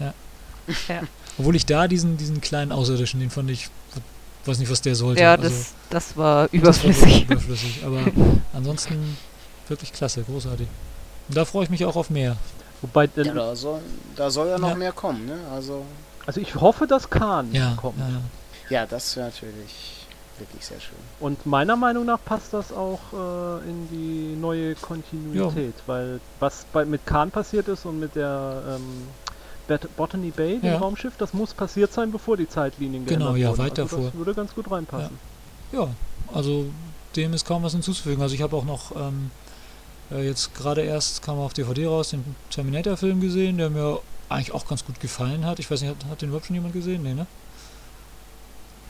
äh, 0.00 0.12
Obwohl 1.38 1.56
ich 1.56 1.66
da 1.66 1.88
diesen, 1.88 2.16
diesen 2.16 2.40
kleinen 2.40 2.72
Außerirdischen, 2.72 3.20
den 3.20 3.30
fand 3.30 3.50
ich, 3.50 3.68
weiß 4.48 4.58
nicht, 4.58 4.70
was 4.70 4.80
der 4.82 4.94
sollte. 4.94 5.20
Ja, 5.22 5.32
also, 5.32 5.42
das, 5.48 5.72
das 5.90 6.16
war 6.16 6.44
Das 6.48 6.52
war 6.52 6.60
überflüssig. 6.60 7.24
überflüssig. 7.30 7.82
Aber 7.84 8.00
ansonsten 8.52 9.16
wirklich 9.68 9.92
klasse, 9.92 10.22
großartig. 10.22 10.66
Und 11.28 11.36
da 11.36 11.44
freue 11.44 11.64
ich 11.64 11.70
mich 11.70 11.84
auch 11.84 11.96
auf 11.96 12.10
mehr. 12.10 12.36
wobei 12.82 13.04
ja, 13.04 13.10
denn, 13.24 13.34
da, 13.34 13.54
soll, 13.56 13.80
da 14.16 14.30
soll 14.30 14.48
ja 14.48 14.58
noch 14.58 14.70
Ja. 14.70 14.74
mehr 14.74 14.92
kommen, 14.92 15.24
ne? 15.26 15.38
Also, 15.54 15.84
also 16.26 16.40
ich 16.40 16.54
hoffe, 16.54 16.86
dass 16.86 17.08
Khan 17.10 17.52
Ja, 17.52 17.74
kommt. 17.76 17.98
ja, 17.98 18.08
ja. 18.08 18.20
ja, 18.80 18.86
das 18.86 19.16
wäre 19.16 19.26
natürlich 19.28 20.06
wirklich 20.38 20.64
sehr 20.66 20.80
schön. 20.80 20.96
Und 21.20 21.46
meiner 21.46 21.76
Meinung 21.76 22.04
nach 22.06 22.18
passt 22.24 22.52
das 22.52 22.72
auch 22.72 22.98
äh, 23.12 23.68
in 23.70 23.88
die 23.90 24.36
neue 24.38 24.74
Kontinuität, 24.74 25.74
weil 25.86 26.20
was 26.40 26.66
bei, 26.72 26.84
mit 26.84 27.06
Khan 27.06 27.30
passiert 27.30 27.68
ist 27.68 27.86
und 27.86 28.00
mit 28.00 28.16
der 28.16 28.62
ähm, 28.76 28.82
Botany 29.96 30.30
Bay, 30.30 30.58
dem 30.58 30.72
Ja. 30.72 30.78
Raumschiff, 30.78 31.14
das 31.18 31.32
muss 31.34 31.54
passiert 31.54 31.92
sein, 31.92 32.12
bevor 32.12 32.36
die 32.36 32.48
Zeitlinien 32.48 33.04
Genau, 33.06 33.32
geändert 33.32 33.38
ja, 33.42 33.48
wurden. 33.50 33.58
weit 33.58 33.78
also 33.78 33.96
davor. 33.96 34.10
Das 34.10 34.14
würde 34.14 34.34
ganz 34.34 34.54
gut 34.54 34.70
reinpassen. 34.70 35.18
ja, 35.72 35.88
also 36.32 36.66
dem 37.16 37.32
ist 37.32 37.46
kaum 37.46 37.62
was 37.62 37.72
hinzuzufügen. 37.72 38.22
Also 38.22 38.34
ich 38.34 38.42
habe 38.42 38.56
auch 38.56 38.64
noch 38.64 38.94
ähm, 38.96 39.30
äh, 40.10 40.26
jetzt 40.26 40.54
gerade 40.54 40.82
erst 40.82 41.22
kam 41.22 41.38
auf 41.38 41.52
DVD 41.54 41.86
raus 41.86 42.10
den 42.10 42.24
Terminator-Film 42.50 43.20
gesehen, 43.20 43.56
der 43.58 43.70
mir 43.70 44.00
eigentlich 44.28 44.52
auch 44.52 44.66
ganz 44.66 44.84
gut 44.84 44.98
gefallen 45.00 45.44
hat. 45.46 45.58
Ich 45.60 45.70
weiß 45.70 45.80
nicht, 45.82 45.90
hat, 45.90 46.10
hat 46.10 46.22
den 46.22 46.28
überhaupt 46.30 46.46
schon 46.46 46.56
jemand 46.56 46.72
gesehen? 46.74 47.02
Nee, 47.02 47.14
ne? 47.14 47.26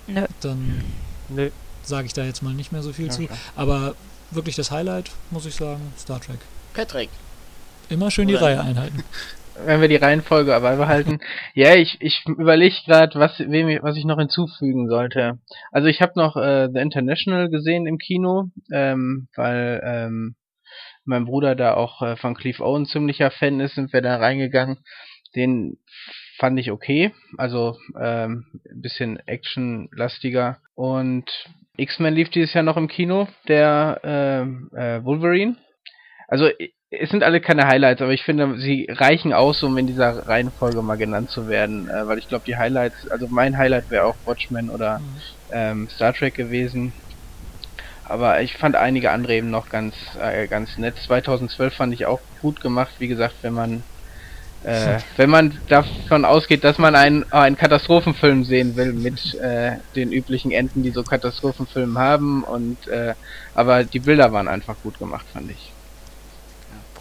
Nö. 0.06 0.26
Dann 0.40 0.84
Nee, 1.28 1.52
sage 1.82 2.06
ich 2.06 2.12
da 2.12 2.24
jetzt 2.24 2.42
mal 2.42 2.52
nicht 2.54 2.72
mehr 2.72 2.82
so 2.82 2.92
viel 2.92 3.06
Ja, 3.06 3.12
zu. 3.12 3.26
klar. 3.26 3.38
Aber 3.56 3.94
wirklich 4.30 4.56
das 4.56 4.70
Highlight, 4.70 5.10
muss 5.30 5.46
ich 5.46 5.54
sagen, 5.54 5.80
Star 5.98 6.20
Trek. 6.20 6.38
Patrick, 6.74 7.08
Immer 7.90 8.10
schön 8.10 8.28
die 8.28 8.34
Oder- 8.36 8.44
Reihe 8.46 8.60
einhalten. 8.60 9.04
wenn 9.64 9.80
wir 9.80 9.88
die 9.88 9.96
Reihenfolge 9.96 10.54
aber 10.54 10.76
behalten. 10.76 11.20
Ja, 11.54 11.74
ich, 11.74 11.96
ich 12.00 12.24
überlege 12.26 12.74
gerade, 12.86 13.18
was, 13.18 13.38
wem 13.38 13.68
ich, 13.68 13.82
was 13.82 13.96
ich 13.96 14.04
noch 14.04 14.18
hinzufügen 14.18 14.88
sollte. 14.88 15.38
Also 15.70 15.88
ich 15.88 16.02
habe 16.02 16.12
noch 16.16 16.36
äh, 16.36 16.68
The 16.72 16.80
International 16.80 17.48
gesehen 17.48 17.86
im 17.86 17.98
Kino, 17.98 18.50
ähm, 18.72 19.28
weil 19.36 19.80
ähm, 19.84 20.34
mein 21.04 21.26
Bruder 21.26 21.54
da 21.54 21.74
auch 21.74 22.02
äh, 22.02 22.16
von 22.16 22.34
Cleve 22.34 22.64
Owen 22.64 22.86
ziemlicher 22.86 23.30
Fan 23.30 23.60
ist, 23.60 23.74
sind 23.74 23.92
wir 23.92 24.02
da 24.02 24.16
reingegangen. 24.16 24.78
Den 25.36 25.78
fand 26.38 26.58
ich 26.58 26.70
okay, 26.70 27.12
also 27.36 27.76
ähm, 28.00 28.46
ein 28.70 28.80
bisschen 28.80 29.18
actionlastiger. 29.26 30.58
Und 30.74 31.30
X-Men 31.76 32.14
lief 32.14 32.30
dieses 32.30 32.54
Jahr 32.54 32.64
noch 32.64 32.76
im 32.76 32.88
Kino, 32.88 33.28
der 33.48 34.00
ähm, 34.02 34.70
äh, 34.74 35.02
Wolverine. 35.04 35.56
Also 36.28 36.48
es 37.00 37.10
sind 37.10 37.22
alle 37.22 37.40
keine 37.40 37.66
Highlights, 37.66 38.02
aber 38.02 38.12
ich 38.12 38.24
finde, 38.24 38.58
sie 38.58 38.86
reichen 38.90 39.32
aus, 39.32 39.62
um 39.62 39.76
in 39.78 39.86
dieser 39.86 40.26
Reihenfolge 40.26 40.82
mal 40.82 40.96
genannt 40.96 41.30
zu 41.30 41.48
werden, 41.48 41.88
äh, 41.88 42.06
weil 42.06 42.18
ich 42.18 42.28
glaube, 42.28 42.44
die 42.46 42.56
Highlights, 42.56 43.06
also 43.10 43.28
mein 43.28 43.56
Highlight 43.58 43.90
wäre 43.90 44.04
auch 44.06 44.16
Watchmen 44.24 44.70
oder 44.70 45.00
Mhm. 45.00 45.16
ähm, 45.50 45.88
Star 45.90 46.12
Trek 46.14 46.34
gewesen. 46.34 46.92
Aber 48.04 48.42
ich 48.42 48.54
fand 48.56 48.76
einige 48.76 49.10
andere 49.10 49.34
eben 49.34 49.50
noch 49.50 49.68
ganz, 49.68 49.94
äh, 50.20 50.46
ganz 50.48 50.76
nett. 50.78 50.98
2012 50.98 51.74
fand 51.74 51.94
ich 51.94 52.06
auch 52.06 52.20
gut 52.40 52.60
gemacht, 52.60 52.94
wie 52.98 53.08
gesagt, 53.08 53.36
wenn 53.42 53.54
man 53.54 53.84
äh, 54.62 54.98
wenn 55.16 55.30
man 55.30 55.60
davon 55.68 56.24
ausgeht, 56.24 56.64
dass 56.64 56.78
man 56.78 56.94
einen, 56.94 57.24
einen 57.32 57.56
Katastrophenfilm 57.56 58.44
sehen 58.44 58.76
will 58.76 58.92
mit 58.94 59.34
äh, 59.34 59.78
den 59.94 60.12
üblichen 60.12 60.52
Enden, 60.52 60.82
die 60.82 60.90
so 60.90 61.04
Katastrophenfilme 61.04 61.98
haben 62.00 62.44
und 62.44 62.86
äh, 62.88 63.14
aber 63.54 63.84
die 63.84 64.00
Bilder 64.00 64.32
waren 64.32 64.48
einfach 64.48 64.76
gut 64.82 64.98
gemacht, 64.98 65.26
fand 65.32 65.50
ich. 65.50 65.73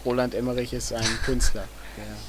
Roland 0.04 0.34
Emmerich 0.34 0.72
ist 0.72 0.92
ein 0.92 1.04
Künstler, 1.24 1.64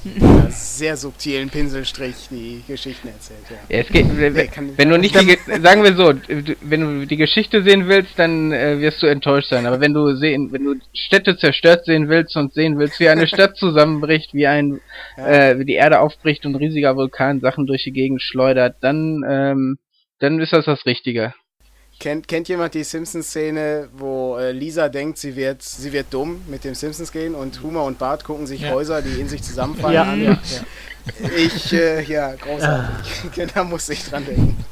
der 0.04 0.50
sehr 0.50 0.96
subtilen 0.96 1.50
Pinselstrich 1.50 2.14
die 2.30 2.62
Geschichten 2.68 3.08
erzählt. 3.08 3.40
Ja. 3.50 3.76
Ja, 3.76 3.82
es 3.82 3.88
geht, 3.88 4.06
wenn, 4.16 4.34
wenn 4.78 4.88
du 4.90 4.98
nicht 4.98 5.20
die, 5.20 5.26
Ge- 5.26 5.38
sagen 5.62 5.82
wir 5.82 5.94
so, 5.96 6.12
wenn 6.60 6.80
du 7.00 7.06
die 7.06 7.16
Geschichte 7.16 7.62
sehen 7.64 7.88
willst, 7.88 8.16
dann 8.18 8.52
äh, 8.52 8.78
wirst 8.80 9.02
du 9.02 9.06
enttäuscht 9.06 9.48
sein. 9.50 9.66
Aber 9.66 9.80
wenn 9.80 9.92
du 9.94 10.14
sehen, 10.16 10.52
wenn 10.52 10.64
du 10.64 10.74
Städte 10.94 11.36
zerstört 11.36 11.84
sehen 11.84 12.08
willst 12.08 12.36
und 12.36 12.54
sehen 12.54 12.78
willst, 12.78 13.00
wie 13.00 13.08
eine 13.08 13.26
Stadt 13.26 13.56
zusammenbricht, 13.56 14.32
wie 14.34 14.46
ein, 14.46 14.80
Ja. 15.16 15.26
äh, 15.50 15.58
wie 15.58 15.64
die 15.64 15.74
Erde 15.74 16.00
aufbricht 16.00 16.46
und 16.46 16.52
ein 16.52 16.56
riesiger 16.58 16.96
Vulkan 16.96 17.40
Sachen 17.40 17.66
durch 17.66 17.82
die 17.84 17.92
Gegend 17.92 18.22
schleudert, 18.22 18.76
dann, 18.82 19.24
ähm, 19.28 19.78
dann 20.20 20.40
ist 20.40 20.52
das 20.52 20.64
das 20.66 20.86
Richtige. 20.86 21.34
Kennt, 21.98 22.28
kennt 22.28 22.46
jemand 22.48 22.74
die 22.74 22.84
Simpsons-Szene, 22.84 23.88
wo 23.96 24.36
äh, 24.36 24.52
Lisa 24.52 24.88
denkt, 24.90 25.16
sie 25.16 25.34
wird, 25.34 25.62
sie 25.62 25.92
wird 25.92 26.06
dumm 26.12 26.42
mit 26.46 26.62
dem 26.64 26.74
Simpsons 26.74 27.10
gehen 27.10 27.34
und 27.34 27.62
Homer 27.62 27.84
und 27.84 27.98
Bart 27.98 28.22
gucken 28.22 28.46
sich 28.46 28.60
Ja. 28.60 28.70
Häuser, 28.70 29.00
die 29.00 29.18
in 29.18 29.28
sich 29.28 29.42
zusammenfallen 29.42 29.94
Ja, 29.94 30.02
an? 30.02 30.22
ja. 30.22 30.38
Ich, 31.36 31.72
äh, 31.72 32.02
ja, 32.02 32.34
großartig. 32.34 33.46
da 33.54 33.64
musste 33.64 33.94
ich 33.94 34.04
dran 34.04 34.26
denken. 34.26 34.62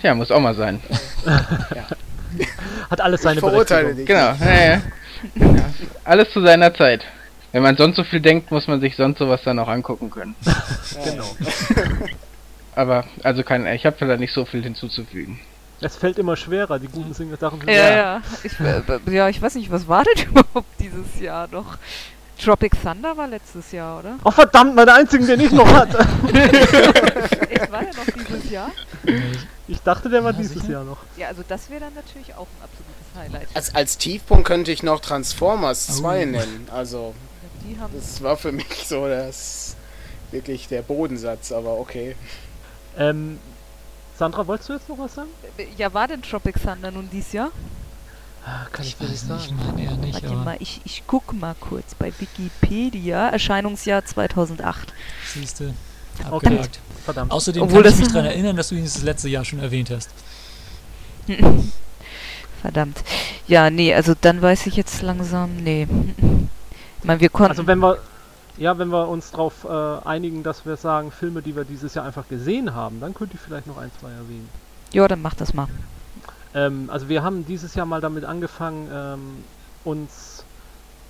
Tja, 0.00 0.14
muss 0.14 0.30
auch 0.30 0.40
mal 0.40 0.54
sein. 0.54 0.80
Hat 2.88 3.00
alles 3.00 3.22
seine 3.22 3.34
ich 3.34 3.40
verurteile 3.40 3.94
Berechtigung. 3.94 4.06
dich. 4.06 4.40
Genau, 4.40 4.52
ja, 4.54 4.70
ja. 4.72 4.82
Genau. 5.34 5.64
Alles 6.04 6.30
zu 6.32 6.40
seiner 6.42 6.72
Zeit. 6.74 7.04
Wenn 7.52 7.62
man 7.62 7.76
sonst 7.76 7.96
so 7.96 8.04
viel 8.04 8.20
denkt, 8.20 8.50
muss 8.50 8.66
man 8.66 8.80
sich 8.80 8.96
sonst 8.96 9.18
sowas 9.18 9.40
dann 9.44 9.58
auch 9.58 9.68
angucken 9.68 10.10
können. 10.10 10.34
Genau. 11.04 11.24
Aber, 12.74 13.04
also 13.22 13.42
kein, 13.42 13.66
ich 13.66 13.84
habe 13.86 14.06
da 14.06 14.16
nicht 14.16 14.32
so 14.32 14.44
viel 14.44 14.62
hinzuzufügen. 14.62 15.38
Es 15.80 15.96
fällt 15.96 16.18
immer 16.18 16.36
schwerer, 16.36 16.78
die 16.78 16.86
guten 16.88 17.12
Sing 17.12 17.34
Sachen 17.38 17.58
sind 17.60 17.68
Ja, 17.70 17.90
ja. 17.96 18.22
Ich, 18.44 18.52
äh, 18.60 18.82
ja, 19.10 19.28
ich 19.28 19.42
weiß 19.42 19.56
nicht, 19.56 19.70
was 19.70 19.88
war 19.88 20.04
denn 20.16 20.26
überhaupt 20.28 20.68
dieses 20.78 21.20
Jahr 21.20 21.48
noch? 21.48 21.76
Tropic 22.42 22.76
Thunder 22.80 23.16
war 23.16 23.28
letztes 23.28 23.70
Jahr, 23.72 23.98
oder? 24.00 24.16
Oh 24.24 24.30
verdammt, 24.30 24.74
meine 24.74 24.94
einzigen, 24.94 25.26
den 25.26 25.40
ich 25.40 25.52
noch 25.52 25.66
hatte. 25.72 25.98
Echt, 27.50 27.70
war 27.70 27.82
der 27.84 27.94
noch 27.94 28.06
dieses 28.16 28.50
Jahr? 28.50 28.70
Ich 29.68 29.80
dachte, 29.82 30.08
der 30.08 30.24
war 30.24 30.32
Ja, 30.32 30.38
dieses 30.38 30.54
sicher. 30.60 30.72
Jahr 30.72 30.84
noch. 30.84 30.98
Ja, 31.16 31.28
also 31.28 31.42
das 31.46 31.68
wäre 31.70 31.80
dann 31.80 31.94
natürlich 31.94 32.34
auch 32.34 32.46
ein 32.46 32.64
absolutes 32.64 33.06
Highlight. 33.16 33.48
Als, 33.54 33.74
als 33.74 33.98
Tiefpunkt 33.98 34.44
könnte 34.46 34.72
ich 34.72 34.82
noch 34.82 35.00
Transformers 35.00 35.88
Oh. 35.90 36.00
2 36.00 36.24
nennen. 36.24 36.68
Also, 36.72 37.14
Die 37.68 37.78
haben 37.78 37.92
das 37.96 38.22
war 38.22 38.36
für 38.36 38.50
mich 38.52 38.86
so 38.86 39.06
das 39.06 39.76
wirklich 40.32 40.66
der 40.68 40.82
Bodensatz, 40.82 41.52
aber 41.52 41.78
okay. 41.78 42.16
Ähm, 42.98 43.38
Sandra, 44.18 44.46
wolltest 44.46 44.68
du 44.68 44.72
jetzt 44.74 44.88
noch 44.88 44.98
was 44.98 45.14
sagen? 45.14 45.30
Ja, 45.78 45.92
war 45.94 46.06
denn 46.08 46.22
Tropic 46.22 46.60
Thunder 46.62 46.90
nun 46.90 47.08
dieses 47.10 47.32
Jahr? 47.32 47.50
Ah, 48.44 48.66
Kann 48.72 48.84
Ich 48.84 49.00
weiß 49.00 49.24
nicht, 49.24 49.46
ich 49.46 49.52
meine 49.52 49.82
eher 49.84 49.96
nicht, 49.96 50.14
Warte 50.14 50.26
aber 50.28 50.36
mal, 50.44 50.56
ich, 50.58 50.80
ich 50.84 51.04
guck 51.06 51.32
mal 51.32 51.54
kurz 51.60 51.94
bei 51.94 52.12
Wikipedia. 52.18 53.28
Erscheinungsjahr 53.28 54.04
2008. 54.04 54.92
siehste, 55.32 55.74
Okay. 56.30 56.46
abgehakt. 56.48 56.80
Verdammt. 57.04 57.32
Außerdem 57.32 57.62
Obwohl 57.62 57.82
kann 57.82 57.90
ich 57.92 57.98
das- 57.98 58.04
mich 58.04 58.12
daran 58.12 58.26
erinnern, 58.26 58.56
dass 58.56 58.68
du 58.68 58.74
ihn 58.74 58.84
das 58.84 59.00
letzte 59.02 59.28
Jahr 59.28 59.44
schon 59.44 59.60
erwähnt 59.60 59.90
hast. 59.90 60.10
Verdammt. 62.60 63.02
Ja, 63.48 63.70
nee, 63.70 63.94
also 63.94 64.14
dann 64.20 64.40
weiß 64.42 64.66
ich 64.66 64.76
jetzt 64.76 65.02
langsam, 65.02 65.56
nee. 65.56 65.86
Ich 66.98 67.04
meine, 67.04 67.20
wir 67.20 67.28
konnten. 67.28 67.50
Also 67.50 67.66
wenn 67.66 67.78
wir, 67.80 67.98
ja, 68.56 68.78
wenn 68.78 68.88
wir 68.88 69.08
uns 69.08 69.30
darauf 69.30 69.64
äh, 69.64 69.68
einigen, 69.68 70.42
dass 70.42 70.66
wir 70.66 70.76
sagen, 70.76 71.10
Filme, 71.10 71.42
die 71.42 71.56
wir 71.56 71.64
dieses 71.64 71.94
Jahr 71.94 72.04
einfach 72.04 72.28
gesehen 72.28 72.74
haben, 72.74 73.00
dann 73.00 73.14
könnte 73.14 73.36
ich 73.36 73.40
vielleicht 73.40 73.66
noch 73.66 73.78
ein, 73.78 73.90
zwei 74.00 74.10
erwähnen. 74.10 74.48
ja, 74.92 75.08
dann 75.08 75.22
mach 75.22 75.34
das 75.34 75.54
mal. 75.54 75.68
Ähm, 76.54 76.90
also 76.90 77.08
wir 77.08 77.22
haben 77.22 77.46
dieses 77.46 77.74
Jahr 77.74 77.86
mal 77.86 78.00
damit 78.00 78.24
angefangen, 78.24 78.88
ähm, 78.92 79.44
uns 79.84 80.44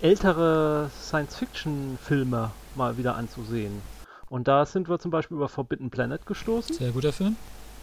ältere 0.00 0.90
Science-Fiction-Filme 1.00 2.50
mal 2.74 2.96
wieder 2.96 3.16
anzusehen. 3.16 3.82
Und 4.28 4.48
da 4.48 4.64
sind 4.64 4.88
wir 4.88 4.98
zum 4.98 5.10
Beispiel 5.10 5.36
über 5.36 5.48
Forbidden 5.48 5.90
Planet 5.90 6.24
gestoßen. 6.26 6.74
Sehr 6.76 6.90
guter 6.90 7.12
Film. 7.12 7.36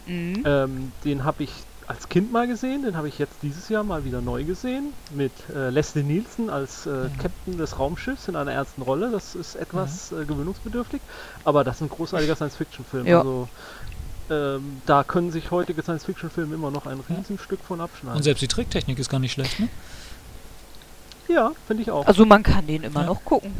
Mhm. 0.06 0.42
Ähm, 0.44 0.92
den 1.04 1.24
habe 1.24 1.44
ich 1.44 1.52
als 1.90 2.08
Kind 2.08 2.30
mal 2.32 2.46
gesehen, 2.46 2.82
den 2.82 2.96
habe 2.96 3.08
ich 3.08 3.18
jetzt 3.18 3.34
dieses 3.42 3.68
Jahr 3.68 3.82
mal 3.82 4.04
wieder 4.04 4.20
neu 4.20 4.44
gesehen. 4.44 4.92
Mit 5.12 5.32
äh, 5.54 5.70
Leslie 5.70 6.04
Nielsen 6.04 6.48
als 6.48 6.86
äh, 6.86 6.90
Mhm. 6.90 7.18
Captain 7.18 7.58
des 7.58 7.78
Raumschiffs 7.80 8.28
in 8.28 8.36
einer 8.36 8.52
ernsten 8.52 8.82
Rolle. 8.82 9.10
Das 9.10 9.34
ist 9.34 9.56
etwas 9.56 10.12
äh, 10.12 10.24
gewöhnungsbedürftig, 10.24 11.00
aber 11.44 11.64
das 11.64 11.76
ist 11.76 11.82
ein 11.82 11.88
großartiger 11.88 12.36
Science-Fiction-Film. 12.36 13.06
Ja. 13.06 13.18
Also 13.18 13.48
ähm, 14.30 14.80
da 14.86 15.02
können 15.02 15.32
sich 15.32 15.50
heutige 15.50 15.82
Science-Fiction-Filme 15.82 16.54
immer 16.54 16.70
noch 16.70 16.86
ein 16.86 17.00
Ja. 17.08 17.16
Riesenstück 17.16 17.58
von 17.66 17.80
Und 17.80 17.84
abschneiden. 17.86 18.22
selbst 18.22 18.40
die 18.42 18.48
Tricktechnik 18.48 18.96
ist 19.00 19.10
gar 19.10 19.18
nicht 19.18 19.32
schlecht, 19.32 19.58
ne? 19.58 19.68
Ja, 21.26 21.52
finde 21.66 21.82
ich 21.82 21.90
auch. 21.90 22.06
Also 22.06 22.24
man 22.24 22.42
kann 22.44 22.66
den 22.68 22.82
immer 22.84 23.00
Ja. 23.00 23.06
noch 23.06 23.24
gucken. 23.24 23.52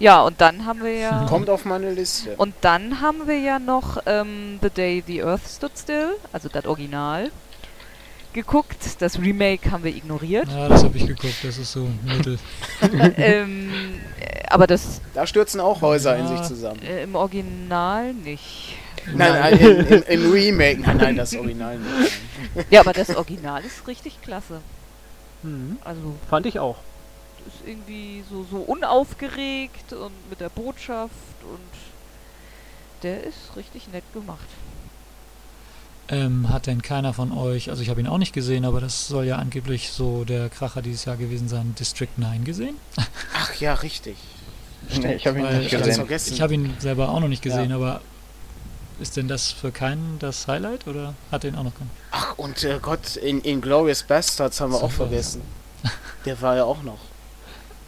Ja, 0.00 0.22
und 0.22 0.40
dann 0.40 0.64
haben 0.64 0.82
wir 0.82 0.94
ja. 0.94 1.26
Kommt 1.28 1.50
auf 1.50 1.64
meine 1.66 1.92
Liste. 1.92 2.34
Und 2.36 2.54
dann 2.62 3.00
haben 3.02 3.26
wir 3.28 3.38
ja 3.38 3.58
noch 3.58 3.98
ähm, 4.06 4.58
The 4.62 4.70
Day 4.70 5.04
the 5.06 5.22
Earth 5.22 5.46
Stood 5.46 5.72
Still, 5.78 6.16
also 6.32 6.48
das 6.48 6.64
Original, 6.64 7.30
geguckt. 8.32 9.00
Das 9.00 9.18
Remake 9.18 9.70
haben 9.70 9.84
wir 9.84 9.94
ignoriert. 9.94 10.48
Ja, 10.48 10.68
das 10.68 10.84
habe 10.84 10.96
ich 10.96 11.06
geguckt, 11.06 11.36
das 11.42 11.58
ist 11.58 11.72
so 11.72 11.86
mittel. 12.04 12.38
ähm, 13.18 13.70
äh, 14.18 14.46
aber 14.48 14.66
das 14.66 15.02
Da 15.12 15.26
stürzen 15.26 15.60
auch 15.60 15.82
Häuser 15.82 16.16
in 16.16 16.24
Ja. 16.24 16.36
sich 16.38 16.46
zusammen. 16.46 16.80
äh, 16.82 17.02
im 17.02 17.14
Original 17.14 18.14
nicht. 18.14 18.76
Nein, 19.14 19.32
nein, 19.32 19.58
im, 19.58 19.86
im, 19.86 20.02
im 20.02 20.32
Remake. 20.32 20.80
Nein, 20.80 20.96
nein, 20.96 21.16
das 21.16 21.34
Original 21.36 21.78
nicht. 21.78 22.12
Ja, 22.70 22.80
aber 22.80 22.92
das 22.94 23.14
Original 23.14 23.62
ist 23.64 23.86
richtig 23.86 24.20
klasse. 24.22 24.60
Mhm. 25.42 25.76
Also 25.84 26.00
Fand 26.30 26.46
ich 26.46 26.58
auch. 26.58 26.76
Ist 27.46 27.66
irgendwie 27.66 28.24
so, 28.28 28.46
so 28.50 28.58
unaufgeregt 28.58 29.92
und 29.92 30.12
mit 30.28 30.40
der 30.40 30.48
Botschaft 30.48 31.12
und 31.42 31.58
der 33.02 33.24
ist 33.24 33.56
richtig 33.56 33.88
nett 33.92 34.04
gemacht. 34.12 34.46
Ähm, 36.08 36.48
hat 36.48 36.66
denn 36.66 36.82
keiner 36.82 37.12
von 37.12 37.30
euch, 37.30 37.70
also 37.70 37.82
ich 37.82 37.88
habe 37.88 38.00
ihn 38.00 38.08
auch 38.08 38.18
nicht 38.18 38.32
gesehen, 38.32 38.64
aber 38.64 38.80
das 38.80 39.06
soll 39.06 39.26
ja 39.26 39.36
angeblich 39.36 39.92
so 39.92 40.24
der 40.24 40.48
Kracher 40.48 40.82
dieses 40.82 41.04
Jahr 41.04 41.16
gewesen 41.16 41.48
sein, 41.48 41.74
District 41.78 42.08
9 42.16 42.44
gesehen? 42.44 42.76
Ach 43.34 43.54
ja, 43.60 43.74
richtig. 43.74 44.16
Nee, 45.00 45.14
ich 45.14 45.26
habe 45.26 45.38
ihn 45.38 45.58
nicht 45.58 45.70
gesehen. 45.70 45.94
vergessen. 45.94 46.34
Ich 46.34 46.40
habe 46.40 46.54
ihn 46.54 46.74
selber 46.80 47.10
auch 47.10 47.20
noch 47.20 47.28
nicht 47.28 47.42
gesehen, 47.42 47.70
aber 47.70 48.00
ist 48.98 49.16
denn 49.16 49.28
das 49.28 49.52
für 49.52 49.70
keinen 49.70 50.18
das 50.18 50.48
Highlight 50.48 50.88
oder 50.88 51.14
hat 51.30 51.44
den 51.44 51.54
auch 51.54 51.62
noch 51.62 51.74
keinen? 51.74 51.90
Ach, 52.10 52.36
und 52.36 52.64
äh, 52.64 52.78
Gott, 52.82 53.16
in, 53.16 53.40
in 53.42 53.60
Glorious 53.60 54.02
Bastards 54.02 54.60
haben 54.60 54.72
wir 54.72 54.78
auch 54.78 54.90
Super. 54.90 55.08
vergessen. 55.08 55.42
Der 56.26 56.40
war 56.42 56.56
ja 56.56 56.64
auch 56.64 56.82
noch. 56.82 56.98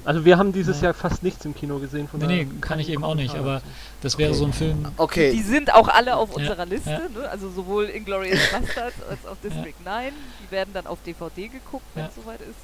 Also 0.05 0.25
wir 0.25 0.37
haben 0.39 0.53
dieses 0.53 0.79
Ja. 0.79 0.85
Jahr 0.87 0.95
fast 0.95 1.23
nichts 1.23 1.45
im 1.45 1.55
Kino 1.55 1.79
gesehen. 1.79 2.09
Von 2.09 2.19
Nee, 2.21 2.45
nee, 2.45 2.49
kann 2.61 2.81
ich 2.81 2.89
eben 2.89 3.05
auch 3.05 3.15
nicht, 3.15 3.37
aber 3.37 3.63
das 4.01 4.19
wäre 4.19 4.31
Okay. 4.31 4.39
so 4.39 4.45
ein 4.47 4.53
Film, 4.53 4.83
Die 4.85 4.89
Okay, 4.97 5.41
sind 5.43 5.73
auch 5.73 5.87
alle 5.89 6.17
auf 6.17 6.31
Ja, 6.31 6.37
unserer 6.37 6.67
Liste, 6.67 6.91
ja. 6.91 6.99
ne? 7.21 7.29
also 7.31 7.49
sowohl 7.51 7.85
Inglourious 7.89 8.41
Bastards 8.53 8.97
als 9.09 9.25
auch 9.27 9.37
District 9.43 9.75
9. 9.85 10.13
Die 10.45 10.51
werden 10.51 10.71
dann 10.75 10.87
auf 10.89 10.99
DVD 11.07 11.47
geguckt, 11.49 11.85
wenn 11.95 12.03
Ja. 12.05 12.09
es 12.09 12.15
soweit 12.17 12.41
ist. 12.41 12.57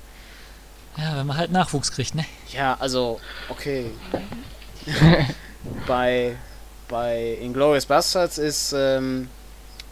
ja, 0.97 1.17
wenn 1.17 1.27
man 1.27 1.37
halt 1.37 1.53
Nachwuchs 1.53 1.93
kriegt, 1.93 2.15
ne? 2.17 2.25
ja, 2.53 2.77
also, 2.81 3.21
okay. 3.49 3.91
bei, 5.87 6.35
bei 6.89 7.39
Inglourious 7.41 7.87
Bastards 7.87 8.39
ist, 8.39 8.73
ähm, 8.77 9.29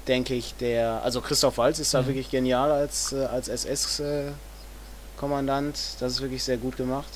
denke 0.08 0.34
ich, 0.34 0.54
der, 0.56 1.02
also 1.04 1.20
Christoph 1.20 1.58
Waltz 1.58 1.78
ist 1.78 1.94
da 1.94 2.00
Ja. 2.00 2.06
wirklich 2.06 2.28
genial 2.30 2.70
als, 2.72 3.12
äh, 3.12 3.24
als 3.26 3.48
SS-Kommandant. 3.48 5.78
das 6.00 6.12
ist 6.12 6.20
wirklich 6.20 6.42
sehr 6.44 6.56
gut 6.56 6.76
gemacht. 6.76 7.08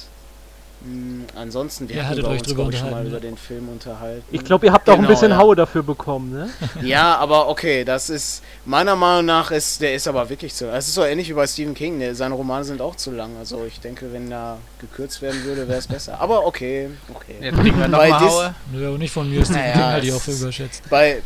Mm, 0.82 1.24
ansonsten, 1.34 1.88
wir 1.88 1.96
Ihr 1.96 2.08
hatten 2.08 2.20
über 2.20 2.28
euch 2.28 2.40
uns, 2.40 2.48
ich, 2.48 2.54
schon 2.54 2.58
mal 2.58 2.66
unterhalten, 2.66 3.08
über 3.08 3.16
ja. 3.16 3.20
den 3.20 3.36
Film 3.36 3.68
unterhalten. 3.68 4.24
Ich 4.30 4.44
glaube, 4.44 4.66
ihr 4.66 4.72
habt 4.72 4.88
auch 4.88 4.94
ein 4.94 5.00
Genau, 5.00 5.10
bisschen 5.10 5.30
ja. 5.32 5.36
Haue 5.36 5.54
dafür 5.54 5.82
bekommen, 5.82 6.32
ne? 6.32 6.50
Ja, 6.82 7.16
aber 7.16 7.48
okay, 7.48 7.84
das 7.84 8.08
ist 8.08 8.42
meiner 8.64 8.96
Meinung 8.96 9.26
nach 9.26 9.50
ist 9.50 9.82
der 9.82 9.94
ist 9.94 10.08
aber 10.08 10.28
wirklich 10.30 10.54
zu. 10.54 10.70
Es 10.70 10.88
ist 10.88 10.94
so 10.94 11.04
ähnlich 11.04 11.28
wie 11.28 11.34
bei 11.34 11.46
Stephen 11.46 11.74
King. 11.74 11.98
Der, 11.98 12.14
seine 12.14 12.34
Romane 12.34 12.64
sind 12.64 12.80
auch 12.80 12.96
zu 12.96 13.10
lang. 13.10 13.36
Also 13.38 13.64
ich 13.66 13.80
denke, 13.80 14.12
wenn 14.12 14.30
da 14.30 14.58
gekürzt 14.80 15.20
werden 15.20 15.44
würde, 15.44 15.68
wäre 15.68 15.78
es 15.78 15.86
besser. 15.86 16.20
Aber 16.20 16.46
okay, 16.46 16.88
okay. 17.14 17.36
Jetzt 17.40 17.58
kriegen 17.58 17.78
wir 17.78 17.88
Bei 17.88 18.08
nochmal 18.08 18.30
Haue. 18.30 18.54
Nö, 18.72 18.98
nicht 18.98 19.12
von 19.12 19.28
mir, 19.28 19.44
Stephen 19.44 19.60
Naja, 19.60 19.72
King 19.72 19.82
halte 19.82 20.06
ich 20.06 20.12
auch 20.14 20.20
für 20.20 20.32
überschätzt. 20.32 20.82
Bei 20.88 21.22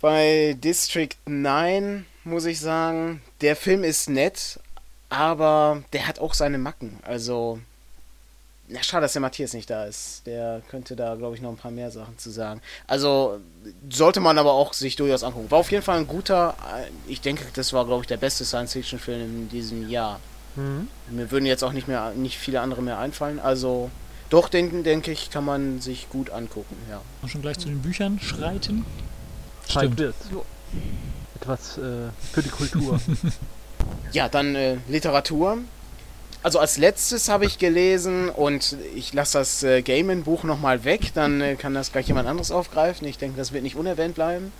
bei 0.00 0.56
District 0.58 1.14
9 1.26 2.04
muss 2.24 2.44
ich 2.44 2.58
sagen, 2.58 3.22
der 3.40 3.54
Film 3.54 3.84
ist 3.84 4.10
nett, 4.10 4.58
aber 5.08 5.84
der 5.92 6.08
hat 6.08 6.18
auch 6.18 6.34
seine 6.34 6.58
Macken. 6.58 6.98
Also 7.02 7.60
na, 8.72 8.82
schade, 8.82 9.02
dass 9.02 9.12
der 9.12 9.22
Matthias 9.22 9.52
nicht 9.52 9.68
da 9.70 9.84
ist. 9.84 10.26
Der 10.26 10.62
könnte 10.70 10.96
da, 10.96 11.14
glaube 11.14 11.36
ich, 11.36 11.42
noch 11.42 11.50
ein 11.50 11.56
paar 11.56 11.70
mehr 11.70 11.90
Sachen 11.90 12.18
zu 12.18 12.30
sagen. 12.30 12.60
Also 12.86 13.38
sollte 13.90 14.20
man 14.20 14.38
aber 14.38 14.52
auch 14.52 14.72
sich 14.72 14.96
durchaus 14.96 15.24
angucken. 15.24 15.50
War 15.50 15.58
auf 15.58 15.70
jeden 15.70 15.82
Fall 15.82 15.98
ein 15.98 16.06
guter, 16.06 16.54
äh, 16.74 16.90
ich 17.10 17.20
denke, 17.20 17.44
das 17.54 17.72
war, 17.72 17.84
glaube 17.86 18.02
ich, 18.02 18.06
der 18.06 18.16
beste 18.16 18.44
Science-Fiction-Film 18.44 19.20
in 19.20 19.48
diesem 19.48 19.88
Jahr. 19.88 20.20
Mhm. 20.56 20.88
Mir 21.10 21.30
würden 21.30 21.46
jetzt 21.46 21.62
auch 21.62 21.72
nicht 21.72 21.88
mehr, 21.88 22.12
nicht 22.12 22.38
viele 22.38 22.60
andere 22.60 22.82
mehr 22.82 22.98
einfallen. 22.98 23.38
Also 23.38 23.90
doch, 24.30 24.48
den 24.48 24.82
denke 24.82 25.12
ich, 25.12 25.30
kann 25.30 25.44
man 25.44 25.80
sich 25.80 26.08
gut 26.08 26.30
angucken, 26.30 26.76
ja. 26.88 27.00
Und 27.20 27.28
schon 27.28 27.42
gleich 27.42 27.58
zu 27.58 27.68
den 27.68 27.82
Büchern 27.82 28.18
schreiten? 28.20 28.84
Stimmt. 29.68 29.98
wird. 29.98 30.14
So. 30.30 30.44
Etwas 31.36 31.78
äh, 31.78 32.08
für 32.32 32.42
die 32.42 32.50
Kultur. 32.50 33.00
Ja, 34.12 34.28
dann 34.28 34.54
äh, 34.54 34.76
Literatur. 34.88 35.58
Also 36.42 36.58
als 36.58 36.76
letztes 36.76 37.28
habe 37.28 37.46
ich 37.46 37.58
gelesen 37.58 38.28
und 38.28 38.76
ich 38.96 39.12
lasse 39.12 39.38
das 39.38 39.62
äh, 39.62 39.82
Gamen-Buch 39.82 40.42
nochmal 40.42 40.82
weg, 40.84 41.12
dann 41.14 41.40
äh, 41.40 41.54
kann 41.54 41.72
das 41.72 41.92
gleich 41.92 42.08
jemand 42.08 42.28
anderes 42.28 42.50
aufgreifen. 42.50 43.06
Ich 43.06 43.18
denke, 43.18 43.36
das 43.36 43.52
wird 43.52 43.62
nicht 43.62 43.76
unerwähnt 43.76 44.16
bleiben. 44.16 44.52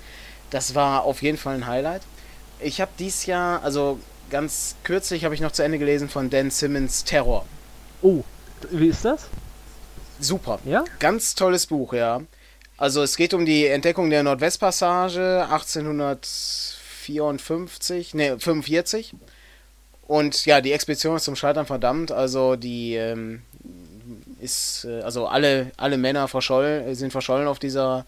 Das 0.50 0.76
war 0.76 1.02
auf 1.02 1.22
jeden 1.22 1.38
Fall 1.38 1.56
ein 1.56 1.66
Highlight. 1.66 2.02
Ich 2.60 2.80
habe 2.80 2.92
dies 2.98 3.26
Jahr, 3.26 3.64
also 3.64 3.98
ganz 4.30 4.76
kürzlich 4.84 5.24
habe 5.24 5.34
ich 5.34 5.40
noch 5.40 5.50
zu 5.50 5.64
Ende 5.64 5.78
gelesen 5.78 6.08
von 6.08 6.30
Dan 6.30 6.50
Simmons 6.50 7.02
Terror. 7.04 7.44
oh, 8.02 8.22
wie 8.70 8.88
ist 8.88 9.04
das? 9.04 9.26
Super. 10.20 10.60
Ja? 10.64 10.84
Ganz 11.00 11.34
tolles 11.34 11.66
Buch, 11.66 11.94
ja. 11.94 12.22
Also 12.76 13.02
es 13.02 13.16
geht 13.16 13.34
um 13.34 13.44
die 13.44 13.66
Entdeckung 13.66 14.08
der 14.08 14.22
Nordwestpassage 14.22 15.48
1854, 15.50 18.14
ne, 18.14 18.38
45. 18.38 19.14
Und 20.12 20.44
ja, 20.44 20.60
die 20.60 20.72
Expedition 20.72 21.16
ist 21.16 21.24
zum 21.24 21.36
Scheitern 21.36 21.64
verdammt. 21.64 22.12
Also 22.12 22.54
die 22.54 22.96
ähm, 22.96 23.40
ist, 24.42 24.84
äh, 24.84 25.00
also 25.00 25.26
alle, 25.26 25.70
alle 25.78 25.96
Männer 25.96 26.28
verschollen, 26.28 26.94
sind 26.94 27.12
verschollen 27.12 27.48
auf 27.48 27.58
dieser, 27.58 28.04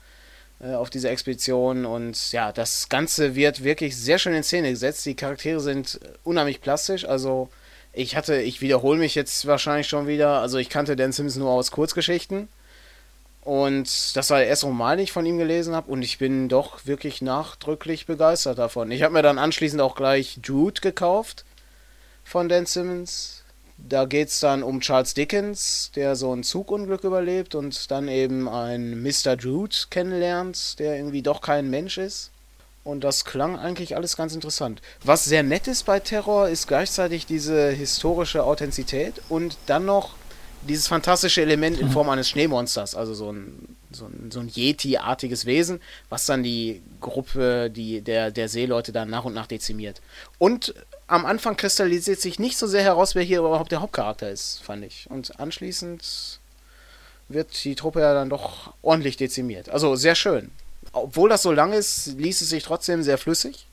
äh, 0.60 0.74
auf 0.74 0.90
dieser 0.90 1.10
Expedition. 1.10 1.86
Und 1.86 2.30
ja, 2.32 2.52
das 2.52 2.90
Ganze 2.90 3.34
wird 3.34 3.64
wirklich 3.64 3.96
sehr 3.96 4.18
schön 4.18 4.34
in 4.34 4.42
Szene 4.42 4.68
gesetzt. 4.68 5.06
Die 5.06 5.14
Charaktere 5.14 5.60
sind 5.60 5.98
unheimlich 6.24 6.60
plastisch. 6.60 7.06
Also 7.06 7.48
ich 7.94 8.16
hatte, 8.16 8.36
ich 8.36 8.60
wiederhole 8.60 8.98
mich 8.98 9.14
jetzt 9.14 9.46
wahrscheinlich 9.46 9.88
schon 9.88 10.06
wieder. 10.06 10.40
Also 10.40 10.58
ich 10.58 10.68
kannte 10.68 10.96
Dan 10.96 11.12
Simmons 11.12 11.36
nur 11.36 11.52
aus 11.52 11.70
Kurzgeschichten. 11.70 12.48
Und 13.40 14.14
das 14.14 14.28
war 14.28 14.40
der 14.40 14.48
erste 14.48 14.66
Roman, 14.66 14.98
den 14.98 15.04
ich 15.04 15.12
von 15.12 15.24
ihm 15.24 15.38
gelesen 15.38 15.74
habe. 15.74 15.90
Und 15.90 16.02
ich 16.02 16.18
bin 16.18 16.50
doch 16.50 16.84
wirklich 16.84 17.22
nachdrücklich 17.22 18.04
begeistert 18.04 18.58
davon. 18.58 18.90
Ich 18.90 19.02
habe 19.02 19.14
mir 19.14 19.22
dann 19.22 19.38
anschließend 19.38 19.80
auch 19.80 19.94
gleich 19.94 20.38
Jude 20.44 20.82
gekauft 20.82 21.46
von 22.24 22.48
Dan 22.48 22.66
Simmons. 22.66 23.42
Da 23.76 24.04
geht 24.04 24.28
es 24.28 24.40
dann 24.40 24.62
um 24.62 24.80
Charles 24.80 25.14
Dickens, 25.14 25.90
der 25.94 26.16
so 26.16 26.34
ein 26.34 26.42
Zugunglück 26.42 27.04
überlebt 27.04 27.54
und 27.54 27.90
dann 27.90 28.08
eben 28.08 28.48
einen 28.48 29.02
Mr. 29.02 29.36
Jude 29.38 29.74
kennenlernt, 29.90 30.78
der 30.78 30.96
irgendwie 30.96 31.22
doch 31.22 31.40
kein 31.40 31.70
Mensch 31.70 31.98
ist. 31.98 32.30
Und 32.84 33.02
das 33.02 33.24
klang 33.24 33.58
eigentlich 33.58 33.96
alles 33.96 34.16
ganz 34.16 34.34
interessant. 34.34 34.82
Was 35.02 35.24
sehr 35.24 35.42
nett 35.42 35.66
ist 35.66 35.84
bei 35.84 36.00
Terror, 36.00 36.48
ist 36.48 36.68
gleichzeitig 36.68 37.26
diese 37.26 37.70
historische 37.70 38.44
Authentizität 38.44 39.22
und 39.28 39.56
dann 39.66 39.86
noch 39.86 40.14
dieses 40.68 40.86
fantastische 40.86 41.42
Element 41.42 41.78
in 41.78 41.90
Form 41.90 42.08
eines 42.08 42.28
Schneemonsters, 42.28 42.94
also 42.94 43.14
so 43.14 43.32
ein, 43.32 43.76
so 43.94 44.06
ein, 44.06 44.30
so 44.30 44.40
ein 44.40 44.48
Yeti-artiges 44.48 45.46
Wesen, 45.46 45.80
was 46.08 46.26
dann 46.26 46.42
die 46.42 46.82
Gruppe 47.00 47.70
die, 47.70 48.00
der, 48.00 48.30
der 48.30 48.48
Seeleute 48.48 48.92
dann 48.92 49.10
nach 49.10 49.24
und 49.24 49.34
nach 49.34 49.46
dezimiert. 49.46 50.00
Und 50.38 50.74
am 51.06 51.26
Anfang 51.26 51.56
kristallisiert 51.56 52.20
sich 52.20 52.38
nicht 52.38 52.56
so 52.56 52.66
sehr 52.66 52.82
heraus, 52.82 53.14
wer 53.14 53.22
hier 53.22 53.40
überhaupt 53.40 53.72
der 53.72 53.80
Hauptcharakter 53.80 54.30
ist, 54.30 54.62
fand 54.62 54.84
ich. 54.84 55.06
Und 55.10 55.38
anschließend 55.38 56.40
wird 57.28 57.64
die 57.64 57.74
Truppe 57.74 58.00
ja 58.00 58.14
dann 58.14 58.30
doch 58.30 58.74
ordentlich 58.82 59.16
dezimiert. 59.16 59.68
Also 59.68 59.96
sehr 59.96 60.14
schön. 60.14 60.50
Obwohl 60.92 61.28
das 61.28 61.42
so 61.42 61.52
lang 61.52 61.72
ist, 61.72 62.14
liest 62.18 62.42
es 62.42 62.50
sich 62.50 62.64
trotzdem 62.64 63.02
sehr 63.02 63.18
flüssig. 63.18 63.66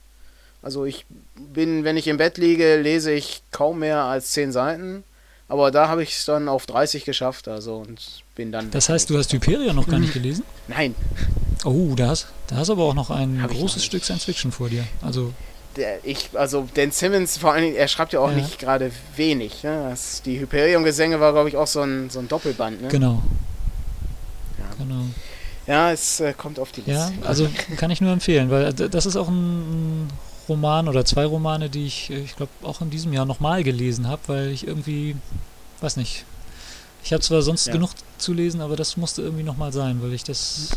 Also 0.61 0.86
ich 0.86 1.05
bin, 1.36 1.84
wenn 1.84 1.97
ich 1.97 2.07
im 2.07 2.17
Bett 2.17 2.38
liege, 2.38 2.78
lese 2.78 3.11
ich 3.11 3.41
kaum 3.51 3.80
mehr 3.80 4.03
als 4.03 4.32
10 4.32 4.51
Seiten. 4.51 5.03
Aber 5.52 5.70
da 5.70 5.89
habe 5.89 6.02
ich 6.02 6.12
es 6.16 6.24
dann 6.24 6.47
auf 6.47 6.66
30 6.66 7.04
geschafft, 7.04 7.49
also 7.49 7.76
und 7.76 7.99
bin 8.36 8.54
dann. 8.54 8.72
Das 8.72 8.88
heißt, 8.88 9.10
du 9.10 9.18
hast 9.18 9.34
Hyperion 9.34 9.76
noch 9.76 9.88
gar 9.88 9.99
nicht 9.99 10.14
gelesen? 10.20 10.43
Nein, 10.70 10.95
Oh, 11.66 11.93
da 11.95 12.08
hast, 12.08 12.28
da 12.47 12.56
hast 12.56 12.70
aber 12.70 12.84
auch 12.86 12.93
noch 12.93 13.10
ein 13.12 13.41
Hab 13.43 13.52
noch 13.52 13.58
großes 13.60 13.76
nicht. 13.78 13.86
Stück 13.86 14.04
Science 14.06 14.24
Fiction 14.24 14.52
vor 14.54 14.70
dir. 14.70 14.84
Also, 15.02 15.34
der, 15.76 16.04
ich, 16.06 16.30
also 16.34 16.68
Dan 16.74 16.91
Simmons, 16.91 17.38
vor 17.38 17.52
allen 17.54 17.64
Dingen, 17.64 17.76
er 17.76 17.88
schreibt 17.89 18.14
ja 18.14 18.20
auch 18.22 18.30
Ja. 18.30 18.38
nicht 18.38 18.60
gerade 18.60 18.91
wenig. 19.18 19.62
Ne? 19.64 19.88
Das, 19.89 20.22
die 20.24 20.39
Hyperion-Gesänge 20.39 21.20
war, 21.20 21.34
glaube 21.34 21.49
ich, 21.49 21.58
auch 21.58 21.68
so 21.68 21.82
ein, 21.82 22.10
so 22.10 22.20
ein 22.20 22.28
Doppelband. 22.30 22.82
Ne? 22.82 22.88
genau. 22.88 23.22
Ja. 24.58 24.66
Genau. 24.84 25.02
Ja, 25.68 25.91
es 25.91 26.20
äh, 26.22 26.34
kommt 26.34 26.60
auf 26.60 26.72
die 26.72 26.82
Ja, 26.86 27.10
Liste. 27.10 27.28
also 27.28 27.47
kann 27.78 27.91
ich 27.91 27.99
nur 28.02 28.12
empfehlen, 28.12 28.49
weil 28.49 28.74
d- 28.74 28.89
das 28.89 29.06
ist 29.06 29.16
auch 29.18 29.28
ein 29.28 30.08
Roman 30.49 30.87
oder 30.87 31.05
zwei 31.05 31.25
Romane, 31.25 31.69
die 31.69 31.85
ich, 31.85 32.09
äh, 32.09 32.19
ich 32.19 32.35
glaube, 32.35 32.51
auch 32.63 32.81
in 32.81 32.89
diesem 32.89 33.13
Jahr 33.13 33.25
nochmal 33.25 33.63
gelesen 33.63 34.07
habe, 34.07 34.21
weil 34.27 34.47
ich 34.49 34.67
irgendwie, 34.67 35.15
weiß 35.81 35.97
nicht, 35.97 36.25
ich 37.03 37.13
habe 37.13 37.21
zwar 37.21 37.41
sonst 37.41 37.67
Ja. 37.67 37.73
genug 37.73 37.91
zu 38.17 38.33
lesen, 38.33 38.61
aber 38.61 38.75
das 38.75 38.97
musste 38.97 39.21
irgendwie 39.21 39.43
nochmal 39.43 39.71
sein, 39.73 40.01
weil 40.01 40.13
ich 40.13 40.23
das 40.23 40.69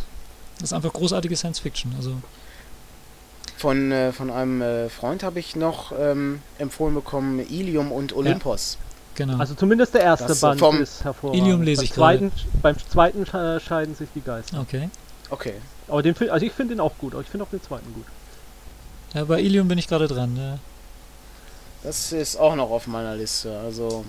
Das 0.60 0.70
ist 0.70 0.72
einfach 0.72 0.92
großartige 0.92 1.36
Science 1.36 1.58
Fiction. 1.58 1.92
Also 1.96 2.12
Von, 3.56 3.90
äh, 3.92 4.12
von 4.12 4.30
einem 4.30 4.62
äh, 4.62 4.88
Freund 4.88 5.22
habe 5.22 5.38
ich 5.40 5.56
noch 5.56 5.92
ähm, 5.98 6.40
empfohlen 6.58 6.94
bekommen, 6.94 7.40
Ilium 7.40 7.90
und 7.92 8.12
Olympos. 8.14 8.78
genau. 9.14 9.38
Also 9.38 9.54
zumindest 9.54 9.94
der 9.94 10.02
erste 10.02 10.26
Das, 10.28 10.40
Band 10.40 10.60
vom 10.60 10.80
ist 10.80 11.02
hervorragend. 11.04 11.42
Ilium 11.42 11.62
lese 11.62 11.80
beim 11.80 11.84
ich 11.84 11.92
gerade. 11.92 12.18
zweiten, 12.18 12.32
Beim 12.62 12.76
zweiten 12.88 13.22
äh, 13.36 13.60
scheiden 13.60 13.94
sich 13.94 14.08
die 14.14 14.20
Geister. 14.20 14.60
okay. 14.60 14.88
Okay. 15.30 15.54
Aber 15.88 16.02
den, 16.02 16.14
also 16.30 16.44
ich 16.46 16.52
finde 16.52 16.74
den 16.74 16.80
auch 16.80 16.96
gut, 16.98 17.12
aber 17.14 17.22
ich 17.22 17.28
finde 17.28 17.44
auch 17.44 17.50
den 17.50 17.62
zweiten 17.62 17.92
gut. 17.94 18.04
Ja, 19.14 19.24
bei 19.24 19.40
Ilium 19.40 19.68
bin 19.68 19.78
ich 19.78 19.88
gerade 19.88 20.08
dran. 20.08 20.34
Ne? 20.34 20.58
Das 21.82 22.12
ist 22.12 22.36
auch 22.36 22.56
noch 22.56 22.70
auf 22.70 22.86
meiner 22.86 23.14
Liste, 23.14 23.58
also 23.60 24.04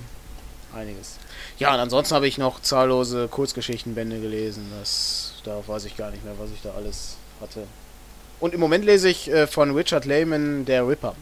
einiges. 0.73 1.15
Ja, 1.59 1.73
und 1.73 1.79
ansonsten 1.79 2.15
habe 2.15 2.27
ich 2.27 2.37
noch 2.37 2.61
zahllose 2.61 3.27
Kurzgeschichtenbände 3.27 4.19
gelesen. 4.19 4.65
Das, 4.79 5.33
darauf 5.43 5.67
weiß 5.67 5.85
ich 5.85 5.95
gar 5.97 6.11
nicht 6.11 6.23
mehr, 6.25 6.33
was 6.39 6.49
ich 6.51 6.61
da 6.61 6.71
alles 6.75 7.17
hatte. 7.41 7.63
Und 8.39 8.53
im 8.53 8.59
Moment 8.59 8.83
lese 8.85 9.09
ich 9.09 9.29
äh, 9.31 9.47
von 9.47 9.75
Richard 9.75 10.05
Lehman 10.05 10.65
Der 10.65 10.87
Ripper. 10.87 11.15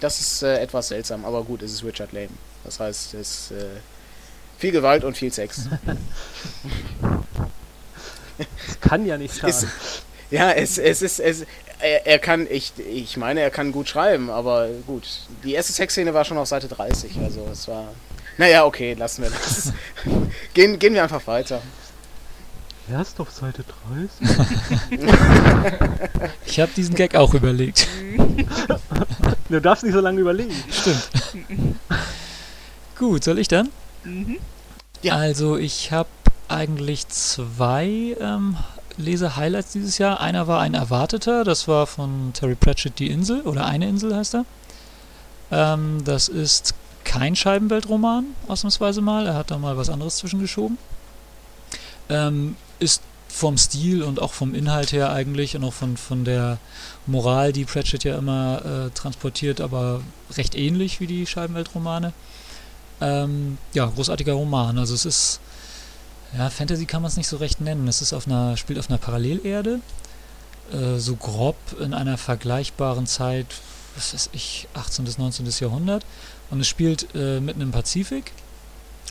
Das 0.00 0.20
ist 0.20 0.42
äh, 0.42 0.58
etwas 0.60 0.88
seltsam, 0.88 1.24
aber 1.24 1.42
gut, 1.44 1.62
es 1.62 1.72
ist 1.72 1.84
Richard 1.84 2.12
Lehman. 2.12 2.36
Das 2.64 2.80
heißt, 2.80 3.14
es 3.14 3.50
ist 3.50 3.50
äh, 3.52 3.64
viel 4.58 4.72
Gewalt 4.72 5.04
und 5.04 5.16
viel 5.16 5.32
Sex. 5.32 5.62
Das 8.38 8.80
kann 8.80 9.04
ja 9.06 9.18
nicht 9.18 9.34
Ist- 9.44 9.60
schaden. 9.60 9.68
ja, 10.30 10.50
es, 10.52 10.78
es 10.78 11.02
ist, 11.02 11.20
es, 11.20 11.44
er, 11.82 12.06
er 12.06 12.18
kann, 12.18 12.46
ich, 12.50 12.72
ich 12.78 13.16
meine, 13.16 13.40
er 13.40 13.50
kann 13.50 13.72
gut 13.72 13.88
schreiben, 13.88 14.30
aber 14.30 14.68
gut. 14.86 15.02
Die 15.44 15.52
erste 15.54 15.72
Sexszene 15.72 16.14
war 16.14 16.24
schon 16.24 16.38
auf 16.38 16.48
Seite 16.48 16.68
30, 16.68 17.18
also 17.22 17.48
es 17.52 17.68
war. 17.68 17.88
Naja, 18.38 18.64
okay, 18.64 18.94
lassen 18.94 19.22
wir 19.22 19.30
das. 19.30 19.72
gehen, 20.54 20.78
gehen 20.78 20.94
wir 20.94 21.02
einfach 21.02 21.26
weiter. 21.26 21.60
Erst 22.90 23.20
auf 23.20 23.30
Seite 23.30 23.64
30? 24.20 24.36
Ich 26.46 26.60
habe 26.60 26.72
diesen 26.76 26.94
Gag 26.94 27.14
auch 27.14 27.34
überlegt. 27.34 27.86
Du 29.48 29.60
darfst 29.60 29.84
nicht 29.84 29.92
so 29.92 30.00
lange 30.00 30.18
überlegen. 30.18 30.54
Stimmt. 30.70 31.10
Gut, 32.98 33.22
soll 33.22 33.38
ich 33.38 33.48
dann? 33.48 33.68
Mhm. 34.02 34.38
Ja. 35.02 35.16
Also 35.16 35.58
ich 35.58 35.92
habe 35.92 36.08
eigentlich 36.48 37.06
zwei 37.08 38.16
ähm, 38.18 38.56
Leser-Highlights 39.02 39.72
dieses 39.72 39.98
Jahr. 39.98 40.20
Einer 40.20 40.46
war 40.46 40.60
ein 40.60 40.74
erwarteter, 40.74 41.44
das 41.44 41.68
war 41.68 41.86
von 41.86 42.32
Terry 42.32 42.54
Pratchett 42.54 42.98
Die 42.98 43.08
Insel 43.08 43.42
oder 43.42 43.66
Eine 43.66 43.88
Insel 43.88 44.14
heißt 44.14 44.36
er. 44.36 44.44
Ähm, 45.50 46.02
das 46.04 46.28
ist 46.28 46.74
kein 47.04 47.36
Scheibenweltroman, 47.36 48.26
ausnahmsweise 48.48 49.00
mal. 49.00 49.26
Er 49.26 49.34
hat 49.34 49.50
da 49.50 49.58
mal 49.58 49.76
was 49.76 49.90
anderes 49.90 50.16
zwischengeschoben. 50.16 50.78
Ähm, 52.08 52.56
ist 52.78 53.02
vom 53.28 53.56
Stil 53.56 54.02
und 54.02 54.20
auch 54.20 54.32
vom 54.32 54.54
Inhalt 54.54 54.92
her 54.92 55.12
eigentlich 55.12 55.56
und 55.56 55.64
auch 55.64 55.72
von, 55.72 55.96
von 55.96 56.24
der 56.24 56.58
Moral, 57.06 57.52
die 57.52 57.64
Pratchett 57.64 58.04
ja 58.04 58.18
immer 58.18 58.62
äh, 58.64 58.90
transportiert, 58.90 59.60
aber 59.60 60.02
recht 60.36 60.54
ähnlich 60.54 61.00
wie 61.00 61.06
die 61.06 61.26
Scheibenweltromane. 61.26 62.12
Ähm, 63.00 63.58
ja, 63.72 63.86
großartiger 63.86 64.34
Roman. 64.34 64.78
Also 64.78 64.94
es 64.94 65.06
ist, 65.06 65.40
ja, 66.36 66.50
Fantasy 66.50 66.86
kann 66.86 67.02
man 67.02 67.10
es 67.10 67.16
nicht 67.16 67.28
so 67.28 67.36
recht 67.36 67.60
nennen. 67.60 67.88
Es 67.88 68.02
ist 68.02 68.12
auf 68.12 68.26
einer, 68.26 68.56
spielt 68.56 68.78
auf 68.78 68.88
einer 68.88 68.98
Parallelerde, 68.98 69.80
äh, 70.72 70.98
so 70.98 71.16
grob 71.16 71.56
in 71.80 71.94
einer 71.94 72.16
vergleichbaren 72.16 73.06
Zeit, 73.06 73.46
was 73.96 74.14
weiß 74.14 74.30
ich, 74.32 74.68
18. 74.74 75.04
bis 75.04 75.18
19. 75.18 75.46
Jahrhundert. 75.60 76.04
Und 76.50 76.60
es 76.60 76.68
spielt 76.68 77.14
äh, 77.14 77.40
mitten 77.40 77.60
im 77.60 77.70
Pazifik, 77.70 78.32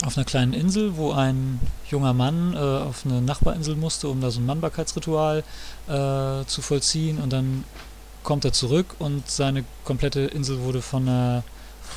auf 0.04 0.18
einer 0.18 0.26
kleinen 0.26 0.54
Insel, 0.54 0.98
wo 0.98 1.12
ein 1.12 1.60
junger 1.90 2.14
Mann 2.14 2.54
äh, 2.54 2.58
auf 2.58 3.06
eine 3.06 3.22
Nachbarinsel 3.22 3.76
musste, 3.76 4.08
um 4.08 4.20
da 4.22 4.32
so 4.32 4.40
ein 4.40 4.46
Mannbarkeitsritual 4.46 5.44
äh, 5.88 6.46
zu 6.46 6.62
vollziehen. 6.62 7.20
Und 7.20 7.32
dann 7.32 7.64
kommt 8.24 8.46
er 8.46 8.54
zurück 8.54 8.96
und 9.00 9.30
seine 9.30 9.64
komplette 9.84 10.22
Insel 10.22 10.62
wurde 10.62 10.82
von 10.82 11.08
einer 11.08 11.44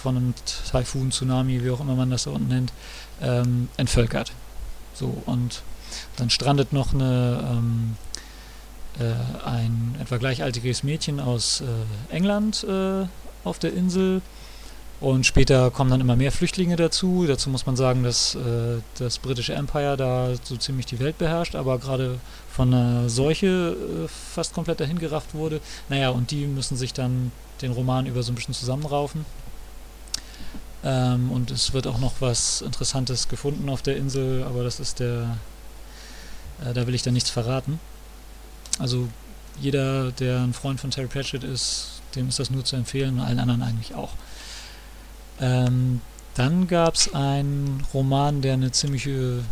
von 0.03 0.17
einem 0.17 0.35
Taifun, 0.71 1.13
Tsunami, 1.13 1.63
wie 1.65 1.71
auch 1.71 1.81
immer 1.81 1.95
man 1.95 2.11
das 2.11 2.25
da 2.25 2.31
unten 2.31 2.49
nennt, 2.49 2.73
ähm, 3.23 3.69
entvölkert. 3.77 4.33
So, 4.95 5.23
und 5.27 5.63
dann 6.17 6.31
strandet 6.31 6.73
noch 6.73 6.95
eine, 6.95 7.49
ähm, 7.51 7.97
äh, 8.99 9.47
ein 9.47 9.97
etwa 10.01 10.17
gleichaltriges 10.17 10.83
Mädchen 10.83 11.21
aus 11.21 11.61
äh, 11.61 12.15
England 12.15 12.65
äh, 12.65 13.07
auf 13.45 13.59
der 13.59 13.73
Insel. 13.75 14.23
Und 15.01 15.27
später 15.27 15.71
kommen 15.71 15.91
dann 15.91 16.01
immer 16.01 16.17
mehr 16.17 16.33
Flüchtlinge 16.33 16.77
dazu. 16.77 17.27
Dazu 17.27 17.51
muss 17.51 17.67
man 17.67 17.77
sagen, 17.77 18.05
dass 18.05 18.37
äh, 18.37 18.81
das 18.99 19.19
britische 19.19 19.53
Empire 19.53 19.97
da 19.97 20.31
so 20.43 20.57
ziemlich 20.57 20.87
die 20.87 21.01
Welt 21.01 21.19
beherrscht, 21.19 21.57
aber 21.57 21.79
gerade 21.79 22.19
von 22.51 22.73
einer 22.73 23.09
Seuche 23.09 23.77
äh, 23.77 24.09
fast 24.09 24.55
komplett 24.55 24.81
dahingerafft 24.81 25.35
wurde. 25.35 25.61
Naja, 25.89 26.11
und 26.11 26.31
die 26.31 26.47
müssen 26.47 26.77
sich 26.77 26.95
dann 26.95 27.33
den 27.61 27.73
Roman 27.73 28.07
über 28.07 28.23
so 28.23 28.33
ein 28.33 28.35
bisschen 28.35 28.55
zusammenraufen. 28.55 29.27
Ähm, 30.85 31.33
und 31.33 31.51
es 31.51 31.73
wird 31.73 31.87
auch 31.87 31.99
noch 31.99 32.15
was 32.21 32.61
Interessantes 32.61 33.29
gefunden 33.29 33.69
auf 33.71 33.81
der 33.81 33.97
Insel, 33.97 34.45
aber 34.45 34.63
das 34.63 34.81
ist 34.81 35.01
der. 35.01 35.39
Äh, 36.65 36.75
da 36.75 36.87
will 36.87 36.95
ich 36.95 37.03
dann 37.03 37.15
nichts 37.15 37.31
verraten. 37.31 37.81
Also 38.79 39.09
jeder, 39.61 40.13
der 40.13 40.41
ein 40.41 40.53
Freund 40.53 40.81
von 40.81 40.91
Terry 40.91 41.07
Pratchett 41.07 41.43
ist, 41.45 42.03
dem 42.15 42.29
ist 42.29 42.39
das 42.39 42.51
nur 42.51 42.65
zu 42.65 42.77
empfehlen 42.77 43.19
und 43.19 43.25
allen 43.25 43.39
anderen 43.39 43.63
eigentlich 43.63 43.95
auch. 43.95 44.11
Ähm, 45.41 46.01
dann 46.35 46.67
gab 46.67 46.95
es 46.95 47.15
einen 47.15 47.85
Roman, 47.95 48.43
der 48.43 48.55
eine 48.55 48.73
ziemliche, 48.73 49.45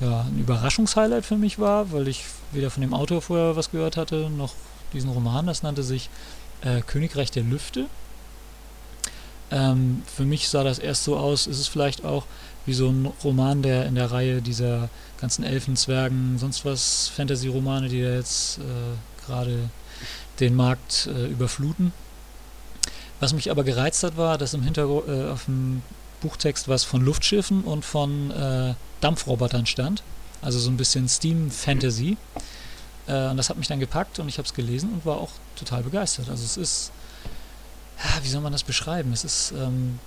ja, 0.00 0.22
ein 0.22 0.38
Überraschungshighlight 0.38 1.24
für 1.24 1.36
mich 1.36 1.58
war, 1.58 1.92
weil 1.92 2.08
ich 2.08 2.24
weder 2.52 2.70
von 2.70 2.80
dem 2.80 2.94
Autor 2.94 3.22
vorher 3.22 3.56
was 3.56 3.70
gehört 3.70 3.96
hatte, 3.96 4.30
noch 4.30 4.54
diesen 4.92 5.10
Roman. 5.10 5.46
Das 5.46 5.62
nannte 5.62 5.82
sich 5.82 6.08
äh, 6.62 6.80
Königreich 6.80 7.30
der 7.30 7.42
Lüfte. 7.42 7.86
Ähm, 9.50 10.02
für 10.06 10.24
mich 10.24 10.48
sah 10.48 10.64
das 10.64 10.78
erst 10.78 11.04
so 11.04 11.16
aus, 11.16 11.46
ist 11.46 11.58
es 11.58 11.68
vielleicht 11.68 12.04
auch 12.04 12.24
wie 12.66 12.74
so 12.74 12.88
ein 12.88 13.06
Roman, 13.24 13.62
der 13.62 13.86
in 13.86 13.94
der 13.94 14.10
Reihe 14.10 14.42
dieser 14.42 14.88
ganzen 15.20 15.44
Elfen, 15.44 15.76
Zwergen, 15.76 16.38
sonst 16.38 16.64
was 16.64 17.08
Fantasy-Romane, 17.08 17.88
die 17.88 18.02
da 18.02 18.10
jetzt 18.10 18.58
äh, 18.58 19.26
gerade 19.26 19.70
den 20.38 20.54
Markt 20.54 21.08
äh, 21.12 21.26
überfluten. 21.26 21.92
Was 23.18 23.32
mich 23.32 23.50
aber 23.50 23.64
gereizt 23.64 24.02
hat, 24.02 24.16
war, 24.16 24.38
dass 24.38 24.54
im 24.54 24.62
Hintergrund 24.62 25.08
äh, 25.08 25.28
auf 25.28 25.44
dem 25.44 25.82
Buchtext 26.22 26.68
was 26.68 26.84
von 26.84 27.04
Luftschiffen 27.04 27.64
und 27.64 27.84
von 27.84 28.30
äh, 28.30 28.74
Dampfrobotern 29.00 29.66
stand. 29.66 30.02
Also 30.42 30.58
so 30.58 30.70
ein 30.70 30.76
bisschen 30.76 31.08
Steam-Fantasy. 31.08 32.16
Äh, 33.06 33.28
und 33.28 33.36
das 33.36 33.50
hat 33.50 33.58
mich 33.58 33.68
dann 33.68 33.80
gepackt 33.80 34.18
und 34.18 34.28
ich 34.28 34.38
habe 34.38 34.46
es 34.46 34.54
gelesen 34.54 34.92
und 34.92 35.04
war 35.04 35.18
auch 35.18 35.30
total 35.56 35.82
begeistert. 35.82 36.28
Also 36.30 36.44
es 36.44 36.56
ist, 36.56 36.92
ja, 38.04 38.24
wie 38.24 38.28
soll 38.28 38.40
man 38.40 38.52
das 38.52 38.62
beschreiben? 38.64 39.12
Es 39.12 39.24
ist, 39.24 39.52
ähm, 39.52 39.98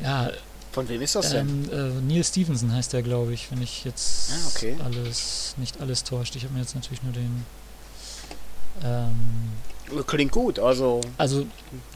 ja, 0.00 0.30
Von 0.72 0.88
wem 0.88 1.00
ist 1.02 1.14
das 1.14 1.30
denn? 1.30 1.68
ähm, 1.70 1.70
äh, 1.72 2.00
Neil 2.12 2.24
Stevenson 2.24 2.72
heißt 2.72 2.92
der, 2.92 3.02
glaube 3.02 3.32
ich, 3.32 3.50
wenn 3.50 3.62
ich 3.62 3.84
jetzt 3.84 4.30
Ah, 4.32 4.48
okay. 4.54 4.76
alles, 4.84 5.54
nicht 5.56 5.80
alles 5.80 6.04
täuscht. 6.04 6.36
Ich 6.36 6.44
habe 6.44 6.54
mir 6.54 6.60
jetzt 6.60 6.74
natürlich 6.74 7.02
nur 7.02 7.12
den, 7.12 7.46
ähm, 8.84 9.14
Klingt 10.08 10.32
gut, 10.32 10.58
also 10.58 11.00
also 11.16 11.46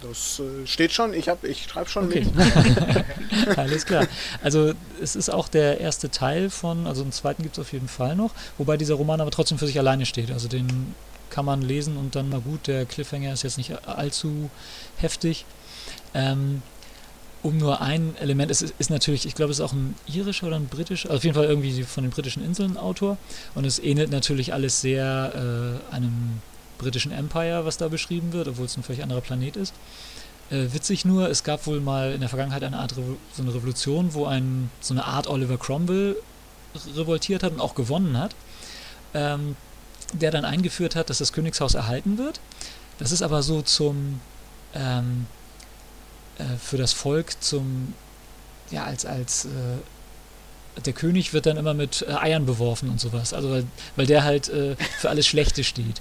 das 0.01 0.38
äh, 0.38 0.64
steht 0.64 0.93
schon, 0.93 1.12
ich, 1.12 1.28
hab- 1.28 1.43
ich 1.43 1.64
schreibe 1.64 1.91
schon 1.91 2.07
Okay. 2.07 2.24
mit. 2.24 3.59
Alles 3.59 3.84
klar. 3.84 4.07
Also 4.45 4.74
es 5.03 5.16
ist 5.16 5.28
auch 5.28 5.49
der 5.49 5.80
erste 5.80 6.09
Teil 6.09 6.51
von, 6.51 6.86
also 6.86 7.03
einen 7.03 7.11
zweiten 7.11 7.43
gibt 7.43 7.57
es 7.59 7.61
auf 7.61 7.72
jeden 7.72 7.88
Fall 7.88 8.14
noch, 8.14 8.30
wobei 8.59 8.76
dieser 8.76 8.95
Roman 8.95 9.20
aber 9.20 9.32
trotzdem 9.32 9.59
für 9.59 9.66
sich 9.66 9.76
alleine 9.76 10.07
steht. 10.07 10.30
Also 10.30 10.47
den 10.47 10.95
kann 11.31 11.45
man 11.45 11.62
lesen 11.62 11.97
und 11.97 12.14
dann 12.14 12.28
mal 12.28 12.41
gut, 12.41 12.66
der 12.66 12.85
Cliffhanger 12.85 13.33
ist 13.33 13.43
jetzt 13.43 13.59
nicht 13.59 13.87
allzu 13.89 14.51
heftig. 14.97 15.45
Ähm, 16.14 16.62
um 17.43 17.57
nur 17.57 17.81
ein 17.81 18.16
Element, 18.16 18.51
es 18.51 18.61
ist, 18.61 18.91
natürlich, 18.91 19.24
ich 19.24 19.35
glaube, 19.35 19.51
es 19.51 19.61
ist 19.61 19.64
auch 19.64 19.72
ein 19.72 19.95
irischer 20.07 20.49
oder 20.49 20.57
ein 20.57 20.66
britischer, 20.66 21.09
also 21.09 21.18
auf 21.18 21.24
jeden 21.24 21.35
Fall 21.35 21.47
irgendwie 21.47 21.83
von 21.85 22.05
den 22.05 22.11
britischen 22.11 22.45
Inseln 22.45 22.76
Autor 22.76 23.16
und 23.55 23.64
es 23.64 23.78
ähnelt 23.78 24.11
natürlich 24.11 24.53
alles 24.53 24.81
sehr 24.83 25.81
äh, 25.91 25.95
einem 25.95 26.41
britischen 26.76 27.12
Empire, 27.12 27.64
was 27.64 27.78
da 27.78 27.89
beschrieben 27.89 28.33
wird, 28.33 28.49
obwohl 28.49 28.66
es 28.66 28.76
ein 28.76 28.83
völlig 28.83 29.03
anderer 29.03 29.20
Planet 29.22 29.57
ist. 29.57 29.74
Äh, 30.51 30.72
witzig 30.72 31.05
nur, 31.05 31.31
es 31.31 31.45
gab 31.45 31.66
wohl 31.66 31.81
mal 31.81 32.12
in 32.12 32.20
der 32.20 32.28
Vergangenheit 32.28 32.62
eine 32.62 32.78
Art 32.78 32.97
Revo 32.97 33.16
so 33.35 33.43
eine 33.43 33.55
Revolution, 33.55 34.12
wo 34.12 34.26
ein 34.26 34.70
so 34.81 34.93
eine 34.93 35.05
Art 35.05 35.26
Oliver 35.26 35.57
Cromwell 35.57 36.16
revoltiert 36.95 37.43
hat 37.43 37.53
und 37.53 37.61
auch 37.61 37.74
gewonnen 37.74 38.18
hat, 38.18 38.35
ähm, 39.14 39.57
der 40.13 40.31
dann 40.31 40.45
eingeführt 40.45 40.97
hat, 40.97 41.11
dass 41.11 41.19
das 41.19 41.33
Königshaus 41.33 41.75
erhalten 41.75 42.19
wird. 42.19 42.41
Das 42.99 43.13
ist 43.13 43.23
aber 43.23 43.43
so 43.43 43.63
zum 43.63 44.21
ähm, 44.75 45.27
äh, 46.39 46.45
für 46.59 46.77
das 46.77 46.93
Volk 46.93 47.43
zum 47.43 47.95
ja 48.71 48.85
als 48.85 49.07
als 49.07 49.47
äh, 49.47 49.49
der 50.85 50.93
König 50.93 51.33
wird 51.33 51.47
dann 51.47 51.57
immer 51.57 51.75
mit 51.75 52.05
äh, 52.09 52.13
Eiern 52.13 52.47
beworfen 52.47 52.91
und 52.91 53.01
sowas, 53.01 53.35
also 53.35 53.51
weil, 53.51 53.65
weil 53.97 54.07
der 54.07 54.25
halt 54.25 54.49
äh, 54.49 54.77
für 54.99 55.11
alles 55.11 55.27
Schlechte 55.27 55.65
steht. 55.65 56.01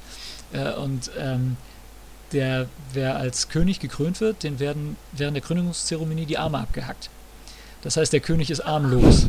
Äh, 0.54 0.74
und 0.74 1.12
ähm, 1.18 1.58
der, 2.32 2.68
wer 2.94 3.18
als 3.18 3.50
König 3.50 3.80
gekrönt 3.80 4.22
wird, 4.22 4.44
den 4.44 4.60
werden 4.60 4.96
während 5.12 5.36
der 5.36 5.42
Krönungszeremonie 5.42 6.26
die 6.26 6.38
Arme 6.38 6.60
abgehackt. 6.60 7.10
Das 7.82 7.98
heißt, 7.98 8.14
der 8.14 8.20
König 8.20 8.52
ist 8.52 8.62
armlos. 8.62 9.28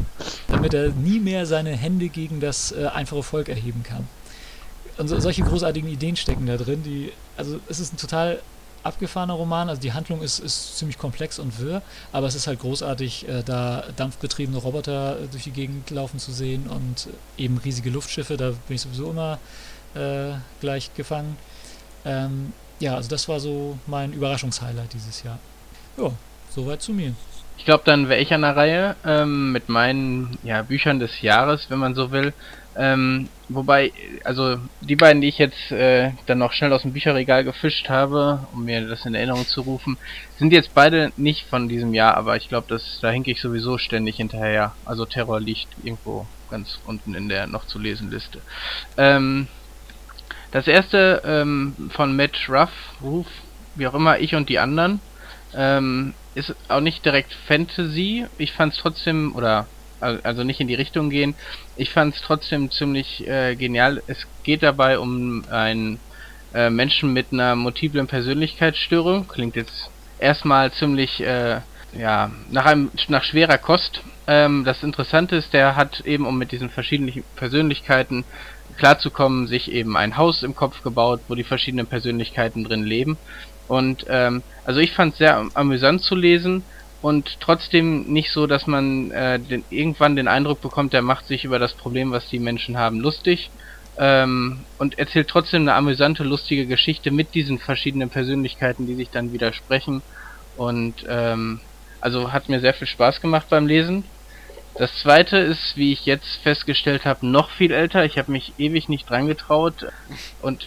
damit 0.48 0.74
er 0.74 0.88
nie 0.90 1.20
mehr 1.20 1.46
seine 1.46 1.76
Hände 1.76 2.08
gegen 2.08 2.40
das 2.40 2.72
äh, 2.72 2.86
einfache 2.86 3.22
Volk 3.22 3.48
erheben 3.48 3.82
kann. 3.82 4.06
Und 5.00 5.08
so, 5.08 5.18
solche 5.18 5.42
großartigen 5.42 5.88
Ideen 5.88 6.14
stecken 6.14 6.44
da 6.44 6.58
drin, 6.58 6.82
die, 6.82 7.10
also 7.38 7.58
es 7.70 7.80
ist 7.80 7.94
ein 7.94 7.96
total 7.96 8.38
abgefahrener 8.82 9.32
Roman, 9.32 9.70
also 9.70 9.80
die 9.80 9.94
Handlung 9.94 10.20
ist, 10.20 10.40
ist 10.40 10.76
ziemlich 10.76 10.98
komplex 10.98 11.38
und 11.38 11.58
wirr, 11.58 11.80
aber 12.12 12.26
es 12.26 12.34
ist 12.34 12.46
halt 12.46 12.60
großartig, 12.60 13.26
äh, 13.26 13.42
da 13.42 13.84
dampfbetriebene 13.96 14.58
Roboter 14.58 15.18
äh, 15.18 15.26
durch 15.28 15.44
die 15.44 15.52
Gegend 15.52 15.88
laufen 15.88 16.18
zu 16.18 16.32
sehen 16.32 16.66
und 16.66 17.08
eben 17.38 17.56
riesige 17.56 17.88
Luftschiffe, 17.88 18.36
da 18.36 18.50
bin 18.50 18.76
ich 18.76 18.82
sowieso 18.82 19.10
immer 19.10 19.38
äh, 19.94 20.32
gleich 20.60 20.94
gefangen. 20.94 21.38
Ähm, 22.04 22.52
ja, 22.78 22.94
also 22.94 23.08
das 23.08 23.26
war 23.26 23.40
so 23.40 23.78
mein 23.86 24.12
Überraschungshighlight 24.12 24.92
dieses 24.92 25.22
Jahr. 25.22 25.38
Ja, 25.96 26.10
soweit 26.50 26.82
zu 26.82 26.92
mir. 26.92 27.14
Ich 27.56 27.64
glaube, 27.64 27.84
dann 27.86 28.10
wäre 28.10 28.20
ich 28.20 28.34
an 28.34 28.42
der 28.42 28.54
Reihe 28.54 28.96
ähm, 29.06 29.52
mit 29.52 29.70
meinen 29.70 30.38
ja, 30.42 30.60
Büchern 30.60 30.98
des 30.98 31.22
Jahres, 31.22 31.70
wenn 31.70 31.78
man 31.78 31.94
so 31.94 32.10
will. 32.10 32.34
Ähm, 32.76 33.28
wobei, 33.48 33.92
also 34.22 34.58
die 34.80 34.96
beiden, 34.96 35.20
die 35.20 35.28
ich 35.28 35.38
jetzt 35.38 35.72
äh, 35.72 36.12
dann 36.26 36.38
noch 36.38 36.52
schnell 36.52 36.72
aus 36.72 36.82
dem 36.82 36.92
Bücherregal 36.92 37.42
gefischt 37.42 37.88
habe, 37.88 38.46
um 38.52 38.64
mir 38.64 38.86
das 38.86 39.04
in 39.06 39.14
Erinnerung 39.14 39.46
zu 39.46 39.62
rufen, 39.62 39.98
sind 40.38 40.52
jetzt 40.52 40.72
beide 40.74 41.12
nicht 41.16 41.46
von 41.48 41.68
diesem 41.68 41.94
Jahr, 41.94 42.16
aber 42.16 42.36
ich 42.36 42.48
glaube, 42.48 42.78
da 43.00 43.10
hinke 43.10 43.32
ich 43.32 43.40
sowieso 43.40 43.76
ständig 43.76 44.16
hinterher. 44.16 44.72
Also 44.84 45.04
Terror 45.04 45.40
liegt 45.40 45.68
irgendwo 45.82 46.26
ganz 46.50 46.78
unten 46.86 47.14
in 47.14 47.28
der 47.28 47.46
noch 47.46 47.66
zu 47.66 47.78
lesen 47.78 48.10
Liste. 48.10 48.40
Ähm, 48.96 49.48
das 50.52 50.66
erste 50.66 51.22
ähm, 51.24 51.74
von 51.90 52.16
Matt 52.16 52.48
Ruff, 52.48 52.70
Roof, 53.02 53.26
wie 53.74 53.86
auch 53.86 53.94
immer, 53.94 54.18
ich 54.18 54.34
und 54.34 54.48
die 54.48 54.58
anderen, 54.58 55.00
ähm, 55.54 56.14
ist 56.34 56.54
auch 56.68 56.80
nicht 56.80 57.04
direkt 57.04 57.32
Fantasy. 57.46 58.26
Ich 58.38 58.52
fand 58.52 58.72
es 58.72 58.78
trotzdem, 58.78 59.34
oder 59.34 59.66
also 60.00 60.44
nicht 60.44 60.60
in 60.60 60.68
die 60.68 60.74
Richtung 60.74 61.10
gehen. 61.10 61.34
Ich 61.76 61.90
fand 61.90 62.14
es 62.14 62.22
trotzdem 62.22 62.70
ziemlich 62.70 63.26
äh, 63.26 63.54
genial. 63.56 64.02
Es 64.06 64.26
geht 64.42 64.62
dabei 64.62 64.98
um 64.98 65.44
einen 65.50 65.98
äh, 66.54 66.70
Menschen 66.70 67.12
mit 67.12 67.32
einer 67.32 67.56
multiplen 67.56 68.06
Persönlichkeitsstörung. 68.06 69.28
Klingt 69.28 69.56
jetzt 69.56 69.90
erstmal 70.18 70.72
ziemlich 70.72 71.20
äh, 71.20 71.60
ja 71.96 72.30
nach 72.50 72.66
einem 72.66 72.90
nach 73.08 73.24
schwerer 73.24 73.58
Kost. 73.58 74.02
Ähm, 74.26 74.64
das 74.64 74.82
Interessante 74.82 75.36
ist, 75.36 75.52
der 75.52 75.76
hat 75.76 76.00
eben 76.00 76.26
um 76.26 76.38
mit 76.38 76.52
diesen 76.52 76.70
verschiedenen 76.70 77.24
Persönlichkeiten 77.36 78.24
klarzukommen, 78.76 79.46
sich 79.46 79.72
eben 79.72 79.96
ein 79.96 80.16
Haus 80.16 80.42
im 80.42 80.54
Kopf 80.54 80.82
gebaut, 80.82 81.20
wo 81.28 81.34
die 81.34 81.44
verschiedenen 81.44 81.86
Persönlichkeiten 81.86 82.64
drin 82.64 82.84
leben. 82.84 83.18
Und 83.68 84.06
ähm, 84.08 84.42
also 84.64 84.80
ich 84.80 84.92
fand 84.92 85.12
es 85.12 85.18
sehr 85.18 85.46
amüsant 85.54 86.02
zu 86.02 86.14
lesen 86.14 86.64
und 87.02 87.38
trotzdem 87.40 88.04
nicht 88.12 88.30
so, 88.30 88.46
dass 88.46 88.66
man 88.66 89.10
äh, 89.10 89.38
den, 89.38 89.64
irgendwann 89.70 90.16
den 90.16 90.28
Eindruck 90.28 90.60
bekommt, 90.60 90.92
der 90.92 91.02
macht 91.02 91.26
sich 91.26 91.44
über 91.44 91.58
das 91.58 91.72
Problem, 91.72 92.10
was 92.12 92.28
die 92.28 92.38
Menschen 92.38 92.76
haben, 92.76 93.00
lustig 93.00 93.50
ähm, 94.00 94.60
und 94.78 94.98
erzählt 94.98 95.28
trotzdem 95.28 95.62
eine 95.62 95.74
amüsante, 95.74 96.24
lustige 96.24 96.66
Geschichte 96.66 97.10
mit 97.10 97.34
diesen 97.34 97.58
verschiedenen 97.58 98.08
Persönlichkeiten, 98.08 98.86
die 98.86 98.94
sich 98.94 99.10
dann 99.10 99.32
widersprechen. 99.32 100.02
Und 100.56 101.06
ähm, 101.08 101.60
also 102.00 102.32
hat 102.32 102.48
mir 102.48 102.60
sehr 102.60 102.74
viel 102.74 102.86
Spaß 102.86 103.20
gemacht 103.20 103.46
beim 103.50 103.66
Lesen. 103.66 104.04
Das 104.78 104.94
zweite 105.02 105.36
ist, 105.36 105.76
wie 105.76 105.92
ich 105.92 106.06
jetzt 106.06 106.36
festgestellt 106.42 107.04
habe, 107.04 107.26
noch 107.26 107.50
viel 107.50 107.72
älter. 107.72 108.04
Ich 108.04 108.16
habe 108.16 108.32
mich 108.32 108.54
ewig 108.56 108.88
nicht 108.88 109.10
dran 109.10 109.26
getraut 109.26 109.86
und 110.40 110.66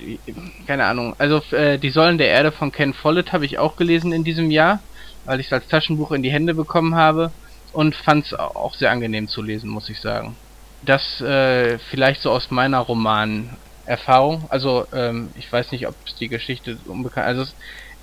keine 0.68 0.86
Ahnung. 0.86 1.16
Also 1.18 1.42
äh, 1.56 1.80
die 1.80 1.90
Säulen 1.90 2.20
der 2.20 2.28
Erde 2.28 2.52
von 2.52 2.72
Ken 2.72 2.94
Follett 2.94 3.34
habe 3.34 3.46
ich 3.46 3.58
auch 3.58 3.76
gelesen 3.78 4.12
in 4.12 4.24
diesem 4.24 4.52
Jahr 4.52 4.80
weil 5.26 5.40
ich 5.40 5.48
es 5.48 5.54
als 5.54 5.68
Taschenbuch 5.68 6.12
in 6.12 6.24
die 6.24 6.32
Hände 6.32 6.54
bekommen 6.54 6.96
habe 6.96 7.32
und 7.72 7.96
fand 7.96 8.26
es 8.26 8.34
auch 8.34 8.76
sehr 8.76 8.92
angenehm 8.92 9.28
zu 9.28 9.42
lesen, 9.42 9.70
muss 9.70 9.90
ich 9.90 10.00
sagen. 10.00 10.36
Das 10.84 11.22
äh, 11.22 11.80
vielleicht 11.80 12.22
so 12.22 12.32
aus 12.32 12.52
meiner 12.52 12.80
Roman-Erfahrung. 12.80 14.46
Also 14.50 14.86
ähm, 14.94 15.30
ich 15.36 15.52
weiß 15.52 15.72
nicht, 15.72 15.88
ob 15.88 15.96
die 16.20 16.28
Geschichte 16.28 16.78
unbekannt. 16.86 17.28
Also 17.28 17.44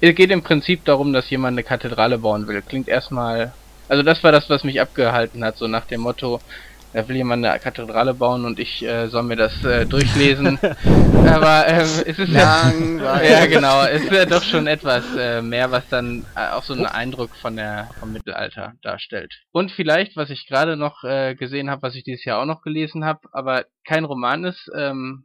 es 0.00 0.14
geht 0.14 0.30
im 0.30 0.42
Prinzip 0.42 0.84
darum, 0.84 1.12
dass 1.12 1.30
jemand 1.30 1.54
eine 1.54 1.62
Kathedrale 1.62 2.18
bauen 2.18 2.46
will. 2.48 2.62
Klingt 2.62 2.88
erstmal. 2.88 3.52
Also 3.88 4.02
das 4.02 4.22
war 4.24 4.32
das, 4.32 4.48
was 4.48 4.64
mich 4.64 4.80
abgehalten 4.80 5.44
hat, 5.44 5.58
so 5.58 5.66
nach 5.66 5.84
dem 5.86 6.00
Motto, 6.00 6.40
da 6.92 7.08
will 7.08 7.16
jemand 7.16 7.44
eine 7.44 7.58
Kathedrale 7.58 8.14
bauen 8.14 8.44
und 8.44 8.58
ich 8.58 8.82
äh, 8.82 9.08
soll 9.08 9.22
mir 9.22 9.36
das 9.36 9.64
äh, 9.64 9.86
durchlesen. 9.86 10.58
Aber 11.26 11.68
ähm, 11.68 11.88
es 12.06 12.18
ist 12.18 12.32
ja, 12.32 12.72
ja 13.22 13.46
genau, 13.46 13.84
es 13.84 14.02
ist 14.02 14.12
ja 14.12 14.24
doch 14.24 14.42
schon 14.42 14.66
etwas 14.66 15.04
äh, 15.16 15.42
mehr, 15.42 15.70
was 15.70 15.88
dann 15.88 16.24
äh, 16.36 16.48
auch 16.50 16.62
so 16.62 16.72
einen 16.72 16.86
Eindruck 16.86 17.30
von 17.36 17.56
der 17.56 17.88
vom 17.98 18.12
Mittelalter 18.12 18.74
darstellt. 18.82 19.32
Und 19.52 19.70
vielleicht, 19.70 20.16
was 20.16 20.30
ich 20.30 20.46
gerade 20.48 20.76
noch 20.76 21.04
äh, 21.04 21.34
gesehen 21.34 21.70
habe, 21.70 21.82
was 21.82 21.94
ich 21.94 22.04
dieses 22.04 22.24
Jahr 22.24 22.40
auch 22.40 22.46
noch 22.46 22.62
gelesen 22.62 23.04
habe, 23.04 23.20
aber 23.32 23.64
kein 23.86 24.04
Roman 24.04 24.44
ist, 24.44 24.70
ähm, 24.76 25.24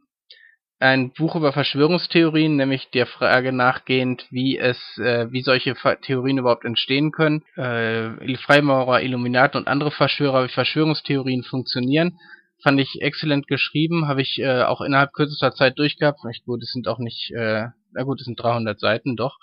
ein 0.78 1.12
Buch 1.12 1.36
über 1.36 1.52
Verschwörungstheorien, 1.52 2.56
nämlich 2.56 2.90
der 2.90 3.06
Frage 3.06 3.52
nachgehend, 3.52 4.26
wie 4.30 4.58
es, 4.58 4.78
äh, 4.98 5.30
wie 5.30 5.42
solche 5.42 5.74
Theorien 6.02 6.38
überhaupt 6.38 6.64
entstehen 6.64 7.12
können. 7.12 7.42
Äh, 7.56 8.36
Freimaurer, 8.36 9.02
Illuminaten 9.02 9.58
und 9.58 9.68
andere 9.68 9.90
Verschwörer, 9.90 10.44
wie 10.44 10.52
Verschwörungstheorien 10.52 11.44
funktionieren. 11.44 12.18
Fand 12.62 12.80
ich 12.80 13.00
exzellent 13.00 13.48
geschrieben, 13.48 14.06
habe 14.06 14.22
ich 14.22 14.38
äh, 14.38 14.62
auch 14.62 14.82
innerhalb 14.82 15.12
kürzester 15.12 15.52
Zeit 15.52 15.78
durchgehabt. 15.78 16.20
Echt 16.28 16.44
gut, 16.44 16.62
es 16.62 16.72
sind 16.72 16.88
auch 16.88 16.98
nicht, 16.98 17.30
äh, 17.30 17.68
na 17.92 18.02
gut, 18.02 18.20
es 18.20 18.26
sind 18.26 18.38
300 18.40 18.78
Seiten, 18.78 19.16
doch. 19.16 19.38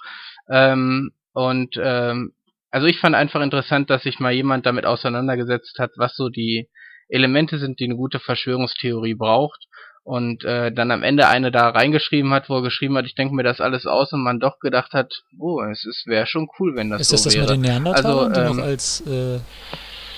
Ähm, 0.50 1.12
und 1.34 1.76
ähm, 1.82 2.34
also 2.70 2.86
ich 2.88 3.00
fand 3.00 3.16
einfach 3.16 3.42
interessant, 3.42 3.90
dass 3.90 4.04
sich 4.04 4.20
mal 4.20 4.34
jemand 4.34 4.66
damit 4.66 4.86
auseinandergesetzt 4.86 5.78
hat, 5.80 5.92
was 5.96 6.16
so 6.16 6.30
die 6.30 6.70
Elemente 7.08 7.58
sind, 7.58 7.80
die 7.80 7.86
eine 7.86 7.96
gute 7.96 8.20
Verschwörungstheorie 8.20 9.16
braucht 9.16 9.68
und 10.04 10.44
äh, 10.44 10.72
dann 10.72 10.92
am 10.92 11.04
Ende 11.04 11.28
eine 11.28 11.52
da 11.52 11.70
reingeschrieben 11.70 12.34
hat, 12.34 12.50
wo 12.50 12.58
er 12.58 12.62
geschrieben 12.62 12.98
hat, 12.98 13.06
ich 13.06 13.16
denke 13.16 13.34
mir 13.34 13.44
das 13.44 13.62
alles 13.62 13.86
aus 13.86 14.12
und 14.12 14.22
man 14.22 14.40
doch 14.40 14.60
gedacht 14.60 14.94
hat, 14.94 15.24
oh, 15.40 15.62
es 15.62 15.86
ist 15.86 16.08
wäre 16.08 16.28
schon 16.28 16.50
cool, 16.60 16.76
wenn 16.76 16.90
das 16.90 17.02
ist 17.02 17.10
so 17.10 17.16
das 17.16 17.26
wäre. 17.26 17.44
Ist 17.44 17.50
das 17.50 17.56
das 17.56 17.58
mit 17.58 17.66
den 17.66 17.72
Neandertalern, 17.72 18.34
also, 18.34 18.42
ähm, 18.42 18.58
noch 18.58 18.64
als 18.64 19.04
äh, 19.08 19.40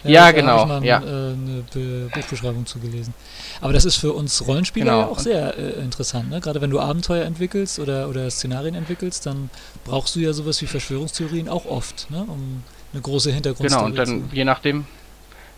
ja, 0.03 0.27
ja 0.27 0.31
genau, 0.31 0.65
mal, 0.65 0.83
ja. 0.83 0.99
Äh, 0.99 1.03
eine 1.03 1.63
Be 1.73 2.09
Buchbeschreibung 2.13 2.65
zugelesen. 2.65 3.13
Aber 3.61 3.73
das 3.73 3.85
ist 3.85 3.95
für 3.95 4.13
uns 4.13 4.45
Rollenspieler 4.47 4.85
genau. 4.85 4.99
ja 4.99 5.07
auch 5.07 5.19
sehr 5.19 5.57
äh, 5.57 5.83
interessant, 5.83 6.29
ne? 6.29 6.39
Gerade 6.41 6.61
wenn 6.61 6.69
du 6.69 6.79
Abenteuer 6.79 7.25
entwickelst 7.25 7.79
oder, 7.79 8.09
oder 8.09 8.29
Szenarien 8.29 8.75
entwickelst, 8.75 9.25
dann 9.25 9.49
brauchst 9.83 10.15
du 10.15 10.19
ja 10.19 10.33
sowas 10.33 10.61
wie 10.61 10.67
Verschwörungstheorien 10.67 11.49
auch 11.49 11.65
oft, 11.65 12.09
ne? 12.11 12.25
Um 12.27 12.63
eine 12.93 13.01
große 13.01 13.31
Hintergrundstory 13.31 13.91
Genau, 13.91 14.01
und 14.01 14.07
dann 14.07 14.29
je 14.31 14.45
nachdem, 14.45 14.85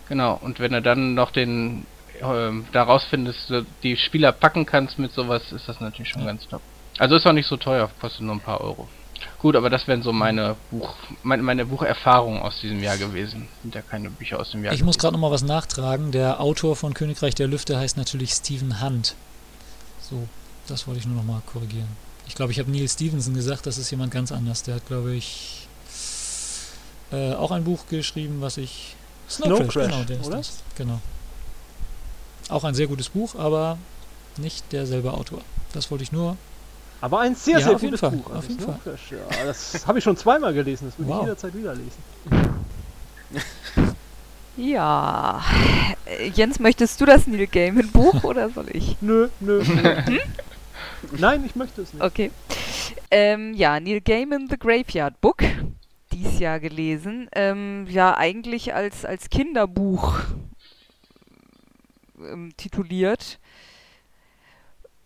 genau, 0.08 0.40
und 0.42 0.60
wenn 0.60 0.72
du 0.72 0.82
dann 0.82 1.14
noch 1.14 1.32
den 1.32 1.86
ähm, 2.22 2.66
da 2.72 2.84
rausfindest, 2.84 3.54
die 3.84 3.98
Spieler 3.98 4.32
packen 4.32 4.66
kannst 4.66 5.00
mit 5.00 5.14
sowas, 5.14 5.52
ist 5.52 5.68
das 5.68 5.80
natürlich 5.80 6.10
schon 6.10 6.22
ja. 6.22 6.28
ganz 6.28 6.48
top. 6.48 6.62
Also 6.98 7.16
ist 7.16 7.28
auch 7.28 7.34
nicht 7.34 7.48
so 7.48 7.58
teuer, 7.58 7.90
kostet 8.02 8.22
nur 8.22 8.36
ein 8.36 8.40
paar 8.40 8.62
Euro. 8.62 8.88
Gut, 9.40 9.56
aber 9.56 9.70
das 9.70 9.88
wären 9.88 10.02
so 10.02 10.12
meine 10.12 10.56
Buch, 10.72 10.96
meine, 11.24 11.44
meine 11.44 11.66
Bucherfahrungen 11.66 12.42
aus 12.42 12.60
diesem 12.62 12.82
Jahr 12.82 12.98
gewesen. 12.98 13.48
Sind 13.62 13.76
ja 13.76 13.82
keine 13.82 14.10
Bücher 14.10 14.40
aus 14.40 14.52
dem 14.52 14.64
Jahr. 14.64 14.74
Ich 14.74 14.80
gewesen. 14.80 14.86
muss 14.86 14.98
gerade 14.98 15.14
noch 15.14 15.22
mal 15.22 15.32
was 15.32 15.44
nachtragen. 15.44 16.12
Der 16.12 16.40
Autor 16.40 16.76
von 16.76 16.94
Königreich 16.94 17.36
der 17.36 17.48
Lüfte 17.48 17.78
heißt 17.78 17.98
natürlich 17.98 18.32
Stephen 18.32 18.82
Hunt. 18.82 19.16
So, 20.02 20.28
das 20.68 20.88
wollte 20.88 21.00
ich 21.00 21.06
nur 21.06 21.18
noch 21.18 21.24
mal 21.24 21.42
korrigieren. 21.46 21.90
Ich 22.28 22.36
glaube, 22.36 22.52
ich 22.52 22.60
habe 22.60 22.72
Neil 22.72 22.88
Stevenson 22.88 23.34
gesagt, 23.34 23.66
das 23.66 23.78
ist 23.78 23.90
jemand 23.92 24.12
ganz 24.12 24.32
anders. 24.32 24.64
Der 24.64 24.76
hat, 24.76 24.88
glaube 24.88 25.16
ich, 25.16 25.68
äh, 27.12 27.34
auch 27.34 27.52
ein 27.52 27.64
Buch 27.64 27.88
geschrieben, 27.88 28.42
was 28.42 28.58
ich 28.58 28.96
Snow, 29.30 29.46
Snow 29.46 29.60
Crash, 29.60 29.74
Crash, 29.74 29.86
genau, 29.86 30.04
der 30.04 30.20
ist 30.20 30.28
oder? 30.28 30.38
Das. 30.38 30.64
Genau. 30.76 31.00
Auch 32.50 32.64
ein 32.64 32.74
sehr 32.74 32.88
gutes 32.88 33.10
Buch, 33.10 33.36
aber 33.36 33.78
nicht 34.38 34.72
derselbe 34.72 35.14
Autor. 35.14 35.42
Das 35.74 35.92
wollte 35.92 36.04
ich 36.04 36.12
nur. 36.12 36.38
Aber 37.02 37.20
ein 37.20 37.36
sehr, 37.36 37.60
ja, 37.60 37.66
sehr 37.66 37.76
auf 37.76 37.82
gutes 37.82 38.02
jeden 38.02 38.18
Buch. 38.18 38.30
Fall. 38.30 38.38
Auf 38.38 38.48
jeden 38.50 38.60
Fall. 38.60 38.80
Ja, 39.12 39.46
das 39.46 39.86
habe 39.86 40.00
ich 40.00 40.04
schon 40.04 40.18
zweimal 40.18 40.54
gelesen. 40.54 40.88
Das 40.88 40.98
würde 40.98 41.10
wow. 41.10 41.18
ich 41.18 41.24
jederzeit 41.24 41.54
wieder 41.54 41.76
lesen. 41.76 42.02
Ja. 44.58 45.44
Jens, 46.34 46.60
möchtest 46.60 47.00
du 47.00 47.06
das 47.06 47.28
Neil 47.28 47.46
Gaiman 47.46 47.92
Buch 47.92 48.24
oder 48.24 48.50
soll 48.50 48.66
ich? 48.74 48.98
Nö, 49.02 49.30
nö. 49.40 49.62
nö. 49.64 49.96
Hm? 50.06 50.20
Nein, 51.20 51.46
ich 51.46 51.56
möchte 51.56 51.84
es 51.84 51.94
nicht. 51.94 52.04
Okay. 52.04 52.32
Ähm, 53.12 53.54
ja, 53.54 53.80
Neil 53.80 54.02
Gaiman 54.02 54.48
The 54.50 54.58
Graveyard 54.58 55.22
Book. 55.22 55.44
Dies 56.12 56.40
Jahr 56.40 56.60
gelesen. 56.60 57.30
Ähm, 57.34 57.86
ja, 57.88 58.18
eigentlich 58.18 58.74
als, 58.74 59.06
als 59.06 59.30
Kinderbuch 59.30 60.22
ähm, 62.20 62.52
tituliert. 62.58 63.40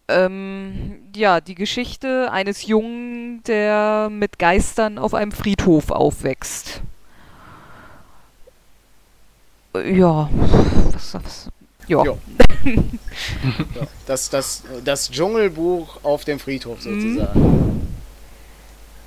Ähm, 0.07 1.03
ja, 1.15 1.39
die 1.39 1.55
Geschichte 1.55 2.31
eines 2.31 2.65
Jungen, 2.67 3.43
der 3.43 4.09
mit 4.11 4.39
Geistern 4.39 4.97
auf 4.97 5.13
einem 5.13 5.31
Friedhof 5.31 5.91
aufwächst. 5.91 6.81
Ja, 9.73 10.29
was, 10.91 11.13
was 11.13 11.49
ja. 11.87 12.03
ja. 12.05 12.17
Das, 14.05 14.29
das, 14.29 14.63
das 14.83 15.09
Dschungelbuch 15.09 16.03
auf 16.03 16.25
dem 16.25 16.39
Friedhof 16.39 16.83
mhm. 16.85 17.01
sozusagen. 17.01 17.97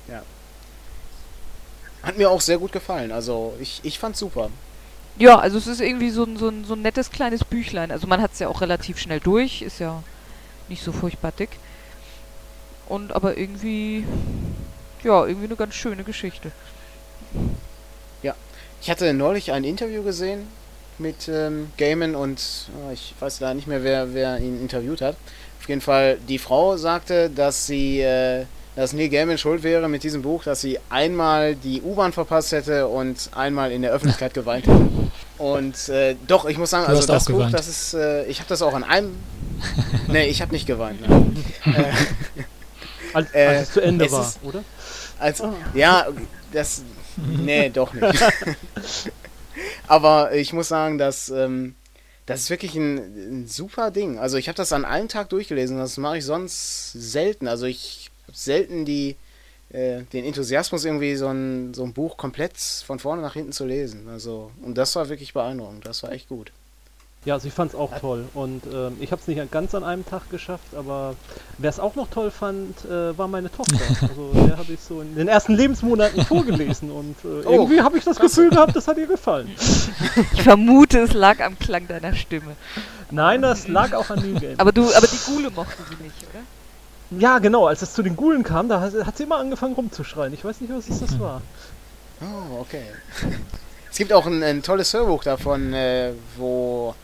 Ja. 0.07 0.23
Hat 2.03 2.17
mir 2.17 2.29
auch 2.29 2.41
sehr 2.41 2.57
gut 2.57 2.71
gefallen. 2.71 3.11
Also 3.11 3.53
ich, 3.59 3.79
ich 3.83 3.99
fand's 3.99 4.19
super. 4.19 4.49
Ja, 5.17 5.39
also 5.39 5.57
es 5.57 5.67
ist 5.67 5.81
irgendwie 5.81 6.09
so 6.09 6.23
ein, 6.23 6.37
so 6.37 6.49
ein, 6.49 6.65
so 6.65 6.73
ein 6.73 6.81
nettes 6.81 7.09
kleines 7.09 7.43
Büchlein. 7.43 7.91
Also 7.91 8.07
man 8.07 8.21
hat 8.21 8.33
es 8.33 8.39
ja 8.39 8.47
auch 8.47 8.61
relativ 8.61 8.99
schnell 8.99 9.19
durch, 9.19 9.61
ist 9.61 9.79
ja 9.79 10.03
nicht 10.67 10.83
so 10.83 10.91
furchtbar 10.91 11.31
dick. 11.31 11.51
Und 12.87 13.13
aber 13.13 13.37
irgendwie, 13.37 14.05
ja, 15.03 15.25
irgendwie 15.25 15.47
eine 15.47 15.55
ganz 15.55 15.73
schöne 15.75 16.03
Geschichte. 16.03 16.51
Ich 18.85 18.91
hatte 18.91 19.11
neulich 19.15 19.51
ein 19.51 19.63
Interview 19.63 20.03
gesehen 20.03 20.47
mit 20.99 21.27
ähm, 21.27 21.71
Gaiman 21.75 22.13
und 22.13 22.39
oh, 22.77 22.91
ich 22.93 23.15
weiß 23.19 23.39
leider 23.39 23.55
nicht 23.55 23.65
mehr, 23.65 23.83
wer, 23.83 24.13
wer 24.13 24.37
ihn 24.37 24.61
interviewt 24.61 25.01
hat. 25.01 25.15
Auf 25.59 25.67
jeden 25.67 25.81
Fall, 25.81 26.19
die 26.29 26.37
Frau 26.37 26.77
sagte, 26.77 27.31
dass 27.31 27.65
sie, 27.65 28.01
äh, 28.01 28.45
dass 28.75 28.93
Neil 28.93 29.09
Gaiman 29.09 29.37
schuld 29.37 29.63
wäre 29.63 29.87
mit 29.87 30.03
diesem 30.03 30.21
Buch, 30.21 30.43
dass 30.43 30.61
sie 30.61 30.79
einmal 30.89 31.55
die 31.55 31.81
U-Bahn 31.81 32.11
verpasst 32.13 32.51
hätte 32.51 32.87
und 32.87 33.29
einmal 33.33 33.71
in 33.71 33.81
der 33.81 33.91
Öffentlichkeit 33.91 34.33
geweint 34.35 34.67
hätte. 34.67 34.87
Und 35.37 35.89
äh, 35.89 36.15
doch, 36.27 36.45
ich 36.45 36.57
muss 36.57 36.69
sagen, 36.69 36.85
also 36.85 37.05
das 37.05 37.25
Buch, 37.25 37.33
geweint. 37.37 37.53
das 37.53 37.67
ist, 37.67 37.93
äh, 37.93 38.25
ich 38.25 38.39
habe 38.39 38.49
das 38.49 38.61
auch 38.61 38.73
an 38.73 38.83
einem. 38.83 39.15
nee, 40.07 40.27
ich 40.27 40.41
habe 40.41 40.51
nicht 40.53 40.65
geweint. 40.67 40.99
Als, 43.13 43.33
Äh, 43.33 43.45
als 43.45 43.67
es 43.69 43.73
zu 43.73 43.79
Ende 43.81 44.05
es 44.05 44.11
war, 44.11 44.21
ist- 44.21 44.39
oder? 44.43 44.63
Als, 45.19 45.41
ja, 45.73 46.07
das. 46.51 46.83
Nee, 47.17 47.69
doch 47.69 47.93
nicht. 47.93 48.23
Aber 49.87 50.33
ich 50.33 50.51
muss 50.53 50.67
sagen, 50.67 50.97
dass. 50.97 51.29
Ähm, 51.29 51.75
das 52.25 52.39
ist 52.41 52.49
wirklich 52.49 52.73
ein, 52.75 52.97
ein 53.43 53.47
super 53.47 53.91
Ding. 53.91 54.17
Also 54.17 54.37
ich 54.37 54.47
habe 54.47 54.55
das 54.57 54.73
an 54.73 54.83
einem 54.83 55.07
Tag 55.07 55.29
durchgelesen. 55.29 55.77
Das 55.77 55.95
mache 55.97 56.17
ich 56.17 56.25
sonst 56.25 56.91
selten. 56.93 57.47
Also 57.47 57.67
ich 57.67 58.04
selten 58.35 58.85
die, 58.85 59.15
äh, 59.69 60.01
den 60.13 60.25
Enthusiasmus 60.25 60.85
irgendwie 60.85 61.15
so 61.15 61.27
ein, 61.27 61.73
so 61.73 61.83
ein 61.83 61.93
Buch 61.93 62.17
komplett 62.17 62.57
von 62.57 62.99
vorne 62.99 63.21
nach 63.21 63.33
hinten 63.33 63.51
zu 63.51 63.65
lesen. 63.65 64.07
Also 64.09 64.51
und 64.61 64.77
das 64.77 64.95
war 64.95 65.09
wirklich 65.09 65.33
beeindruckend. 65.33 65.85
Das 65.85 66.03
war 66.03 66.11
echt 66.11 66.29
gut. 66.29 66.51
Ja, 67.25 67.33
also 67.33 67.47
ich 67.47 67.53
fand 67.55 67.71
es 67.71 67.75
auch 67.75 67.97
toll. 67.99 68.25
Und 68.35 68.61
ähm, 68.71 68.97
ich 68.99 69.11
habe 69.11 69.19
es 69.19 69.27
nicht 69.27 69.51
ganz 69.51 69.73
an 69.73 69.83
einem 69.83 70.05
Tag 70.05 70.29
geschafft, 70.29 70.75
aber 70.75 71.15
wer 71.57 71.71
es 71.71 71.79
auch 71.79 71.95
noch 71.95 72.07
toll 72.11 72.29
fand, 72.29 72.85
äh, 72.85 73.17
war 73.17 73.27
meine 73.27 73.51
Tochter. 73.51 73.79
Also 74.01 74.31
der 74.47 74.57
habe 74.57 74.71
ich 74.71 74.79
so 74.79 75.01
in 75.01 75.15
den 75.15 75.27
ersten 75.27 75.55
Lebensmonaten 75.55 76.23
vorgelesen 76.27 76.91
und 76.91 77.15
äh, 77.25 77.47
Oh, 77.47 77.51
irgendwie 77.51 77.81
habe 77.81 77.97
ich 77.97 78.03
das. 78.03 78.19
Gefühl 78.19 78.51
gehabt, 78.51 78.75
das 78.75 78.87
hat 78.87 78.99
ihr 78.99 79.07
gefallen. 79.07 79.49
Ich 80.33 80.43
vermute, 80.43 80.99
es 80.99 81.13
lag 81.13 81.39
am 81.39 81.57
Klang 81.57 81.87
deiner 81.87 82.13
Stimme. 82.13 82.55
Nein, 83.09 83.41
das 83.41 83.67
lag 83.67 83.93
auch 83.93 84.09
an 84.11 84.19
New 84.19 84.39
Game. 84.39 84.59
Aber 84.59 84.71
du, 84.71 84.83
aber 84.93 85.07
die 85.07 85.19
Gule 85.25 85.49
mochte 85.49 85.77
sie 85.89 86.03
nicht, 86.03 86.15
oder? 86.29 86.43
Ja, 87.19 87.39
genau, 87.39 87.67
als 87.67 87.81
es 87.81 87.93
zu 87.93 88.03
den 88.03 88.15
Gulen 88.15 88.43
kam, 88.43 88.69
da 88.69 88.81
hat, 88.81 89.17
sie 89.17 89.23
immer 89.23 89.37
angefangen 89.37 89.73
rumzuschreien. 89.73 90.33
Ich 90.33 90.43
weiß 90.43 90.61
nicht, 90.61 90.73
was 90.73 90.89
es 90.89 90.99
das 90.99 91.19
war. 91.19 91.41
Oh, 92.21 92.61
okay. 92.61 92.83
Es 93.91 93.97
gibt 93.97 94.11
auch 94.13 94.25
ein, 94.25 94.43
ein 94.43 94.63
tolles 94.63 94.93
Hörbuch 94.93 95.23
davon, 95.23 95.73
äh, 95.73 96.11
wo 96.37 96.95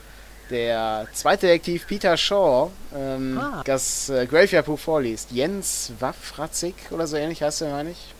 der 0.49 1.07
zweite 1.13 1.47
Detektiv 1.47 1.87
Peter 1.87 2.17
Shaw 2.17 2.69
ähm, 2.93 3.37
Ah. 3.37 3.61
das 3.65 4.09
äh, 4.09 4.25
Graveyard-Buch 4.25 4.79
vorliest. 4.79 5.31
Jens 5.31 5.93
Waffratzig 5.99 6.75
oder 6.91 7.07
so 7.07 7.15
ähnlich 7.15 7.41
heißt 7.41 7.61
er, 7.61 7.71
meine 7.71 7.91
ich. 7.91 8.13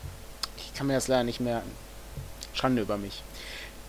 Ich 0.58 0.74
kann 0.74 0.88
mir 0.88 0.94
das 0.94 1.08
leider 1.10 1.24
nicht 1.26 1.42
merken. 1.42 1.70
Schande 2.54 2.82
über 2.84 2.98
mich. 2.98 3.24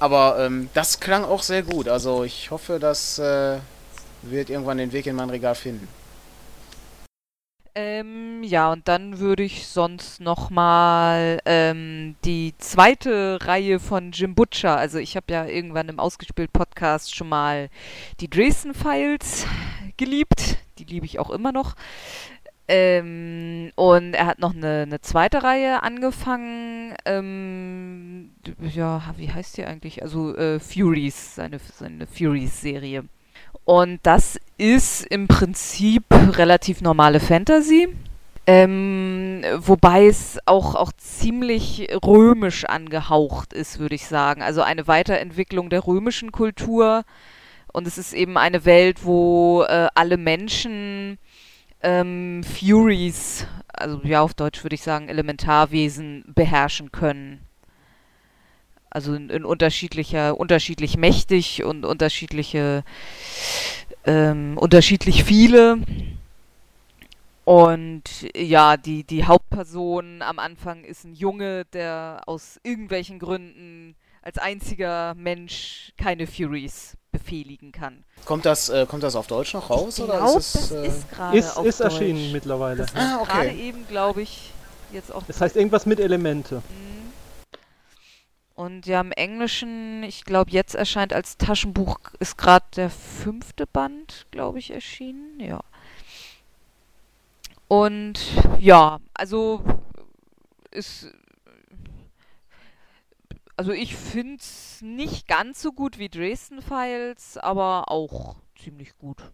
Aber 0.00 0.38
ähm, 0.40 0.68
das 0.74 0.98
klang 0.98 1.24
auch 1.24 1.42
sehr 1.42 1.62
gut. 1.62 1.88
Also 1.88 2.24
ich 2.24 2.50
hoffe, 2.50 2.80
das 2.80 3.20
äh, 3.20 3.58
wird 4.22 4.50
irgendwann 4.50 4.78
den 4.78 4.92
Weg 4.92 5.06
in 5.06 5.14
mein 5.14 5.30
Regal 5.30 5.54
finden. 5.54 5.86
Ähm, 7.74 8.42
ja, 8.42 8.70
und 8.70 8.86
dann 8.86 9.18
würde 9.18 9.42
ich 9.42 9.66
sonst 9.66 10.20
nochmal 10.20 11.40
ähm, 11.46 12.16
die 12.22 12.52
zweite 12.58 13.38
Reihe 13.40 13.80
von 13.80 14.12
Jim 14.12 14.34
Butcher, 14.34 14.76
also 14.76 14.98
ich 14.98 15.16
habe 15.16 15.32
ja 15.32 15.46
irgendwann 15.46 15.88
im 15.88 15.98
Ausgespielt-Podcast 15.98 17.14
schon 17.14 17.30
mal 17.30 17.70
die 18.20 18.28
Dresden 18.28 18.74
Files 18.74 19.46
geliebt, 19.96 20.58
die 20.78 20.84
liebe 20.84 21.06
ich 21.06 21.18
auch 21.18 21.30
immer 21.30 21.50
noch. 21.50 21.74
Ähm, 22.68 23.72
und 23.74 24.12
er 24.12 24.26
hat 24.26 24.38
noch 24.38 24.54
eine, 24.54 24.82
eine 24.82 25.00
zweite 25.00 25.42
Reihe 25.42 25.82
angefangen, 25.82 26.94
ähm, 27.06 28.32
ja, 28.60 29.14
wie 29.16 29.32
heißt 29.32 29.56
die 29.56 29.64
eigentlich? 29.64 30.02
Also 30.02 30.36
äh, 30.36 30.60
Furies, 30.60 31.36
seine, 31.36 31.58
seine 31.58 32.06
Furies-Serie. 32.06 33.04
Und 33.64 34.00
das 34.02 34.38
ist 34.58 35.06
im 35.06 35.28
Prinzip 35.28 36.04
relativ 36.10 36.80
normale 36.80 37.20
Fantasy. 37.20 37.88
Ähm, 38.44 39.42
wobei 39.58 40.06
es 40.06 40.38
auch, 40.46 40.74
auch 40.74 40.90
ziemlich 40.96 41.88
römisch 42.04 42.64
angehaucht 42.64 43.52
ist, 43.52 43.78
würde 43.78 43.94
ich 43.94 44.06
sagen. 44.06 44.42
Also 44.42 44.62
eine 44.62 44.88
Weiterentwicklung 44.88 45.70
der 45.70 45.86
römischen 45.86 46.32
Kultur. 46.32 47.04
Und 47.72 47.86
es 47.86 47.98
ist 47.98 48.12
eben 48.12 48.36
eine 48.36 48.64
Welt, 48.64 49.04
wo 49.04 49.62
äh, 49.62 49.88
alle 49.94 50.16
Menschen 50.16 51.18
ähm, 51.82 52.42
Furies, 52.44 53.46
also 53.72 54.00
ja 54.04 54.22
auf 54.22 54.34
Deutsch 54.34 54.62
würde 54.64 54.74
ich 54.74 54.82
sagen 54.82 55.08
Elementarwesen, 55.08 56.24
beherrschen 56.34 56.92
können. 56.92 57.40
Also 58.92 59.14
in, 59.14 59.30
in 59.30 59.44
unterschiedlicher, 59.46 60.38
unterschiedlich 60.38 60.98
mächtig 60.98 61.64
und 61.64 61.86
unterschiedliche, 61.86 62.84
ähm, 64.04 64.58
unterschiedlich 64.58 65.24
viele. 65.24 65.78
Und 67.44 68.02
ja, 68.36 68.76
die, 68.76 69.02
die 69.04 69.24
Hauptperson 69.24 70.22
am 70.22 70.38
Anfang 70.38 70.84
ist 70.84 71.04
ein 71.04 71.14
Junge, 71.14 71.64
der 71.72 72.20
aus 72.26 72.60
irgendwelchen 72.62 73.18
Gründen 73.18 73.96
als 74.20 74.38
einziger 74.38 75.14
Mensch 75.16 75.92
keine 75.96 76.26
Furies 76.28 76.96
befehligen 77.10 77.72
kann. 77.72 78.04
Kommt 78.26 78.44
das, 78.44 78.68
äh, 78.68 78.86
kommt 78.86 79.02
das 79.02 79.16
auf 79.16 79.26
Deutsch 79.26 79.54
noch 79.54 79.70
raus? 79.70 79.98
Ich 79.98 80.04
oder 80.04 80.18
glaub, 80.18 80.38
ist 80.38 80.54
es, 80.54 80.68
das 80.68 80.70
äh, 80.72 80.86
ist 80.86 81.10
gerade 81.10 81.38
Ist, 81.38 81.56
auf 81.56 81.66
ist 81.66 81.80
Deutsch. 81.80 81.94
erschienen 81.94 82.30
mittlerweile. 82.32 82.76
Das 82.76 82.94
Ah, 82.94 83.16
ist 83.16 83.20
okay. 83.22 83.32
gerade 83.32 83.52
eben, 83.58 83.88
glaube 83.88 84.22
ich, 84.22 84.50
jetzt 84.92 85.12
auch 85.12 85.22
Es 85.26 85.40
heißt 85.40 85.56
irgendwas 85.56 85.86
mit 85.86 85.98
Elemente. 85.98 86.56
Mhm. 86.56 87.01
Und 88.54 88.86
ja, 88.86 89.00
im 89.00 89.12
Englischen, 89.12 90.02
ich 90.02 90.24
glaube, 90.24 90.50
jetzt 90.50 90.74
erscheint 90.74 91.12
als 91.12 91.38
Taschenbuch, 91.38 91.98
ist 92.20 92.36
gerade 92.36 92.66
der 92.76 92.90
fünfte 92.90 93.66
Band, 93.66 94.26
glaube 94.30 94.58
ich, 94.58 94.70
erschienen. 94.70 95.40
Ja. 95.40 95.60
Und 97.68 98.20
ja, 98.58 99.00
also 99.14 99.64
ist. 100.70 101.12
Also 103.56 103.72
ich 103.72 103.94
finde 103.96 104.36
es 104.36 104.80
nicht 104.82 105.28
ganz 105.28 105.62
so 105.62 105.72
gut 105.72 105.98
wie 105.98 106.08
Dresden 106.08 106.62
Files, 106.62 107.38
aber 107.38 107.90
auch 107.90 108.36
ziemlich 108.58 108.96
gut. 108.98 109.30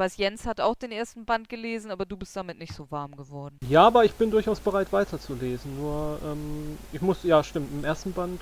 Ich 0.00 0.02
weiß, 0.02 0.16
Jens 0.16 0.46
hat 0.46 0.62
auch 0.62 0.76
den 0.76 0.92
ersten 0.92 1.26
Band 1.26 1.50
gelesen, 1.50 1.90
aber 1.90 2.06
du 2.06 2.16
bist 2.16 2.34
damit 2.34 2.58
nicht 2.58 2.72
so 2.72 2.90
warm 2.90 3.14
geworden. 3.18 3.58
Ja, 3.68 3.86
aber 3.86 4.02
ich 4.06 4.14
bin 4.14 4.30
durchaus 4.30 4.58
bereit 4.58 4.90
weiterzulesen. 4.94 5.76
Nur, 5.76 6.18
ähm, 6.24 6.78
ich 6.90 7.02
muss, 7.02 7.18
ja, 7.22 7.44
stimmt, 7.44 7.70
im 7.70 7.84
ersten 7.84 8.14
Band, 8.14 8.40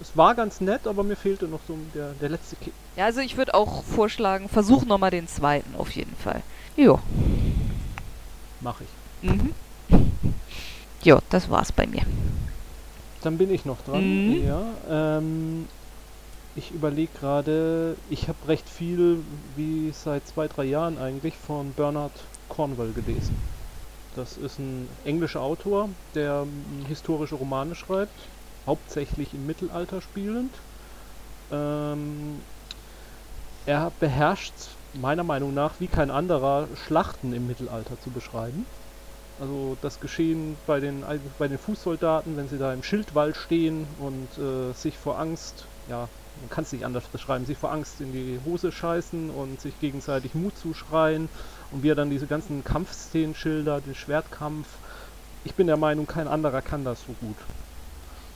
es 0.00 0.16
war 0.16 0.34
ganz 0.34 0.62
nett, 0.62 0.86
aber 0.86 1.02
mir 1.04 1.14
fehlte 1.14 1.46
noch 1.46 1.60
so 1.68 1.76
der, 1.94 2.12
der 2.22 2.30
letzte 2.30 2.56
Kick. 2.56 2.72
Ja, 2.96 3.04
also 3.04 3.20
ich 3.20 3.36
würde 3.36 3.52
auch 3.52 3.84
vorschlagen, 3.84 4.48
versuch 4.48 4.86
nochmal 4.86 5.10
den 5.10 5.28
zweiten 5.28 5.74
auf 5.76 5.90
jeden 5.90 6.16
Fall. 6.16 6.42
Jo. 6.74 7.00
Mache 8.62 8.84
ich. 8.84 9.30
Mhm. 9.30 9.52
Jo, 11.02 11.18
das 11.28 11.50
war's 11.50 11.70
bei 11.70 11.86
mir. 11.86 12.02
Dann 13.20 13.36
bin 13.36 13.52
ich 13.52 13.66
noch 13.66 13.76
dran. 13.84 14.30
Mhm. 14.30 14.46
Ja, 14.46 15.18
ähm, 15.18 15.68
ich 16.56 16.72
überlege 16.72 17.12
gerade, 17.12 17.96
ich 18.08 18.28
habe 18.28 18.48
recht 18.48 18.68
viel, 18.68 19.18
wie 19.56 19.92
seit 19.92 20.26
zwei, 20.26 20.48
drei 20.48 20.64
Jahren 20.64 20.98
eigentlich, 20.98 21.34
von 21.34 21.72
Bernard 21.72 22.12
Cornwell 22.48 22.92
gelesen. 22.92 23.36
Das 24.16 24.38
ist 24.38 24.58
ein 24.58 24.88
englischer 25.04 25.42
Autor, 25.42 25.90
der 26.14 26.46
historische 26.88 27.34
Romane 27.34 27.74
schreibt, 27.74 28.28
hauptsächlich 28.66 29.34
im 29.34 29.46
Mittelalter 29.46 30.00
spielend. 30.00 30.50
Ähm, 31.52 32.40
er 33.66 33.92
beherrscht 34.00 34.54
meiner 34.94 35.24
Meinung 35.24 35.52
nach 35.52 35.78
wie 35.78 35.88
kein 35.88 36.10
anderer 36.10 36.68
Schlachten 36.86 37.34
im 37.34 37.46
Mittelalter 37.46 38.00
zu 38.00 38.10
beschreiben. 38.10 38.64
Also 39.38 39.76
das 39.82 40.00
Geschehen 40.00 40.56
bei 40.66 40.80
den, 40.80 41.04
bei 41.38 41.48
den 41.48 41.58
Fußsoldaten, 41.58 42.38
wenn 42.38 42.48
sie 42.48 42.56
da 42.56 42.72
im 42.72 42.82
Schildwall 42.82 43.34
stehen 43.34 43.86
und 43.98 44.38
äh, 44.38 44.72
sich 44.72 44.96
vor 44.96 45.18
Angst, 45.18 45.66
ja, 45.90 46.08
man 46.40 46.50
kann 46.50 46.64
es 46.64 46.72
nicht 46.72 46.84
anders 46.84 47.04
beschreiben, 47.04 47.46
sich 47.46 47.58
vor 47.58 47.72
Angst 47.72 48.00
in 48.00 48.12
die 48.12 48.38
Hose 48.44 48.72
scheißen 48.72 49.30
und 49.30 49.60
sich 49.60 49.78
gegenseitig 49.80 50.34
Mut 50.34 50.56
zuschreien 50.56 51.28
und 51.72 51.82
wie 51.82 51.90
er 51.90 51.94
dann 51.94 52.10
diese 52.10 52.26
ganzen 52.26 52.64
Kampfszenen 52.64 53.34
schildert, 53.34 53.86
den 53.86 53.94
Schwertkampf. 53.94 54.66
Ich 55.44 55.54
bin 55.54 55.66
der 55.66 55.76
Meinung, 55.76 56.06
kein 56.06 56.28
anderer 56.28 56.62
kann 56.62 56.84
das 56.84 57.00
so 57.00 57.12
gut. 57.20 57.36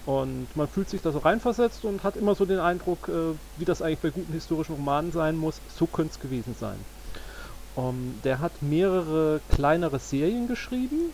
Und 0.06 0.48
man 0.56 0.66
fühlt 0.66 0.88
sich 0.88 1.02
da 1.02 1.12
so 1.12 1.18
reinversetzt 1.18 1.84
und 1.84 2.02
hat 2.02 2.16
immer 2.16 2.34
so 2.34 2.46
den 2.46 2.58
Eindruck, 2.58 3.08
äh, 3.08 3.34
wie 3.58 3.64
das 3.64 3.82
eigentlich 3.82 3.98
bei 3.98 4.10
guten 4.10 4.32
historischen 4.32 4.74
Romanen 4.74 5.12
sein 5.12 5.36
muss, 5.36 5.60
so 5.76 5.86
könnte 5.86 6.12
es 6.12 6.20
gewesen 6.20 6.56
sein. 6.58 6.76
Um, 7.76 8.18
der 8.24 8.40
hat 8.40 8.62
mehrere 8.62 9.40
kleinere 9.48 10.00
Serien 10.00 10.48
geschrieben 10.48 11.12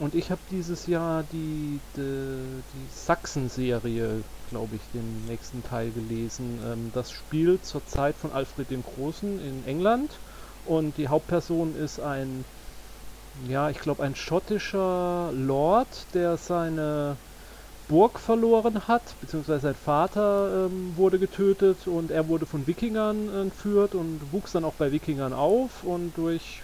und 0.00 0.14
ich 0.14 0.30
habe 0.30 0.40
dieses 0.50 0.86
Jahr 0.86 1.24
die, 1.30 1.80
die, 1.96 2.62
die 2.72 2.88
Sachsen-Serie 2.94 4.22
glaube 4.48 4.76
ich, 4.76 4.82
den 4.94 5.26
nächsten 5.26 5.62
Teil 5.62 5.90
gelesen. 5.90 6.60
Ähm, 6.64 6.90
das 6.92 7.10
spielt 7.10 7.64
zur 7.64 7.84
Zeit 7.86 8.16
von 8.16 8.32
Alfred 8.32 8.70
dem 8.70 8.82
Großen 8.82 9.40
in 9.40 9.64
England 9.66 10.10
und 10.64 10.96
die 10.96 11.08
Hauptperson 11.08 11.74
ist 11.74 12.00
ein, 12.00 12.44
ja, 13.48 13.70
ich 13.70 13.78
glaube, 13.78 14.02
ein 14.02 14.14
schottischer 14.14 15.30
Lord, 15.32 16.14
der 16.14 16.36
seine 16.36 17.16
Burg 17.88 18.18
verloren 18.18 18.86
hat, 18.86 19.16
beziehungsweise 19.22 19.60
sein 19.60 19.74
Vater 19.74 20.66
ähm, 20.66 20.94
wurde 20.96 21.18
getötet 21.18 21.86
und 21.86 22.10
er 22.10 22.28
wurde 22.28 22.44
von 22.44 22.66
Wikingern 22.66 23.30
entführt 23.34 23.94
und 23.94 24.30
wuchs 24.30 24.52
dann 24.52 24.64
auch 24.64 24.74
bei 24.74 24.92
Wikingern 24.92 25.32
auf 25.32 25.84
und 25.84 26.12
durch 26.18 26.62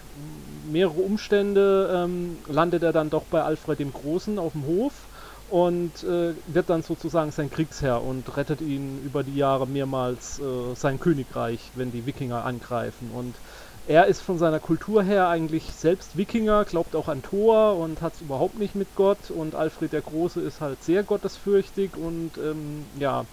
mehrere 0.71 1.01
Umstände 1.01 1.89
ähm, 1.91 2.37
landet 2.47 2.83
er 2.83 2.93
dann 2.93 3.09
doch 3.09 3.25
bei 3.25 3.41
Alfred 3.41 3.79
dem 3.79 3.91
Großen 3.91 4.37
auf 4.37 4.51
dem 4.51 4.65
Hof 4.67 5.04
und 5.47 6.03
äh, 6.03 6.35
wird 6.45 6.69
dann 6.69 6.81
sozusagen 6.81 7.31
sein 7.31 7.49
Kriegsherr 7.49 8.03
und 8.03 8.35
rettet 8.37 8.61
ihn 8.61 8.97
über 8.99 9.23
die 9.23 9.35
Jahre 9.35 9.67
mehrmals 9.67 10.39
äh, 10.39 10.75
sein 10.75 10.99
Königreich, 10.99 11.71
wenn 11.75 11.91
die 11.91 12.05
Wikinger 12.05 12.43
angreifen 12.45 13.11
und 13.11 13.41
er 13.87 14.07
ist 14.07 14.21
von 14.21 14.39
seiner 14.39 14.59
Kultur 14.59 15.03
her 15.03 15.27
eigentlich 15.27 15.75
selbst 15.75 16.17
Wikinger, 16.17 16.65
glaubt 16.65 16.95
auch 16.95 17.07
an 17.07 17.21
Thor 17.21 17.77
und 17.77 18.01
hat 18.01 18.15
es 18.15 18.21
überhaupt 18.21 18.57
nicht 18.57 18.73
mit 18.73 18.95
Gott. 18.95 19.29
Und 19.29 19.53
Alfred 19.53 19.93
der 19.93 20.01
Große 20.01 20.41
ist 20.41 20.59
halt 20.59 20.81
sehr 20.81 21.03
gottesfürchtig 21.03 21.95
und 21.95 22.37
ähm, 22.39 22.89
ja, 22.97 23.27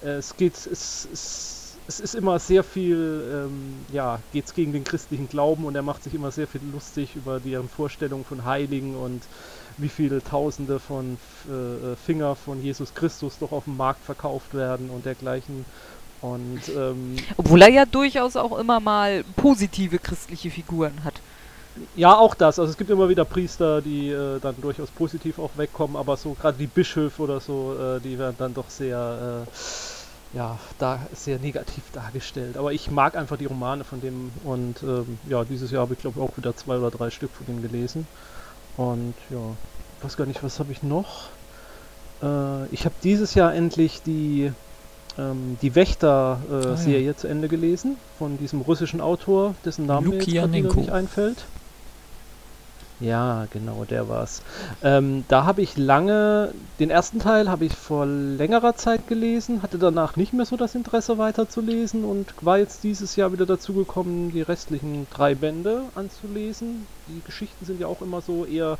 es 0.00 0.36
geht, 0.36 0.54
es, 0.66 0.66
es, 1.10 1.80
es 1.86 2.00
ist 2.00 2.14
immer 2.14 2.38
sehr 2.38 2.64
viel, 2.64 3.46
ähm, 3.46 3.86
ja, 3.90 4.22
geht's 4.30 4.52
gegen 4.52 4.72
den 4.72 4.84
christlichen 4.84 5.28
Glauben 5.28 5.64
und 5.64 5.74
er 5.74 5.82
macht 5.82 6.02
sich 6.02 6.12
immer 6.14 6.30
sehr 6.30 6.48
viel 6.48 6.62
lustig 6.62 7.16
über 7.16 7.40
deren 7.40 7.68
Vorstellung 7.70 8.24
von 8.26 8.44
Heiligen 8.44 8.96
und 8.96 9.28
wie 9.78 9.88
viele 9.88 10.22
Tausende 10.22 10.78
von 10.78 11.18
äh, 11.48 11.52
äh 11.52 11.96
Finger 11.96 12.34
von 12.36 12.62
Jesus 12.62 12.94
Christus 12.94 13.38
doch 13.38 13.52
auf 13.52 13.64
dem 13.64 13.76
Markt 13.76 14.04
verkauft 14.04 14.54
werden 14.54 14.90
und 14.90 15.04
dergleichen. 15.04 15.64
Und, 16.20 16.62
ähm, 16.74 17.16
Obwohl 17.36 17.60
er 17.60 17.68
ja 17.68 17.84
durchaus 17.84 18.36
auch 18.36 18.58
immer 18.58 18.80
mal 18.80 19.24
positive 19.36 19.98
christliche 19.98 20.50
Figuren 20.50 21.04
hat. 21.04 21.20
Ja, 21.96 22.16
auch 22.16 22.34
das. 22.34 22.58
Also 22.58 22.70
es 22.70 22.78
gibt 22.78 22.90
immer 22.90 23.08
wieder 23.08 23.24
Priester, 23.24 23.82
die 23.82 24.08
äh, 24.08 24.38
dann 24.40 24.54
durchaus 24.60 24.90
positiv 24.90 25.38
auch 25.38 25.50
wegkommen, 25.56 25.96
aber 25.96 26.16
so 26.16 26.34
gerade 26.34 26.56
die 26.56 26.66
Bischöfe 26.66 27.22
oder 27.22 27.40
so, 27.40 27.76
äh, 27.78 28.00
die 28.00 28.18
werden 28.18 28.36
dann 28.38 28.54
doch 28.54 28.70
sehr, 28.70 29.44
äh, 29.46 30.36
ja, 30.36 30.58
da 30.78 31.00
sehr 31.14 31.38
negativ 31.38 31.82
dargestellt. 31.92 32.56
Aber 32.56 32.72
ich 32.72 32.90
mag 32.90 33.16
einfach 33.16 33.36
die 33.36 33.46
Romane 33.46 33.84
von 33.84 34.00
dem 34.00 34.30
und 34.44 34.82
ähm, 34.82 35.18
ja, 35.28 35.44
dieses 35.44 35.70
Jahr 35.72 35.82
habe 35.82 35.94
ich 35.94 36.00
glaube 36.00 36.20
auch 36.20 36.36
wieder 36.36 36.56
zwei 36.56 36.78
oder 36.78 36.90
drei 36.90 37.10
Stück 37.10 37.32
von 37.32 37.46
ihm 37.54 37.60
gelesen. 37.60 38.06
Und 38.76 39.14
ja, 39.30 39.38
ich 39.98 40.04
weiß 40.04 40.16
gar 40.16 40.26
nicht, 40.26 40.42
was 40.42 40.58
habe 40.58 40.72
ich 40.72 40.82
noch? 40.82 41.28
Äh, 42.22 42.66
ich 42.72 42.84
habe 42.84 42.94
dieses 43.02 43.34
Jahr 43.34 43.54
endlich 43.54 44.02
die 44.02 44.52
ähm, 45.18 45.56
die 45.62 45.74
Wächter-Serie 45.74 46.98
äh, 46.98 47.04
ah, 47.04 47.06
ja. 47.12 47.16
zu 47.16 47.28
Ende 47.28 47.48
gelesen 47.48 47.96
von 48.18 48.36
diesem 48.38 48.60
russischen 48.60 49.00
Autor, 49.00 49.54
dessen 49.64 49.86
Name 49.86 50.08
mir 50.08 50.22
jetzt 50.22 50.50
nicht 50.50 50.90
einfällt. 50.90 51.44
Ja, 53.00 53.46
genau, 53.46 53.84
der 53.84 54.08
war's. 54.08 54.40
Ähm, 54.80 55.24
da 55.26 55.44
habe 55.44 55.62
ich 55.62 55.76
lange, 55.76 56.54
den 56.78 56.90
ersten 56.90 57.18
Teil 57.18 57.50
habe 57.50 57.64
ich 57.64 57.74
vor 57.74 58.06
längerer 58.06 58.76
Zeit 58.76 59.08
gelesen, 59.08 59.62
hatte 59.62 59.78
danach 59.78 60.14
nicht 60.14 60.32
mehr 60.32 60.46
so 60.46 60.56
das 60.56 60.76
Interesse 60.76 61.18
weiterzulesen 61.18 62.04
und 62.04 62.34
war 62.40 62.58
jetzt 62.58 62.84
dieses 62.84 63.16
Jahr 63.16 63.32
wieder 63.32 63.46
dazu 63.46 63.74
gekommen, 63.74 64.30
die 64.30 64.42
restlichen 64.42 65.08
drei 65.10 65.34
Bände 65.34 65.90
anzulesen. 65.94 66.88
Die 67.08 67.22
Geschichten 67.24 67.64
sind 67.64 67.80
ja 67.80 67.88
auch 67.88 68.00
immer 68.00 68.20
so 68.20 68.44
eher 68.46 68.78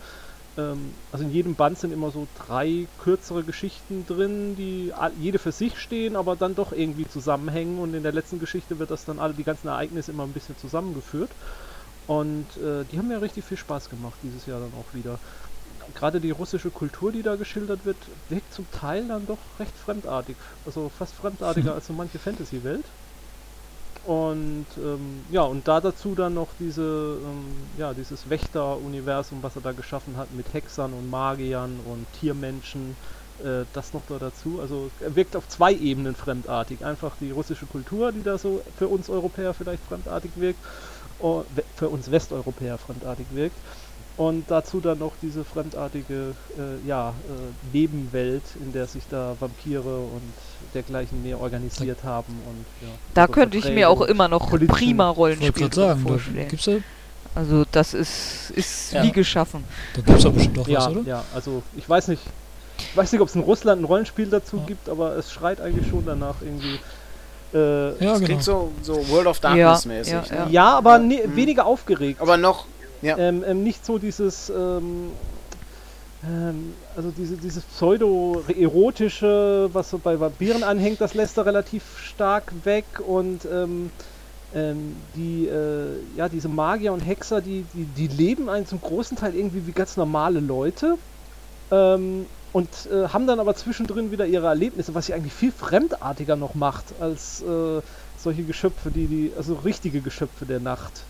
ähm, 0.57 1.03
also 1.11 1.25
in 1.25 1.31
jedem 1.31 1.57
Band 1.57 1.79
sind 1.79 1.93
immer 1.93 2.11
so 2.13 2.29
drei 2.35 2.89
kürzere 2.97 3.45
Geschichten 3.45 4.07
drin, 4.07 4.55
die 4.55 4.93
jede 5.17 5.39
für 5.41 5.53
sich 5.53 5.79
stehen, 5.79 6.17
aber 6.17 6.37
dann 6.37 6.55
doch 6.55 6.73
irgendwie 6.73 7.07
zusammenhängen 7.07 7.79
und 7.81 7.95
in 7.95 8.05
der 8.05 8.13
letzten 8.13 8.39
Geschichte 8.39 8.79
wird 8.79 8.91
das 8.93 9.05
dann 9.05 9.19
alle, 9.19 9.35
die 9.35 9.45
ganzen 9.45 9.69
Ereignisse 9.69 10.13
immer 10.13 10.25
ein 10.25 10.33
bisschen 10.33 10.57
zusammengeführt. 10.57 11.35
Und 12.07 12.57
äh, 12.59 12.85
die 12.85 12.99
haben 12.99 13.09
mir 13.09 13.23
richtig 13.23 13.45
viel 13.45 13.57
Spaß 13.57 13.89
gemacht 13.89 14.19
dieses 14.23 14.47
Jahr 14.47 14.61
dann 14.61 14.73
auch 14.75 14.95
wieder. 14.95 15.19
Gerade 15.95 16.21
die 16.21 16.31
russische 16.31 16.71
Kultur, 16.71 17.13
die 17.13 17.23
da 17.23 17.37
geschildert 17.37 17.85
wird, 17.85 17.97
wirkt 18.29 18.53
zum 18.53 18.71
Teil 18.71 19.07
dann 19.09 19.27
doch 19.27 19.39
recht 19.59 19.77
fremdartig. 19.77 20.37
Also 20.67 20.91
fast 20.91 21.15
fremdartiger 21.15 21.75
als 21.77 21.87
so 21.87 21.93
manche 21.93 22.19
Fantasy-Welt. 22.19 22.85
Und 24.05 24.67
ähm, 24.77 25.25
ja, 25.31 25.43
und 25.43 25.67
da 25.67 25.81
dazu 25.81 26.15
dann 26.15 26.35
noch 26.35 26.49
diese, 26.59 26.83
ähm, 26.83 27.55
ja, 27.79 27.95
dieses 27.95 28.29
Wächter-Universum, 28.29 29.43
was 29.43 29.57
er 29.57 29.63
da 29.63 29.73
geschaffen 29.73 30.19
hat 30.19 30.31
mit 30.33 30.53
Hexern 30.53 30.93
und 30.93 31.09
Magiern 31.09 31.81
und 31.87 32.07
Tiermenschen, 32.13 32.97
äh, 33.39 33.65
das 33.73 33.95
noch 33.95 34.03
da 34.07 34.19
dazu. 34.19 34.61
Also 34.61 34.91
er 35.01 35.17
wirkt 35.17 35.37
auf 35.37 35.49
zwei 35.49 35.73
Ebenen 35.73 36.15
fremdartig. 36.15 36.85
Einfach 36.85 37.17
die 37.19 37.31
russische 37.31 37.67
Kultur, 37.67 38.13
die 38.13 38.23
da 38.23 38.37
so 38.37 38.63
für 38.77 38.89
uns 38.89 39.09
Europäer 39.09 39.55
vielleicht 39.55 39.83
fremdartig 39.85 40.33
wirkt, 40.37 40.61
für 41.77 41.89
uns 41.89 42.11
Westeuropäer 42.11 42.79
fremdartig 42.79 43.27
wirkt 43.33 43.57
und 44.17 44.45
dazu 44.49 44.81
dann 44.81 44.99
noch 44.99 45.13
diese 45.23 45.45
fremdartige 45.45 46.35
äh, 46.57 46.87
ja, 46.87 47.11
äh, 47.11 47.77
Nebenwelt, 47.77 48.43
in 48.61 48.73
der 48.73 48.87
sich 48.87 49.03
da 49.11 49.37
Vampire 49.41 49.81
und 49.81 50.33
dergleichen 50.73 51.23
mehr 51.23 51.41
organisiert 51.41 51.99
da, 52.03 52.09
haben. 52.09 52.33
Und, 52.47 52.65
ja, 52.87 52.95
da 53.15 53.27
könnte 53.27 53.59
ich 53.59 53.69
mir 53.71 53.89
auch 53.89 54.03
immer 54.03 54.29
noch 54.29 54.51
prima 54.69 55.09
Rollenspiele 55.11 55.97
vorstellen. 55.97 56.49
Gibt's 56.49 56.67
da? 56.67 56.77
Also 57.35 57.65
das 57.73 57.95
ist, 57.95 58.51
ist 58.51 58.93
ja. 58.93 59.03
wie 59.03 59.11
geschaffen. 59.11 59.65
Da 59.95 60.03
gibt 60.03 60.19
es 60.19 60.27
aber 60.27 60.37
bestimmt 60.37 60.59
auch 60.61 60.69
ja, 60.69 60.79
was, 60.79 60.89
oder? 60.89 61.01
Ja, 61.03 61.25
also 61.35 61.63
ich 61.77 61.89
weiß 61.89 62.09
nicht, 62.09 62.23
ich 62.79 62.97
weiß 62.97 63.11
nicht, 63.11 63.21
ob 63.21 63.29
es 63.29 63.35
in 63.35 63.41
Russland 63.43 63.83
ein 63.83 63.85
Rollenspiel 63.85 64.27
dazu 64.27 64.59
ja. 64.59 64.65
gibt, 64.67 64.89
aber 64.89 65.17
es 65.17 65.33
schreit 65.33 65.61
eigentlich 65.61 65.89
schon 65.89 66.07
danach 66.07 66.37
irgendwie. 66.41 66.79
Äh, 67.55 67.59
ja, 67.59 67.91
das 67.91 68.01
genau. 68.01 68.27
klingt 68.27 68.43
so, 68.43 68.73
so 68.83 69.09
World 69.09 69.29
of 69.29 69.41
Darkness 69.41 69.87
mäßig. 69.87 70.13
Ja, 70.13 70.45
ne? 70.45 70.51
ja 70.51 70.77
aber 70.77 70.99
ne, 70.99 71.23
weniger 71.35 71.67
aufgeregt. 71.67 72.21
Aber 72.21 72.37
noch 72.37 72.67
ja. 73.05 73.19
Ähm, 73.19 73.45
ähm, 73.47 73.63
nicht 73.63 73.85
so 73.85 73.99
dieses, 73.99 74.49
ähm, 74.49 75.13
ähm, 76.25 76.73
also 76.97 77.11
diese, 77.11 77.37
dieses 77.37 77.63
pseudo-erotische, 77.65 79.69
was 79.73 79.91
so 79.91 79.99
bei 79.99 80.19
Vampiren 80.19 80.63
anhängt, 80.63 81.03
das 81.03 81.13
lässt 81.13 81.37
er 81.37 81.45
relativ 81.45 81.83
stark 82.03 82.51
weg 82.65 82.87
und 83.07 83.45
ähm, 83.45 83.91
ähm, 84.55 84.97
die, 85.15 85.49
äh, 85.49 85.99
ja, 86.17 86.31
diese 86.31 86.49
Magier 86.49 86.95
und 86.95 87.01
Hexer, 87.01 87.43
die, 87.43 87.67
die, 87.75 87.85
die 87.85 88.09
leben 88.09 88.49
einen 88.49 88.67
zum 88.67 88.81
großen 88.81 89.19
Teil 89.19 89.35
irgendwie 89.35 89.67
wie 89.67 89.73
ganz 89.73 89.99
normale 89.99 90.41
Leute 90.41 90.97
und 92.55 92.69
äh, 92.91 93.09
haben 93.09 93.27
dann 93.27 93.41
aber 93.41 93.55
zwischendrin 93.57 94.13
wieder 94.13 94.27
ihre 94.27 94.47
Erlebnisse, 94.47 94.95
was 94.95 95.07
sie 95.07 95.15
eigentlich 95.15 95.35
viel 95.35 95.53
fremdartiger 95.53 96.37
noch 96.37 96.55
macht 96.55 96.85
als 97.01 97.43
äh, 97.43 97.83
solche 98.17 98.45
Geschöpfe, 98.45 98.91
die, 98.91 99.07
die, 99.07 99.33
also 99.37 99.55
richtige 99.55 100.01
Geschöpfe 100.01 100.47
der 100.47 100.61
Nacht 100.61 101.03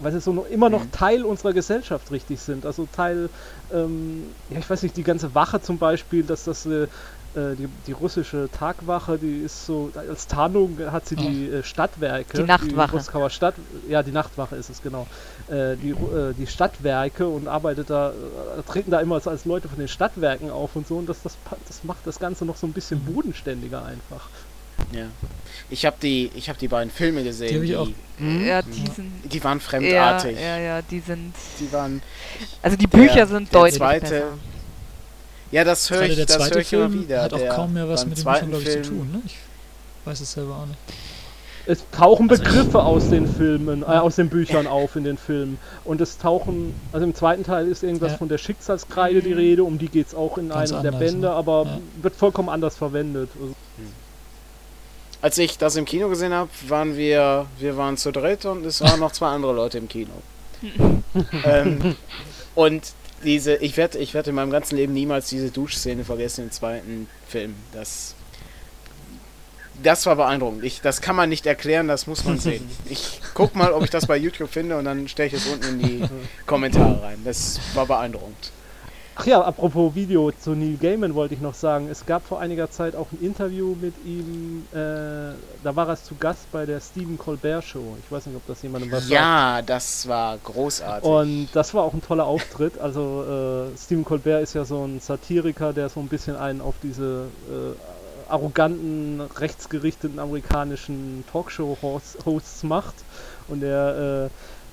weil 0.00 0.12
sie 0.12 0.20
so 0.20 0.32
noch, 0.32 0.46
immer 0.46 0.70
noch 0.70 0.84
mhm. 0.84 0.92
Teil 0.92 1.24
unserer 1.24 1.52
Gesellschaft 1.52 2.10
richtig 2.10 2.40
sind. 2.40 2.66
Also 2.66 2.88
Teil, 2.90 3.28
ähm, 3.72 4.24
ja, 4.48 4.58
ich 4.58 4.68
weiß 4.68 4.82
nicht, 4.82 4.96
die 4.96 5.02
ganze 5.02 5.34
Wache 5.34 5.60
zum 5.60 5.78
Beispiel, 5.78 6.22
dass 6.22 6.44
das 6.44 6.66
äh, 6.66 6.88
die, 7.34 7.68
die, 7.86 7.92
russische 7.92 8.48
Tagwache, 8.50 9.16
die 9.16 9.42
ist 9.44 9.66
so, 9.66 9.92
als 9.94 10.26
Tarnung 10.26 10.78
hat 10.90 11.06
sie 11.06 11.14
die 11.14 11.48
äh, 11.48 11.62
Stadtwerke. 11.62 12.38
Die 12.38 12.42
Nachtwache. 12.42 12.90
Die 12.90 12.96
Moskauer 12.96 13.30
Stadt, 13.30 13.54
ja, 13.88 14.02
die 14.02 14.10
Nachtwache 14.10 14.56
ist 14.56 14.68
es, 14.68 14.82
genau. 14.82 15.06
Äh, 15.48 15.76
die, 15.76 15.90
äh, 15.90 16.34
die 16.36 16.46
Stadtwerke 16.46 17.28
und 17.28 17.46
arbeitet 17.46 17.90
da, 17.90 18.10
äh, 18.10 18.62
treten 18.66 18.90
da 18.90 19.00
immer 19.00 19.16
als, 19.16 19.28
als 19.28 19.44
Leute 19.44 19.68
von 19.68 19.78
den 19.78 19.88
Stadtwerken 19.88 20.50
auf 20.50 20.74
und 20.74 20.88
so 20.88 20.96
und 20.96 21.08
das, 21.08 21.22
das, 21.22 21.36
das 21.68 21.84
macht 21.84 22.04
das 22.04 22.18
Ganze 22.18 22.44
noch 22.44 22.56
so 22.56 22.66
ein 22.66 22.72
bisschen 22.72 23.00
mhm. 23.04 23.14
bodenständiger 23.14 23.84
einfach. 23.84 24.28
Ja. 24.92 25.06
Ich 25.68 25.86
habe 25.86 25.96
die, 26.02 26.30
ich 26.34 26.48
habe 26.48 26.58
die 26.58 26.68
beiden 26.68 26.90
Filme 26.90 27.22
gesehen. 27.22 27.60
Die, 27.60 27.68
die, 27.68 27.76
auch. 27.76 27.88
Hm? 28.18 28.46
Ja, 28.46 28.62
die, 28.62 28.86
sind, 28.88 29.12
die 29.24 29.44
waren 29.44 29.60
fremdartig. 29.60 30.36
Ja, 30.36 30.56
ja, 30.56 30.58
ja, 30.58 30.82
die 30.82 31.00
sind. 31.00 31.34
Die 31.60 31.72
waren. 31.72 32.02
Also 32.62 32.76
die 32.76 32.86
Bücher 32.86 33.14
der, 33.14 33.26
sind 33.26 33.54
deutlich 33.54 33.78
zweite, 33.78 34.00
besser. 34.00 34.22
Ja, 35.50 35.64
das 35.64 35.90
höre 35.90 36.02
ich, 36.02 36.16
der 36.16 36.26
das 36.26 36.36
zweite 36.36 36.54
höre 36.54 36.60
ich 36.60 36.68
Film 36.68 36.92
immer 36.92 37.02
wieder. 37.02 37.22
Hat 37.22 37.32
auch 37.32 37.38
der, 37.38 37.48
kaum 37.48 37.72
mehr 37.72 37.88
was 37.88 38.06
mit 38.06 38.18
dem 38.18 38.24
Büchern, 38.24 38.48
glaube 38.50 38.62
ich, 38.62 38.70
zu 38.70 38.82
tun. 38.82 39.10
Ne? 39.12 39.22
Ich 39.26 39.36
weiß 40.04 40.20
es 40.20 40.32
selber 40.32 40.56
auch 40.56 40.66
nicht. 40.66 40.78
Es 41.66 41.84
tauchen 41.92 42.30
also 42.30 42.42
Begriffe 42.42 42.82
aus 42.82 43.10
den 43.10 43.26
Filmen, 43.26 43.82
äh, 43.82 43.86
aus 43.86 44.16
den 44.16 44.28
Büchern 44.28 44.66
auf 44.66 44.96
in 44.96 45.04
den 45.04 45.18
Filmen. 45.18 45.58
Und 45.84 46.00
es 46.00 46.18
tauchen, 46.18 46.74
also 46.92 47.04
im 47.04 47.14
zweiten 47.14 47.44
Teil 47.44 47.68
ist 47.68 47.82
irgendwas 47.82 48.12
ja. 48.12 48.18
von 48.18 48.28
der 48.28 48.38
Schicksalskreide 48.38 49.22
die 49.22 49.32
Rede, 49.32 49.62
um 49.64 49.78
die 49.78 49.88
geht 49.88 50.08
es 50.08 50.14
auch 50.14 50.38
in 50.38 50.48
Ganz 50.48 50.72
einem 50.72 50.82
der 50.82 50.92
Bände, 50.92 51.28
ne? 51.28 51.30
aber 51.30 51.64
ja. 51.64 51.78
wird 52.02 52.16
vollkommen 52.16 52.48
anders 52.48 52.76
verwendet. 52.76 53.28
Also 53.34 53.54
hm 53.76 53.92
als 55.22 55.38
ich 55.38 55.58
das 55.58 55.76
im 55.76 55.84
Kino 55.84 56.08
gesehen 56.08 56.32
habe, 56.32 56.50
waren 56.68 56.96
wir, 56.96 57.46
wir 57.58 57.76
waren 57.76 57.96
zu 57.96 58.10
dritt 58.10 58.44
und 58.44 58.64
es 58.64 58.80
waren 58.80 59.00
noch 59.00 59.12
zwei 59.12 59.28
andere 59.28 59.52
Leute 59.52 59.78
im 59.78 59.88
Kino. 59.88 60.10
ähm, 61.44 61.96
und 62.54 62.82
diese, 63.24 63.56
ich 63.56 63.76
werde 63.76 63.98
ich 63.98 64.14
werd 64.14 64.28
in 64.28 64.34
meinem 64.34 64.50
ganzen 64.50 64.76
Leben 64.76 64.92
niemals 64.92 65.28
diese 65.28 65.50
Duschszene 65.50 66.04
vergessen 66.04 66.44
im 66.44 66.50
zweiten 66.50 67.08
Film. 67.28 67.54
Das, 67.72 68.14
das 69.82 70.06
war 70.06 70.16
beeindruckend. 70.16 70.64
Ich, 70.64 70.80
das 70.80 71.00
kann 71.00 71.16
man 71.16 71.28
nicht 71.28 71.46
erklären, 71.46 71.88
das 71.88 72.06
muss 72.06 72.24
man 72.24 72.38
sehen. 72.38 72.68
Ich 72.88 73.20
guck 73.34 73.54
mal, 73.54 73.72
ob 73.72 73.84
ich 73.84 73.90
das 73.90 74.06
bei 74.06 74.16
YouTube 74.16 74.50
finde 74.50 74.76
und 74.76 74.84
dann 74.84 75.08
stelle 75.08 75.28
ich 75.28 75.34
es 75.34 75.46
unten 75.46 75.68
in 75.68 75.78
die 75.78 76.04
Kommentare 76.46 77.02
rein. 77.02 77.18
Das 77.24 77.60
war 77.74 77.86
beeindruckend. 77.86 78.52
Ach 79.16 79.26
ja, 79.26 79.42
apropos 79.42 79.94
Video 79.94 80.30
zu 80.30 80.52
Neil 80.52 80.76
Gaiman 80.80 81.14
wollte 81.14 81.34
ich 81.34 81.40
noch 81.40 81.54
sagen. 81.54 81.88
Es 81.90 82.06
gab 82.06 82.24
vor 82.24 82.40
einiger 82.40 82.70
Zeit 82.70 82.94
auch 82.96 83.08
ein 83.12 83.20
Interview 83.20 83.76
mit 83.80 83.94
ihm. 84.04 84.64
Äh, 84.72 85.34
da 85.62 85.74
war 85.76 85.88
er 85.88 85.96
zu 85.96 86.14
Gast 86.14 86.50
bei 86.52 86.64
der 86.64 86.80
Stephen 86.80 87.18
Colbert 87.18 87.64
Show. 87.64 87.96
Ich 88.02 88.10
weiß 88.10 88.26
nicht, 88.26 88.36
ob 88.36 88.46
das 88.46 88.62
jemandem 88.62 88.90
was 88.92 89.00
sagt. 89.00 89.12
Ja, 89.12 89.62
das 89.62 90.08
war 90.08 90.38
großartig. 90.38 91.08
Und 91.08 91.48
das 91.52 91.74
war 91.74 91.82
auch 91.82 91.92
ein 91.92 92.02
toller 92.02 92.24
Auftritt. 92.24 92.78
Also 92.78 93.68
äh, 93.74 93.76
Stephen 93.76 94.04
Colbert 94.04 94.42
ist 94.42 94.54
ja 94.54 94.64
so 94.64 94.84
ein 94.84 95.00
Satiriker, 95.00 95.72
der 95.72 95.88
so 95.88 96.00
ein 96.00 96.08
bisschen 96.08 96.36
einen 96.36 96.60
auf 96.60 96.76
diese 96.82 97.26
äh, 97.48 98.32
arroganten, 98.32 99.20
rechtsgerichteten 99.20 100.18
amerikanischen 100.18 101.24
Talkshow-Hosts 101.32 102.62
macht. 102.62 102.94
Und 103.48 103.62
er 103.64 104.26
äh, 104.26 104.30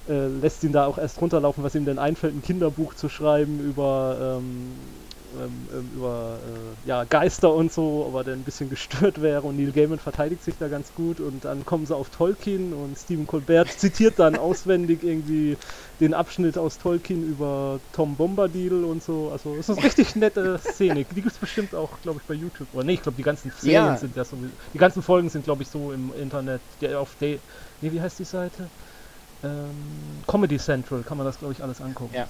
äh, 0.07 0.27
lässt 0.27 0.63
ihn 0.63 0.71
da 0.71 0.85
auch 0.85 0.97
erst 0.97 1.19
runterlaufen, 1.21 1.63
was 1.63 1.75
ihm 1.75 1.85
denn 1.85 1.99
einfällt, 1.99 2.35
ein 2.35 2.41
Kinderbuch 2.41 2.93
zu 2.93 3.09
schreiben 3.09 3.59
über, 3.59 4.37
ähm, 4.39 5.07
ähm, 5.35 5.69
ähm, 5.73 5.91
über 5.91 6.77
äh, 6.83 6.87
ja, 6.87 7.03
Geister 7.03 7.53
und 7.53 7.71
so, 7.71 8.05
aber 8.07 8.23
der 8.23 8.33
ein 8.35 8.43
bisschen 8.45 8.69
gestört 8.69 9.21
wäre. 9.21 9.41
Und 9.43 9.57
Neil 9.57 9.71
Gaiman 9.73 9.99
verteidigt 9.99 10.41
sich 10.43 10.57
da 10.57 10.69
ganz 10.69 10.93
gut. 10.93 11.19
Und 11.19 11.43
dann 11.45 11.65
kommen 11.65 11.85
sie 11.85 11.95
auf 11.95 12.09
Tolkien 12.09 12.73
und 12.73 12.97
Stephen 12.97 13.27
Colbert 13.27 13.69
zitiert 13.77 14.19
dann 14.19 14.37
auswendig 14.37 15.03
irgendwie 15.03 15.57
den 15.99 16.13
Abschnitt 16.13 16.57
aus 16.57 16.77
Tolkien 16.77 17.23
über 17.23 17.81
Tom 17.91 18.17
Bombadil 18.17 18.83
und 18.83 19.03
so. 19.03 19.29
Also 19.29 19.57
es 19.57 19.69
ist 19.69 19.77
eine 19.77 19.85
richtig 19.85 20.15
nette 20.15 20.57
Szene. 20.59 21.05
Die 21.05 21.15
gibt 21.15 21.31
es 21.31 21.39
bestimmt 21.39 21.75
auch, 21.75 21.99
glaube 22.01 22.19
ich, 22.21 22.25
bei 22.25 22.33
YouTube. 22.33 22.73
Oder 22.73 22.83
nee, 22.85 22.93
ich 22.93 23.01
glaube, 23.01 23.15
die 23.17 23.23
ganzen 23.23 23.51
Serien 23.51 23.95
Ja. 23.95 23.97
sind 23.97 24.15
ja 24.15 24.23
so. 24.23 24.37
Die 24.73 24.77
ganzen 24.77 25.01
Folgen 25.01 25.29
sind, 25.29 25.43
glaube 25.43 25.63
ich, 25.63 25.69
so 25.69 25.91
im 25.91 26.13
Internet. 26.13 26.61
Der 26.81 26.99
auf 26.99 27.15
der. 27.15 27.41
Nee, 27.81 27.91
wie 27.91 28.01
heißt 28.01 28.19
die 28.19 28.23
Seite? 28.23 28.71
Ähm, 29.43 30.21
Comedy 30.27 30.57
Central 30.57 31.03
kann 31.03 31.17
man 31.17 31.25
das, 31.25 31.37
glaube 31.39 31.53
ich, 31.53 31.63
alles 31.63 31.79
angucken. 31.81 32.13
Ja. 32.15 32.27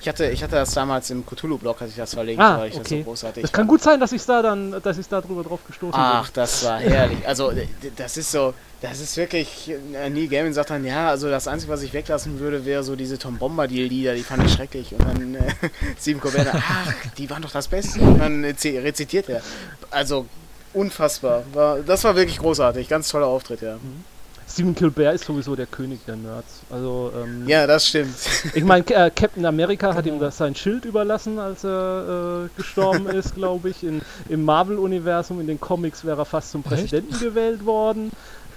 Ich 0.00 0.08
hatte, 0.08 0.26
ich 0.30 0.42
hatte 0.42 0.56
das 0.56 0.72
damals 0.72 1.10
im 1.10 1.24
Cthulhu-Blog, 1.24 1.80
hatte 1.80 1.90
ich 1.90 1.96
das 1.96 2.12
verlinkt, 2.12 2.42
Ah, 2.42 2.58
weil 2.58 2.70
ich 2.70 2.74
das 2.74 2.84
okay. 2.86 2.98
so 2.98 3.04
großartig 3.04 3.42
Das 3.42 3.52
kann 3.52 3.68
gut 3.68 3.82
sein, 3.82 4.00
dass 4.00 4.10
ich 4.10 4.24
da 4.24 4.42
dann, 4.42 4.82
dass 4.82 4.98
ich 4.98 5.06
da 5.06 5.20
drüber 5.20 5.44
drauf 5.44 5.60
gestoßen 5.64 5.94
Ach, 5.96 6.24
bin. 6.24 6.34
das 6.34 6.64
war 6.64 6.80
herrlich. 6.80 7.18
Also, 7.24 7.52
das 7.96 8.16
ist 8.16 8.32
so, 8.32 8.52
das 8.80 8.98
ist 8.98 9.16
wirklich, 9.16 9.70
äh, 9.70 10.10
Neil 10.10 10.26
Gaiman 10.26 10.52
sagt 10.52 10.70
dann, 10.70 10.84
ja, 10.84 11.10
also 11.10 11.30
das 11.30 11.46
Einzige, 11.46 11.70
was 11.70 11.82
ich 11.82 11.92
weglassen 11.92 12.40
würde, 12.40 12.64
wäre 12.64 12.82
so 12.82 12.96
diese 12.96 13.16
Tom 13.16 13.38
Bombadil-Lieder, 13.38 14.14
die 14.16 14.24
fand 14.24 14.44
ich 14.44 14.52
schrecklich. 14.52 14.92
Und 14.92 15.02
dann 15.06 15.34
äh, 15.36 15.40
Stephen 16.00 16.20
Colbert, 16.20 16.48
ach, 16.52 16.92
die 17.16 17.30
waren 17.30 17.42
doch 17.42 17.52
das 17.52 17.68
Beste. 17.68 18.00
Und 18.00 18.18
dann 18.18 18.44
rezitiert 18.44 19.28
er. 19.28 19.40
Also, 19.92 20.26
unfassbar. 20.74 21.44
War, 21.52 21.78
das 21.78 22.02
war 22.02 22.16
wirklich 22.16 22.38
großartig. 22.40 22.88
Ganz 22.88 23.08
toller 23.08 23.26
Auftritt, 23.28 23.62
ja. 23.62 23.76
Stephen 24.52 24.74
Colbert 24.74 25.14
ist 25.14 25.24
sowieso 25.24 25.56
der 25.56 25.64
König 25.64 26.04
der 26.06 26.16
Nerds. 26.16 26.60
Also, 26.70 27.10
ähm, 27.16 27.48
Ja, 27.48 27.66
das 27.66 27.86
stimmt. 27.86 28.14
ich 28.52 28.64
meine, 28.64 28.84
äh, 28.90 29.10
Captain 29.14 29.46
America 29.46 29.94
hat 29.94 30.04
ihm 30.04 30.18
das 30.20 30.36
sein 30.36 30.54
Schild 30.54 30.84
überlassen, 30.84 31.38
als 31.38 31.64
er 31.64 32.44
äh, 32.44 32.48
gestorben 32.56 33.06
ist, 33.06 33.34
glaube 33.34 33.70
ich. 33.70 33.82
In, 33.82 34.02
Im 34.28 34.44
Marvel-Universum, 34.44 35.40
in 35.40 35.46
den 35.46 35.58
Comics 35.58 36.04
wäre 36.04 36.20
er 36.20 36.24
fast 36.26 36.50
zum 36.50 36.62
Präsidenten 36.62 37.18
gewählt 37.18 37.64
worden. 37.64 38.10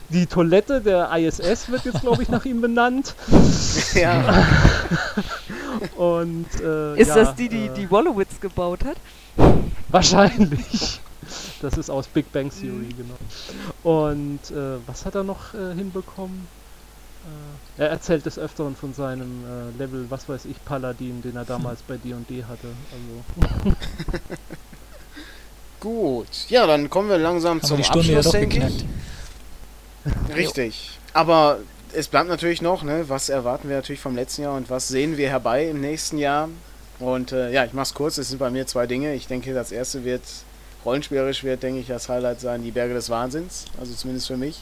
Die 0.09 0.25
Toilette 0.25 0.81
der 0.81 1.09
ISS 1.15 1.69
wird 1.71 1.85
jetzt, 1.85 2.01
glaube 2.01 2.21
ich, 2.21 2.29
nach 2.29 2.43
ihm 2.43 2.59
benannt. 2.59 3.15
ja. 3.93 4.45
Und, 5.95 6.47
äh, 6.61 6.99
Ist 6.99 7.07
ja, 7.07 7.15
das 7.15 7.35
die, 7.35 7.47
die, 7.47 7.67
äh, 7.67 7.73
die 7.73 7.89
Wallowitz 7.89 8.39
gebaut 8.41 8.81
hat? 8.83 8.97
Wahrscheinlich. 9.89 10.99
Das 11.61 11.77
ist 11.77 11.89
aus 11.89 12.07
Big 12.07 12.31
Bang 12.31 12.49
Theory, 12.49 12.89
genau. 12.95 13.17
Und 13.83 14.51
äh, 14.51 14.77
was 14.87 15.05
hat 15.05 15.15
er 15.15 15.23
noch 15.23 15.53
äh, 15.53 15.73
hinbekommen? 15.75 16.47
Äh, 17.77 17.81
er 17.81 17.89
erzählt 17.89 18.25
des 18.25 18.37
Öfteren 18.37 18.75
von 18.75 18.93
seinem 18.93 19.43
äh, 19.43 19.77
Level, 19.77 20.05
was 20.09 20.29
weiß 20.29 20.45
ich, 20.45 20.63
Paladin, 20.65 21.21
den 21.21 21.35
er 21.35 21.45
damals 21.45 21.81
bei 21.81 21.97
D&D 21.97 22.43
hatte. 22.43 22.67
Also, 22.91 23.75
Gut. 25.79 26.49
Ja, 26.49 26.65
dann 26.65 26.89
kommen 26.89 27.09
wir 27.09 27.17
langsam 27.17 27.61
Haben 27.61 27.61
wir 27.61 27.67
zum 27.67 27.77
die 27.77 27.83
Stunde 27.83 28.11
ja 28.11 28.17
Abschluss, 28.19 28.31
denke 28.33 28.67
ich. 28.67 30.35
Richtig. 30.35 30.99
Aber 31.13 31.59
es 31.93 32.07
bleibt 32.07 32.27
natürlich 32.27 32.61
noch, 32.61 32.83
ne, 32.83 33.05
was 33.07 33.29
erwarten 33.29 33.69
wir 33.69 33.77
natürlich 33.77 34.01
vom 34.01 34.15
letzten 34.15 34.43
Jahr 34.43 34.55
und 34.55 34.69
was 34.69 34.87
sehen 34.87 35.17
wir 35.17 35.29
herbei 35.29 35.67
im 35.69 35.81
nächsten 35.81 36.17
Jahr? 36.17 36.49
Und 36.99 37.31
äh, 37.31 37.51
ja, 37.51 37.65
ich 37.65 37.73
mach's 37.73 37.93
kurz, 37.93 38.17
es 38.17 38.29
sind 38.29 38.39
bei 38.39 38.49
mir 38.49 38.67
zwei 38.67 38.87
Dinge. 38.87 39.13
Ich 39.13 39.27
denke, 39.27 39.53
das 39.53 39.71
erste 39.71 40.03
wird, 40.05 40.21
rollenspielerisch 40.85 41.43
wird, 41.43 41.63
denke 41.63 41.79
ich, 41.79 41.87
das 41.87 42.09
Highlight 42.09 42.39
sein, 42.39 42.63
die 42.63 42.71
Berge 42.71 42.93
des 42.93 43.09
Wahnsinns. 43.09 43.65
Also 43.79 43.93
zumindest 43.93 44.27
für 44.27 44.37
mich. 44.37 44.61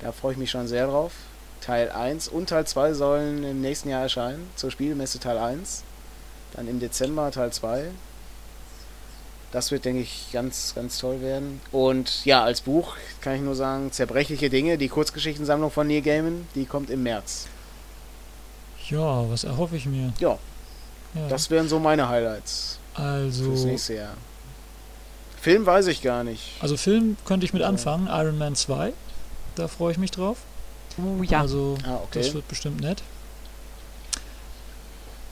Da 0.00 0.12
freue 0.12 0.32
ich 0.32 0.38
mich 0.38 0.50
schon 0.50 0.68
sehr 0.68 0.86
drauf. 0.86 1.12
Teil 1.60 1.90
1 1.90 2.28
und 2.28 2.48
Teil 2.48 2.66
2 2.66 2.94
sollen 2.94 3.42
im 3.42 3.60
nächsten 3.60 3.88
Jahr 3.88 4.02
erscheinen, 4.02 4.48
zur 4.56 4.70
Spielmesse 4.70 5.18
Teil 5.18 5.38
1. 5.38 5.82
Dann 6.52 6.68
im 6.68 6.78
Dezember 6.78 7.30
Teil 7.30 7.52
2. 7.52 7.86
Das 9.52 9.70
wird, 9.70 9.84
denke 9.84 10.02
ich, 10.02 10.28
ganz, 10.32 10.74
ganz 10.74 10.98
toll 10.98 11.22
werden. 11.22 11.60
Und 11.72 12.24
ja, 12.24 12.44
als 12.44 12.60
Buch 12.60 12.96
kann 13.20 13.36
ich 13.36 13.40
nur 13.40 13.54
sagen, 13.54 13.90
Zerbrechliche 13.90 14.50
Dinge, 14.50 14.76
die 14.76 14.88
Kurzgeschichtensammlung 14.88 15.70
von 15.70 15.86
Neil 15.86 16.02
Gaiman, 16.02 16.46
die 16.54 16.66
kommt 16.66 16.90
im 16.90 17.02
März. 17.02 17.46
Ja, 18.88 19.28
was 19.30 19.44
erhoffe 19.44 19.76
ich 19.76 19.86
mir? 19.86 20.12
Ja, 20.20 20.38
Ja, 21.14 21.28
das 21.28 21.50
wären 21.50 21.68
so 21.68 21.78
meine 21.78 22.08
Highlights 22.08 22.78
fürs 22.94 23.04
also, 23.04 23.66
nächste 23.66 23.94
Jahr. 23.94 24.14
Film 25.46 25.64
weiß 25.64 25.86
ich 25.86 26.02
gar 26.02 26.24
nicht. 26.24 26.54
also 26.60 26.76
Film 26.76 27.16
könnte 27.24 27.46
ich 27.46 27.52
mit 27.52 27.62
Ja. 27.62 27.68
anfangen. 27.68 28.08
Iron 28.10 28.36
Man 28.36 28.56
2. 28.56 28.92
Da 29.54 29.68
freue 29.68 29.92
ich 29.92 29.98
mich 29.98 30.10
drauf. 30.10 30.38
Uh, 30.98 31.22
ja. 31.22 31.42
Also, 31.42 31.76
Ah, 31.84 32.00
das 32.10 32.26
okay. 32.26 32.34
wird 32.34 32.48
bestimmt 32.48 32.80
nett. 32.80 33.00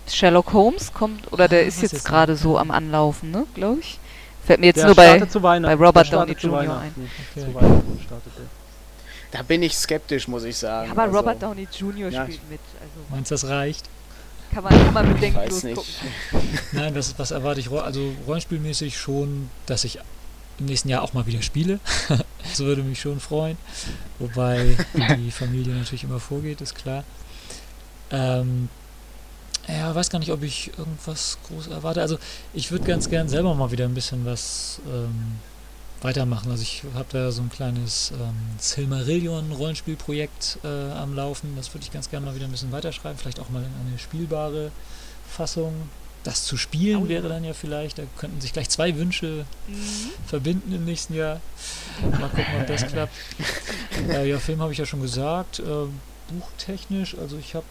Sherlock 0.09 0.53
Holmes 0.53 0.93
kommt, 0.93 1.33
oder 1.33 1.49
der 1.49 1.63
Ah, 1.63 1.63
ist 1.63 1.83
jetzt 1.83 1.93
jetzt 1.95 2.05
gerade 2.05 2.37
so 2.37 2.57
am 2.59 2.71
Anlaufen, 2.71 3.33
ne, 3.33 3.45
glaube 3.55 3.81
ich. 3.81 3.99
Fällt 4.47 4.61
mir 4.61 4.67
jetzt 4.67 4.77
der 4.77 4.87
nur 4.87 4.95
bei. 4.95 5.19
bei 5.19 5.75
Robert 5.75 6.13
Downey 6.13 6.37
zu 6.37 6.47
Jr. 6.47 6.59
Weihnachten. 6.59 7.11
Okay. 7.35 7.47
Da 9.33 9.43
bin 9.43 9.65
ich 9.65 9.77
skeptisch, 9.77 10.29
muss 10.29 10.45
ich 10.45 10.57
sagen. 10.57 10.87
Ja, 10.87 10.93
aber 10.93 11.03
Also, 11.05 11.17
Robert 11.17 11.43
Downey 11.43 11.67
Jr. 11.77 12.09
ja, 12.11 12.23
spielt 12.23 12.51
mit. 12.51 12.61
Also 12.81 13.01
Meinst 13.11 13.33
du, 13.33 13.35
das 13.35 13.49
reicht? 13.49 13.89
Kann 14.55 14.65
man, 14.65 14.73
kann 14.73 14.95
man 14.95 15.07
Ich 15.09 15.15
bedenkenlos 15.15 15.53
weiß 15.53 15.65
nicht. 15.65 15.77
gucken. 15.77 16.59
Nein, 16.73 16.95
was, 16.95 17.19
was 17.19 17.31
erwarte 17.33 17.61
ich? 17.61 17.71
Also 17.71 18.13
rollenspielmäßig 18.27 18.97
schon, 18.97 19.51
dass 19.67 19.85
ich 19.85 19.99
im 20.59 20.67
nächsten 20.67 20.89
Jahr 20.89 21.03
auch 21.03 21.13
mal 21.13 21.27
wieder 21.27 21.43
spiele. 21.43 21.81
das 22.09 22.61
würde 22.61 22.83
mich 22.83 23.01
schon 23.01 23.19
freuen. 23.19 23.59
Wobei 24.19 24.77
die 25.19 25.31
Familie 25.31 25.75
natürlich 25.75 26.05
immer 26.05 26.21
vorgeht, 26.21 26.61
ist 26.61 26.75
klar. 26.77 27.03
Ähm, 28.11 28.69
ja, 29.67 29.95
weiß 29.95 30.11
gar 30.11 30.19
nicht, 30.19 30.31
ob 30.31 30.43
ich 30.43 30.71
irgendwas 30.79 31.39
groß 31.49 31.69
erwarte. 31.69 32.03
Also 32.03 32.19
ich 32.53 32.71
würde 32.71 32.85
ganz 32.85 33.09
gern 33.09 33.29
selber 33.29 33.55
mal 33.55 33.71
wieder 33.73 33.87
ein 33.87 33.95
bisschen 33.95 34.25
was 34.25 34.81
ähm, 34.87 35.39
weitermachen. 36.05 36.51
Also 36.51 36.63
ich 36.63 36.83
habe 36.95 37.07
da 37.11 37.33
so 37.33 37.43
ein 37.43 37.51
kleines 37.51 38.13
ähm, 38.13 38.35
Silmarillion-Rollenspielprojekt 38.59 40.59
äh, 40.63 40.69
am 40.93 41.15
Laufen. 41.15 41.55
Das 41.57 41.73
würde 41.75 41.85
ich 41.85 41.93
ganz 41.93 42.11
gerne 42.11 42.27
mal 42.27 42.35
wieder 42.35 42.45
ein 42.45 42.51
bisschen 42.51 42.73
weiterschreiben. 42.73 43.19
Vielleicht 43.19 43.41
auch 43.41 43.49
mal 43.51 43.63
in 43.63 43.89
eine 43.89 43.99
spielbare 43.99 44.71
Fassung. 45.29 45.75
Das 46.23 46.45
zu 46.45 46.57
spielen 46.57 47.01
Oh 47.03 47.05
ja. 47.05 47.09
wäre 47.11 47.29
dann 47.29 47.45
ja 47.45 47.53
vielleicht, 47.53 47.99
da 47.99 48.03
könnten 48.17 48.41
sich 48.41 48.53
gleich 48.53 48.71
zwei 48.71 48.97
Wünsche 48.97 49.45
Mhm. 49.69 50.11
verbinden 50.27 50.73
im 50.75 50.85
nächsten 50.85 51.15
Jahr. 51.15 51.41
Mal 52.03 52.29
gucken, 52.31 52.55
ob 52.61 52.67
das 52.67 52.87
klappt. 52.87 53.13
Äh, 54.09 54.29
ja, 54.31 54.39
Film 54.39 54.61
habe 54.63 54.73
ich 54.73 54.79
ja 54.79 54.87
schon 54.87 55.03
gesagt. 55.03 55.59
Äh, 55.59 55.65
buchtechnisch, 56.33 57.17
also 57.19 57.37
ich 57.37 57.55
habe 57.55 57.67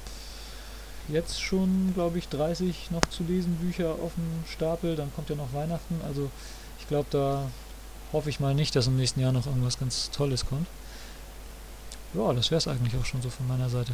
jetzt 1.07 1.41
schon, 1.41 1.93
glaube 1.95 2.19
ich, 2.19 2.29
30 2.29 2.91
noch 2.91 3.01
zu 3.09 3.23
lesen 3.23 3.55
Bücher 3.55 3.89
auf 4.03 4.13
dem 4.15 4.43
Stapel. 4.51 4.95
Dann 4.95 5.11
kommt 5.15 5.29
ja 5.29 5.35
noch 5.35 5.51
Weihnachten. 5.53 5.99
Also 6.07 6.29
ich 6.79 6.87
glaube, 6.87 7.07
da 7.09 7.43
hoffe 8.13 8.29
ich 8.29 8.39
mal 8.39 8.53
nicht, 8.53 8.75
dass 8.75 8.87
im 8.87 8.95
nächsten 8.95 9.19
Jahr 9.19 9.31
noch 9.31 9.45
irgendwas 9.45 9.79
ganz 9.79 10.11
Tolles 10.11 10.45
kommt. 10.45 10.67
Ja, 12.13 12.31
das 12.31 12.51
wäre 12.51 12.59
es 12.59 12.67
eigentlich 12.67 12.95
auch 12.95 13.05
schon 13.05 13.21
so 13.21 13.29
von 13.29 13.47
meiner 13.47 13.69
Seite. 13.69 13.93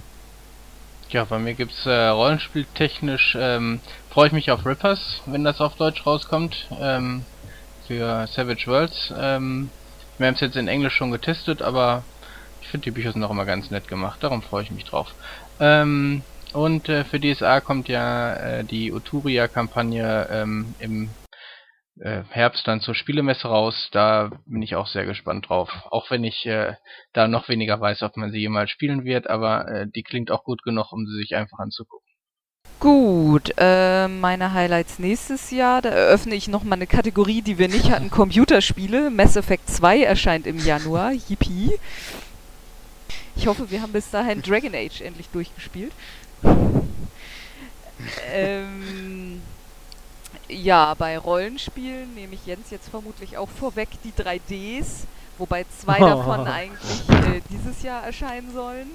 Ja, 1.10 1.24
bei 1.24 1.40
mir 1.40 1.56
gibt's 1.56 1.86
äh, 1.88 2.08
rollenspieltechnisch, 2.08 3.36
ähm, 3.40 3.80
freue 4.12 4.28
ich 4.28 4.34
mich 4.34 4.52
auf 4.52 4.66
Rippers, 4.66 5.22
wenn 5.26 5.44
das 5.44 5.60
auf 5.60 5.76
Deutsch 5.76 6.06
rauskommt, 6.06 6.68
ähm, 6.80 7.26
für 7.88 8.28
Savage 8.28 8.68
Worlds. 8.68 9.14
Ähm, 9.18 9.72
wir 10.20 10.28
haben 10.28 10.36
es 10.36 10.42
jetzt 10.42 10.58
in 10.58 10.68
Englisch 10.68 10.94
schon 10.94 11.10
getestet, 11.10 11.64
aber 11.64 12.04
ich 12.62 12.68
finde 12.68 12.84
die 12.84 12.92
Bücher 12.92 13.14
sind 13.14 13.24
auch 13.24 13.32
immer 13.32 13.46
ganz 13.46 13.72
nett 13.72 13.88
gemacht, 13.88 14.22
darum 14.22 14.44
freue 14.44 14.64
ich 14.64 14.70
mich 14.70 14.86
drauf. 14.86 15.08
Ähm, 15.60 16.22
und 16.54 16.90
äh, 16.90 17.04
für 17.06 17.20
DSA 17.20 17.62
kommt 17.62 17.88
ja 17.88 18.34
äh, 18.34 18.64
die 18.64 18.92
Uturia-Kampagne 18.92 20.28
ähm, 20.32 20.76
im 20.80 21.10
äh, 22.00 22.24
Herbst 22.30 22.68
dann 22.68 22.82
zur 22.82 22.96
Spielemesse 22.96 23.48
raus. 23.48 23.90
Da 23.92 24.32
bin 24.46 24.62
ich 24.62 24.76
auch 24.76 24.88
sehr 24.88 25.06
gespannt 25.06 25.50
drauf. 25.50 25.70
Auch 25.92 26.10
wenn 26.12 26.24
ich 26.24 26.46
äh, 26.46 26.74
da 27.14 27.28
noch 27.28 27.50
weniger 27.50 27.80
weiß, 27.80 28.04
ob 28.04 28.18
man 28.18 28.32
sie 28.32 28.40
jemals 28.40 28.72
spielen 28.72 29.04
wird, 29.04 29.30
aber 29.30 29.68
äh, 29.68 29.88
die 29.88 30.04
klingt 30.04 30.32
auch 30.32 30.44
gut 30.44 30.64
genug, 30.64 30.92
um 30.92 31.06
sie 31.06 31.18
sich 31.18 31.36
einfach 31.36 31.60
anzugucken. 31.60 32.08
Gut, 32.80 33.52
äh, 33.58 34.08
meine 34.08 34.54
Highlights 34.54 35.00
nächstes 35.00 35.52
Jahr. 35.52 35.82
Da 35.82 35.90
eröffne 35.90 36.36
ich 36.36 36.48
nochmal 36.48 36.78
eine 36.78 36.88
Kategorie, 36.88 37.42
die 37.42 37.58
wir 37.58 37.68
nicht 37.68 37.92
hatten: 37.92 38.10
Computerspiele. 38.12 39.10
Mass 39.10 39.36
Effect 39.36 39.70
2 39.70 40.04
erscheint 40.04 40.48
im 40.48 40.58
Januar. 40.58 41.12
Yippie. 41.12 41.78
Ich 43.36 43.48
hoffe, 43.48 43.70
wir 43.72 43.82
haben 43.82 43.92
bis 43.92 44.10
dahin 44.12 44.42
Dragon 44.42 44.74
Age 44.74 45.02
endlich 45.02 45.28
durchgespielt. 45.30 45.92
ähm, 48.34 49.42
Ja, 50.50 50.94
bei 50.96 51.18
Rollenspielen 51.18 52.16
nehme 52.16 52.34
ich 52.34 52.46
Jens 52.46 52.72
jetzt 52.72 52.90
vermutlich 52.90 53.38
auch 53.38 53.50
vorweg 53.50 53.90
die 54.04 54.12
3Ds, 54.12 55.06
wobei 55.38 55.66
zwei 55.80 56.00
davon 56.00 56.48
eigentlich 56.48 57.08
äh, 57.10 57.42
dieses 57.52 57.84
Jahr 57.84 58.04
erscheinen 58.04 58.52
sollen 58.54 58.88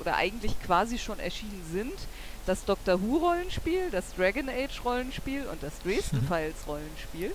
oder 0.00 0.16
eigentlich 0.16 0.60
quasi 0.62 0.98
schon 0.98 1.18
erschienen 1.18 1.62
sind. 1.72 1.94
Das 2.46 2.64
Doctor 2.64 3.00
Who 3.02 3.18
Rollenspiel, 3.18 3.90
das 3.90 4.14
Dragon 4.16 4.48
Age 4.48 4.82
Rollenspiel 4.84 5.44
und 5.50 5.62
das 5.62 5.72
Dresden 5.82 6.18
Mhm. 6.22 6.28
Files 6.28 6.54
Rollenspiel. 6.66 7.32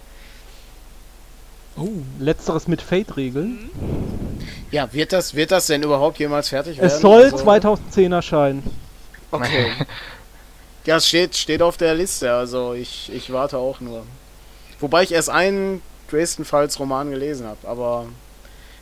Oh, 1.75 1.89
Letzteres 2.19 2.67
mit 2.67 2.81
Fate-Regeln. 2.81 3.69
Mhm. 3.73 4.47
Ja, 4.71 4.91
wird 4.93 5.11
das, 5.13 5.33
wird 5.35 5.51
das 5.51 5.67
denn 5.67 5.81
überhaupt 5.83 6.19
jemals 6.19 6.49
fertig 6.49 6.77
werden? 6.77 6.87
Es 6.87 6.99
soll 7.01 7.23
Also- 7.25 7.37
2010 7.37 8.11
erscheinen. 8.11 8.63
Okay. 9.31 9.71
Ja, 10.85 10.97
es 10.97 11.07
steht, 11.07 11.35
steht 11.35 11.61
auf 11.61 11.77
der 11.77 11.95
Liste, 11.95 12.33
also 12.33 12.73
ich, 12.73 13.11
ich 13.13 13.31
warte 13.31 13.57
auch 13.57 13.79
nur. 13.79 14.03
Wobei 14.79 15.03
ich 15.03 15.13
erst 15.13 15.29
einen 15.29 15.81
Dresden 16.09 16.43
Files 16.45 16.79
Roman 16.79 17.09
gelesen 17.09 17.47
habe, 17.47 17.67
aber 17.67 18.05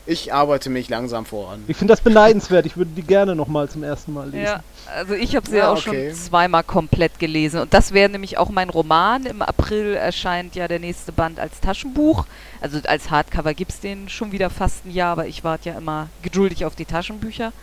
ich 0.07 0.33
arbeite 0.33 0.71
mich 0.71 0.89
langsam 0.89 1.25
voran. 1.25 1.63
Ich 1.67 1.77
finde 1.77 1.93
das 1.93 2.01
beneidenswert. 2.01 2.65
Ich 2.65 2.75
würde 2.75 2.91
die 2.95 3.03
gerne 3.03 3.35
nochmal 3.35 3.69
zum 3.69 3.83
ersten 3.83 4.13
Mal 4.13 4.29
lesen. 4.29 4.45
Ja, 4.45 4.63
also 4.95 5.13
ich 5.13 5.35
habe 5.35 5.47
sie 5.47 5.57
Ja, 5.57 5.71
auch 5.71 5.77
okay. 5.77 6.11
schon 6.11 6.19
zweimal 6.19 6.63
komplett 6.63 7.19
gelesen. 7.19 7.61
Und 7.61 7.73
das 7.73 7.93
wäre 7.93 8.09
nämlich 8.09 8.39
auch 8.39 8.49
mein 8.49 8.71
Roman. 8.71 9.27
Im 9.27 9.43
April 9.43 9.93
erscheint 9.93 10.55
ja 10.55 10.67
der 10.67 10.79
nächste 10.79 11.11
Band 11.11 11.39
als 11.39 11.59
Taschenbuch. 11.61 12.25
Also 12.61 12.79
als 12.85 13.11
Hardcover 13.11 13.53
gibt 13.53 13.71
es 13.71 13.79
den 13.79 14.09
schon 14.09 14.31
wieder 14.31 14.49
fast 14.49 14.85
ein 14.85 14.91
Jahr, 14.91 15.11
aber 15.11 15.27
ich 15.27 15.43
warte 15.43 15.69
ja 15.69 15.77
immer 15.77 16.09
geduldig 16.23 16.65
auf 16.65 16.75
die 16.75 16.85
Taschenbücher. 16.85 17.53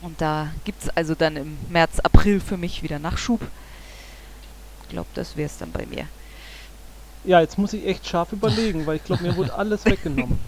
Und 0.00 0.20
da 0.20 0.48
gibt 0.64 0.82
es 0.82 0.90
also 0.90 1.14
dann 1.14 1.36
im 1.36 1.58
März, 1.68 1.98
April 2.00 2.40
für 2.40 2.56
mich 2.56 2.82
wieder 2.82 2.98
Nachschub. 2.98 3.40
Ich 4.82 4.88
glaube, 4.90 5.08
das 5.14 5.36
wäre 5.36 5.46
es 5.46 5.58
dann 5.58 5.72
bei 5.72 5.86
mir. 5.86 6.06
Ja, 7.24 7.40
jetzt 7.40 7.58
muss 7.58 7.72
ich 7.72 7.86
echt 7.86 8.06
scharf 8.06 8.32
überlegen, 8.32 8.86
weil 8.86 8.96
ich 8.96 9.04
glaube, 9.04 9.24
mir 9.24 9.36
wurde 9.36 9.54
alles 9.54 9.84
weggenommen. 9.86 10.38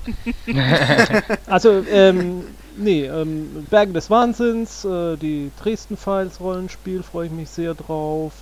also, 1.46 1.84
ähm, 1.90 2.44
nee, 2.76 3.04
ähm, 3.04 3.66
Bergen 3.68 3.92
des 3.92 4.08
Wahnsinns, 4.08 4.84
äh, 4.84 5.16
die 5.16 5.50
Dresden 5.60 5.96
Files 5.96 6.40
Rollenspiel 6.40 7.02
freue 7.02 7.26
ich 7.26 7.32
mich 7.32 7.50
sehr 7.50 7.74
drauf. 7.74 8.32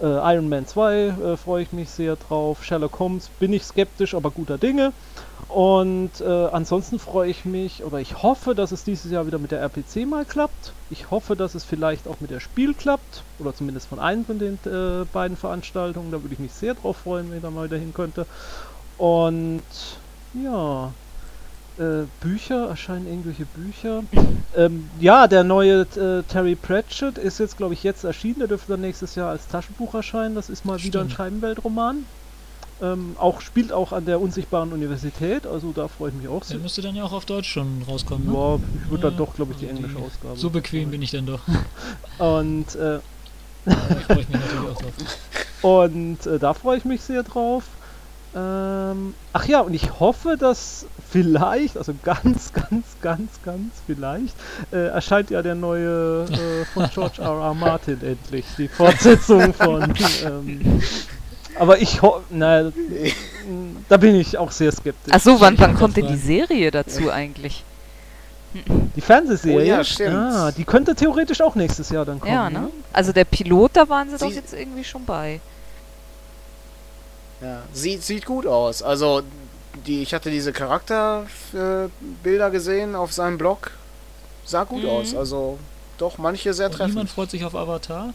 Äh, 0.00 0.06
Iron 0.06 0.48
Man 0.48 0.66
2 0.66 0.94
äh, 0.94 1.36
freue 1.36 1.64
ich 1.64 1.72
mich 1.72 1.90
sehr 1.90 2.16
drauf. 2.16 2.64
Sherlock 2.64 2.98
Holmes 2.98 3.28
bin 3.40 3.52
ich 3.52 3.64
skeptisch, 3.64 4.14
aber 4.14 4.30
guter 4.30 4.58
Dinge. 4.58 4.92
Und 5.48 6.20
äh, 6.20 6.24
ansonsten 6.24 6.98
freue 6.98 7.28
ich 7.28 7.44
mich, 7.44 7.84
oder 7.84 7.98
ich 7.98 8.22
hoffe, 8.22 8.54
dass 8.54 8.72
es 8.72 8.84
dieses 8.84 9.10
Jahr 9.10 9.26
wieder 9.26 9.38
mit 9.38 9.50
der 9.50 9.60
RPC 9.60 10.06
mal 10.06 10.24
klappt. 10.24 10.72
Ich 10.90 11.10
hoffe, 11.10 11.36
dass 11.36 11.54
es 11.54 11.64
vielleicht 11.64 12.08
auch 12.08 12.20
mit 12.20 12.30
der 12.30 12.40
Spiel 12.40 12.72
klappt, 12.74 13.22
oder 13.38 13.54
zumindest 13.54 13.88
von 13.88 13.98
einem 13.98 14.24
von 14.24 14.38
den 14.38 14.58
äh, 14.64 15.04
beiden 15.12 15.36
Veranstaltungen. 15.36 16.10
Da 16.10 16.22
würde 16.22 16.32
ich 16.32 16.40
mich 16.40 16.52
sehr 16.52 16.74
drauf 16.74 16.98
freuen, 16.98 17.28
wenn 17.28 17.36
ich 17.36 17.42
da 17.42 17.50
mal 17.50 17.66
wieder 17.66 17.76
hin 17.76 17.92
könnte. 17.92 18.26
Und 18.96 19.62
ja, 20.32 20.92
äh, 21.78 22.04
Bücher, 22.20 22.68
erscheinen 22.68 23.06
irgendwelche 23.06 23.44
Bücher. 23.46 24.04
ähm, 24.56 24.88
ja, 25.00 25.26
der 25.26 25.44
neue 25.44 25.82
äh, 25.96 26.22
Terry 26.22 26.54
Pratchett 26.54 27.18
ist 27.18 27.38
jetzt, 27.38 27.56
glaube 27.56 27.74
ich, 27.74 27.82
jetzt 27.82 28.04
erschienen. 28.04 28.38
Der 28.38 28.48
dürfte 28.48 28.72
dann 28.72 28.80
nächstes 28.80 29.14
Jahr 29.14 29.30
als 29.30 29.48
Taschenbuch 29.48 29.94
erscheinen. 29.94 30.34
Das 30.34 30.48
ist 30.48 30.64
mal 30.64 30.82
wieder 30.82 31.00
ein 31.00 31.06
Stimmt. 31.06 31.16
Scheibenweltroman. 31.16 32.06
Ähm, 32.82 33.14
auch 33.18 33.40
spielt 33.40 33.72
auch 33.72 33.92
an 33.92 34.04
der 34.06 34.20
unsichtbaren 34.20 34.72
Universität, 34.72 35.46
also 35.46 35.70
da 35.72 35.86
freue 35.86 36.08
ich 36.10 36.16
mich 36.16 36.26
auch 36.28 36.40
der 36.40 36.48
sehr. 36.48 36.58
müsste 36.58 36.82
dann 36.82 36.96
ja 36.96 37.04
auch 37.04 37.12
auf 37.12 37.24
Deutsch 37.24 37.48
schon 37.48 37.82
rauskommen. 37.88 38.26
Ne? 38.26 38.32
Ja, 38.34 38.56
ich 38.84 38.90
würde 38.90 39.02
dann 39.04 39.12
Ja, 39.12 39.18
doch, 39.18 39.34
glaube 39.36 39.52
ich, 39.52 39.58
die 39.58 39.66
also 39.68 39.76
englische 39.78 39.98
die- 39.98 40.04
Ausgabe. 40.04 40.36
So 40.36 40.50
bequem 40.50 40.90
bin 40.90 41.00
ich 41.00 41.12
dann 41.12 41.26
doch. 41.26 41.40
Und, 42.18 42.74
äh, 42.74 42.98
Da 43.64 43.72
freue 44.06 44.20
ich 44.20 44.28
mich 44.28 44.40
natürlich 44.40 44.68
auch 44.70 44.80
drauf. 44.82 44.92
und 45.62 46.26
äh, 46.26 46.38
da 46.40 46.54
freue 46.54 46.78
ich 46.78 46.84
mich 46.84 47.00
sehr 47.02 47.22
drauf. 47.22 47.62
Ähm, 48.34 49.14
ach 49.32 49.44
ja, 49.46 49.60
und 49.60 49.74
ich 49.74 50.00
hoffe, 50.00 50.36
dass 50.36 50.86
vielleicht, 51.08 51.76
also 51.76 51.94
ganz, 52.02 52.52
ganz, 52.70 52.96
ganz, 53.00 53.30
ganz 53.44 53.72
vielleicht, 53.86 54.34
äh, 54.72 54.86
erscheint 54.88 55.30
ja 55.30 55.42
der 55.42 55.54
neue 55.54 56.24
äh, 56.24 56.64
von 56.74 56.88
George 56.92 57.22
R. 57.22 57.28
R. 57.40 57.54
Martin 57.54 58.00
endlich, 58.02 58.44
die 58.58 58.66
Fortsetzung 58.68 59.54
von. 59.54 59.94
Ähm, 60.24 60.82
aber 61.58 61.78
ich 61.80 62.02
hoffe, 62.02 62.22
na, 62.30 62.72
da 63.88 63.96
bin 63.96 64.14
ich 64.14 64.38
auch 64.38 64.50
sehr 64.50 64.72
skeptisch. 64.72 65.12
Achso, 65.14 65.40
wann, 65.40 65.58
wann 65.58 65.74
kommt 65.76 65.96
denn 65.96 66.06
die 66.08 66.16
Serie 66.16 66.70
dazu 66.70 67.10
eigentlich? 67.10 67.64
Die 68.96 69.00
Fernsehserie? 69.00 69.56
Oh 69.56 69.76
ja, 69.78 69.82
stimmt. 69.84 70.14
Ah, 70.14 70.50
die 70.52 70.64
könnte 70.64 70.94
theoretisch 70.94 71.40
auch 71.40 71.54
nächstes 71.54 71.88
Jahr 71.90 72.04
dann 72.04 72.20
kommen. 72.20 72.32
Ja, 72.32 72.50
ne? 72.50 72.68
Also 72.92 73.12
der 73.12 73.24
Pilot, 73.24 73.70
da 73.74 73.88
waren 73.88 74.10
sie 74.10 74.18
doch 74.18 74.28
Sie- 74.28 74.34
jetzt 74.36 74.52
irgendwie 74.52 74.84
schon 74.84 75.04
bei. 75.06 75.40
Ja, 77.40 77.62
sieht, 77.72 78.02
sieht 78.02 78.26
gut 78.26 78.46
aus. 78.46 78.82
Also, 78.82 79.22
die, 79.86 80.02
ich 80.02 80.12
hatte 80.14 80.30
diese 80.30 80.52
Charakterbilder 80.52 81.88
äh, 82.24 82.50
gesehen 82.50 82.94
auf 82.94 83.12
seinem 83.12 83.38
Blog. 83.38 83.70
Sah 84.44 84.64
gut 84.64 84.82
Mhm. 84.84 84.88
aus. 84.90 85.14
Also, 85.14 85.58
doch, 85.98 86.18
manche 86.18 86.52
sehr 86.52 86.66
Und 86.66 86.72
niemand 86.74 86.92
treffend. 86.94 87.10
freut 87.10 87.30
sich 87.30 87.44
auf 87.44 87.54
Avatar. 87.54 88.12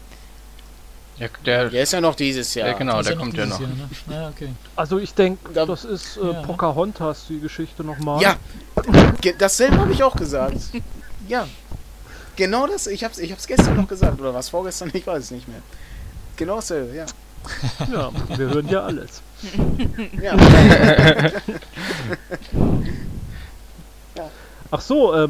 Der, 1.20 1.30
der, 1.46 1.70
Der 1.70 1.84
ist 1.84 1.94
ja 1.94 2.02
noch 2.02 2.14
dieses 2.16 2.54
Jahr. 2.54 2.68
Ja, 2.70 2.74
genau. 2.74 3.02
Der 3.02 3.16
noch 3.16 3.22
kommt 3.24 3.36
ja 3.38 3.46
noch. 3.48 3.60
Jahr, 3.60 3.70
ne? 3.70 3.90
Ja, 4.10 4.28
okay. 4.30 4.50
Also 4.76 5.00
ich 5.00 5.14
denke, 5.14 5.52
Da- 5.54 5.66
das 5.66 5.84
ist 5.84 6.18
äh, 6.18 6.28
Ja. 6.32 6.42
Pocahontas, 6.44 7.26
die 7.28 7.40
Geschichte 7.40 7.84
nochmal. 7.84 8.22
Ja, 8.22 8.36
dasselbe 9.40 9.78
habe 9.80 9.92
ich 9.92 10.04
auch 10.04 10.16
gesagt. 10.16 10.58
Ja. 11.28 11.48
Genau 12.36 12.68
das, 12.68 12.86
ich 12.86 13.04
hab's, 13.04 13.18
ich 13.18 13.32
hab's 13.32 13.48
gestern 13.48 13.78
noch 13.78 13.88
gesagt, 13.88 14.20
oder 14.22 14.32
was 14.34 14.50
vorgestern, 14.50 14.92
ich 14.94 15.08
weiß 15.08 15.24
es 15.24 15.32
nicht 15.32 15.48
mehr. 15.48 15.62
Genau 16.36 16.58
dasselbe, 16.58 16.96
ja. 16.96 17.06
ja, 17.92 18.12
wir 18.38 18.50
hören 18.50 18.68
ja 18.70 18.82
alles. 18.84 19.22
ja. 20.22 20.36
Ach 24.70 24.82
so, 24.82 25.14
äh, 25.16 25.28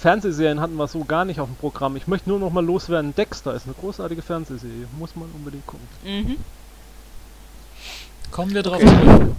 Fernsehserien 0.00 0.60
hatten 0.60 0.76
wir 0.76 0.88
so 0.88 1.04
gar 1.04 1.24
nicht 1.26 1.40
auf 1.40 1.48
dem 1.48 1.56
Programm. 1.56 1.94
Ich 1.96 2.06
möchte 2.06 2.28
nur 2.30 2.38
noch 2.38 2.50
mal 2.50 2.64
loswerden. 2.64 3.14
Dexter 3.14 3.54
ist 3.54 3.66
eine 3.66 3.74
großartige 3.74 4.22
Fernsehserie. 4.22 4.86
Muss 4.98 5.14
man 5.14 5.28
unbedingt 5.34 5.66
gucken. 5.66 5.86
Mhm. 6.04 6.36
Kommen 8.30 8.54
wir 8.54 8.62
drauf 8.62 8.76
Okay. 8.76 8.86
zurück. 8.86 9.36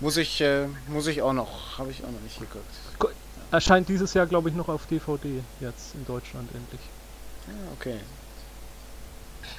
Muss 0.00 0.16
ich, 0.16 0.40
äh, 0.40 0.66
muss 0.88 1.06
ich 1.08 1.20
auch 1.22 1.32
noch, 1.32 1.78
habe 1.78 1.90
ich 1.90 2.04
auch 2.04 2.10
noch 2.10 2.20
nicht 2.20 2.38
geguckt. 2.38 3.14
Erscheint 3.50 3.88
dieses 3.88 4.14
Jahr, 4.14 4.26
glaube 4.26 4.48
ich, 4.50 4.54
noch 4.54 4.68
auf 4.68 4.86
DVD 4.86 5.40
jetzt 5.60 5.94
in 5.94 6.04
Deutschland 6.06 6.48
endlich. 6.54 6.80
Ja, 7.46 7.54
okay. 7.78 7.96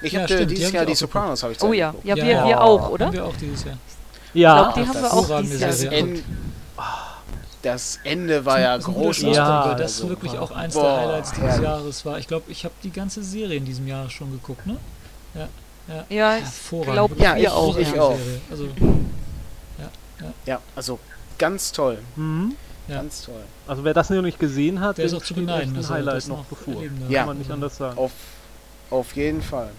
Ich 0.02 0.12
Ja, 0.14 0.22
habe 0.24 0.36
die 0.38 0.46
dieses 0.48 0.68
hab 0.68 0.74
Jahr 0.74 0.84
ich 0.84 0.90
die 0.90 0.96
Sopranos 0.96 1.44
habe 1.44 1.54
ich 1.54 1.60
Oh 1.62 1.68
zu 1.68 1.74
ja, 1.74 1.90
geguckt. 1.92 2.06
ja, 2.06 2.16
wir, 2.16 2.26
Ja. 2.26 2.48
wir 2.48 2.62
auch, 2.62 2.90
oder? 2.90 3.06
Haben 3.08 3.14
wir 3.14 3.26
auch 3.26 3.36
dieses 3.38 3.64
Jahr. 3.64 3.78
Ja, 4.34 4.62
glaub, 4.72 4.74
die 4.76 4.82
Ach, 4.82 4.88
haben 4.88 5.02
wir 5.02 5.14
auch 5.14 5.42
dieses 5.42 5.84
Jahr. 5.84 5.94
En 5.94 6.24
das 7.66 8.00
Ende 8.04 8.46
war 8.46 8.60
ja 8.60 8.76
ist 8.76 8.86
großartig. 8.86 9.36
Ja, 9.36 9.66
weil 9.70 9.76
das 9.76 9.96
also. 9.96 10.10
wirklich 10.10 10.38
auch 10.38 10.52
eins 10.52 10.74
Boah, 10.76 10.84
der 10.84 10.98
Highlights 11.02 11.32
dieses 11.32 11.44
herrlich. 11.50 11.64
Jahres 11.64 12.06
war. 12.06 12.20
Ich 12.20 12.28
glaube, 12.28 12.52
ich 12.52 12.64
habe 12.64 12.74
die 12.84 12.92
ganze 12.92 13.24
Serie 13.24 13.58
in 13.58 13.66
diesem 13.66 13.88
Jahr 13.88 14.10
schon 14.10 14.32
geguckt, 14.32 14.66
ne? 14.68 14.78
Ja, 16.10 16.38
ich 16.38 16.44
Hervorragend. 16.44 16.94
glaube, 16.94 17.12
Wirklich 17.16 17.24
Ja, 17.28 17.36
wir 17.36 17.42
ich- 17.44 17.50
auch. 17.50 17.78
ich 17.78 17.92
ja. 17.94 18.02
auch. 18.02 18.18
Also, 18.50 18.68
Ja, 20.46 20.60
also 20.76 21.00
ganz 21.38 21.72
toll. 21.72 21.98
Mhm. 22.16 22.56
Ja. 22.88 22.98
Ganz 22.98 23.24
toll. 23.26 23.42
Also 23.68 23.84
wer 23.84 23.94
das 23.94 24.10
noch 24.10 24.22
nicht 24.22 24.40
gesehen 24.40 24.80
hat, 24.80 24.98
der 25.00 25.06
ist 25.06 25.14
auch 25.14 25.24
zu 25.24 25.34
beneiden, 25.34 25.72
ein 25.74 25.76
dass 25.76 25.90
Highlight 25.90 26.28
noch 26.28 26.38
noch 26.38 26.46
bevor. 26.46 26.76
erleben 26.76 27.00
darf. 27.02 27.10
Ja. 27.10 27.20
Kann 27.20 27.28
man 27.30 27.38
nicht 27.40 27.52
anders 27.52 27.78
sagen. 27.78 27.98
Auf, 27.98 28.12
auf 28.92 29.16
jeden 29.16 29.42
Fall. 29.42 29.70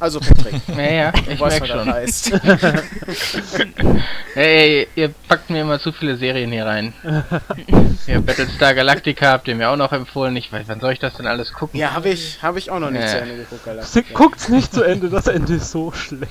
Also 0.00 0.20
Patrick, 0.20 0.54
Ja, 0.76 0.82
ja, 0.92 1.12
du 1.12 1.30
ich 1.30 1.40
weißt, 1.40 1.60
merk 1.60 1.86
was 1.92 2.22
das 2.22 2.30
schon. 2.30 2.42
heißt. 2.42 3.60
Hey, 4.34 4.86
ihr 4.94 5.08
packt 5.26 5.50
mir 5.50 5.62
immer 5.62 5.80
zu 5.80 5.90
viele 5.90 6.16
Serien 6.16 6.52
hier 6.52 6.64
rein. 6.64 6.92
ja, 8.06 8.20
Battlestar 8.20 8.74
Galactica 8.74 9.32
habt 9.32 9.48
ihr 9.48 9.56
mir 9.56 9.68
auch 9.70 9.76
noch 9.76 9.90
empfohlen. 9.92 10.36
Ich 10.36 10.52
weiß, 10.52 10.68
wann 10.68 10.78
soll 10.80 10.92
ich 10.92 11.00
das 11.00 11.14
denn 11.16 11.26
alles 11.26 11.52
gucken? 11.52 11.80
Ja, 11.80 11.92
habe 11.94 12.10
ich, 12.10 12.38
hab 12.40 12.56
ich 12.56 12.70
auch 12.70 12.78
noch 12.78 12.90
nicht 12.90 13.02
Ja. 13.02 13.08
zu 13.08 13.20
Ende 13.20 13.36
geguckt. 13.36 13.60
Sie- 13.64 13.70
Galactica. 13.70 14.14
Guckt's 14.14 14.48
nicht 14.48 14.72
zu 14.72 14.82
Ende, 14.84 15.08
das 15.10 15.26
Ende 15.26 15.54
ist 15.54 15.70
so 15.72 15.90
schlecht. 15.92 16.30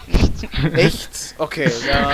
Echt? 0.73 1.35
Okay, 1.37 1.69
ja. 1.89 2.11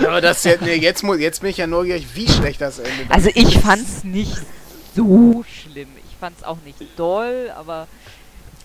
ja 0.00 0.08
aber 0.08 0.20
das 0.22 0.44
jetzt, 0.44 0.62
nee, 0.62 0.76
jetzt, 0.76 1.02
muss, 1.02 1.18
jetzt 1.18 1.40
bin 1.42 1.50
ich 1.50 1.58
ja 1.58 1.66
neugierig, 1.66 2.06
wie 2.14 2.28
schlecht 2.28 2.60
das 2.62 2.78
Ende 2.78 3.08
war. 3.08 3.16
Also 3.16 3.28
ich 3.34 3.58
fand's 3.58 4.04
nicht 4.04 4.38
so 4.96 5.44
schlimm. 5.46 5.88
Ich 6.08 6.16
fand's 6.18 6.42
auch 6.42 6.58
nicht 6.64 6.78
doll, 6.96 7.52
aber 7.58 7.86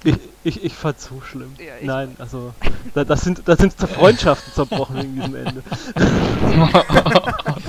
Ich, 0.04 0.16
ich, 0.44 0.64
ich 0.64 0.74
fand's 0.74 1.06
so 1.06 1.22
schlimm. 1.22 1.56
Ja, 1.58 1.76
ich- 1.80 1.86
Nein, 1.86 2.16
also 2.20 2.54
da, 2.94 3.04
das 3.04 3.22
sind 3.22 3.42
da 3.46 3.56
sind 3.58 3.74
Freundschaften 3.74 4.54
zerbrochen 4.54 4.98
wegen 4.98 5.16
diesem 5.16 5.36
Ende. 5.36 5.64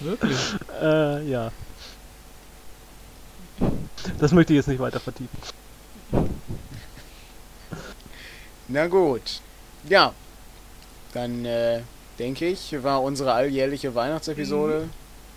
wirklich. 0.00 0.38
Äh, 0.80 1.28
ja. 1.28 1.50
Das 4.18 4.32
möchte 4.32 4.52
ich 4.52 4.58
jetzt 4.58 4.68
nicht 4.68 4.80
weiter 4.80 5.00
vertiefen. 5.00 5.36
Na 8.68 8.86
gut. 8.86 9.40
Ja. 9.88 10.12
Dann 11.12 11.44
äh, 11.44 11.80
denke 12.18 12.46
ich, 12.46 12.82
war 12.82 13.02
unsere 13.02 13.32
alljährliche 13.32 13.94
Weihnachtsepisode 13.94 14.88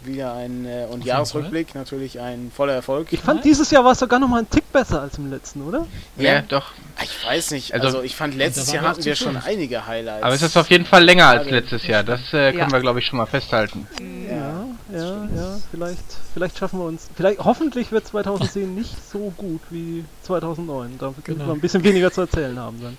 wieder 0.06 0.34
ein 0.34 0.66
äh, 0.66 0.86
und 0.90 1.06
Jahresrückblick 1.06 1.76
natürlich 1.76 2.20
ein 2.20 2.52
voller 2.56 2.74
Erfolg. 2.74 3.08
Ich 3.12 3.20
fand 3.22 3.44
dieses 3.46 3.72
Jahr 3.72 3.84
war 3.86 3.92
es 3.94 4.00
sogar 4.00 4.20
noch 4.20 4.28
mal 4.28 4.40
ein 4.40 4.50
Tick 4.50 4.72
besser 4.72 5.02
als 5.02 5.18
im 5.18 5.30
letzten, 5.30 5.62
oder? 5.64 5.86
Ja, 6.18 6.42
doch. 6.42 6.72
Ich 7.02 7.26
weiß 7.26 7.52
nicht, 7.52 7.74
Also- 7.74 7.88
also, 7.88 8.02
ich 8.04 8.16
fand 8.16 8.36
letztes 8.36 8.72
Jahr 8.72 8.84
hatten 8.84 9.04
wir 9.04 9.16
schon 9.16 9.38
einige 9.38 9.86
Highlights. 9.88 10.24
Aber 10.24 10.34
es 10.36 10.42
ist 10.42 10.58
auf 10.58 10.70
jeden 10.70 10.86
Fall 10.86 11.04
länger 11.04 11.28
als 11.28 11.50
letztes 11.50 11.86
Jahr. 11.88 12.04
Das 12.04 12.20
äh, 12.34 12.52
können 12.52 12.60
Ja. 12.60 12.72
wir, 12.72 12.80
glaube 12.82 13.00
ich, 13.00 13.06
schon 13.06 13.18
mal 13.18 13.26
festhalten. 13.26 13.88
Ja, 14.30 14.66
ja, 14.98 15.28
ja, 15.36 15.58
vielleicht, 15.72 16.04
vielleicht 16.34 16.58
schaffen 16.58 16.80
wir 16.80 16.86
uns. 16.86 17.10
Vielleicht, 17.16 17.40
hoffentlich 17.40 17.92
wird 17.92 18.06
2010 18.08 18.74
nicht 18.76 18.96
so 19.10 19.34
gut 19.38 19.62
wie 19.70 20.06
2009. 20.24 20.98
Da 21.00 21.08
wird 21.16 21.26
Genau. 21.26 21.48
wir 21.48 21.54
ein 21.54 21.60
bisschen 21.62 21.84
weniger 21.84 22.12
zu 22.12 22.22
erzählen 22.22 22.58
haben 22.60 22.80
dann. 22.82 22.98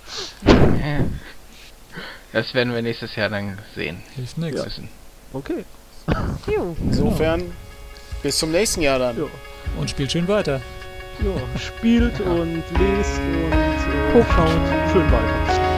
Das 2.32 2.52
werden 2.55 2.74
wir 2.74 2.82
nächstes 2.82 3.14
Jahr 3.14 3.28
dann 3.28 3.59
sehen 3.76 4.02
Hilft 4.16 4.39
nichts. 4.39 4.64
müssen. 4.64 4.89
Okay. 5.32 5.64
Jo. 6.47 6.76
Insofern, 6.85 7.43
bis 8.22 8.39
zum 8.39 8.51
nächsten 8.51 8.82
Jahr 8.82 8.98
dann. 8.98 9.16
Ja. 9.16 9.24
Und 9.78 9.90
spielt 9.90 10.12
schön 10.12 10.28
weiter. 10.28 10.60
ja. 11.20 11.59
Spielt 11.59 12.20
und 12.20 12.62
lest 12.78 13.20
und 13.20 13.52
äh, 13.52 14.24
schaut 14.35 14.93
schön 14.93 15.10
weiter. 15.10 15.73